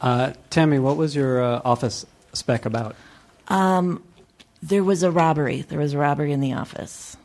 Uh, 0.00 0.32
Tami, 0.50 0.80
what 0.80 0.96
was 0.96 1.14
your 1.14 1.42
uh, 1.42 1.60
office 1.64 2.04
spec 2.32 2.64
about? 2.64 2.96
Um, 3.48 4.02
there 4.62 4.84
was 4.84 5.02
a 5.02 5.10
robbery. 5.10 5.62
There 5.62 5.78
was 5.78 5.94
a 5.94 5.98
robbery 5.98 6.32
in 6.32 6.40
the 6.40 6.54
office, 6.54 7.16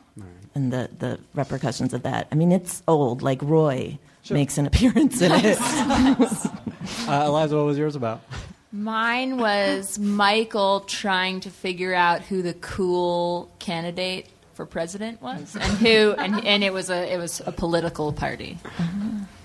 and 0.55 0.71
the 0.73 0.89
the 0.97 1.19
repercussions 1.33 1.93
of 1.93 2.03
that. 2.03 2.27
I 2.31 2.35
mean, 2.35 2.51
it's 2.51 2.83
old. 2.87 3.21
Like 3.21 3.41
Roy 3.41 3.97
makes 4.29 4.57
an 4.57 4.65
appearance 4.65 5.21
in 5.21 5.31
it. 5.33 5.57
Uh, 7.05 7.25
Eliza, 7.27 7.57
what 7.57 7.65
was 7.65 7.77
yours 7.77 7.97
about? 7.97 8.21
Mine 8.71 9.37
was 9.37 9.99
Michael 9.99 10.81
trying 10.81 11.41
to 11.41 11.49
figure 11.49 11.93
out 11.93 12.21
who 12.21 12.41
the 12.41 12.53
cool 12.53 13.51
candidate 13.59 14.27
for 14.57 14.65
president 14.65 15.21
was, 15.21 15.55
and 15.55 15.63
who, 15.77 16.13
and, 16.17 16.43
and 16.43 16.63
it 16.63 16.73
was 16.73 16.89
a 16.89 17.13
it 17.13 17.17
was 17.17 17.41
a 17.45 17.51
political 17.51 18.11
party. 18.11 18.57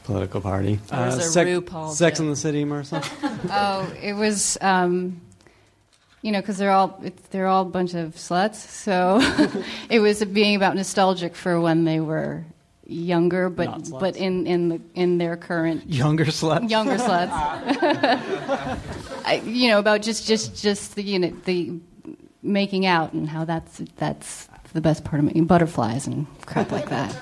Political 0.04 0.40
party. 0.40 0.80
Uh, 0.90 1.10
There's 1.10 1.26
a 1.26 1.30
Sec- 1.30 1.46
RuPaul 1.46 1.92
Sex 1.92 2.18
joke. 2.18 2.24
in 2.24 2.30
the 2.30 2.36
City, 2.36 2.64
Maurissa. 2.64 3.04
Oh, 3.50 3.92
it 4.02 4.14
was, 4.14 4.56
um, 4.62 5.20
you 6.22 6.32
know, 6.32 6.40
because 6.40 6.56
they're 6.56 6.70
all 6.72 6.98
they're 7.30 7.46
all 7.46 7.62
a 7.62 7.68
bunch 7.68 7.92
of 7.94 8.14
sluts. 8.16 8.54
So 8.56 9.20
it 9.90 10.00
was 10.00 10.24
being 10.24 10.56
about 10.56 10.74
nostalgic 10.76 11.36
for 11.36 11.60
when 11.60 11.84
they 11.84 12.00
were 12.00 12.44
younger, 12.86 13.50
but 13.50 13.90
but 14.00 14.16
in 14.16 14.46
in 14.46 14.68
the 14.70 14.80
in 14.94 15.18
their 15.18 15.36
current 15.36 15.88
Younger 15.88 16.24
sluts, 16.24 16.70
younger 16.70 16.96
sluts. 17.06 17.30
I, 19.24 19.42
you 19.44 19.68
know, 19.68 19.78
about 19.78 20.00
just 20.00 20.26
just 20.26 20.56
just 20.60 20.94
the 20.94 21.02
you 21.02 21.18
know 21.18 21.32
the 21.44 21.78
making 22.42 22.86
out 22.86 23.12
and 23.12 23.28
how 23.28 23.44
that's 23.44 23.82
that's 23.98 24.48
the 24.72 24.80
best 24.80 25.04
part 25.04 25.20
of 25.20 25.24
making 25.24 25.46
butterflies 25.46 26.06
and 26.06 26.26
crap 26.46 26.72
like 26.72 26.88
that. 26.90 27.16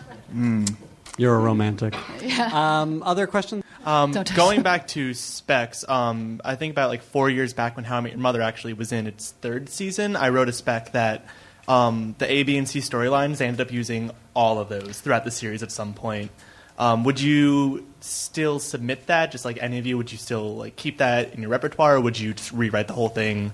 You're 1.18 1.34
a 1.34 1.38
romantic. 1.38 1.94
Um, 2.40 3.02
other 3.02 3.26
questions? 3.26 3.64
Um, 3.84 4.12
going 4.34 4.62
back 4.62 4.88
to 4.88 5.14
specs, 5.14 5.86
um, 5.88 6.40
I 6.44 6.54
think 6.54 6.72
about 6.72 6.90
like 6.90 7.02
four 7.02 7.28
years 7.28 7.52
back 7.52 7.76
when 7.76 7.84
How 7.84 7.98
I 7.98 8.00
Met 8.00 8.12
Your 8.12 8.20
Mother 8.20 8.42
actually 8.42 8.72
was 8.74 8.92
in 8.92 9.06
its 9.06 9.32
third 9.40 9.68
season. 9.68 10.16
I 10.16 10.30
wrote 10.30 10.48
a 10.48 10.52
spec 10.52 10.92
that 10.92 11.26
um, 11.68 12.14
the 12.18 12.30
A, 12.30 12.42
B, 12.42 12.56
and 12.56 12.68
C 12.68 12.80
storylines 12.80 13.38
they 13.38 13.46
ended 13.46 13.60
up 13.66 13.72
using 13.72 14.10
all 14.34 14.58
of 14.58 14.68
those 14.68 15.00
throughout 15.00 15.24
the 15.24 15.30
series 15.30 15.62
at 15.62 15.72
some 15.72 15.94
point. 15.94 16.30
Um, 16.78 17.04
would 17.04 17.20
you 17.20 17.86
still 18.00 18.58
submit 18.58 19.06
that? 19.08 19.30
Just 19.32 19.44
like 19.44 19.58
any 19.62 19.78
of 19.78 19.86
you, 19.86 19.98
would 19.98 20.10
you 20.10 20.18
still 20.18 20.56
like 20.56 20.76
keep 20.76 20.98
that 20.98 21.34
in 21.34 21.42
your 21.42 21.50
repertoire, 21.50 21.96
or 21.96 22.00
would 22.00 22.18
you 22.18 22.32
just 22.34 22.52
rewrite 22.52 22.86
the 22.86 22.94
whole 22.94 23.10
thing 23.10 23.52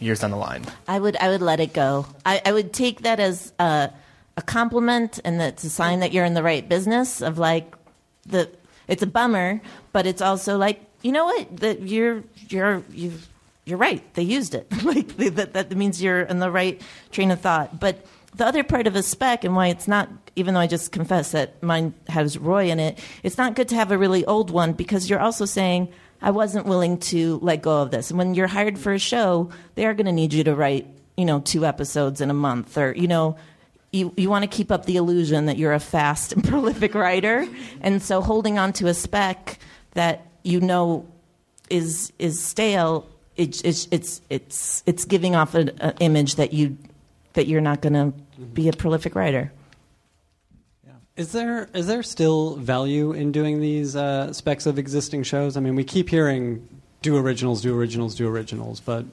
years 0.00 0.20
down 0.20 0.30
the 0.30 0.36
line? 0.36 0.64
I 0.88 0.98
would 0.98 1.16
I 1.16 1.28
would 1.28 1.42
let 1.42 1.60
it 1.60 1.72
go. 1.72 2.06
I, 2.24 2.40
I 2.44 2.52
would 2.52 2.72
take 2.72 3.02
that 3.02 3.20
as 3.20 3.52
a, 3.58 3.90
a 4.36 4.42
compliment 4.42 5.20
and 5.24 5.40
that's 5.40 5.64
a 5.64 5.70
sign 5.70 6.00
that 6.00 6.12
you're 6.12 6.24
in 6.24 6.34
the 6.34 6.42
right 6.42 6.68
business. 6.68 7.20
Of 7.20 7.38
like 7.38 7.74
the 8.26 8.50
it's 8.88 9.02
a 9.02 9.06
bummer, 9.06 9.60
but 9.92 10.06
it's 10.06 10.22
also 10.22 10.56
like 10.56 10.80
you 11.02 11.12
know 11.12 11.26
what 11.26 11.56
that 11.58 11.82
you're 11.82 12.22
you're 12.48 12.82
you 12.90 13.12
you're 13.64 13.78
right. 13.78 14.02
They 14.14 14.22
used 14.22 14.54
it. 14.54 14.66
like 14.84 15.16
that 15.16 15.52
that 15.52 15.76
means 15.76 16.02
you're 16.02 16.22
in 16.22 16.38
the 16.38 16.50
right 16.50 16.80
train 17.12 17.30
of 17.30 17.40
thought. 17.40 17.78
But 17.78 18.04
the 18.34 18.46
other 18.46 18.62
part 18.62 18.86
of 18.86 18.96
a 18.96 19.02
spec 19.02 19.44
and 19.44 19.54
why 19.54 19.68
it's 19.68 19.88
not 19.88 20.08
even 20.36 20.54
though 20.54 20.60
I 20.60 20.66
just 20.66 20.92
confess 20.92 21.32
that 21.32 21.62
mine 21.62 21.94
has 22.08 22.38
Roy 22.38 22.70
in 22.70 22.78
it, 22.78 22.98
it's 23.22 23.36
not 23.36 23.54
good 23.54 23.68
to 23.68 23.74
have 23.74 23.90
a 23.90 23.98
really 23.98 24.24
old 24.24 24.50
one 24.50 24.72
because 24.72 25.10
you're 25.10 25.20
also 25.20 25.44
saying 25.44 25.88
I 26.22 26.30
wasn't 26.30 26.66
willing 26.66 26.98
to 26.98 27.38
let 27.42 27.62
go 27.62 27.82
of 27.82 27.90
this. 27.90 28.10
And 28.10 28.18
when 28.18 28.34
you're 28.34 28.46
hired 28.46 28.78
for 28.78 28.92
a 28.92 28.98
show, 28.98 29.50
they 29.74 29.86
are 29.86 29.94
going 29.94 30.06
to 30.06 30.12
need 30.12 30.32
you 30.32 30.44
to 30.44 30.54
write, 30.54 30.86
you 31.16 31.24
know, 31.24 31.40
two 31.40 31.64
episodes 31.64 32.20
in 32.20 32.30
a 32.30 32.34
month 32.34 32.76
or, 32.76 32.92
you 32.94 33.08
know, 33.08 33.36
you, 33.92 34.12
you 34.16 34.30
want 34.30 34.42
to 34.42 34.48
keep 34.48 34.70
up 34.70 34.86
the 34.86 34.96
illusion 34.96 35.46
that 35.46 35.56
you're 35.56 35.72
a 35.72 35.80
fast 35.80 36.32
and 36.32 36.44
prolific 36.48 36.94
writer. 36.94 37.46
And 37.80 38.02
so 38.02 38.20
holding 38.20 38.58
on 38.58 38.72
to 38.74 38.86
a 38.86 38.94
spec 38.94 39.58
that 39.92 40.26
you 40.42 40.60
know 40.60 41.06
is 41.68 42.12
is 42.18 42.42
stale, 42.42 43.08
it, 43.36 43.64
it's 43.64 43.88
it's 43.90 44.20
it's 44.28 44.82
it's 44.86 45.04
giving 45.04 45.34
off 45.34 45.54
an 45.54 45.70
image 46.00 46.36
that 46.36 46.52
you 46.52 46.76
that 47.34 47.46
you're 47.46 47.60
not 47.60 47.80
going 47.80 47.92
to 47.94 48.12
be 48.46 48.68
a 48.68 48.72
prolific 48.72 49.14
writer. 49.14 49.52
Is 51.16 51.32
there 51.32 51.68
is 51.74 51.86
there 51.86 52.02
still 52.02 52.56
value 52.56 53.12
in 53.12 53.32
doing 53.32 53.60
these 53.60 53.94
uh, 53.96 54.32
specs 54.32 54.66
of 54.66 54.78
existing 54.78 55.22
shows? 55.24 55.56
I 55.56 55.60
mean, 55.60 55.74
we 55.74 55.84
keep 55.84 56.08
hearing 56.08 56.66
do 57.02 57.16
originals, 57.16 57.62
do 57.62 57.76
originals, 57.76 58.14
do 58.14 58.28
originals, 58.28 58.80
but 58.80 59.04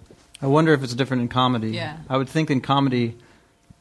I 0.42 0.48
wonder 0.48 0.74
if 0.74 0.84
it's 0.84 0.94
different 0.94 1.22
in 1.22 1.28
comedy. 1.28 1.72
Yeah. 1.72 1.98
I 2.10 2.18
would 2.18 2.30
think 2.30 2.52
in 2.52 2.62
comedy, 2.62 3.18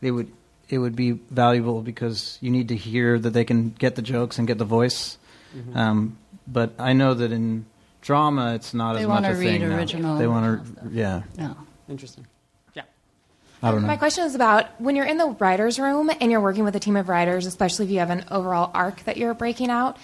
it 0.01 0.11
would 0.11 0.33
it 0.69 0.79
would 0.79 0.97
be 0.97 1.13
valuable 1.13 1.83
because 1.83 2.39
you 2.41 2.51
need 2.51 2.69
to 2.69 2.77
hear 2.77 3.19
that 3.19 3.31
they 3.31 3.45
can 3.45 3.71
get 3.71 3.95
the 3.95 4.03
jokes 4.03 4.39
and 4.39 4.47
get 4.49 4.59
the 4.59 4.65
voice. 4.65 5.19
Mm-hmm. 5.57 5.77
Um, 5.77 6.19
but 6.49 6.73
I 6.79 6.93
know 6.93 7.15
that 7.15 7.31
in 7.31 7.67
drama, 8.01 8.55
it's 8.55 8.75
not 8.75 8.95
They 8.95 9.03
as 9.03 9.07
much 9.07 9.23
wanna 9.23 9.35
read 9.37 9.63
original. 9.63 10.19
They 10.19 10.27
want 10.27 10.67
to, 10.67 10.91
yeah. 10.91 11.23
No. 11.37 11.57
interesting. 11.89 12.27
I 13.67 13.73
don't 13.73 13.83
know. 13.83 13.89
My 13.89 13.97
question 13.97 14.25
is 14.25 14.35
about 14.35 14.81
when 14.81 14.97
you're 14.97 15.07
in 15.07 15.19
the 15.19 15.37
writer's 15.39 15.79
room 15.79 16.11
and 16.21 16.31
you're 16.31 16.41
working 16.41 16.65
with 16.65 16.77
a 16.77 16.81
team 16.81 16.97
of 16.97 17.09
writers, 17.09 17.47
especially 17.47 17.87
if 17.87 17.91
you 17.91 17.99
have 17.99 18.11
an 18.11 18.25
overall 18.31 18.71
arc 18.73 19.03
that 19.05 19.17
you're 19.17 19.35
breaking 19.35 19.71
out. 19.71 19.97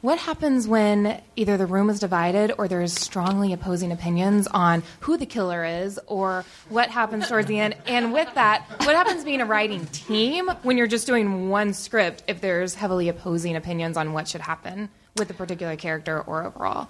What 0.00 0.20
happens 0.20 0.68
when 0.68 1.20
either 1.34 1.56
the 1.56 1.66
room 1.66 1.90
is 1.90 1.98
divided 1.98 2.52
or 2.56 2.68
there's 2.68 2.92
strongly 2.92 3.52
opposing 3.52 3.90
opinions 3.90 4.46
on 4.46 4.84
who 5.00 5.16
the 5.16 5.26
killer 5.26 5.64
is 5.64 5.98
or 6.06 6.44
what 6.68 6.88
happens 6.88 7.26
towards 7.28 7.48
the 7.48 7.58
end? 7.58 7.74
And 7.86 8.12
with 8.12 8.32
that, 8.34 8.64
what 8.84 8.94
happens 8.94 9.24
being 9.24 9.40
a 9.40 9.44
writing 9.44 9.86
team 9.86 10.48
when 10.62 10.78
you're 10.78 10.86
just 10.86 11.08
doing 11.08 11.48
one 11.48 11.72
script 11.72 12.22
if 12.28 12.40
there's 12.40 12.76
heavily 12.76 13.08
opposing 13.08 13.56
opinions 13.56 13.96
on 13.96 14.12
what 14.12 14.28
should 14.28 14.40
happen 14.40 14.88
with 15.16 15.30
a 15.30 15.34
particular 15.34 15.74
character 15.74 16.20
or 16.20 16.44
overall? 16.44 16.86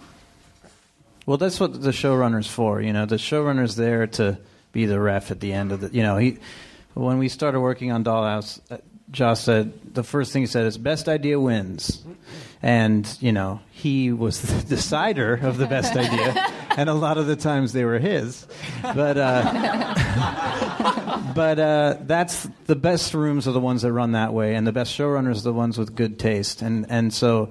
Well, 1.24 1.38
that's 1.38 1.58
what 1.58 1.80
the 1.80 1.90
showrunner's 1.90 2.46
for. 2.46 2.82
You 2.82 2.92
know, 2.92 3.06
the 3.06 3.16
showrunner's 3.16 3.76
there 3.76 4.06
to 4.06 4.38
be 4.72 4.86
the 4.86 5.00
ref 5.00 5.30
at 5.30 5.40
the 5.40 5.52
end 5.52 5.72
of 5.72 5.80
the. 5.80 5.90
You 5.92 6.02
know, 6.02 6.16
he 6.16 6.38
when 6.94 7.18
we 7.18 7.28
started 7.28 7.60
working 7.60 7.92
on 7.92 8.04
Dollhouse, 8.04 8.60
uh, 8.70 8.78
Josh 9.10 9.40
said 9.40 9.94
the 9.94 10.02
first 10.02 10.32
thing 10.32 10.42
he 10.42 10.46
said 10.46 10.66
is 10.66 10.76
best 10.76 11.08
idea 11.08 11.40
wins, 11.40 12.04
and 12.62 13.08
you 13.20 13.32
know 13.32 13.60
he 13.70 14.12
was 14.12 14.42
the 14.42 14.62
decider 14.68 15.34
of 15.34 15.56
the 15.58 15.66
best 15.66 15.96
idea, 15.96 16.34
and 16.76 16.88
a 16.88 16.94
lot 16.94 17.18
of 17.18 17.26
the 17.26 17.36
times 17.36 17.72
they 17.72 17.84
were 17.84 17.98
his, 17.98 18.46
but. 18.82 19.16
Uh, 19.16 19.94
but 21.34 21.58
uh, 21.58 21.96
that's 22.02 22.48
the 22.66 22.76
best 22.76 23.14
rooms 23.14 23.46
are 23.46 23.52
the 23.52 23.60
ones 23.60 23.82
that 23.82 23.92
run 23.92 24.12
that 24.12 24.32
way, 24.32 24.54
and 24.54 24.66
the 24.66 24.72
best 24.72 24.96
showrunners 24.96 25.38
are 25.38 25.42
the 25.42 25.52
ones 25.52 25.78
with 25.78 25.94
good 25.94 26.18
taste, 26.18 26.62
and 26.62 26.86
and 26.88 27.12
so 27.12 27.50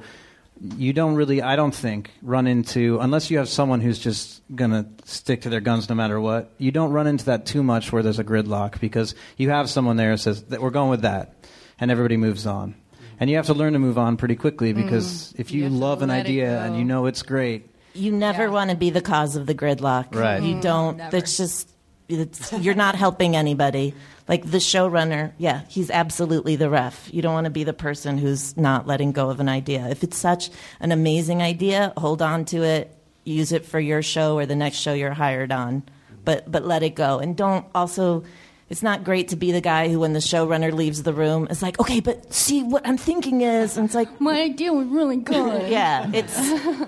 you 0.61 0.93
don't 0.93 1.15
really, 1.15 1.41
I 1.41 1.55
don't 1.55 1.73
think, 1.73 2.11
run 2.21 2.47
into 2.47 2.99
unless 2.99 3.29
you 3.29 3.37
have 3.37 3.49
someone 3.49 3.81
who's 3.81 3.99
just 3.99 4.41
gonna 4.53 4.87
stick 5.05 5.41
to 5.41 5.49
their 5.49 5.61
guns 5.61 5.89
no 5.89 5.95
matter 5.95 6.19
what. 6.19 6.51
You 6.57 6.71
don't 6.71 6.91
run 6.91 7.07
into 7.07 7.25
that 7.25 7.45
too 7.45 7.63
much 7.63 7.91
where 7.91 8.03
there's 8.03 8.19
a 8.19 8.23
gridlock 8.23 8.79
because 8.79 9.15
you 9.37 9.49
have 9.49 9.69
someone 9.69 9.97
there 9.97 10.11
who 10.11 10.17
says 10.17 10.43
that 10.45 10.61
we're 10.61 10.69
going 10.69 10.89
with 10.89 11.01
that, 11.01 11.33
and 11.79 11.91
everybody 11.91 12.17
moves 12.17 12.45
on. 12.45 12.75
And 13.19 13.29
you 13.29 13.37
have 13.37 13.47
to 13.47 13.53
learn 13.53 13.73
to 13.73 13.79
move 13.79 13.97
on 13.97 14.17
pretty 14.17 14.35
quickly 14.35 14.73
because 14.73 15.05
mm-hmm. 15.05 15.41
if 15.41 15.51
you, 15.51 15.69
love 15.69 16.01
an 16.03 16.11
idea 16.11 16.61
and 16.61 16.77
you 16.77 16.83
know 16.83 17.07
it's 17.07 17.23
great, 17.23 17.69
You 17.95 18.11
never 18.11 18.51
want 18.51 18.69
to 18.69 18.75
be 18.75 18.91
the 18.91 19.01
cause 19.01 19.35
of 19.35 19.47
the 19.47 19.55
gridlock. 19.55 20.13
Right. 20.13 20.41
You 20.41 20.61
don't. 20.61 20.97
That's 20.97 21.37
just. 21.37 21.69
It's, 22.09 22.53
you're 22.53 22.75
not 22.75 22.95
helping 22.95 23.35
anybody. 23.35 23.93
Like 24.27 24.49
the 24.49 24.57
showrunner, 24.57 25.33
yeah, 25.37 25.61
he's 25.69 25.89
absolutely 25.89 26.55
the 26.55 26.69
ref. 26.69 27.09
You 27.13 27.21
don't 27.21 27.33
want 27.33 27.45
to 27.45 27.51
be 27.51 27.63
the 27.63 27.73
person 27.73 28.17
who's 28.17 28.55
not 28.57 28.87
letting 28.87 29.11
go 29.11 29.29
of 29.29 29.39
an 29.39 29.49
idea. 29.49 29.87
If 29.89 30.03
it's 30.03 30.17
such 30.17 30.49
an 30.79 30.91
amazing 30.91 31.41
idea, 31.41 31.93
hold 31.97 32.21
on 32.21 32.45
to 32.45 32.63
it, 32.63 32.93
use 33.23 33.51
it 33.51 33.65
for 33.65 33.79
your 33.79 34.01
show 34.01 34.37
or 34.37 34.45
the 34.45 34.55
next 34.55 34.77
show 34.77 34.93
you're 34.93 35.13
hired 35.13 35.51
on. 35.51 35.83
But 36.25 36.51
but 36.51 36.65
let 36.65 36.83
it 36.83 36.95
go, 36.95 37.19
and 37.19 37.37
don't 37.37 37.65
also. 37.73 38.23
It's 38.69 38.83
not 38.83 39.05
great 39.05 39.29
to 39.29 39.37
be 39.37 39.53
the 39.53 39.61
guy 39.61 39.87
who, 39.87 40.01
when 40.01 40.11
the 40.11 40.19
showrunner 40.19 40.73
leaves 40.73 41.03
the 41.03 41.13
room, 41.13 41.47
is 41.49 41.61
like, 41.61 41.79
okay, 41.79 42.01
but 42.01 42.33
see 42.33 42.63
what 42.63 42.85
I'm 42.85 42.97
thinking 42.97 43.39
is, 43.39 43.77
and 43.77 43.85
it's 43.85 43.95
like, 43.95 44.19
My 44.19 44.41
idea 44.41 44.73
was 44.73 44.87
really 44.87 45.15
good. 45.15 45.71
yeah, 45.71 46.11
it's 46.13 46.37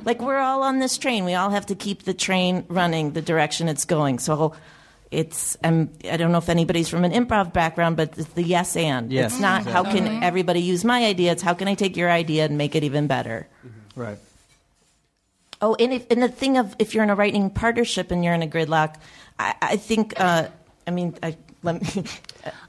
like 0.05 0.21
we're 0.21 0.39
all 0.39 0.61
on 0.61 0.79
this 0.79 0.97
train. 0.97 1.23
We 1.23 1.35
all 1.35 1.51
have 1.51 1.67
to 1.67 1.75
keep 1.75 2.03
the 2.03 2.13
train 2.13 2.65
running 2.67 3.13
the 3.13 3.21
direction 3.21 3.69
it's 3.69 3.85
going. 3.85 4.19
So 4.19 4.55
it's 5.11 5.57
um, 5.63 5.89
I 6.09 6.17
don't 6.17 6.31
know 6.31 6.37
if 6.37 6.49
anybody's 6.49 6.87
from 6.87 7.03
an 7.03 7.11
improv 7.11 7.51
background, 7.51 7.97
but 7.97 8.17
it's 8.17 8.29
the 8.29 8.43
yes 8.43 8.75
and. 8.75 9.11
Yes, 9.11 9.33
it's 9.33 9.41
not 9.41 9.65
how 9.65 9.83
can 9.83 10.23
everybody 10.23 10.61
use 10.61 10.85
my 10.85 11.05
idea. 11.05 11.31
It's 11.31 11.41
how 11.41 11.53
can 11.53 11.67
I 11.67 11.73
take 11.73 11.97
your 11.97 12.11
idea 12.11 12.45
and 12.45 12.57
make 12.57 12.75
it 12.75 12.83
even 12.83 13.07
better. 13.07 13.47
right? 13.95 14.19
Oh, 15.61 15.75
and, 15.75 15.91
if, 15.91 16.09
and 16.09 16.21
the 16.23 16.29
thing 16.29 16.57
of 16.57 16.75
if 16.79 16.93
you're 16.93 17.03
in 17.03 17.09
a 17.09 17.15
writing 17.15 17.49
partnership 17.49 18.11
and 18.11 18.23
you're 18.23 18.33
in 18.33 18.43
a 18.43 18.47
gridlock, 18.47 18.95
I, 19.37 19.55
I 19.61 19.77
think. 19.77 20.19
Uh, 20.19 20.47
I 20.87 20.91
mean, 20.91 21.15
I, 21.21 21.37
let 21.63 21.81
me. 21.81 22.03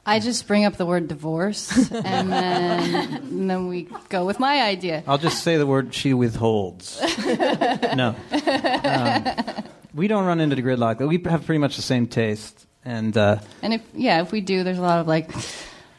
I 0.06 0.18
just 0.18 0.48
bring 0.48 0.64
up 0.64 0.76
the 0.76 0.86
word 0.86 1.08
divorce, 1.08 1.70
and 1.92 2.32
then, 2.32 3.14
and 3.22 3.50
then 3.50 3.68
we 3.68 3.86
go 4.08 4.24
with 4.24 4.40
my 4.40 4.62
idea. 4.62 5.04
I'll 5.06 5.18
just 5.18 5.44
say 5.44 5.56
the 5.56 5.66
word 5.66 5.94
she 5.94 6.14
withholds. 6.14 7.00
no. 7.26 8.16
Um, 8.32 9.64
we 9.94 10.08
don't 10.08 10.24
run 10.24 10.40
into 10.40 10.56
the 10.56 10.62
gridlock. 10.62 11.06
We 11.06 11.20
have 11.30 11.44
pretty 11.46 11.58
much 11.58 11.76
the 11.76 11.82
same 11.82 12.06
taste. 12.06 12.66
And 12.84 13.16
uh, 13.16 13.38
And 13.62 13.74
if 13.74 13.82
yeah, 13.94 14.22
if 14.22 14.32
we 14.32 14.40
do, 14.40 14.64
there's 14.64 14.78
a 14.78 14.82
lot 14.82 15.00
of 15.00 15.06
like, 15.06 15.30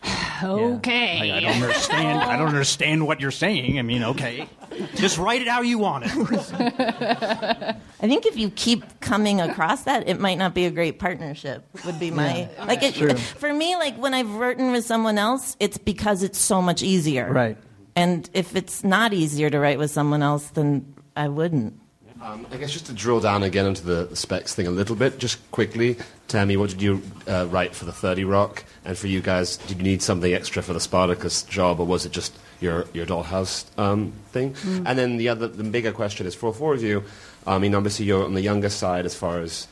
okay, 0.43 1.31
I 1.31 1.39
don't 1.39 1.61
understand. 1.61 2.19
I 2.19 2.37
don't 2.37 2.47
understand 2.47 3.05
what 3.05 3.19
you're 3.21 3.31
saying. 3.31 3.77
I 3.77 3.83
mean, 3.83 4.03
okay, 4.03 4.49
just 4.95 5.17
write 5.17 5.41
it 5.41 5.47
how 5.47 5.61
you 5.61 5.77
want 5.77 6.05
it. 6.07 6.11
I 8.01 8.07
think 8.07 8.25
if 8.25 8.35
you 8.37 8.49
keep 8.49 8.99
coming 8.99 9.41
across 9.41 9.83
that, 9.83 10.07
it 10.07 10.19
might 10.19 10.37
not 10.39 10.55
be 10.55 10.65
a 10.65 10.71
great 10.71 10.97
partnership. 10.97 11.63
Would 11.85 11.99
be 11.99 12.09
my 12.09 12.49
like 12.65 12.81
it, 12.81 12.95
for 13.19 13.53
me. 13.53 13.75
Like 13.75 13.97
when 13.97 14.13
I've 14.13 14.33
written 14.35 14.71
with 14.71 14.85
someone 14.85 15.17
else, 15.17 15.55
it's 15.59 15.77
because 15.77 16.23
it's 16.23 16.39
so 16.39 16.61
much 16.61 16.81
easier. 16.81 17.31
right. 17.31 17.57
And 17.93 18.29
if 18.33 18.55
it's 18.55 18.85
not 18.85 19.11
easier 19.11 19.49
to 19.49 19.59
write 19.59 19.77
with 19.77 19.91
someone 19.91 20.23
else, 20.23 20.47
then 20.51 20.95
I 21.15 21.27
wouldn't. 21.27 21.77
Um, 22.21 22.45
I 22.51 22.57
guess 22.57 22.71
just 22.71 22.85
to 22.85 22.93
drill 22.93 23.19
down 23.19 23.41
again 23.41 23.65
into 23.65 23.83
the 23.83 24.15
specs 24.15 24.53
thing 24.53 24.67
a 24.67 24.71
little 24.71 24.95
bit, 24.95 25.17
just 25.17 25.39
quickly, 25.49 25.97
Tami, 26.27 26.55
what 26.55 26.69
did 26.69 26.79
you 26.79 27.01
uh, 27.27 27.47
write 27.49 27.73
for 27.73 27.85
the 27.85 27.91
30 27.91 28.25
Rock? 28.25 28.63
And 28.85 28.95
for 28.95 29.07
you 29.07 29.21
guys, 29.21 29.57
did 29.57 29.77
you 29.77 29.83
need 29.83 30.03
something 30.03 30.31
extra 30.31 30.61
for 30.61 30.73
the 30.73 30.79
Spartacus 30.79 31.41
job, 31.41 31.79
or 31.79 31.87
was 31.87 32.05
it 32.05 32.11
just 32.11 32.37
your, 32.59 32.85
your 32.93 33.07
dollhouse 33.07 33.65
um, 33.79 34.13
thing? 34.31 34.55
And 34.85 34.99
then 34.99 35.17
the 35.17 35.29
other, 35.29 35.47
the 35.47 35.63
bigger 35.63 35.91
question 35.91 36.27
is 36.27 36.35
for 36.35 36.47
all 36.47 36.53
four 36.53 36.75
of 36.75 36.83
you, 36.83 37.03
I 37.47 37.57
mean, 37.57 37.73
obviously 37.73 38.05
you're 38.05 38.23
on 38.23 38.35
the 38.35 38.41
younger 38.41 38.69
side 38.69 39.07
as 39.07 39.15
far 39.15 39.39
as 39.39 39.67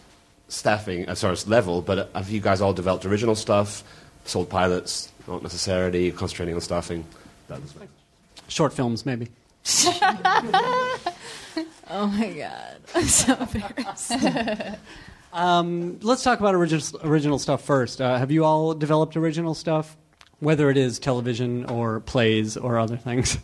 staffing, 0.48 1.08
as 1.08 1.22
far 1.22 1.32
as 1.32 1.48
level, 1.48 1.84
but 1.84 2.10
have 2.16 2.32
you 2.32 2.42
guys 2.42 2.62
all 2.62 2.74
developed 2.74 3.06
original 3.06 3.36
stuff, 3.36 3.84
sold 4.26 4.50
pilots, 4.50 5.12
not 5.28 5.44
necessarily 5.44 6.12
concentrating 6.12 6.56
on 6.56 6.62
staffing? 6.62 7.06
That 7.48 7.62
was 7.62 7.76
my 7.76 7.86
Short 8.48 8.74
films, 8.74 9.06
maybe. 9.06 9.28
Oh 11.90 12.08
my 12.08 12.32
god, 12.34 12.78
I'm 12.94 13.06
so 13.06 13.36
embarrassed. 13.36 14.12
Um, 15.32 16.00
let's 16.02 16.24
talk 16.24 16.40
about 16.40 16.56
original 16.56 17.02
original 17.04 17.38
stuff 17.40 17.64
first. 17.64 18.02
Uh, 18.02 18.18
have 18.18 18.32
you 18.32 18.44
all 18.46 18.74
developed 18.74 19.16
original 19.16 19.54
stuff, 19.54 19.96
whether 20.40 20.70
it 20.70 20.78
is 20.78 20.98
television 21.00 21.66
or 21.66 22.00
plays 22.00 22.58
or 22.58 22.80
other 22.80 22.98
things? 22.98 23.38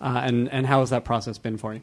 Uh, 0.00 0.20
and 0.24 0.50
and 0.50 0.66
how 0.66 0.80
has 0.80 0.90
that 0.90 1.04
process 1.04 1.38
been 1.38 1.56
for 1.56 1.72
you? 1.72 1.80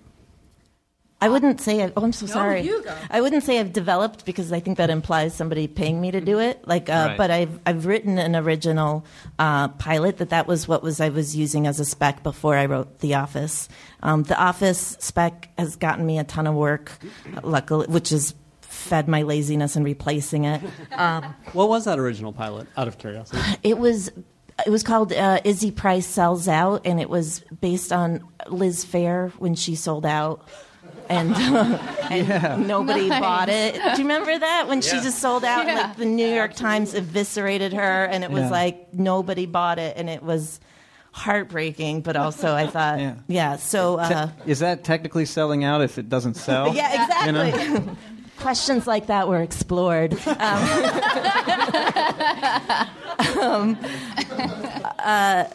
I 1.23 1.29
wouldn't 1.29 1.61
say. 1.61 1.83
I've, 1.83 1.93
oh, 1.95 2.03
I'm 2.03 2.11
so 2.13 2.25
sorry. 2.25 2.61
you 2.61 2.83
go. 2.83 2.95
I 3.11 3.21
wouldn't 3.21 3.43
say 3.43 3.59
I've 3.59 3.71
developed 3.71 4.25
because 4.25 4.51
I 4.51 4.59
think 4.59 4.77
that 4.79 4.89
implies 4.89 5.35
somebody 5.35 5.67
paying 5.67 6.01
me 6.01 6.09
to 6.11 6.19
do 6.19 6.39
it. 6.39 6.67
Like, 6.67 6.89
uh, 6.89 7.09
Right. 7.09 7.17
but 7.17 7.29
I've 7.29 7.59
I've 7.65 7.85
written 7.85 8.17
an 8.17 8.35
original 8.35 9.05
uh, 9.37 9.67
pilot 9.67 10.17
that 10.17 10.29
that 10.31 10.47
was 10.47 10.67
what 10.67 10.81
was 10.81 10.99
I 10.99 11.09
was 11.09 11.35
using 11.35 11.67
as 11.67 11.79
a 11.79 11.85
spec 11.85 12.23
before 12.23 12.55
I 12.57 12.65
wrote 12.65 12.99
The 12.99 13.13
Office. 13.15 13.69
Um, 14.01 14.23
the 14.23 14.39
Office 14.41 14.97
spec 14.99 15.49
has 15.59 15.75
gotten 15.75 16.05
me 16.05 16.17
a 16.17 16.23
ton 16.23 16.47
of 16.47 16.55
work, 16.55 16.91
luckily, 17.43 17.85
which 17.87 18.11
is 18.11 18.33
fed 18.61 19.07
my 19.07 19.21
laziness 19.21 19.75
in 19.75 19.83
replacing 19.83 20.45
it. 20.45 20.61
Um, 20.91 21.35
What 21.53 21.69
was 21.69 21.85
that 21.85 21.99
original 21.99 22.33
pilot? 22.33 22.67
Out 22.75 22.87
of 22.87 22.97
curiosity. 22.97 23.39
it 23.63 23.77
was 23.77 24.09
it 24.65 24.69
was 24.69 24.83
called 24.83 25.13
uh, 25.13 25.39
Izzy 25.43 25.71
Price 25.71 26.05
Sells 26.07 26.47
Out, 26.47 26.81
and 26.85 26.99
it 26.99 27.09
was 27.09 27.41
based 27.61 27.91
on 27.93 28.27
Liz 28.47 28.83
Phair 28.85 29.31
when 29.33 29.53
she 29.55 29.75
sold 29.75 30.05
out. 30.05 30.47
And, 31.11 31.35
and 32.09 32.27
Yeah. 32.27 32.55
nobody 32.57 33.09
Nice. 33.09 33.19
bought 33.21 33.49
it. 33.49 33.73
Do 33.75 33.79
you 33.91 33.97
remember 33.97 34.37
that 34.37 34.67
when 34.67 34.81
she 34.81 34.99
just 35.01 35.19
sold 35.19 35.43
out? 35.43 35.67
and, 35.67 35.77
Yeah. 35.77 35.87
like 35.87 35.97
the 35.97 36.05
New 36.05 36.27
York 36.33 36.53
Times 36.55 36.93
eviscerated 36.93 37.73
her, 37.73 38.05
and 38.05 38.23
it 38.23 38.31
was 38.31 38.43
Yeah. 38.43 38.49
like 38.49 38.93
nobody 38.93 39.45
bought 39.45 39.77
it, 39.79 39.97
and 39.97 40.09
it 40.09 40.23
was 40.23 40.59
heartbreaking. 41.11 42.01
But 42.01 42.15
also, 42.15 42.55
I 42.55 42.67
thought, 42.67 42.99
Yeah. 42.99 43.13
yeah. 43.27 43.55
so, 43.57 43.97
uh, 43.99 44.27
Te- 44.27 44.31
is 44.51 44.59
that 44.59 44.83
technically 44.85 45.25
selling 45.25 45.63
out 45.65 45.81
if 45.81 45.97
it 45.97 46.07
doesn't 46.09 46.35
sell? 46.35 46.73
yeah, 46.75 47.03
exactly. 47.03 47.63
You 47.63 47.79
know? 47.79 47.97
Questions 48.39 48.87
like 48.87 49.07
that 49.07 49.27
were 49.27 49.41
explored. 49.41 50.17
Um, 53.41 53.75
um, 53.75 53.77
uh, 54.99 55.45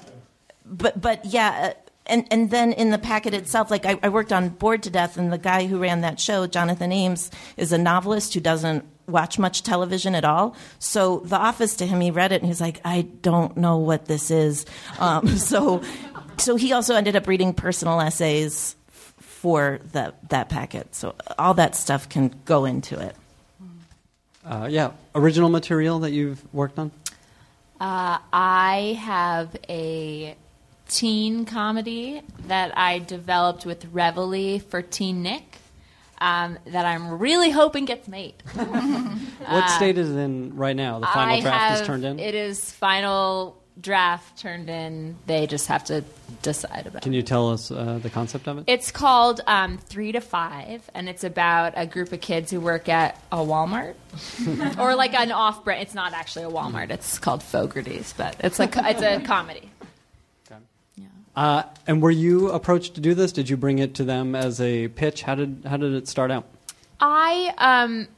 but 0.65 1.01
but 1.01 1.25
yeah, 1.25 1.73
uh, 1.75 1.86
and 2.07 2.27
and 2.31 2.51
then 2.51 2.73
in 2.73 2.91
the 2.91 2.99
packet 2.99 3.35
itself, 3.35 3.71
like 3.71 3.87
I, 3.87 3.99
I 4.03 4.09
worked 4.09 4.33
on 4.33 4.49
Bored 4.51 4.83
to 4.85 4.91
Death, 4.91 5.17
and 5.17 5.33
the 5.33 5.39
guy 5.39 5.67
who 5.67 5.79
ran 5.79 6.01
that 6.03 6.21
show, 6.21 6.47
Jonathan 6.47 6.93
Ames, 6.93 7.31
is 7.57 7.73
a 7.73 7.79
novelist 7.79 8.35
who 8.35 8.41
doesn't 8.41 8.85
watch 9.09 9.39
much 9.39 9.63
television 9.63 10.15
at 10.15 10.25
all. 10.25 10.57
So 10.79 11.19
The 11.21 11.37
Office 11.37 11.77
to 11.77 11.87
him, 11.87 12.01
he 12.01 12.11
read 12.11 12.33
it 12.33 12.43
and 12.43 12.47
he's 12.47 12.61
like, 12.61 12.81
I 12.85 13.03
don't 13.03 13.57
know 13.57 13.79
what 13.79 14.07
this 14.07 14.31
is. 14.31 14.67
Um, 14.99 15.29
so 15.39 15.83
so 16.39 16.57
he 16.57 16.73
also 16.73 16.95
ended 16.95 17.17
up 17.17 17.27
reading 17.27 17.55
personal 17.55 18.01
essays 18.01 18.77
f- 18.89 19.15
for 19.19 19.81
that 19.93 20.29
that 20.31 20.49
packet. 20.49 20.95
So 20.95 21.15
all 21.39 21.55
that 21.55 21.75
stuff 21.75 22.09
can 22.09 22.35
go 22.45 22.65
into 22.65 22.99
it. 23.01 23.17
Uh, 24.45 24.69
yeah, 24.71 24.93
original 25.15 25.49
material 25.49 26.01
that 26.01 26.13
you've 26.13 26.43
worked 26.55 26.79
on. 26.79 26.93
Uh, 27.81 28.19
I 28.33 28.97
have 29.01 29.57
a 29.69 30.37
teen 30.89 31.45
comedy 31.45 32.23
that 32.47 32.77
I 32.77 32.99
developed 33.01 33.67
with 33.67 33.87
Reveille 33.93 34.61
for 34.61 34.83
Teen 34.83 35.23
Nick 35.23 35.59
um, 36.19 36.59
that 36.67 36.87
I'm 36.87 37.19
really 37.19 37.51
hoping 37.51 37.85
gets 37.85 38.09
made. 38.09 38.35
What 39.47 39.69
state 39.71 39.97
is 39.97 40.11
it 40.11 40.19
in 40.19 40.57
right 40.57 40.75
now? 40.75 40.99
The 40.99 41.07
final 41.07 41.37
I 41.37 41.41
draft 41.41 41.57
have, 41.57 41.81
is 41.81 41.87
turned 41.87 42.05
in. 42.05 42.19
It 42.19 42.35
is 42.35 42.73
final 42.73 43.63
draft 43.81 44.39
turned 44.39 44.69
in. 44.69 45.17
They 45.27 45.47
just 45.47 45.69
have 45.69 45.85
to 45.85 46.03
decide 46.43 46.87
about 46.87 47.03
Can 47.03 47.13
you 47.13 47.23
tell 47.23 47.51
us 47.51 47.71
uh, 47.71 48.01
the 48.03 48.11
concept 48.11 48.49
of 48.49 48.59
it? 48.59 48.65
It's 48.67 48.91
called 48.91 49.41
um, 49.47 49.79
Three 49.79 50.11
to 50.13 50.21
Five, 50.21 50.91
and 50.95 51.09
it's 51.09 51.23
about 51.23 51.75
a 51.77 51.87
group 51.87 52.13
of 52.13 52.21
kids 52.21 52.51
who 52.51 52.61
work 52.61 52.89
at 52.89 53.23
a 53.31 53.37
Walmart 53.37 53.95
or 54.79 54.97
like 54.97 55.15
an 55.15 55.31
off-brand. 55.31 55.83
It's 55.83 55.95
not 55.95 56.13
actually 56.13 56.47
a 56.47 56.51
Walmart. 56.51 56.91
It's 56.91 57.19
called 57.19 57.43
Fogarty's, 57.43 58.15
but 58.17 58.37
it's 58.41 58.59
like 58.59 58.75
it's 58.77 59.03
a 59.03 59.21
comedy. 59.21 59.71
Uh, 61.37 61.65
and 61.87 62.03
were 62.03 62.11
you 62.11 62.51
approached 62.51 62.95
to 62.95 63.01
do 63.01 63.15
this? 63.15 63.31
Did 63.31 63.49
you 63.51 63.57
bring 63.59 63.79
it 63.79 63.95
to 63.97 64.05
them 64.05 64.35
as 64.35 64.61
a 64.61 64.89
pitch? 64.89 65.23
How 65.23 65.35
did 65.35 65.63
how 65.67 65.77
did 65.77 65.93
it 65.93 66.09
start 66.09 66.31
out? 66.31 66.47
I 66.99 67.53
um, 67.59 68.09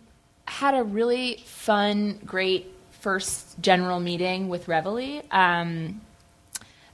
had 0.47 0.75
a 0.75 0.85
really 0.85 1.43
fun, 1.45 2.21
great 2.25 2.73
first 3.01 3.61
general 3.61 3.99
meeting 3.99 4.49
with 4.49 4.69
Reveille. 4.69 5.23
Um, 5.33 6.01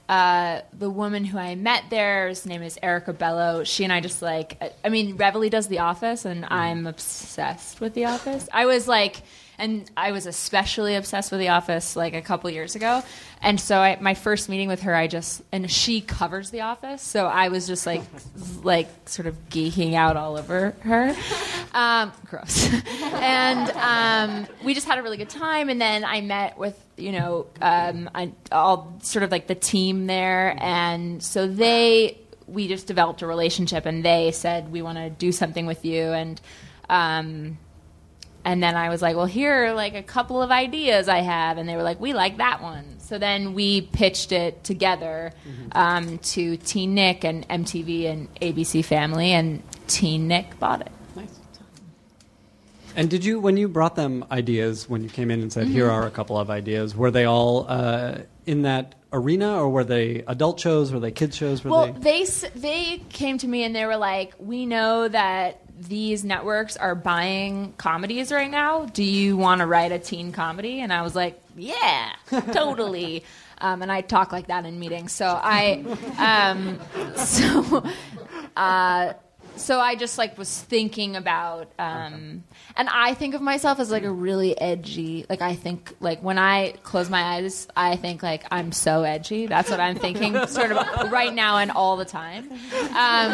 uh, 0.09 0.61
the 0.77 0.89
woman 0.89 1.25
who 1.25 1.37
I 1.37 1.55
met 1.55 1.85
there, 1.89 2.27
his 2.27 2.45
name 2.45 2.61
is 2.61 2.77
Erica 2.81 3.13
Bello. 3.13 3.63
She 3.63 3.83
and 3.83 3.91
I 3.93 4.01
just 4.01 4.21
like, 4.21 4.57
I- 4.61 4.71
I 4.83 4.89
mean, 4.89 5.17
Reveille 5.17 5.49
does 5.49 5.67
The 5.67 5.79
Office, 5.79 6.25
and 6.25 6.45
I'm 6.45 6.85
obsessed 6.85 7.81
with 7.81 7.95
The 7.95 8.05
Office. 8.05 8.47
I 8.53 8.65
was 8.65 8.87
like, 8.87 9.23
and 9.57 9.89
I 9.95 10.11
was 10.11 10.25
especially 10.25 10.95
obsessed 10.95 11.31
with 11.31 11.39
The 11.39 11.49
Office 11.49 11.95
like 11.95 12.13
a 12.13 12.21
couple 12.21 12.49
years 12.49 12.75
ago. 12.75 13.03
And 13.41 13.59
so 13.59 13.77
I, 13.77 13.97
my 14.01 14.13
first 14.13 14.49
meeting 14.49 14.67
with 14.67 14.81
her, 14.81 14.95
I 14.95 15.07
just, 15.07 15.43
and 15.51 15.69
she 15.69 16.01
covers 16.01 16.49
The 16.49 16.61
Office, 16.61 17.01
so 17.01 17.27
I 17.27 17.49
was 17.49 17.67
just 17.67 17.85
like, 17.85 18.01
like 18.63 18.87
sort 19.07 19.27
of 19.27 19.49
geeking 19.49 19.93
out 19.93 20.17
all 20.17 20.37
over 20.37 20.71
her. 20.81 21.15
Um, 21.73 22.11
gross. 22.25 22.69
and 23.01 23.69
um, 23.71 24.47
we 24.63 24.73
just 24.73 24.87
had 24.87 24.97
a 24.97 25.03
really 25.03 25.17
good 25.17 25.29
time. 25.29 25.69
And 25.69 25.79
then 25.79 26.03
I 26.03 26.21
met 26.21 26.57
with, 26.57 26.79
you 26.97 27.11
know, 27.11 27.47
um, 27.61 28.09
I, 28.15 28.31
all 28.51 28.97
sort 29.03 29.23
of 29.23 29.31
like 29.31 29.47
the 29.47 29.55
team 29.55 30.07
there. 30.07 30.55
And 30.59 31.21
so 31.21 31.47
they, 31.47 32.17
we 32.47 32.67
just 32.67 32.87
developed 32.87 33.21
a 33.21 33.27
relationship 33.27 33.85
and 33.85 34.03
they 34.03 34.31
said, 34.31 34.71
we 34.71 34.81
want 34.81 34.97
to 34.97 35.09
do 35.09 35.31
something 35.31 35.65
with 35.65 35.85
you. 35.85 36.01
And, 36.01 36.41
um, 36.89 37.57
and 38.45 38.61
then 38.63 38.75
I 38.75 38.89
was 38.89 39.01
like, 39.01 39.15
well, 39.17 39.25
here 39.25 39.65
are 39.65 39.73
like 39.73 39.95
a 39.95 40.03
couple 40.03 40.41
of 40.41 40.51
ideas 40.51 41.09
I 41.09 41.19
have. 41.19 41.57
And 41.57 41.67
they 41.67 41.75
were 41.75 41.83
like, 41.83 41.99
we 41.99 42.13
like 42.13 42.37
that 42.37 42.61
one. 42.61 42.99
So 42.99 43.17
then 43.17 43.53
we 43.55 43.81
pitched 43.81 44.31
it 44.31 44.63
together 44.63 45.33
um, 45.73 46.19
to 46.19 46.55
Teen 46.57 46.93
Nick 46.93 47.23
and 47.25 47.47
MTV 47.49 48.05
and 48.09 48.33
ABC 48.39 48.85
Family, 48.85 49.31
and 49.31 49.61
Teen 49.87 50.27
Nick 50.27 50.57
bought 50.59 50.81
it. 50.81 50.91
And 52.97 53.09
did 53.09 53.25
you, 53.25 53.41
when 53.41 53.57
you 53.57 53.67
brought 53.67 53.95
them 53.97 54.23
ideas, 54.31 54.87
when 54.89 55.03
you 55.03 55.09
came 55.09 55.29
in 55.29 55.41
and 55.41 55.51
said, 55.51 55.67
"Here 55.67 55.87
Mhm. 55.89 55.91
are 55.93 56.07
a 56.07 56.11
couple 56.11 56.39
of 56.39 56.49
ideas," 56.49 56.95
were 56.95 57.11
they 57.11 57.25
all 57.25 57.65
uh, 57.67 58.19
in 58.45 58.61
that 58.61 58.95
arena, 59.11 59.57
or 59.57 59.67
were 59.67 59.83
they 59.83 60.23
adult 60.27 60.61
shows? 60.61 60.93
Were 60.93 61.01
they 61.01 61.11
kids 61.11 61.35
shows? 61.35 61.61
Were 61.63 61.71
Well, 61.71 61.91
they? 61.93 62.23
they 62.23 62.25
they 62.55 63.03
came 63.09 63.37
to 63.39 63.47
me 63.49 63.63
and 63.65 63.75
they 63.75 63.85
were 63.85 63.97
like, 63.97 64.33
"We 64.39 64.65
know 64.65 65.09
that 65.09 65.59
these 65.79 66.23
networks 66.23 66.77
are 66.77 66.95
buying 66.95 67.73
comedies 67.77 68.31
right 68.31 68.49
now. 68.49 68.85
Do 68.85 69.03
you 69.03 69.37
want 69.37 69.59
to 69.59 69.65
write 69.67 69.91
a 69.91 69.99
teen 69.99 70.31
comedy?" 70.31 70.81
And 70.81 70.91
I 70.93 71.01
was 71.01 71.15
like, 71.15 71.41
"Yeah, 71.55 72.13
totally." 72.29 73.23
Um, 73.59 73.81
and 73.81 73.91
I 73.91 74.01
talk 74.01 74.31
like 74.31 74.47
that 74.47 74.65
in 74.65 74.79
meetings. 74.79 75.11
So 75.11 75.25
I, 75.27 75.83
um, 76.17 76.79
so, 77.15 77.83
uh, 78.55 79.13
so 79.55 79.79
I 79.79 79.95
just 79.95 80.17
like 80.17 80.37
was 80.37 80.61
thinking 80.61 81.15
about, 81.15 81.71
um, 81.79 82.43
and 82.75 82.89
I 82.89 83.13
think 83.13 83.35
of 83.35 83.41
myself 83.41 83.79
as 83.79 83.89
like 83.91 84.03
a 84.03 84.11
really 84.11 84.59
edgy. 84.59 85.25
Like 85.29 85.41
I 85.41 85.55
think 85.55 85.95
like 85.99 86.21
when 86.21 86.37
I 86.37 86.73
close 86.83 87.09
my 87.09 87.21
eyes, 87.21 87.67
I 87.75 87.95
think 87.95 88.21
like 88.21 88.43
I'm 88.51 88.71
so 88.71 89.03
edgy. 89.03 89.47
That's 89.47 89.69
what 89.69 89.79
I'm 89.79 89.95
thinking, 89.95 90.45
sort 90.47 90.71
of 90.71 91.11
right 91.11 91.33
now 91.33 91.57
and 91.57 91.71
all 91.71 91.97
the 91.97 92.05
time. 92.05 92.51
Um, 92.51 93.33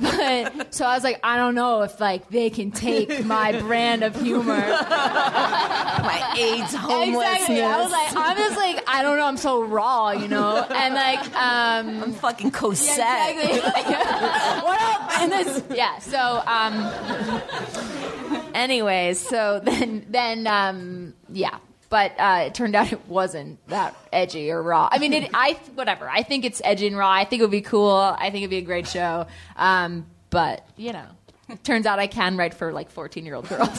but 0.00 0.74
so 0.74 0.84
I 0.84 0.94
was 0.94 1.04
like, 1.04 1.20
I 1.22 1.36
don't 1.36 1.54
know 1.54 1.82
if 1.82 2.00
like 2.00 2.28
they 2.28 2.50
can 2.50 2.70
take 2.70 3.24
my 3.24 3.58
brand 3.60 4.02
of 4.02 4.20
humor, 4.20 4.44
my 4.58 6.34
AIDS 6.36 6.74
homelessness. 6.74 7.48
Exactly. 7.48 7.62
I 7.62 7.82
was 7.82 7.92
like, 7.92 8.16
I'm 8.16 8.36
just 8.36 8.56
like, 8.56 8.84
I 8.86 9.02
don't 9.02 9.16
know. 9.16 9.26
I'm 9.26 9.36
so 9.36 9.62
raw, 9.62 10.10
you 10.10 10.28
know, 10.28 10.56
and 10.70 10.94
like, 10.94 11.34
um, 11.34 12.02
I'm 12.02 12.12
fucking 12.12 12.50
Cosette. 12.50 12.98
Yeah, 12.98 13.30
exactly. 13.30 13.58
what 14.66 14.80
up? 14.80 15.20
And 15.20 15.32
this, 15.32 15.62
yeah. 15.74 15.98
So, 16.00 16.42
um, 16.46 18.31
anyways, 18.54 19.18
so 19.20 19.60
then, 19.62 20.06
then, 20.08 20.46
um, 20.46 21.14
yeah. 21.30 21.58
But 21.88 22.12
uh, 22.18 22.44
it 22.46 22.54
turned 22.54 22.74
out 22.74 22.90
it 22.90 23.06
wasn't 23.06 23.58
that 23.68 23.94
edgy 24.12 24.50
or 24.50 24.62
raw. 24.62 24.88
I 24.90 24.98
mean, 24.98 25.12
it, 25.12 25.30
I 25.34 25.52
whatever. 25.74 26.08
I 26.08 26.22
think 26.22 26.46
it's 26.46 26.62
edgy 26.64 26.86
and 26.86 26.96
raw. 26.96 27.10
I 27.10 27.26
think 27.26 27.40
it 27.40 27.44
would 27.44 27.50
be 27.50 27.60
cool. 27.60 27.90
I 27.90 28.30
think 28.30 28.36
it'd 28.36 28.48
be 28.50 28.56
a 28.56 28.62
great 28.62 28.88
show. 28.88 29.26
Um, 29.56 30.06
but 30.30 30.66
you 30.78 30.94
know, 30.94 31.04
turns 31.64 31.84
out 31.84 31.98
I 31.98 32.06
can 32.06 32.38
write 32.38 32.54
for 32.54 32.72
like 32.72 32.90
14 32.90 33.26
year 33.26 33.34
old 33.34 33.46
girls. 33.48 33.78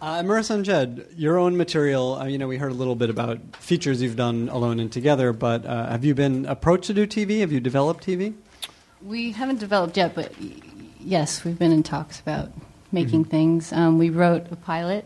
Uh, 0.00 0.22
Maurissa 0.22 0.50
and 0.50 0.66
Jed, 0.66 1.06
your 1.16 1.38
own 1.38 1.56
material. 1.56 2.16
Uh, 2.16 2.26
you 2.26 2.36
know, 2.36 2.46
we 2.46 2.58
heard 2.58 2.70
a 2.72 2.74
little 2.74 2.94
bit 2.94 3.08
about 3.08 3.38
features 3.56 4.02
you've 4.02 4.16
done 4.16 4.50
alone 4.50 4.78
and 4.78 4.92
together, 4.92 5.32
but 5.32 5.64
uh, 5.64 5.86
have 5.86 6.04
you 6.04 6.14
been 6.14 6.44
approached 6.44 6.84
to 6.88 6.92
do 6.92 7.06
TV? 7.06 7.40
Have 7.40 7.50
you 7.50 7.58
developed 7.58 8.04
TV? 8.06 8.34
We 9.00 9.32
haven't 9.32 9.60
developed 9.60 9.96
yet, 9.96 10.14
but 10.14 10.30
y- 10.38 10.50
yes, 11.04 11.44
we've 11.44 11.58
been 11.58 11.72
in 11.72 11.82
talks 11.82 12.20
about 12.20 12.50
making 12.92 13.24
things. 13.26 13.72
Um, 13.72 13.98
we 13.98 14.10
wrote 14.10 14.50
a 14.50 14.56
pilot 14.56 15.04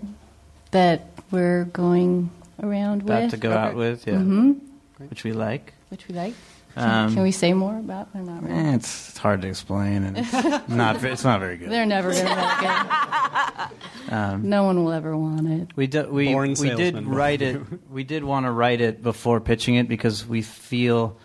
that 0.70 1.08
we're 1.30 1.64
going 1.64 2.30
around 2.62 3.02
About 3.02 3.22
with. 3.22 3.30
to 3.32 3.36
go 3.36 3.52
out 3.52 3.74
with, 3.74 4.06
yeah. 4.06 4.16
hmm 4.18 4.52
Which 4.98 5.24
we 5.24 5.32
like. 5.32 5.72
Which 5.90 6.06
we 6.08 6.14
like. 6.14 6.34
Um, 6.76 7.12
Can 7.12 7.22
we 7.24 7.32
say 7.32 7.54
more 7.54 7.76
about 7.76 8.08
it 8.14 8.18
or 8.18 8.22
not 8.22 8.42
really? 8.44 8.54
Eh, 8.56 8.74
it's, 8.76 9.08
it's 9.08 9.18
hard 9.18 9.42
to 9.42 9.48
explain, 9.48 10.04
and 10.04 10.18
it's 10.18 10.32
not 10.68 11.02
it's 11.02 11.24
not 11.24 11.40
very 11.40 11.56
good. 11.56 11.70
They're 11.70 11.86
never 11.86 12.12
going 12.12 12.26
to 12.26 12.36
make 12.36 12.62
it. 12.70 13.68
Um, 14.10 14.48
No 14.48 14.64
one 14.64 14.82
will 14.82 14.92
ever 14.92 15.14
want 15.14 15.46
it. 15.48 15.68
We 15.76 15.86
do, 15.86 16.08
we 16.08 16.32
Born 16.32 16.54
we 16.58 16.70
did 16.70 17.04
write 17.06 17.42
it. 17.42 17.60
We 17.90 18.04
did 18.04 18.24
want 18.24 18.46
to 18.46 18.50
write 18.50 18.80
it 18.80 19.02
before 19.02 19.38
pitching 19.40 19.74
it 19.74 19.86
because 19.86 20.26
we 20.26 20.40
feel 20.40 21.18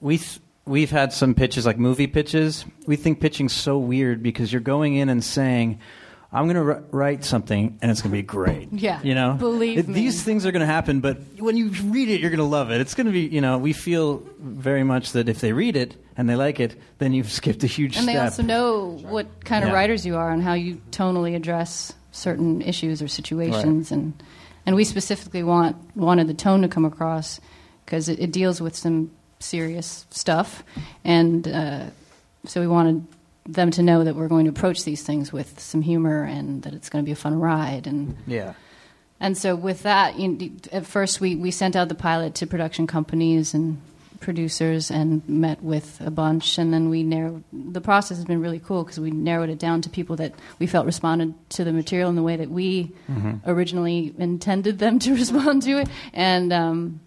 we 0.00 0.16
th- 0.18 0.40
we've 0.68 0.90
had 0.90 1.12
some 1.12 1.34
pitches 1.34 1.66
like 1.66 1.78
movie 1.78 2.06
pitches. 2.06 2.64
We 2.86 2.96
think 2.96 3.20
pitching's 3.20 3.52
so 3.52 3.78
weird 3.78 4.22
because 4.22 4.52
you're 4.52 4.60
going 4.60 4.94
in 4.96 5.08
and 5.08 5.24
saying. 5.24 5.80
I'm 6.30 6.44
going 6.46 6.56
to 6.56 6.82
write 6.90 7.24
something 7.24 7.78
and 7.80 7.90
it's 7.90 8.02
going 8.02 8.10
to 8.10 8.18
be 8.18 8.22
great. 8.22 8.68
Yeah, 8.70 9.00
You 9.02 9.14
know? 9.14 9.32
believe 9.32 9.78
It- 9.78 9.88
me. 9.88 9.94
These 9.94 10.22
things 10.22 10.44
are 10.44 10.52
going 10.52 10.60
to 10.60 10.66
happen, 10.66 11.00
but 11.00 11.16
when 11.38 11.56
you 11.56 11.70
read 11.84 12.10
it, 12.10 12.20
you're 12.20 12.28
going 12.28 12.36
to 12.36 12.44
love 12.44 12.70
it. 12.70 12.82
It's 12.82 12.94
going 12.94 13.06
to 13.06 13.12
be, 13.14 13.22
you 13.22 13.40
know, 13.40 13.56
we 13.56 13.72
feel 13.72 14.22
very 14.38 14.84
much 14.84 15.12
that 15.12 15.30
if 15.30 15.40
they 15.40 15.54
read 15.54 15.74
it 15.74 15.96
and 16.18 16.28
they 16.28 16.36
like 16.36 16.60
it, 16.60 16.78
then 16.98 17.14
you've 17.14 17.32
skipped 17.32 17.64
a 17.64 17.66
huge 17.66 17.96
and 17.96 18.02
step. 18.02 18.14
they 18.14 18.20
also 18.20 18.42
know 18.42 18.98
what 19.08 19.42
kind 19.46 19.64
of 19.64 19.70
Yeah. 19.70 19.76
writers 19.76 20.04
you 20.04 20.16
are 20.16 20.30
and 20.30 20.42
how 20.42 20.52
you 20.52 20.82
tonally 20.90 21.34
address 21.34 21.94
certain 22.12 22.60
issues 22.60 23.00
or 23.00 23.08
situations 23.08 23.90
and 23.90 24.12
and 24.66 24.76
we 24.76 24.84
specifically 24.84 25.42
want 25.42 25.76
wanted 25.96 26.26
the 26.28 26.34
tone 26.34 26.60
to 26.60 26.68
come 26.68 26.84
across 26.84 27.40
because 27.86 28.06
it, 28.10 28.18
it 28.20 28.32
deals 28.32 28.60
with 28.60 28.76
some 28.76 29.10
serious 29.40 30.06
stuff 30.10 30.62
and 31.04 31.46
uh, 31.48 31.84
so 32.46 32.60
we 32.60 32.66
wanted 32.66 33.06
them 33.46 33.70
to 33.70 33.82
know 33.82 34.04
that 34.04 34.14
we're 34.14 34.28
going 34.28 34.44
to 34.44 34.50
approach 34.50 34.84
these 34.84 35.02
things 35.02 35.32
with 35.32 35.58
some 35.60 35.82
humor 35.82 36.22
and 36.24 36.62
that 36.62 36.74
it's 36.74 36.88
going 36.88 37.02
to 37.04 37.06
be 37.06 37.12
a 37.12 37.16
fun 37.16 37.38
ride 37.38 37.86
and 37.86 38.16
yeah. 38.26 38.52
and 39.20 39.36
so 39.38 39.56
with 39.56 39.82
that, 39.84 40.18
you 40.18 40.28
know, 40.28 40.48
at 40.72 40.86
first 40.86 41.20
we, 41.20 41.34
we 41.36 41.50
sent 41.50 41.74
out 41.76 41.88
the 41.88 41.94
pilot 41.94 42.34
to 42.36 42.46
production 42.46 42.86
companies 42.86 43.54
and 43.54 43.80
producers 44.20 44.90
and 44.90 45.26
met 45.28 45.62
with 45.62 46.00
a 46.04 46.10
bunch, 46.10 46.58
and 46.58 46.74
then 46.74 46.90
we 46.90 47.04
narrowed. 47.04 47.44
The 47.52 47.80
process 47.80 48.16
has 48.18 48.24
been 48.24 48.40
really 48.40 48.58
cool 48.58 48.82
because 48.82 48.98
we 48.98 49.12
narrowed 49.12 49.48
it 49.48 49.60
down 49.60 49.80
to 49.82 49.88
people 49.88 50.16
that 50.16 50.34
we 50.58 50.66
felt 50.66 50.86
responded 50.86 51.34
to 51.50 51.62
the 51.62 51.72
material 51.72 52.10
in 52.10 52.16
the 52.16 52.22
way 52.24 52.34
that 52.34 52.50
we 52.50 52.92
Mhm. 53.08 53.40
originally 53.46 54.12
intended 54.18 54.80
them 54.80 54.98
to 54.98 55.14
respond 55.22 55.62
to 55.62 55.78
it, 55.78 55.88
and 56.12 56.52
um, 56.52 57.00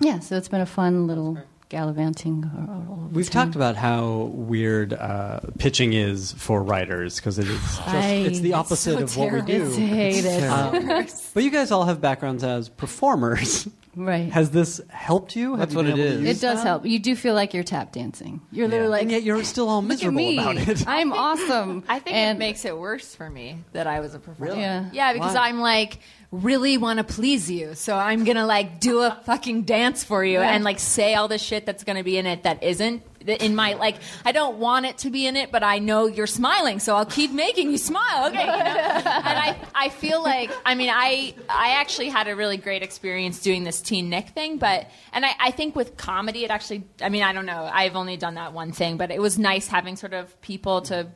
yeah, 0.00 0.18
so 0.20 0.36
it's 0.36 0.48
been 0.48 0.60
a 0.60 0.66
fun 0.66 1.06
little 1.06 1.38
gallivanting. 1.68 2.50
all- 2.56 2.86
all 2.88 3.08
We've 3.12 3.28
town. 3.28 3.46
talked 3.46 3.56
about 3.56 3.76
how 3.76 4.30
weird 4.32 4.92
uh, 4.94 5.40
pitching 5.58 5.92
is 5.92 6.32
for 6.32 6.62
writers 6.62 7.16
because 7.16 7.38
it 7.38 7.46
is 7.48 7.60
just, 7.60 7.86
I- 7.88 8.06
it's 8.26 8.40
the 8.40 8.54
opposite 8.54 8.96
so 8.98 9.02
of 9.04 9.16
what 9.16 9.32
we 9.32 9.40
do. 9.42 9.74
terrible. 9.74 9.76
It's 9.76 9.76
hate 9.76 10.24
it. 10.24 10.44
Um, 10.44 11.06
but 11.34 11.42
you 11.44 11.50
guys 11.50 11.70
all 11.70 11.84
have 11.84 12.00
backgrounds 12.00 12.42
as 12.44 12.68
performers. 12.68 13.68
Right. 13.96 14.30
Has 14.32 14.50
this 14.50 14.80
helped 14.90 15.34
you? 15.34 15.56
That's 15.56 15.72
you 15.72 15.76
what 15.78 15.86
been 15.86 15.98
it 15.98 16.00
able 16.00 16.10
to 16.10 16.14
is. 16.14 16.20
use 16.28 16.38
It 16.38 16.40
does 16.46 16.58
that? 16.58 16.66
help. 16.66 16.86
You 16.86 17.00
do 17.00 17.16
feel 17.16 17.34
like 17.34 17.52
you're 17.52 17.64
tap 17.64 17.90
dancing. 17.90 18.40
You're 18.52 18.68
literally 18.68 18.90
like, 18.90 19.02
and 19.02 19.10
yet 19.10 19.24
you're 19.24 19.42
still 19.42 19.68
all 19.68 19.82
miserable 19.82 20.16
me. 20.18 20.38
about 20.38 20.56
it. 20.56 20.84
I'm 20.86 21.12
awesome. 21.12 21.82
I 21.88 21.98
think 21.98 22.14
And- 22.14 22.36
it 22.36 22.38
makes 22.38 22.64
it 22.64 22.78
worse 22.78 23.14
for 23.16 23.28
me 23.28 23.58
that 23.72 23.88
I 23.88 23.98
was 23.98 24.14
a 24.14 24.20
performer. 24.20 24.52
Really? 24.52 24.60
Yeah. 24.62 24.88
Yeah, 24.92 25.12
because 25.14 25.34
Why? 25.34 25.48
I'm 25.48 25.58
like 25.60 25.98
really 26.30 26.76
want 26.76 26.98
to 26.98 27.04
please 27.04 27.50
you, 27.50 27.74
so 27.74 27.96
I'm 27.96 28.24
gonna 28.24 28.44
like 28.46 28.80
do 28.80 29.00
a 29.00 29.18
fucking 29.24 29.62
dance 29.62 30.04
for 30.04 30.22
you 30.24 30.40
Yeah. 30.40 30.50
and 30.52 30.62
like 30.62 30.78
say 30.78 31.14
all 31.14 31.26
the 31.28 31.38
shit 31.38 31.64
that's 31.64 31.84
gonna 31.84 32.04
be 32.04 32.18
in 32.18 32.26
it 32.26 32.42
that 32.42 32.62
isn't 32.62 33.02
in 33.26 33.54
my 33.54 33.74
like. 33.74 33.96
I 34.24 34.32
don't 34.32 34.58
want 34.58 34.86
it 34.86 34.98
to 34.98 35.10
be 35.10 35.26
in 35.26 35.36
it, 35.36 35.50
but 35.50 35.62
I 35.62 35.78
know 35.78 36.06
you're 36.06 36.26
smiling, 36.26 36.80
so 36.80 36.96
I'll 36.96 37.06
keep 37.06 37.30
making 37.32 37.70
you 37.70 37.78
smile. 37.78 38.28
Okay, 38.28 38.40
you 38.40 38.46
know? 38.46 38.52
and 38.54 39.04
I 39.04 39.56
I 39.74 39.88
feel 39.88 40.22
like 40.22 40.50
I 40.66 40.74
mean 40.74 40.90
I 40.92 41.34
I 41.48 41.70
actually 41.80 42.10
had 42.10 42.28
a 42.28 42.36
really 42.36 42.58
great 42.58 42.82
experience 42.82 43.40
doing 43.40 43.64
this 43.64 43.80
Teen 43.80 44.10
Nick 44.10 44.28
thing, 44.28 44.58
but 44.58 44.86
and 45.14 45.24
I 45.24 45.30
I 45.40 45.50
think 45.50 45.74
with 45.76 45.96
comedy 45.96 46.44
it 46.44 46.50
actually 46.50 46.84
I 47.00 47.08
mean 47.08 47.22
I 47.22 47.32
don't 47.32 47.46
know 47.46 47.68
I've 47.72 47.96
only 47.96 48.18
done 48.18 48.34
that 48.34 48.52
one 48.52 48.72
thing, 48.72 48.98
but 48.98 49.10
it 49.10 49.20
was 49.20 49.38
nice 49.38 49.66
having 49.66 49.96
sort 49.96 50.12
of 50.12 50.38
people 50.42 50.82
to 50.82 51.08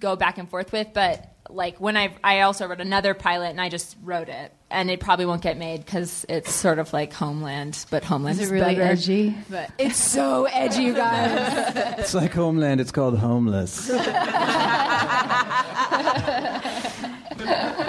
go 0.00 0.16
back 0.16 0.38
and 0.38 0.48
forth 0.48 0.72
with. 0.72 0.88
But 0.94 1.34
like 1.50 1.80
when 1.80 1.96
I 1.96 2.14
I 2.22 2.40
also 2.40 2.66
wrote 2.66 2.80
another 2.80 3.14
pilot 3.14 3.50
and 3.50 3.60
I 3.60 3.68
just 3.68 3.96
wrote 4.02 4.28
it, 4.28 4.52
and 4.70 4.90
it 4.90 5.00
probably 5.00 5.26
won't 5.26 5.42
get 5.42 5.56
made 5.56 5.84
because 5.84 6.24
it's 6.28 6.52
sort 6.52 6.78
of 6.78 6.92
like 6.92 7.12
Homeland, 7.12 7.84
but 7.90 8.04
Homeland 8.04 8.36
Is 8.38 8.44
is, 8.44 8.50
it 8.50 8.54
really 8.54 8.74
better. 8.76 8.92
edgy? 8.92 9.36
But 9.48 9.70
it's 9.78 9.96
so 9.96 10.44
edgy, 10.44 10.84
you 10.84 10.94
guys. 10.94 11.74
It's 11.98 12.14
like 12.14 12.32
Homeland. 12.32 12.80
It's 12.80 12.92
called 12.92 13.18
Homeless. 13.18 13.90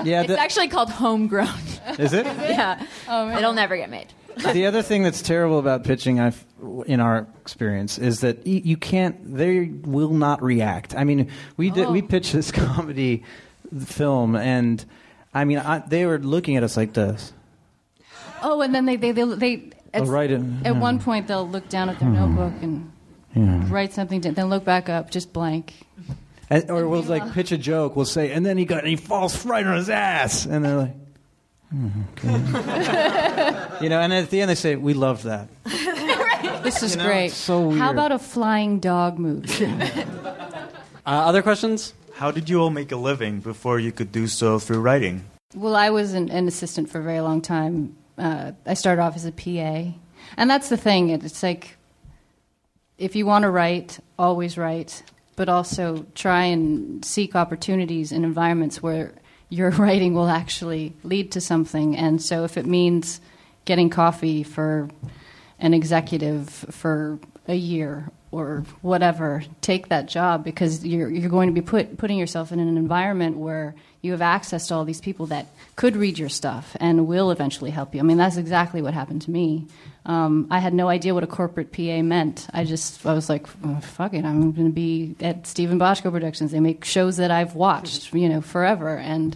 Yeah, 0.03 0.21
it's 0.21 0.29
the- 0.29 0.39
actually 0.39 0.67
called 0.69 0.89
Homegrown. 0.89 1.49
Is 1.97 2.13
it? 2.13 2.25
yeah. 2.25 2.85
Oh, 3.07 3.29
It'll 3.35 3.53
never 3.53 3.75
get 3.77 3.89
made. 3.89 4.07
the 4.53 4.65
other 4.65 4.81
thing 4.81 5.03
that's 5.03 5.21
terrible 5.21 5.59
about 5.59 5.83
pitching, 5.83 6.19
I've, 6.19 6.43
in 6.85 6.99
our 6.99 7.27
experience, 7.41 7.97
is 7.97 8.21
that 8.21 8.37
y- 8.45 8.61
you 8.63 8.77
can't. 8.77 9.35
They 9.35 9.65
will 9.65 10.13
not 10.13 10.41
react. 10.41 10.95
I 10.95 11.03
mean, 11.03 11.29
we 11.57 11.69
did. 11.71 11.89
We 11.89 12.01
oh. 12.01 12.05
pitched 12.07 12.33
this 12.33 12.51
comedy 12.51 13.23
film, 13.85 14.35
and 14.35 14.83
I 15.33 15.45
mean, 15.45 15.57
I, 15.59 15.79
they 15.79 16.05
were 16.05 16.19
looking 16.19 16.55
at 16.57 16.63
us 16.63 16.75
like 16.77 16.93
this. 16.93 17.33
Oh, 18.41 18.61
and 18.61 18.73
then 18.73 18.85
they 18.85 18.95
they 18.95 19.11
they, 19.11 19.23
they 19.35 19.69
at, 19.93 20.07
right, 20.07 20.31
uh, 20.31 20.35
at 20.35 20.41
yeah. 20.65 20.71
one 20.71 20.99
point 20.99 21.27
they'll 21.27 21.47
look 21.47 21.67
down 21.69 21.89
at 21.89 21.99
their 21.99 22.09
notebook 22.09 22.53
and 22.61 22.91
Yeah. 23.35 23.65
write 23.69 23.93
something, 23.93 24.21
down, 24.21 24.33
then 24.33 24.49
look 24.49 24.63
back 24.63 24.89
up, 24.89 25.11
just 25.11 25.33
blank. 25.33 25.73
And, 26.49 26.69
or 26.71 26.87
we'll 26.87 27.03
like 27.03 27.33
pitch 27.33 27.51
a 27.51 27.57
joke. 27.57 27.95
We'll 27.95 28.05
say, 28.05 28.31
and 28.31 28.43
then 28.45 28.57
he 28.57 28.65
got, 28.65 28.79
and 28.79 28.87
he 28.87 28.95
falls 28.95 29.45
right 29.45 29.65
on 29.65 29.77
his 29.77 29.89
ass, 29.89 30.45
and 30.47 30.65
they're 30.65 30.77
like, 30.77 30.95
"Hmm, 31.69 31.89
okay." 32.13 33.77
you 33.81 33.89
know. 33.89 33.99
And 33.99 34.11
at 34.13 34.29
the 34.31 34.41
end, 34.41 34.49
they 34.49 34.55
say, 34.55 34.75
"We 34.75 34.93
love 34.93 35.23
that." 35.23 35.47
This 36.63 36.83
is 36.83 36.91
You 36.91 36.97
know, 36.97 37.05
great. 37.05 37.31
so 37.31 37.67
weird. 37.67 37.79
How 37.79 37.91
about 37.91 38.11
a 38.11 38.19
flying 38.19 38.79
dog 38.79 39.17
movie? 39.19 39.65
Uh, 41.05 41.25
other 41.25 41.41
questions? 41.41 41.93
How 42.19 42.31
did 42.31 42.49
you 42.49 42.59
all 42.59 42.69
make 42.69 42.91
a 42.91 42.97
living 42.97 43.39
before 43.39 43.79
you 43.79 43.93
could 43.93 44.11
do 44.11 44.27
so 44.27 44.59
through 44.59 44.81
writing? 44.81 45.23
well, 45.55 45.73
I 45.73 45.89
was 45.89 46.13
an, 46.13 46.29
an 46.29 46.49
assistant 46.49 46.89
for 46.89 46.99
a 46.99 47.01
very 47.01 47.21
long 47.21 47.41
time. 47.41 47.95
Uh, 48.17 48.51
I 48.65 48.73
started 48.73 49.01
off 49.01 49.15
as 49.15 49.23
a 49.23 49.31
PA, 49.31 49.95
and 50.35 50.49
that's 50.49 50.67
the 50.67 50.75
thing. 50.75 51.11
It's 51.11 51.41
like 51.41 51.77
if 52.97 53.15
you 53.15 53.25
want 53.25 53.43
to 53.43 53.49
write, 53.49 53.99
always 54.17 54.57
write, 54.57 55.01
but 55.37 55.47
also 55.47 56.05
try 56.13 56.43
and 56.43 57.05
seek 57.05 57.37
opportunities 57.37 58.11
in 58.11 58.25
environments 58.25 58.83
where 58.83 59.13
your 59.47 59.69
writing 59.83 60.13
will 60.13 60.27
actually 60.27 60.91
lead 61.03 61.31
to 61.31 61.39
something. 61.39 61.95
And 61.95 62.21
so, 62.21 62.43
if 62.43 62.57
it 62.57 62.65
means 62.65 63.21
getting 63.63 63.89
coffee 63.89 64.43
for 64.43 64.89
an 65.57 65.73
executive 65.73 66.49
for 66.49 67.17
a 67.47 67.55
year 67.55 68.11
or 68.31 68.63
whatever, 68.81 69.43
take 69.61 69.89
that 69.89 70.07
job 70.07 70.43
because 70.43 70.85
you're 70.85 71.09
you're 71.09 71.29
going 71.29 71.47
to 71.47 71.53
be 71.53 71.61
put 71.61 71.97
putting 71.97 72.17
yourself 72.17 72.51
in 72.51 72.59
an 72.59 72.77
environment 72.77 73.37
where 73.37 73.75
you 74.01 74.11
have 74.11 74.21
access 74.21 74.67
to 74.67 74.75
all 74.75 74.85
these 74.85 75.01
people 75.01 75.25
that 75.25 75.47
could 75.75 75.95
read 75.95 76.17
your 76.17 76.29
stuff 76.29 76.77
and 76.79 77.07
will 77.07 77.31
eventually 77.31 77.71
help 77.71 77.93
you. 77.93 77.99
I 77.99 78.03
mean, 78.03 78.17
that's 78.17 78.37
exactly 78.37 78.81
what 78.81 78.93
happened 78.93 79.23
to 79.23 79.31
me. 79.31 79.67
Um, 80.05 80.47
I 80.49 80.59
had 80.59 80.73
no 80.73 80.87
idea 80.87 81.13
what 81.13 81.23
a 81.23 81.27
corporate 81.27 81.71
PA 81.71 82.01
meant. 82.01 82.47
I 82.53 82.63
just 82.63 83.05
I 83.05 83.13
was 83.13 83.29
like, 83.29 83.47
"Oh, 83.63 83.79
fuck 83.81 84.13
it, 84.13 84.25
I'm 84.25 84.51
going 84.51 84.67
to 84.67 84.73
be 84.73 85.15
at 85.19 85.45
Steven 85.47 85.79
Bochco 85.79 86.11
Productions. 86.11 86.51
They 86.51 86.59
make 86.59 86.85
shows 86.85 87.17
that 87.17 87.31
I've 87.31 87.55
watched, 87.55 88.13
you 88.13 88.29
know, 88.29 88.41
forever. 88.41 88.97
And 88.97 89.35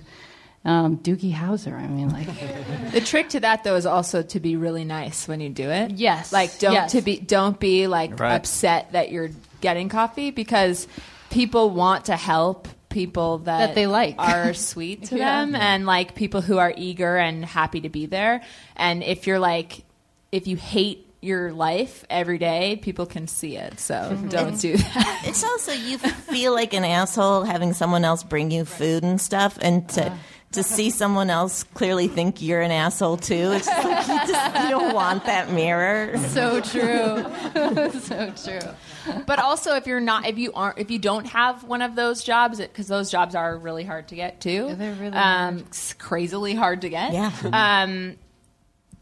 um, 0.66 0.98
Doogie 0.98 1.34
Howser. 1.34 1.74
I 1.74 1.88
mean, 1.88 2.10
like. 2.10 2.28
The 2.94 3.02
trick 3.02 3.30
to 3.30 3.40
that 3.40 3.64
though 3.64 3.76
is 3.76 3.86
also 3.88 4.22
to 4.22 4.40
be 4.40 4.56
really 4.56 4.86
nice 4.86 5.28
when 5.28 5.42
you 5.42 5.50
do 5.50 5.70
it. 5.70 5.92
Yes. 5.92 6.32
Like 6.32 6.60
don't 6.60 6.74
Yes. 6.74 6.92
to 6.92 7.02
be 7.02 7.18
don't 7.20 7.60
be 7.60 7.88
like 7.88 8.20
Right. 8.20 8.36
upset 8.36 8.92
that 8.92 9.12
you're 9.12 9.32
getting 9.62 9.90
coffee 9.90 10.30
because 10.30 10.88
people 11.32 11.72
want 11.72 12.06
to 12.06 12.16
help 12.16 12.68
people 12.90 13.40
that, 13.40 13.58
That 13.68 13.76
they 13.76 13.88
like. 13.88 14.16
are 14.20 14.54
sweet 14.54 15.06
to 15.06 15.18
Yeah. 15.18 15.44
them 15.44 15.56
and 15.56 15.88
like 15.88 16.14
people 16.14 16.42
who 16.42 16.60
are 16.60 16.72
eager 16.78 17.18
and 17.18 17.44
happy 17.44 17.82
to 17.82 17.90
be 17.90 18.06
there. 18.06 18.42
And 18.76 19.02
if 19.04 19.26
you're 19.26 19.40
like 19.40 19.84
if 20.32 20.46
you 20.48 20.56
hate 20.56 21.08
your 21.20 21.52
life 21.54 22.04
every 22.10 22.38
day, 22.38 22.76
people 22.82 23.06
can 23.08 23.28
see 23.28 23.56
it. 23.58 23.80
So 23.80 24.16
don't 24.30 24.60
do 24.60 24.76
that. 24.78 25.22
It's 25.26 25.44
also 25.44 25.72
you 25.72 25.98
feel 25.98 26.54
like 26.54 26.74
an 26.76 26.84
asshole 26.86 27.44
having 27.44 27.74
someone 27.74 28.04
else 28.06 28.22
bring 28.24 28.52
you 28.52 28.66
food 28.66 29.04
and 29.04 29.20
stuff, 29.22 29.58
and 29.62 29.88
to 29.90 30.12
to 30.54 30.64
see 30.64 30.90
someone 30.90 31.30
else 31.30 31.64
clearly 31.64 32.08
think 32.08 32.42
you're 32.42 32.62
an 32.62 32.72
asshole 32.72 33.18
too. 33.18 33.52
It's 33.54 33.66
just 33.68 33.84
like 33.86 34.08
you, 34.08 34.34
just, 34.34 34.64
you 34.64 34.70
don't 34.70 34.94
want 34.94 35.26
that 35.26 35.52
mirror. 35.52 36.18
So 36.30 36.62
true. 36.62 37.26
so 38.00 38.32
true. 38.36 39.22
but 39.28 39.40
also 39.40 39.76
if 39.76 39.86
you're 39.86 40.00
not 40.00 40.26
if 40.28 40.38
you 40.38 40.54
aren't 40.54 40.80
if 40.80 40.90
you 40.90 40.98
don't 41.00 41.26
have 41.26 41.64
one 41.66 41.82
of 41.82 41.96
those 41.96 42.24
jobs 42.24 42.60
because 42.60 42.88
those 42.88 43.12
jobs 43.12 43.36
are 43.36 43.58
really 43.58 43.84
hard 43.84 44.08
to 44.08 44.16
get 44.16 44.40
too 44.40 44.74
they're 44.76 44.94
really 44.94 45.12
um, 45.18 45.58
it's 45.60 45.92
crazily 45.94 46.54
hard 46.56 46.82
to 46.82 46.90
get 46.90 47.12
Yeah. 47.12 47.32
um 47.52 48.16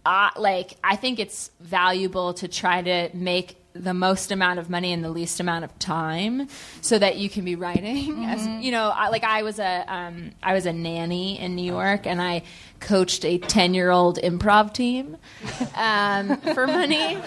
I 0.03 0.31
like 0.37 0.73
i 0.83 0.95
think 0.95 1.19
it's 1.19 1.51
valuable 1.59 2.33
to 2.35 2.47
try 2.47 2.81
to 2.81 3.09
make 3.15 3.55
the 3.73 3.93
most 3.93 4.31
amount 4.31 4.59
of 4.59 4.69
money 4.69 4.91
in 4.91 5.01
the 5.01 5.09
least 5.09 5.39
amount 5.39 5.63
of 5.63 5.79
time 5.79 6.47
so 6.81 6.99
that 6.99 7.17
you 7.17 7.29
can 7.29 7.45
be 7.45 7.55
writing. 7.55 8.25
As 8.31 8.45
you 8.63 8.71
know 8.71 8.89
I, 8.89 9.09
like 9.09 9.23
i 9.23 9.43
was 9.43 9.59
a 9.59 9.85
um, 9.87 10.31
i 10.43 10.53
was 10.53 10.65
a 10.65 10.73
nanny 10.73 11.39
in 11.39 11.55
new 11.55 11.65
york 11.65 12.05
and 12.05 12.21
i 12.21 12.43
coached 12.79 13.25
a 13.25 13.37
10 13.37 13.73
year 13.73 13.89
old 13.91 14.17
improv 14.17 14.73
team 14.73 15.17
um, 15.75 16.37
for 16.37 16.65
money. 16.67 17.17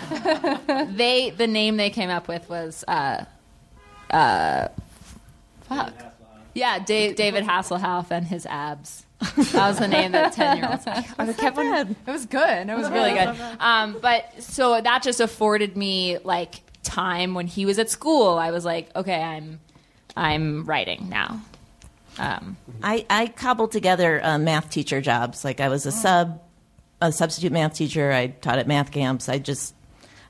They 0.95 1.31
the 1.31 1.47
name 1.47 1.77
they 1.77 1.91
came 1.91 2.11
up 2.11 2.29
with 2.29 2.49
was 2.49 2.85
uh 2.89 3.25
uh 4.11 4.69
fuck. 5.62 5.95
Yeah 6.55 6.79
da- 6.81 7.15
david 7.15 7.45
hasselhoff 7.45 8.11
and 8.11 8.27
his 8.27 8.47
abs 8.47 9.03
that 9.52 9.68
was 9.68 9.78
the 9.78 9.88
name 9.88 10.12
that 10.12 10.32
10 10.32 10.56
year 10.59 10.68
olds 10.70 10.86
I 10.86 11.32
kept 11.32 11.59
on, 11.59 11.96
it 12.06 12.10
was 12.10 12.26
good 12.26 12.68
it 12.68 12.76
was 12.76 12.90
really 12.90 13.12
good 13.12 13.36
um, 13.60 13.96
but 14.01 14.42
so 14.42 14.80
that 14.80 15.02
just 15.02 15.20
afforded 15.20 15.76
me 15.76 16.18
like 16.18 16.60
time 16.82 17.34
when 17.34 17.46
he 17.46 17.64
was 17.64 17.78
at 17.78 17.88
school 17.88 18.38
i 18.38 18.51
was 18.51 18.64
like 18.64 18.94
okay 18.94 19.22
i'm 19.22 19.59
i'm 20.16 20.64
writing 20.66 21.09
now 21.09 21.40
um, 22.18 22.56
I, 22.82 23.06
I 23.10 23.26
cobbled 23.26 23.72
together 23.72 24.24
uh, 24.24 24.38
math 24.38 24.70
teacher 24.70 25.01
jobs. 25.01 25.44
Like 25.44 25.60
I 25.60 25.68
was 25.68 25.86
a 25.86 25.92
sub, 25.92 26.40
a 27.01 27.10
substitute 27.12 27.52
math 27.52 27.74
teacher. 27.74 28.12
I 28.12 28.28
taught 28.28 28.59
at 28.59 28.66
math 28.66 28.92
camps. 28.92 29.28
I 29.28 29.38
just, 29.38 29.74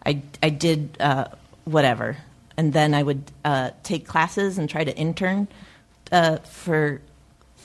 I, 0.05 0.23
I 0.43 0.49
did 0.51 0.97
uh, 1.01 1.29
whatever. 1.65 2.17
and 2.57 2.73
then 2.73 2.95
I 2.95 3.03
would 3.03 3.31
uh, 3.45 3.71
take 3.83 4.07
classes 4.07 4.59
and 4.59 4.69
try 4.69 4.85
to 4.85 4.97
intern 4.97 5.49
uh, 6.13 6.39
for 6.39 7.01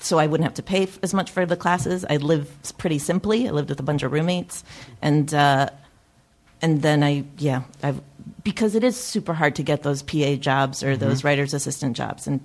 so 0.02 0.18
I 0.20 0.28
wouldn't 0.28 0.46
have 0.46 0.54
to 0.56 0.64
pay 0.64 0.84
f- 0.84 1.00
as 1.04 1.14
much 1.14 1.30
for 1.32 1.46
the 1.46 1.56
classes. 1.58 2.06
I 2.10 2.18
lived 2.18 2.78
pretty 2.78 3.00
simply. 3.00 3.48
I 3.48 3.52
lived 3.52 3.70
with 3.70 3.80
a 3.80 3.84
bunch 3.84 4.04
of 4.04 4.12
roommates, 4.12 4.64
and 5.02 5.34
uh, 5.34 5.70
and 6.62 6.82
then 6.82 7.04
I 7.04 7.26
yeah 7.38 7.64
I 7.84 7.94
because 8.44 8.76
it 8.76 8.84
is 8.84 8.96
super 8.96 9.34
hard 9.34 9.56
to 9.56 9.64
get 9.64 9.84
those 9.84 10.02
PA 10.02 10.36
jobs 10.36 10.84
or 10.84 10.96
those 10.98 11.22
Mhm. 11.22 11.26
writer's 11.26 11.54
assistant 11.54 11.96
jobs 11.98 12.26
and 12.28 12.40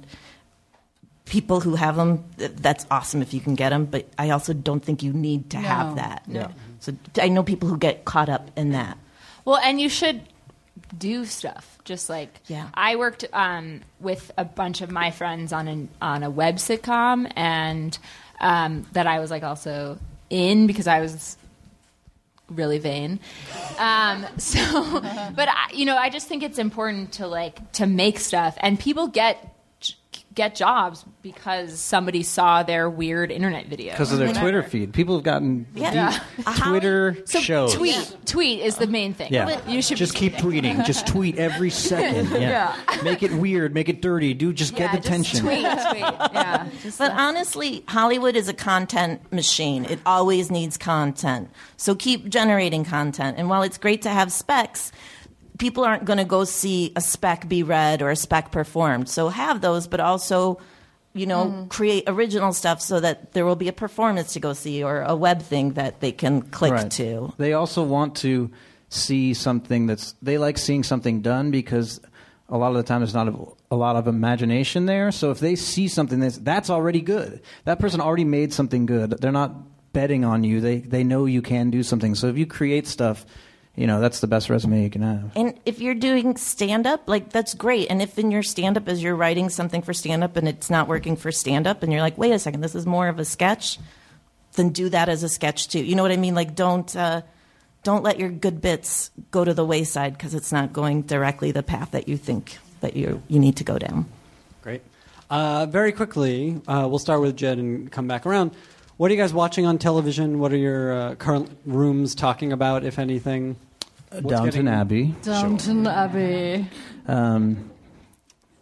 people 1.25 1.61
who 1.61 1.75
have 1.75 1.97
them 1.97 2.23
that's 2.37 2.87
awesome 2.91 3.23
if 3.23 3.33
you 3.33 3.41
can 3.41 3.55
get 3.55 3.71
them 3.71 3.87
but 3.87 4.07
I 4.19 4.31
also 4.31 4.53
don't 4.53 4.85
think 4.85 5.03
you 5.03 5.13
need 5.13 5.51
to 5.51 5.57
No. 5.59 5.67
have 5.69 5.97
that 5.97 6.23
Yeah. 6.29 6.49
so 6.81 6.93
I 7.21 7.29
know 7.29 7.43
people 7.43 7.69
who 7.69 7.79
get 7.79 8.05
caught 8.05 8.29
up 8.29 8.51
in 8.57 8.73
that 8.73 8.99
Well, 9.47 9.57
and 9.59 9.81
you 9.81 9.89
should 9.89 10.21
do 10.97 11.25
stuff. 11.25 11.79
Just 11.85 12.09
like 12.09 12.41
Yeah. 12.47 12.69
I 12.75 12.97
worked 12.97 13.25
um, 13.33 13.83
with 14.01 14.31
a 14.37 14.45
bunch 14.45 14.81
of 14.81 14.91
my 14.91 15.11
friends 15.11 15.53
on 15.53 15.69
an 15.69 15.89
on 16.01 16.23
a 16.23 16.31
web 16.31 16.57
sitcom, 16.57 17.31
and 17.37 17.97
um, 18.41 18.87
that 18.93 19.07
I 19.07 19.21
was 19.21 19.31
like 19.31 19.43
also 19.43 19.99
in 20.31 20.67
because 20.67 20.87
I 20.87 21.01
was 21.01 21.37
really 22.51 22.79
vain. 22.79 23.21
Um, 23.79 24.27
so, 24.39 25.01
but 25.35 25.49
I, 25.49 25.71
you 25.73 25.85
know, 25.85 25.97
I 25.97 26.11
just 26.11 26.29
think 26.29 26.43
it's 26.43 26.59
important 26.59 27.13
to 27.15 27.27
like 27.27 27.73
to 27.73 27.87
make 27.87 28.19
stuff, 28.19 28.57
and 28.59 28.79
people 28.79 29.07
get 29.09 29.54
get 30.35 30.55
jobs 30.55 31.05
because 31.23 31.79
somebody 31.79 32.23
saw 32.23 32.63
their 32.63 32.91
weird 32.91 33.31
internet 33.31 33.67
video 33.67 33.93
because 33.93 34.13
of 34.13 34.19
their 34.19 34.29
Whatever. 34.29 34.45
Twitter 34.45 34.63
feed. 34.69 34.93
People 34.93 35.15
have 35.17 35.25
gotten 35.25 35.67
Yeah. 35.75 36.11
deep 36.13 36.23
Yeah. 36.47 36.55
Twitter 36.59 37.17
So 37.25 37.41
shows. 37.41 37.75
tweet, 37.75 38.17
tweet 38.27 38.61
is 38.61 38.77
the 38.77 38.87
main 38.87 39.15
thing. 39.15 39.33
Yeah. 39.33 39.61
you 39.69 39.81
should 39.81 39.97
just 39.97 40.15
keep 40.15 40.35
tweeting. 40.35 40.85
Just 40.85 41.07
tweet 41.07 41.39
every 41.39 41.71
second. 41.91 42.31
Yeah. 42.41 42.75
Make 43.05 43.23
it 43.23 43.33
weird. 43.33 43.75
Make 43.75 43.89
it 43.89 44.03
dirty. 44.03 44.35
Do 44.35 44.53
just 44.53 44.75
get 44.75 44.95
attention. 44.95 45.41
tweet, 45.41 45.61
tweet. 45.63 46.03
Yeah. 46.03 46.67
but 46.99 47.13
honestly 47.13 47.85
Hollywood 47.89 48.37
is 48.37 48.49
a 48.49 48.55
content 48.55 49.21
machine 49.33 49.85
it 49.85 49.99
always 50.05 50.51
needs 50.51 50.77
content 50.77 51.49
so 51.77 51.95
keep 51.95 52.29
generating 52.29 52.85
content 52.85 53.37
and 53.39 53.49
while 53.49 53.63
it's 53.63 53.79
great 53.79 54.03
to 54.03 54.09
have 54.11 54.33
specs 54.33 54.91
people 55.59 55.85
aren't 55.85 56.05
going 56.05 56.19
to 56.19 56.25
go 56.25 56.45
see 56.45 56.93
a 56.97 57.01
spec 57.01 57.49
be 57.49 57.63
read 57.63 58.03
or 58.03 58.11
a 58.11 58.17
spec 58.17 58.51
performed. 58.51 59.09
So 59.09 59.29
have 59.29 59.61
those, 59.61 59.87
but 59.87 60.01
also, 60.01 60.59
you 61.13 61.27
know, 61.27 61.47
mm-hmm. 61.47 61.69
create 61.69 62.05
original 62.07 62.53
stuff 62.53 62.81
so 62.81 63.01
that 63.01 63.33
there 63.33 63.45
will 63.45 63.57
be 63.57 63.69
a 63.69 63.73
performance 63.73 64.33
to 64.33 64.41
go 64.41 64.53
see 64.53 64.83
or 64.83 65.03
a 65.03 65.15
web 65.15 65.43
thing 65.43 65.75
that 65.75 66.01
they 66.01 66.13
can 66.13 66.43
click 66.43 66.73
Right. 66.73 66.91
to. 66.93 67.33
They 67.39 67.53
also 67.53 67.83
want 67.83 68.17
to 68.17 68.51
see 68.89 69.35
something 69.35 69.87
that's 69.87 70.15
they 70.23 70.39
like 70.39 70.59
seeing 70.59 70.83
something 70.83 71.21
done 71.21 71.51
because 71.51 72.01
a 72.49 72.59
lot 72.59 72.69
of 72.71 72.77
the 72.77 72.83
time 72.83 73.01
there's 73.01 73.15
not 73.15 73.29
a, 73.29 73.35
a 73.71 73.77
lot 73.77 73.97
of 73.97 74.07
imagination 74.07 74.87
there. 74.87 75.11
So 75.11 75.31
if 75.31 75.41
they 75.41 75.57
see 75.57 75.89
something 75.89 76.21
that's 76.21 76.39
that's 76.39 76.71
already 76.71 77.01
good, 77.01 77.43
that 77.65 77.79
person 77.79 78.01
already 78.01 78.25
made 78.25 78.53
something 78.53 78.87
good. 78.87 79.11
They're 79.21 79.33
not 79.33 79.55
betting 79.93 80.25
on 80.25 80.45
you. 80.45 80.61
They 80.61 80.79
they 80.81 81.05
know 81.05 81.27
you 81.27 81.43
can 81.43 81.71
do 81.71 81.83
something. 81.83 82.15
So 82.15 82.29
if 82.29 82.37
you 82.37 82.47
create 82.47 82.87
stuff, 82.87 83.25
you 83.77 83.87
know 83.87 84.01
that's 84.01 84.21
the 84.21 84.27
best 84.27 84.49
resume 84.49 84.83
you 84.83 84.91
can 84.91 85.03
have. 85.03 85.33
And 85.37 85.59
if 85.67 85.81
you're 85.81 85.95
doing 85.95 86.37
stand 86.37 86.87
up, 86.87 87.09
like 87.09 87.31
that's 87.31 87.55
great. 87.55 87.91
And 87.91 88.01
if 88.01 88.19
in 88.19 88.31
your 88.31 88.43
stand 88.43 88.77
up 88.77 88.89
as 88.89 89.03
you're 89.03 89.17
writing 89.17 89.51
something 89.51 89.83
for 89.83 89.93
stand 89.93 90.23
up 90.23 90.37
and 90.37 90.49
it's 90.49 90.71
not 90.71 90.87
working 90.87 91.17
for 91.17 91.33
stand 91.33 91.67
up 91.67 91.83
and 91.83 91.93
you're 91.93 92.03
like, 92.03 92.17
wait 92.17 92.33
a 92.33 92.39
second, 92.39 92.61
this 92.61 92.75
is 92.75 92.87
more 92.87 93.09
of 93.09 93.19
a 93.19 93.25
sketch, 93.25 93.79
then 94.53 94.71
do 94.71 94.89
that 94.91 95.09
as 95.09 95.23
a 95.23 95.29
sketch 95.29 95.69
too. 95.69 95.85
You 95.85 95.97
know 95.97 96.03
what 96.03 96.13
I 96.13 96.17
mean? 96.17 96.35
Like 96.35 96.55
don't 96.55 96.95
uh, 96.95 97.23
don't 97.83 98.05
let 98.05 98.19
your 98.19 98.31
good 98.31 98.61
bits 98.61 99.11
go 99.31 99.45
to 99.45 99.53
the 99.53 99.65
wayside 99.65 100.13
because 100.13 100.35
it's 100.35 100.53
not 100.53 100.73
going 100.73 101.03
directly 101.03 101.51
the 101.51 101.63
path 101.63 101.91
that 101.93 102.09
you 102.09 102.17
think 102.17 102.59
that 102.81 102.95
you 102.95 103.23
you 103.29 103.41
need 103.41 103.57
to 103.57 103.65
go 103.65 103.79
down. 103.79 104.07
Great. 104.63 104.83
Uh, 105.31 105.67
very 105.67 105.91
quickly, 105.91 106.61
uh, 106.69 106.87
we'll 106.89 106.99
start 106.99 107.21
with 107.21 107.37
Jed 107.37 107.59
and 107.59 107.91
come 107.91 108.07
back 108.07 108.25
around. 108.25 108.53
What 108.97 109.11
are 109.11 109.15
you 109.15 109.21
guys 109.21 109.35
watching 109.35 109.67
on 109.67 109.79
television? 109.79 110.39
What 110.39 110.53
are 110.53 110.57
your 110.57 110.93
uh, 110.93 111.15
current 111.17 111.51
rooms 111.67 112.15
talking 112.15 112.53
about, 112.53 112.85
if 112.85 112.99
anything? 112.99 113.57
What's 114.11 114.27
Downton 114.27 114.45
getting- 114.51 114.69
Abbey. 114.69 115.15
Downton 115.23 115.87
Abbey. 115.89 116.69
Um, 117.09 117.71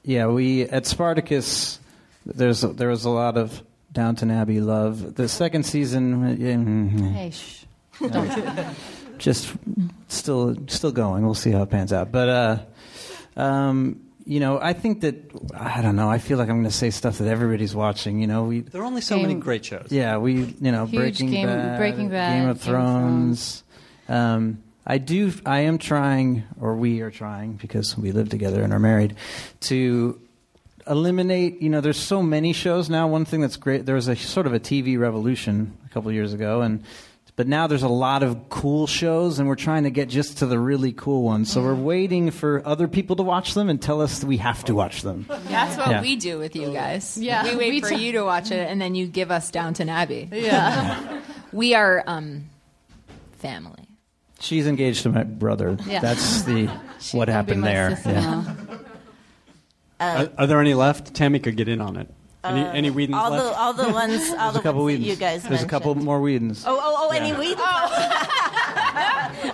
yeah, 0.05 0.27
we 0.29 0.63
at 0.63 0.87
Spartacus. 0.87 1.79
There's 2.25 2.63
there 2.63 2.89
was 2.89 3.05
a 3.05 3.11
lot 3.11 3.37
of 3.37 3.63
Downton 3.93 4.31
Abbey 4.31 4.61
love. 4.61 5.17
The 5.17 5.29
second 5.29 5.65
season, 5.65 6.37
yeah, 6.41 7.13
Hey, 7.13 7.31
shh. 7.31 7.65
uh, 8.01 8.73
just 9.19 9.53
still 10.09 10.57
still 10.69 10.93
going. 10.93 11.25
We'll 11.25 11.35
see 11.35 11.51
how 11.51 11.63
it 11.63 11.71
pans 11.71 11.93
out. 11.93 12.11
But 12.11 12.29
uh, 12.29 12.59
um, 13.41 14.01
you 14.25 14.41
know, 14.41 14.59
I 14.61 14.73
think 14.73 15.01
that 15.03 15.17
I 15.55 15.83
don't 15.83 15.97
know. 15.97 16.09
I 16.11 16.19
feel 16.19 16.39
like 16.39 16.49
I'm 16.49 16.57
going 16.57 16.65
to 16.71 16.77
say 16.77 16.91
stuff 16.91 17.19
that 17.19 17.29
everybody's 17.29 17.75
watching. 17.75 18.21
You 18.21 18.27
know, 18.27 18.45
we 18.45 18.61
There 18.61 18.81
are 18.81 18.85
only 18.85 19.01
so 19.01 19.19
many 19.19 19.35
great 19.35 19.65
shows. 19.65 19.89
yeah, 19.91 20.17
we 20.19 20.55
you 20.61 20.73
know 20.73 20.87
Huge 20.87 21.01
Breaking 21.01 21.31
Game- 21.31 21.47
Bad, 21.47 21.79
Breaking 21.79 22.09
Bad, 22.09 22.33
Game 22.41 22.49
of 22.49 22.63
Game 22.63 22.75
of 22.75 22.83
Thrones. 22.83 23.65
Um, 24.09 24.63
I 24.87 24.99
do. 24.99 25.33
I 25.47 25.61
am 25.61 25.79
trying, 25.79 26.43
or 26.61 26.75
we 26.77 27.01
are 27.03 27.11
trying, 27.11 27.53
because 27.55 27.97
we 27.97 28.11
live 28.13 28.29
together 28.31 28.63
and 28.63 28.73
are 28.73 28.79
married, 28.81 29.15
to 29.61 30.21
eliminate. 30.87 31.63
You 31.63 31.69
know, 31.71 31.81
there's 31.81 32.01
so 32.01 32.23
many 32.23 32.53
shows 32.53 32.91
now. 32.91 33.07
One 33.09 33.25
thing 33.25 33.41
that's 33.41 33.57
great. 33.57 33.87
There 33.87 33.95
was 33.95 34.09
a 34.09 34.17
sort 34.17 34.47
of 34.47 34.55
a 34.55 34.61
TV 34.61 34.99
revolution 34.99 35.77
a 35.87 35.89
couple 35.95 36.09
of 36.09 36.15
years 36.15 36.33
ago, 36.33 36.63
and 36.63 36.83
but 37.43 37.49
now 37.49 37.67
there's 37.67 37.83
a 37.83 37.89
lot 37.89 38.23
of 38.23 38.49
cool 38.51 38.87
shows, 38.87 39.41
and 39.41 39.49
we're 39.49 39.57
trying 39.57 39.83
to 39.83 39.91
get 39.91 40.09
just 40.09 40.39
to 40.39 40.47
the 40.47 40.61
really 40.61 40.93
cool 40.93 41.25
ones. 41.25 41.51
So 41.51 41.61
we're 41.61 41.75
waiting 41.75 42.31
for 42.31 42.63
other 42.65 42.87
people 42.87 43.17
to 43.17 43.25
watch 43.25 43.55
them 43.55 43.69
and 43.69 43.83
tell 43.83 44.01
us 44.01 44.21
that 44.21 44.29
we 44.29 44.37
have 44.37 44.65
to 44.67 44.77
watch 44.77 45.03
them. 45.03 45.27
That's 45.49 45.77
what 45.77 45.91
Yeah. 45.91 46.03
we 46.03 46.15
do 46.15 46.39
with 46.39 46.55
you 46.55 46.73
guys. 46.73 47.19
Yeah, 47.19 47.43
we 47.43 47.57
wait 47.57 47.71
we 47.73 47.81
for 47.81 47.89
t- 47.89 47.97
you 47.97 48.13
to 48.13 48.23
watch 48.23 48.53
it, 48.53 48.61
and 48.71 48.81
then 48.81 48.95
you 48.95 49.09
give 49.09 49.33
us 49.33 49.51
Downton 49.51 49.89
Abbey. 49.89 50.29
Yeah. 50.31 51.21
we 51.53 51.75
are 51.75 52.05
um, 52.07 52.45
family. 53.39 53.89
She's 54.39 54.69
engaged 54.69 55.03
to 55.03 55.09
my 55.09 55.25
brother. 55.25 55.77
Yeah. 55.85 55.99
That's 55.99 56.43
the 56.43 56.71
She 57.01 57.17
what 57.17 57.27
happened 57.27 57.65
there. 57.65 57.97
sister-in-law. 57.97 58.55
Are, 59.99 60.29
are 60.39 60.47
there 60.47 60.61
any 60.61 60.75
left? 60.75 61.13
Tami 61.15 61.43
could 61.43 61.57
get 61.57 61.67
in 61.69 61.81
on 61.81 61.97
it. 61.97 62.09
Any, 62.45 62.61
any 62.79 62.91
Whedons 62.91 63.17
all 63.17 63.31
left? 63.31 63.45
the 63.45 63.53
all 63.59 63.73
the 63.73 63.89
ones 63.91 64.31
all 64.39 64.53
There's 64.53 64.55
the 64.55 64.59
a 64.59 64.63
couple 64.63 64.83
ones 64.85 64.95
that 64.95 65.01
Whedons. 65.01 65.07
you 65.07 65.17
guys 65.17 65.43
There's 65.45 65.63
a 65.63 65.67
couple 65.67 65.95
more 65.95 66.21
Whedons. 66.21 66.65
Oh, 66.67 66.79
oh, 66.81 67.09
oh, 67.09 67.13
Yeah. 67.13 67.21
any 67.21 67.33
Whedons? 67.33 67.61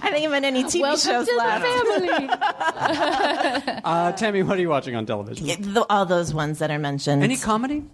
I 0.01 0.11
think 0.11 0.23
you 0.23 0.31
meant 0.31 0.45
any 0.47 0.65
TV 0.65 0.81
Welcome 0.83 1.01
shows 1.01 1.27
to 1.27 1.33
the 1.33 1.39
left. 1.39 1.65
Uh, 3.85 4.13
Tami, 4.13 4.45
what 4.47 4.59
are 4.59 4.61
you 4.61 4.69
watching 4.69 4.95
on 4.97 5.07
television? 5.07 5.47
Yeah, 5.47 5.57
the, 5.59 5.85
all 5.91 6.05
those 6.07 6.33
ones 6.35 6.59
that 6.59 6.71
are 6.71 6.79
mentioned. 6.79 7.23
Any 7.23 7.37
comedy? 7.37 7.85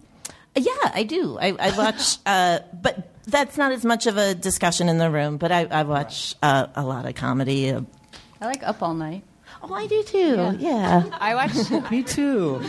Yeah, 0.57 0.73
I 0.95 1.03
do. 1.03 1.37
I, 1.41 1.55
I 1.59 1.77
watch, 1.77 2.17
uh, 2.27 2.61
but 2.81 3.11
that's 3.27 3.57
not 3.59 3.73
as 3.73 3.85
much 3.85 4.07
of 4.07 4.17
a 4.17 4.35
discussion 4.35 4.89
in 4.89 4.99
the 4.99 5.11
room. 5.11 5.37
But 5.37 5.51
I, 5.53 5.65
I 5.67 5.83
watch 5.83 6.35
uh, 6.43 6.69
a 6.77 6.85
lot 6.85 7.07
of 7.07 7.15
comedy. 7.17 7.71
Uh, 7.71 7.83
I 8.41 8.47
like 8.47 8.63
Up 8.67 8.83
All 8.83 8.95
Night. 8.95 9.25
Oh, 9.63 9.75
I 9.75 9.87
do 9.87 10.03
too. 10.05 10.57
Yeah, 10.59 11.05
I 11.13 11.35
watch. 11.35 11.55
Me 11.91 12.03
too. 12.03 12.61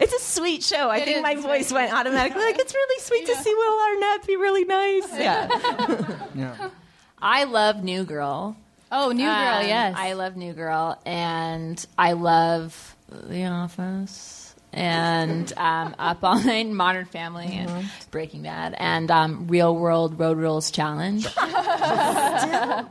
It's 0.00 0.12
a 0.12 0.18
sweet 0.20 0.62
show. 0.62 0.88
I 0.90 0.98
It 0.98 1.04
think 1.04 1.22
my 1.22 1.34
voice 1.36 1.72
went 1.72 1.92
automatically 1.92 2.42
like 2.42 2.58
it's 2.58 2.74
really 2.74 3.00
sweet 3.00 3.26
to 3.26 3.34
see 3.36 3.54
Will 3.54 3.80
Arnett 3.80 4.26
be 4.26 4.36
really 4.36 4.64
nice. 4.64 5.08
Yeah. 5.18 6.28
Yeah. 6.34 6.68
I 7.22 7.44
love 7.44 7.82
New 7.82 8.04
Girl. 8.04 8.56
Oh, 8.92 9.10
New 9.12 9.24
Girl, 9.26 9.28
Um, 9.60 9.66
yes. 9.66 9.94
I 9.98 10.12
love 10.14 10.36
New 10.36 10.52
Girl, 10.54 10.98
and 11.04 11.84
I 11.98 12.12
love 12.12 12.96
The 13.10 13.44
Office, 13.46 14.37
and 14.72 15.52
um, 15.56 15.94
Up 15.98 16.22
All 16.22 16.38
Night, 16.44 16.68
Modern 16.68 17.06
Family, 17.06 17.46
and 17.46 17.90
Breaking 18.10 18.42
Bad, 18.42 18.74
and 18.78 19.10
um, 19.10 19.46
Real 19.48 19.74
World 19.74 20.18
Road 20.18 20.38
Rules 20.38 20.70
Challenge. 20.70 21.26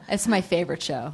it's 0.09 0.27
my 0.27 0.41
favorite 0.41 0.81
show. 0.81 1.13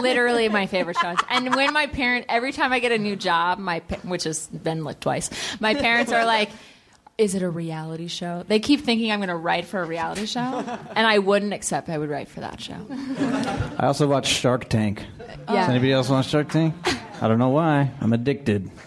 Literally 0.00 0.48
my 0.48 0.66
favorite 0.66 0.96
show. 0.98 1.14
And 1.28 1.54
when 1.54 1.72
my 1.72 1.86
parent, 1.86 2.26
every 2.28 2.52
time 2.52 2.72
I 2.72 2.78
get 2.78 2.92
a 2.92 2.98
new 2.98 3.16
job, 3.16 3.58
my 3.58 3.80
which 4.04 4.24
has 4.24 4.46
been 4.46 4.84
like 4.84 5.00
twice, 5.00 5.30
my 5.60 5.74
parents 5.74 6.12
are 6.12 6.24
like. 6.24 6.50
Is 7.18 7.34
it 7.34 7.40
a 7.40 7.48
reality 7.48 8.08
show? 8.08 8.44
They 8.46 8.60
keep 8.60 8.82
thinking 8.82 9.10
I'm 9.10 9.20
going 9.20 9.30
to 9.30 9.36
write 9.36 9.64
for 9.64 9.80
a 9.80 9.86
reality 9.86 10.26
show, 10.26 10.40
and 10.94 11.06
I 11.06 11.18
wouldn't 11.18 11.54
accept 11.54 11.88
I 11.88 11.96
would 11.96 12.10
write 12.10 12.28
for 12.28 12.40
that 12.40 12.60
show. 12.60 12.76
I 13.78 13.86
also 13.86 14.06
watch 14.06 14.26
Shark 14.26 14.68
Tank. 14.68 15.02
Yeah. 15.48 15.60
Does 15.60 15.70
anybody 15.70 15.92
else 15.92 16.10
watch 16.10 16.26
Shark 16.26 16.50
Tank? 16.50 16.74
I 17.20 17.28
don't 17.28 17.38
know 17.38 17.50
why. 17.50 17.90
I'm 18.00 18.12
addicted. 18.12 18.68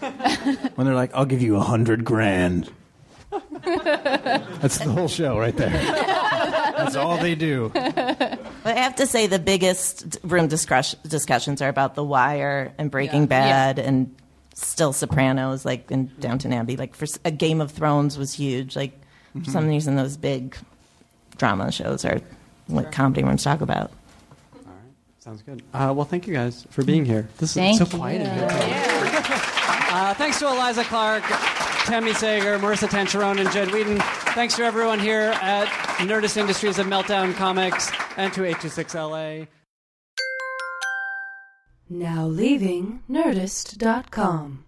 when 0.74 0.86
they're 0.86 0.94
like, 0.94 1.10
"I'll 1.14 1.24
give 1.24 1.42
you 1.42 1.56
a 1.56 1.60
hundred 1.60 2.04
grand." 2.04 2.70
That's 3.30 4.78
the 4.78 4.90
whole 4.90 5.08
show 5.08 5.38
right 5.38 5.56
there. 5.56 5.70
That's 5.70 6.96
all 6.96 7.18
they 7.18 7.34
do. 7.34 7.70
But 7.72 8.40
I 8.64 8.72
have 8.72 8.96
to 8.96 9.06
say, 9.06 9.26
the 9.26 9.38
biggest 9.38 10.18
room 10.22 10.48
discuss- 10.48 10.94
discussions 11.06 11.62
are 11.62 11.68
about 11.68 11.94
The 11.94 12.04
Wire 12.04 12.72
and 12.78 12.90
Breaking 12.90 13.26
Bad 13.26 13.78
and 13.78 14.14
still 14.54 14.92
Sopranos, 14.92 15.64
like 15.64 15.90
in 15.90 16.10
Downton 16.20 16.52
Abbey. 16.52 16.76
Like 16.76 16.94
for 16.94 17.04
s- 17.04 17.18
a 17.24 17.30
Game 17.30 17.60
of 17.60 17.70
Thrones 17.70 18.18
was 18.18 18.32
huge. 18.32 18.76
Like 18.76 18.98
for 19.32 19.50
some 19.50 19.62
mm-hmm. 19.62 19.70
reason, 19.70 19.96
those 19.96 20.16
big 20.16 20.56
drama 21.36 21.70
shows 21.72 22.04
are 22.04 22.20
what 22.66 22.92
comedy 22.92 23.22
rooms 23.22 23.44
talk 23.44 23.60
about. 23.60 23.92
Sounds 25.30 25.42
good. 25.42 25.62
Uh, 25.72 25.92
well, 25.94 26.04
thank 26.04 26.26
you 26.26 26.34
guys 26.34 26.66
for 26.70 26.82
being 26.82 27.04
here. 27.04 27.28
This 27.38 27.54
Thank 27.54 27.80
is 27.80 27.88
so 27.88 27.96
quiet 27.96 28.20
in 28.22 28.26
you. 28.26 28.32
here. 28.32 28.48
Uh, 29.92 30.12
thanks 30.14 30.40
to 30.40 30.46
Eliza 30.48 30.82
Clark, 30.82 31.22
Tami 31.22 32.12
Sagher, 32.14 32.58
Maurissa 32.58 32.88
Tancharoen, 32.88 33.38
and 33.38 33.48
Jed 33.52 33.70
Whedon. 33.70 33.98
Thanks 34.34 34.56
to 34.56 34.64
everyone 34.64 34.98
here 34.98 35.32
at 35.40 35.68
Nerdist 35.98 36.36
Industries 36.36 36.80
and 36.80 36.90
Meltdown 36.90 37.32
Comics, 37.34 37.92
and 38.16 38.32
to 38.32 38.40
826LA. 38.40 39.46
Now 41.88 42.26
leaving 42.26 43.04
Nerdist.com. 43.08 44.64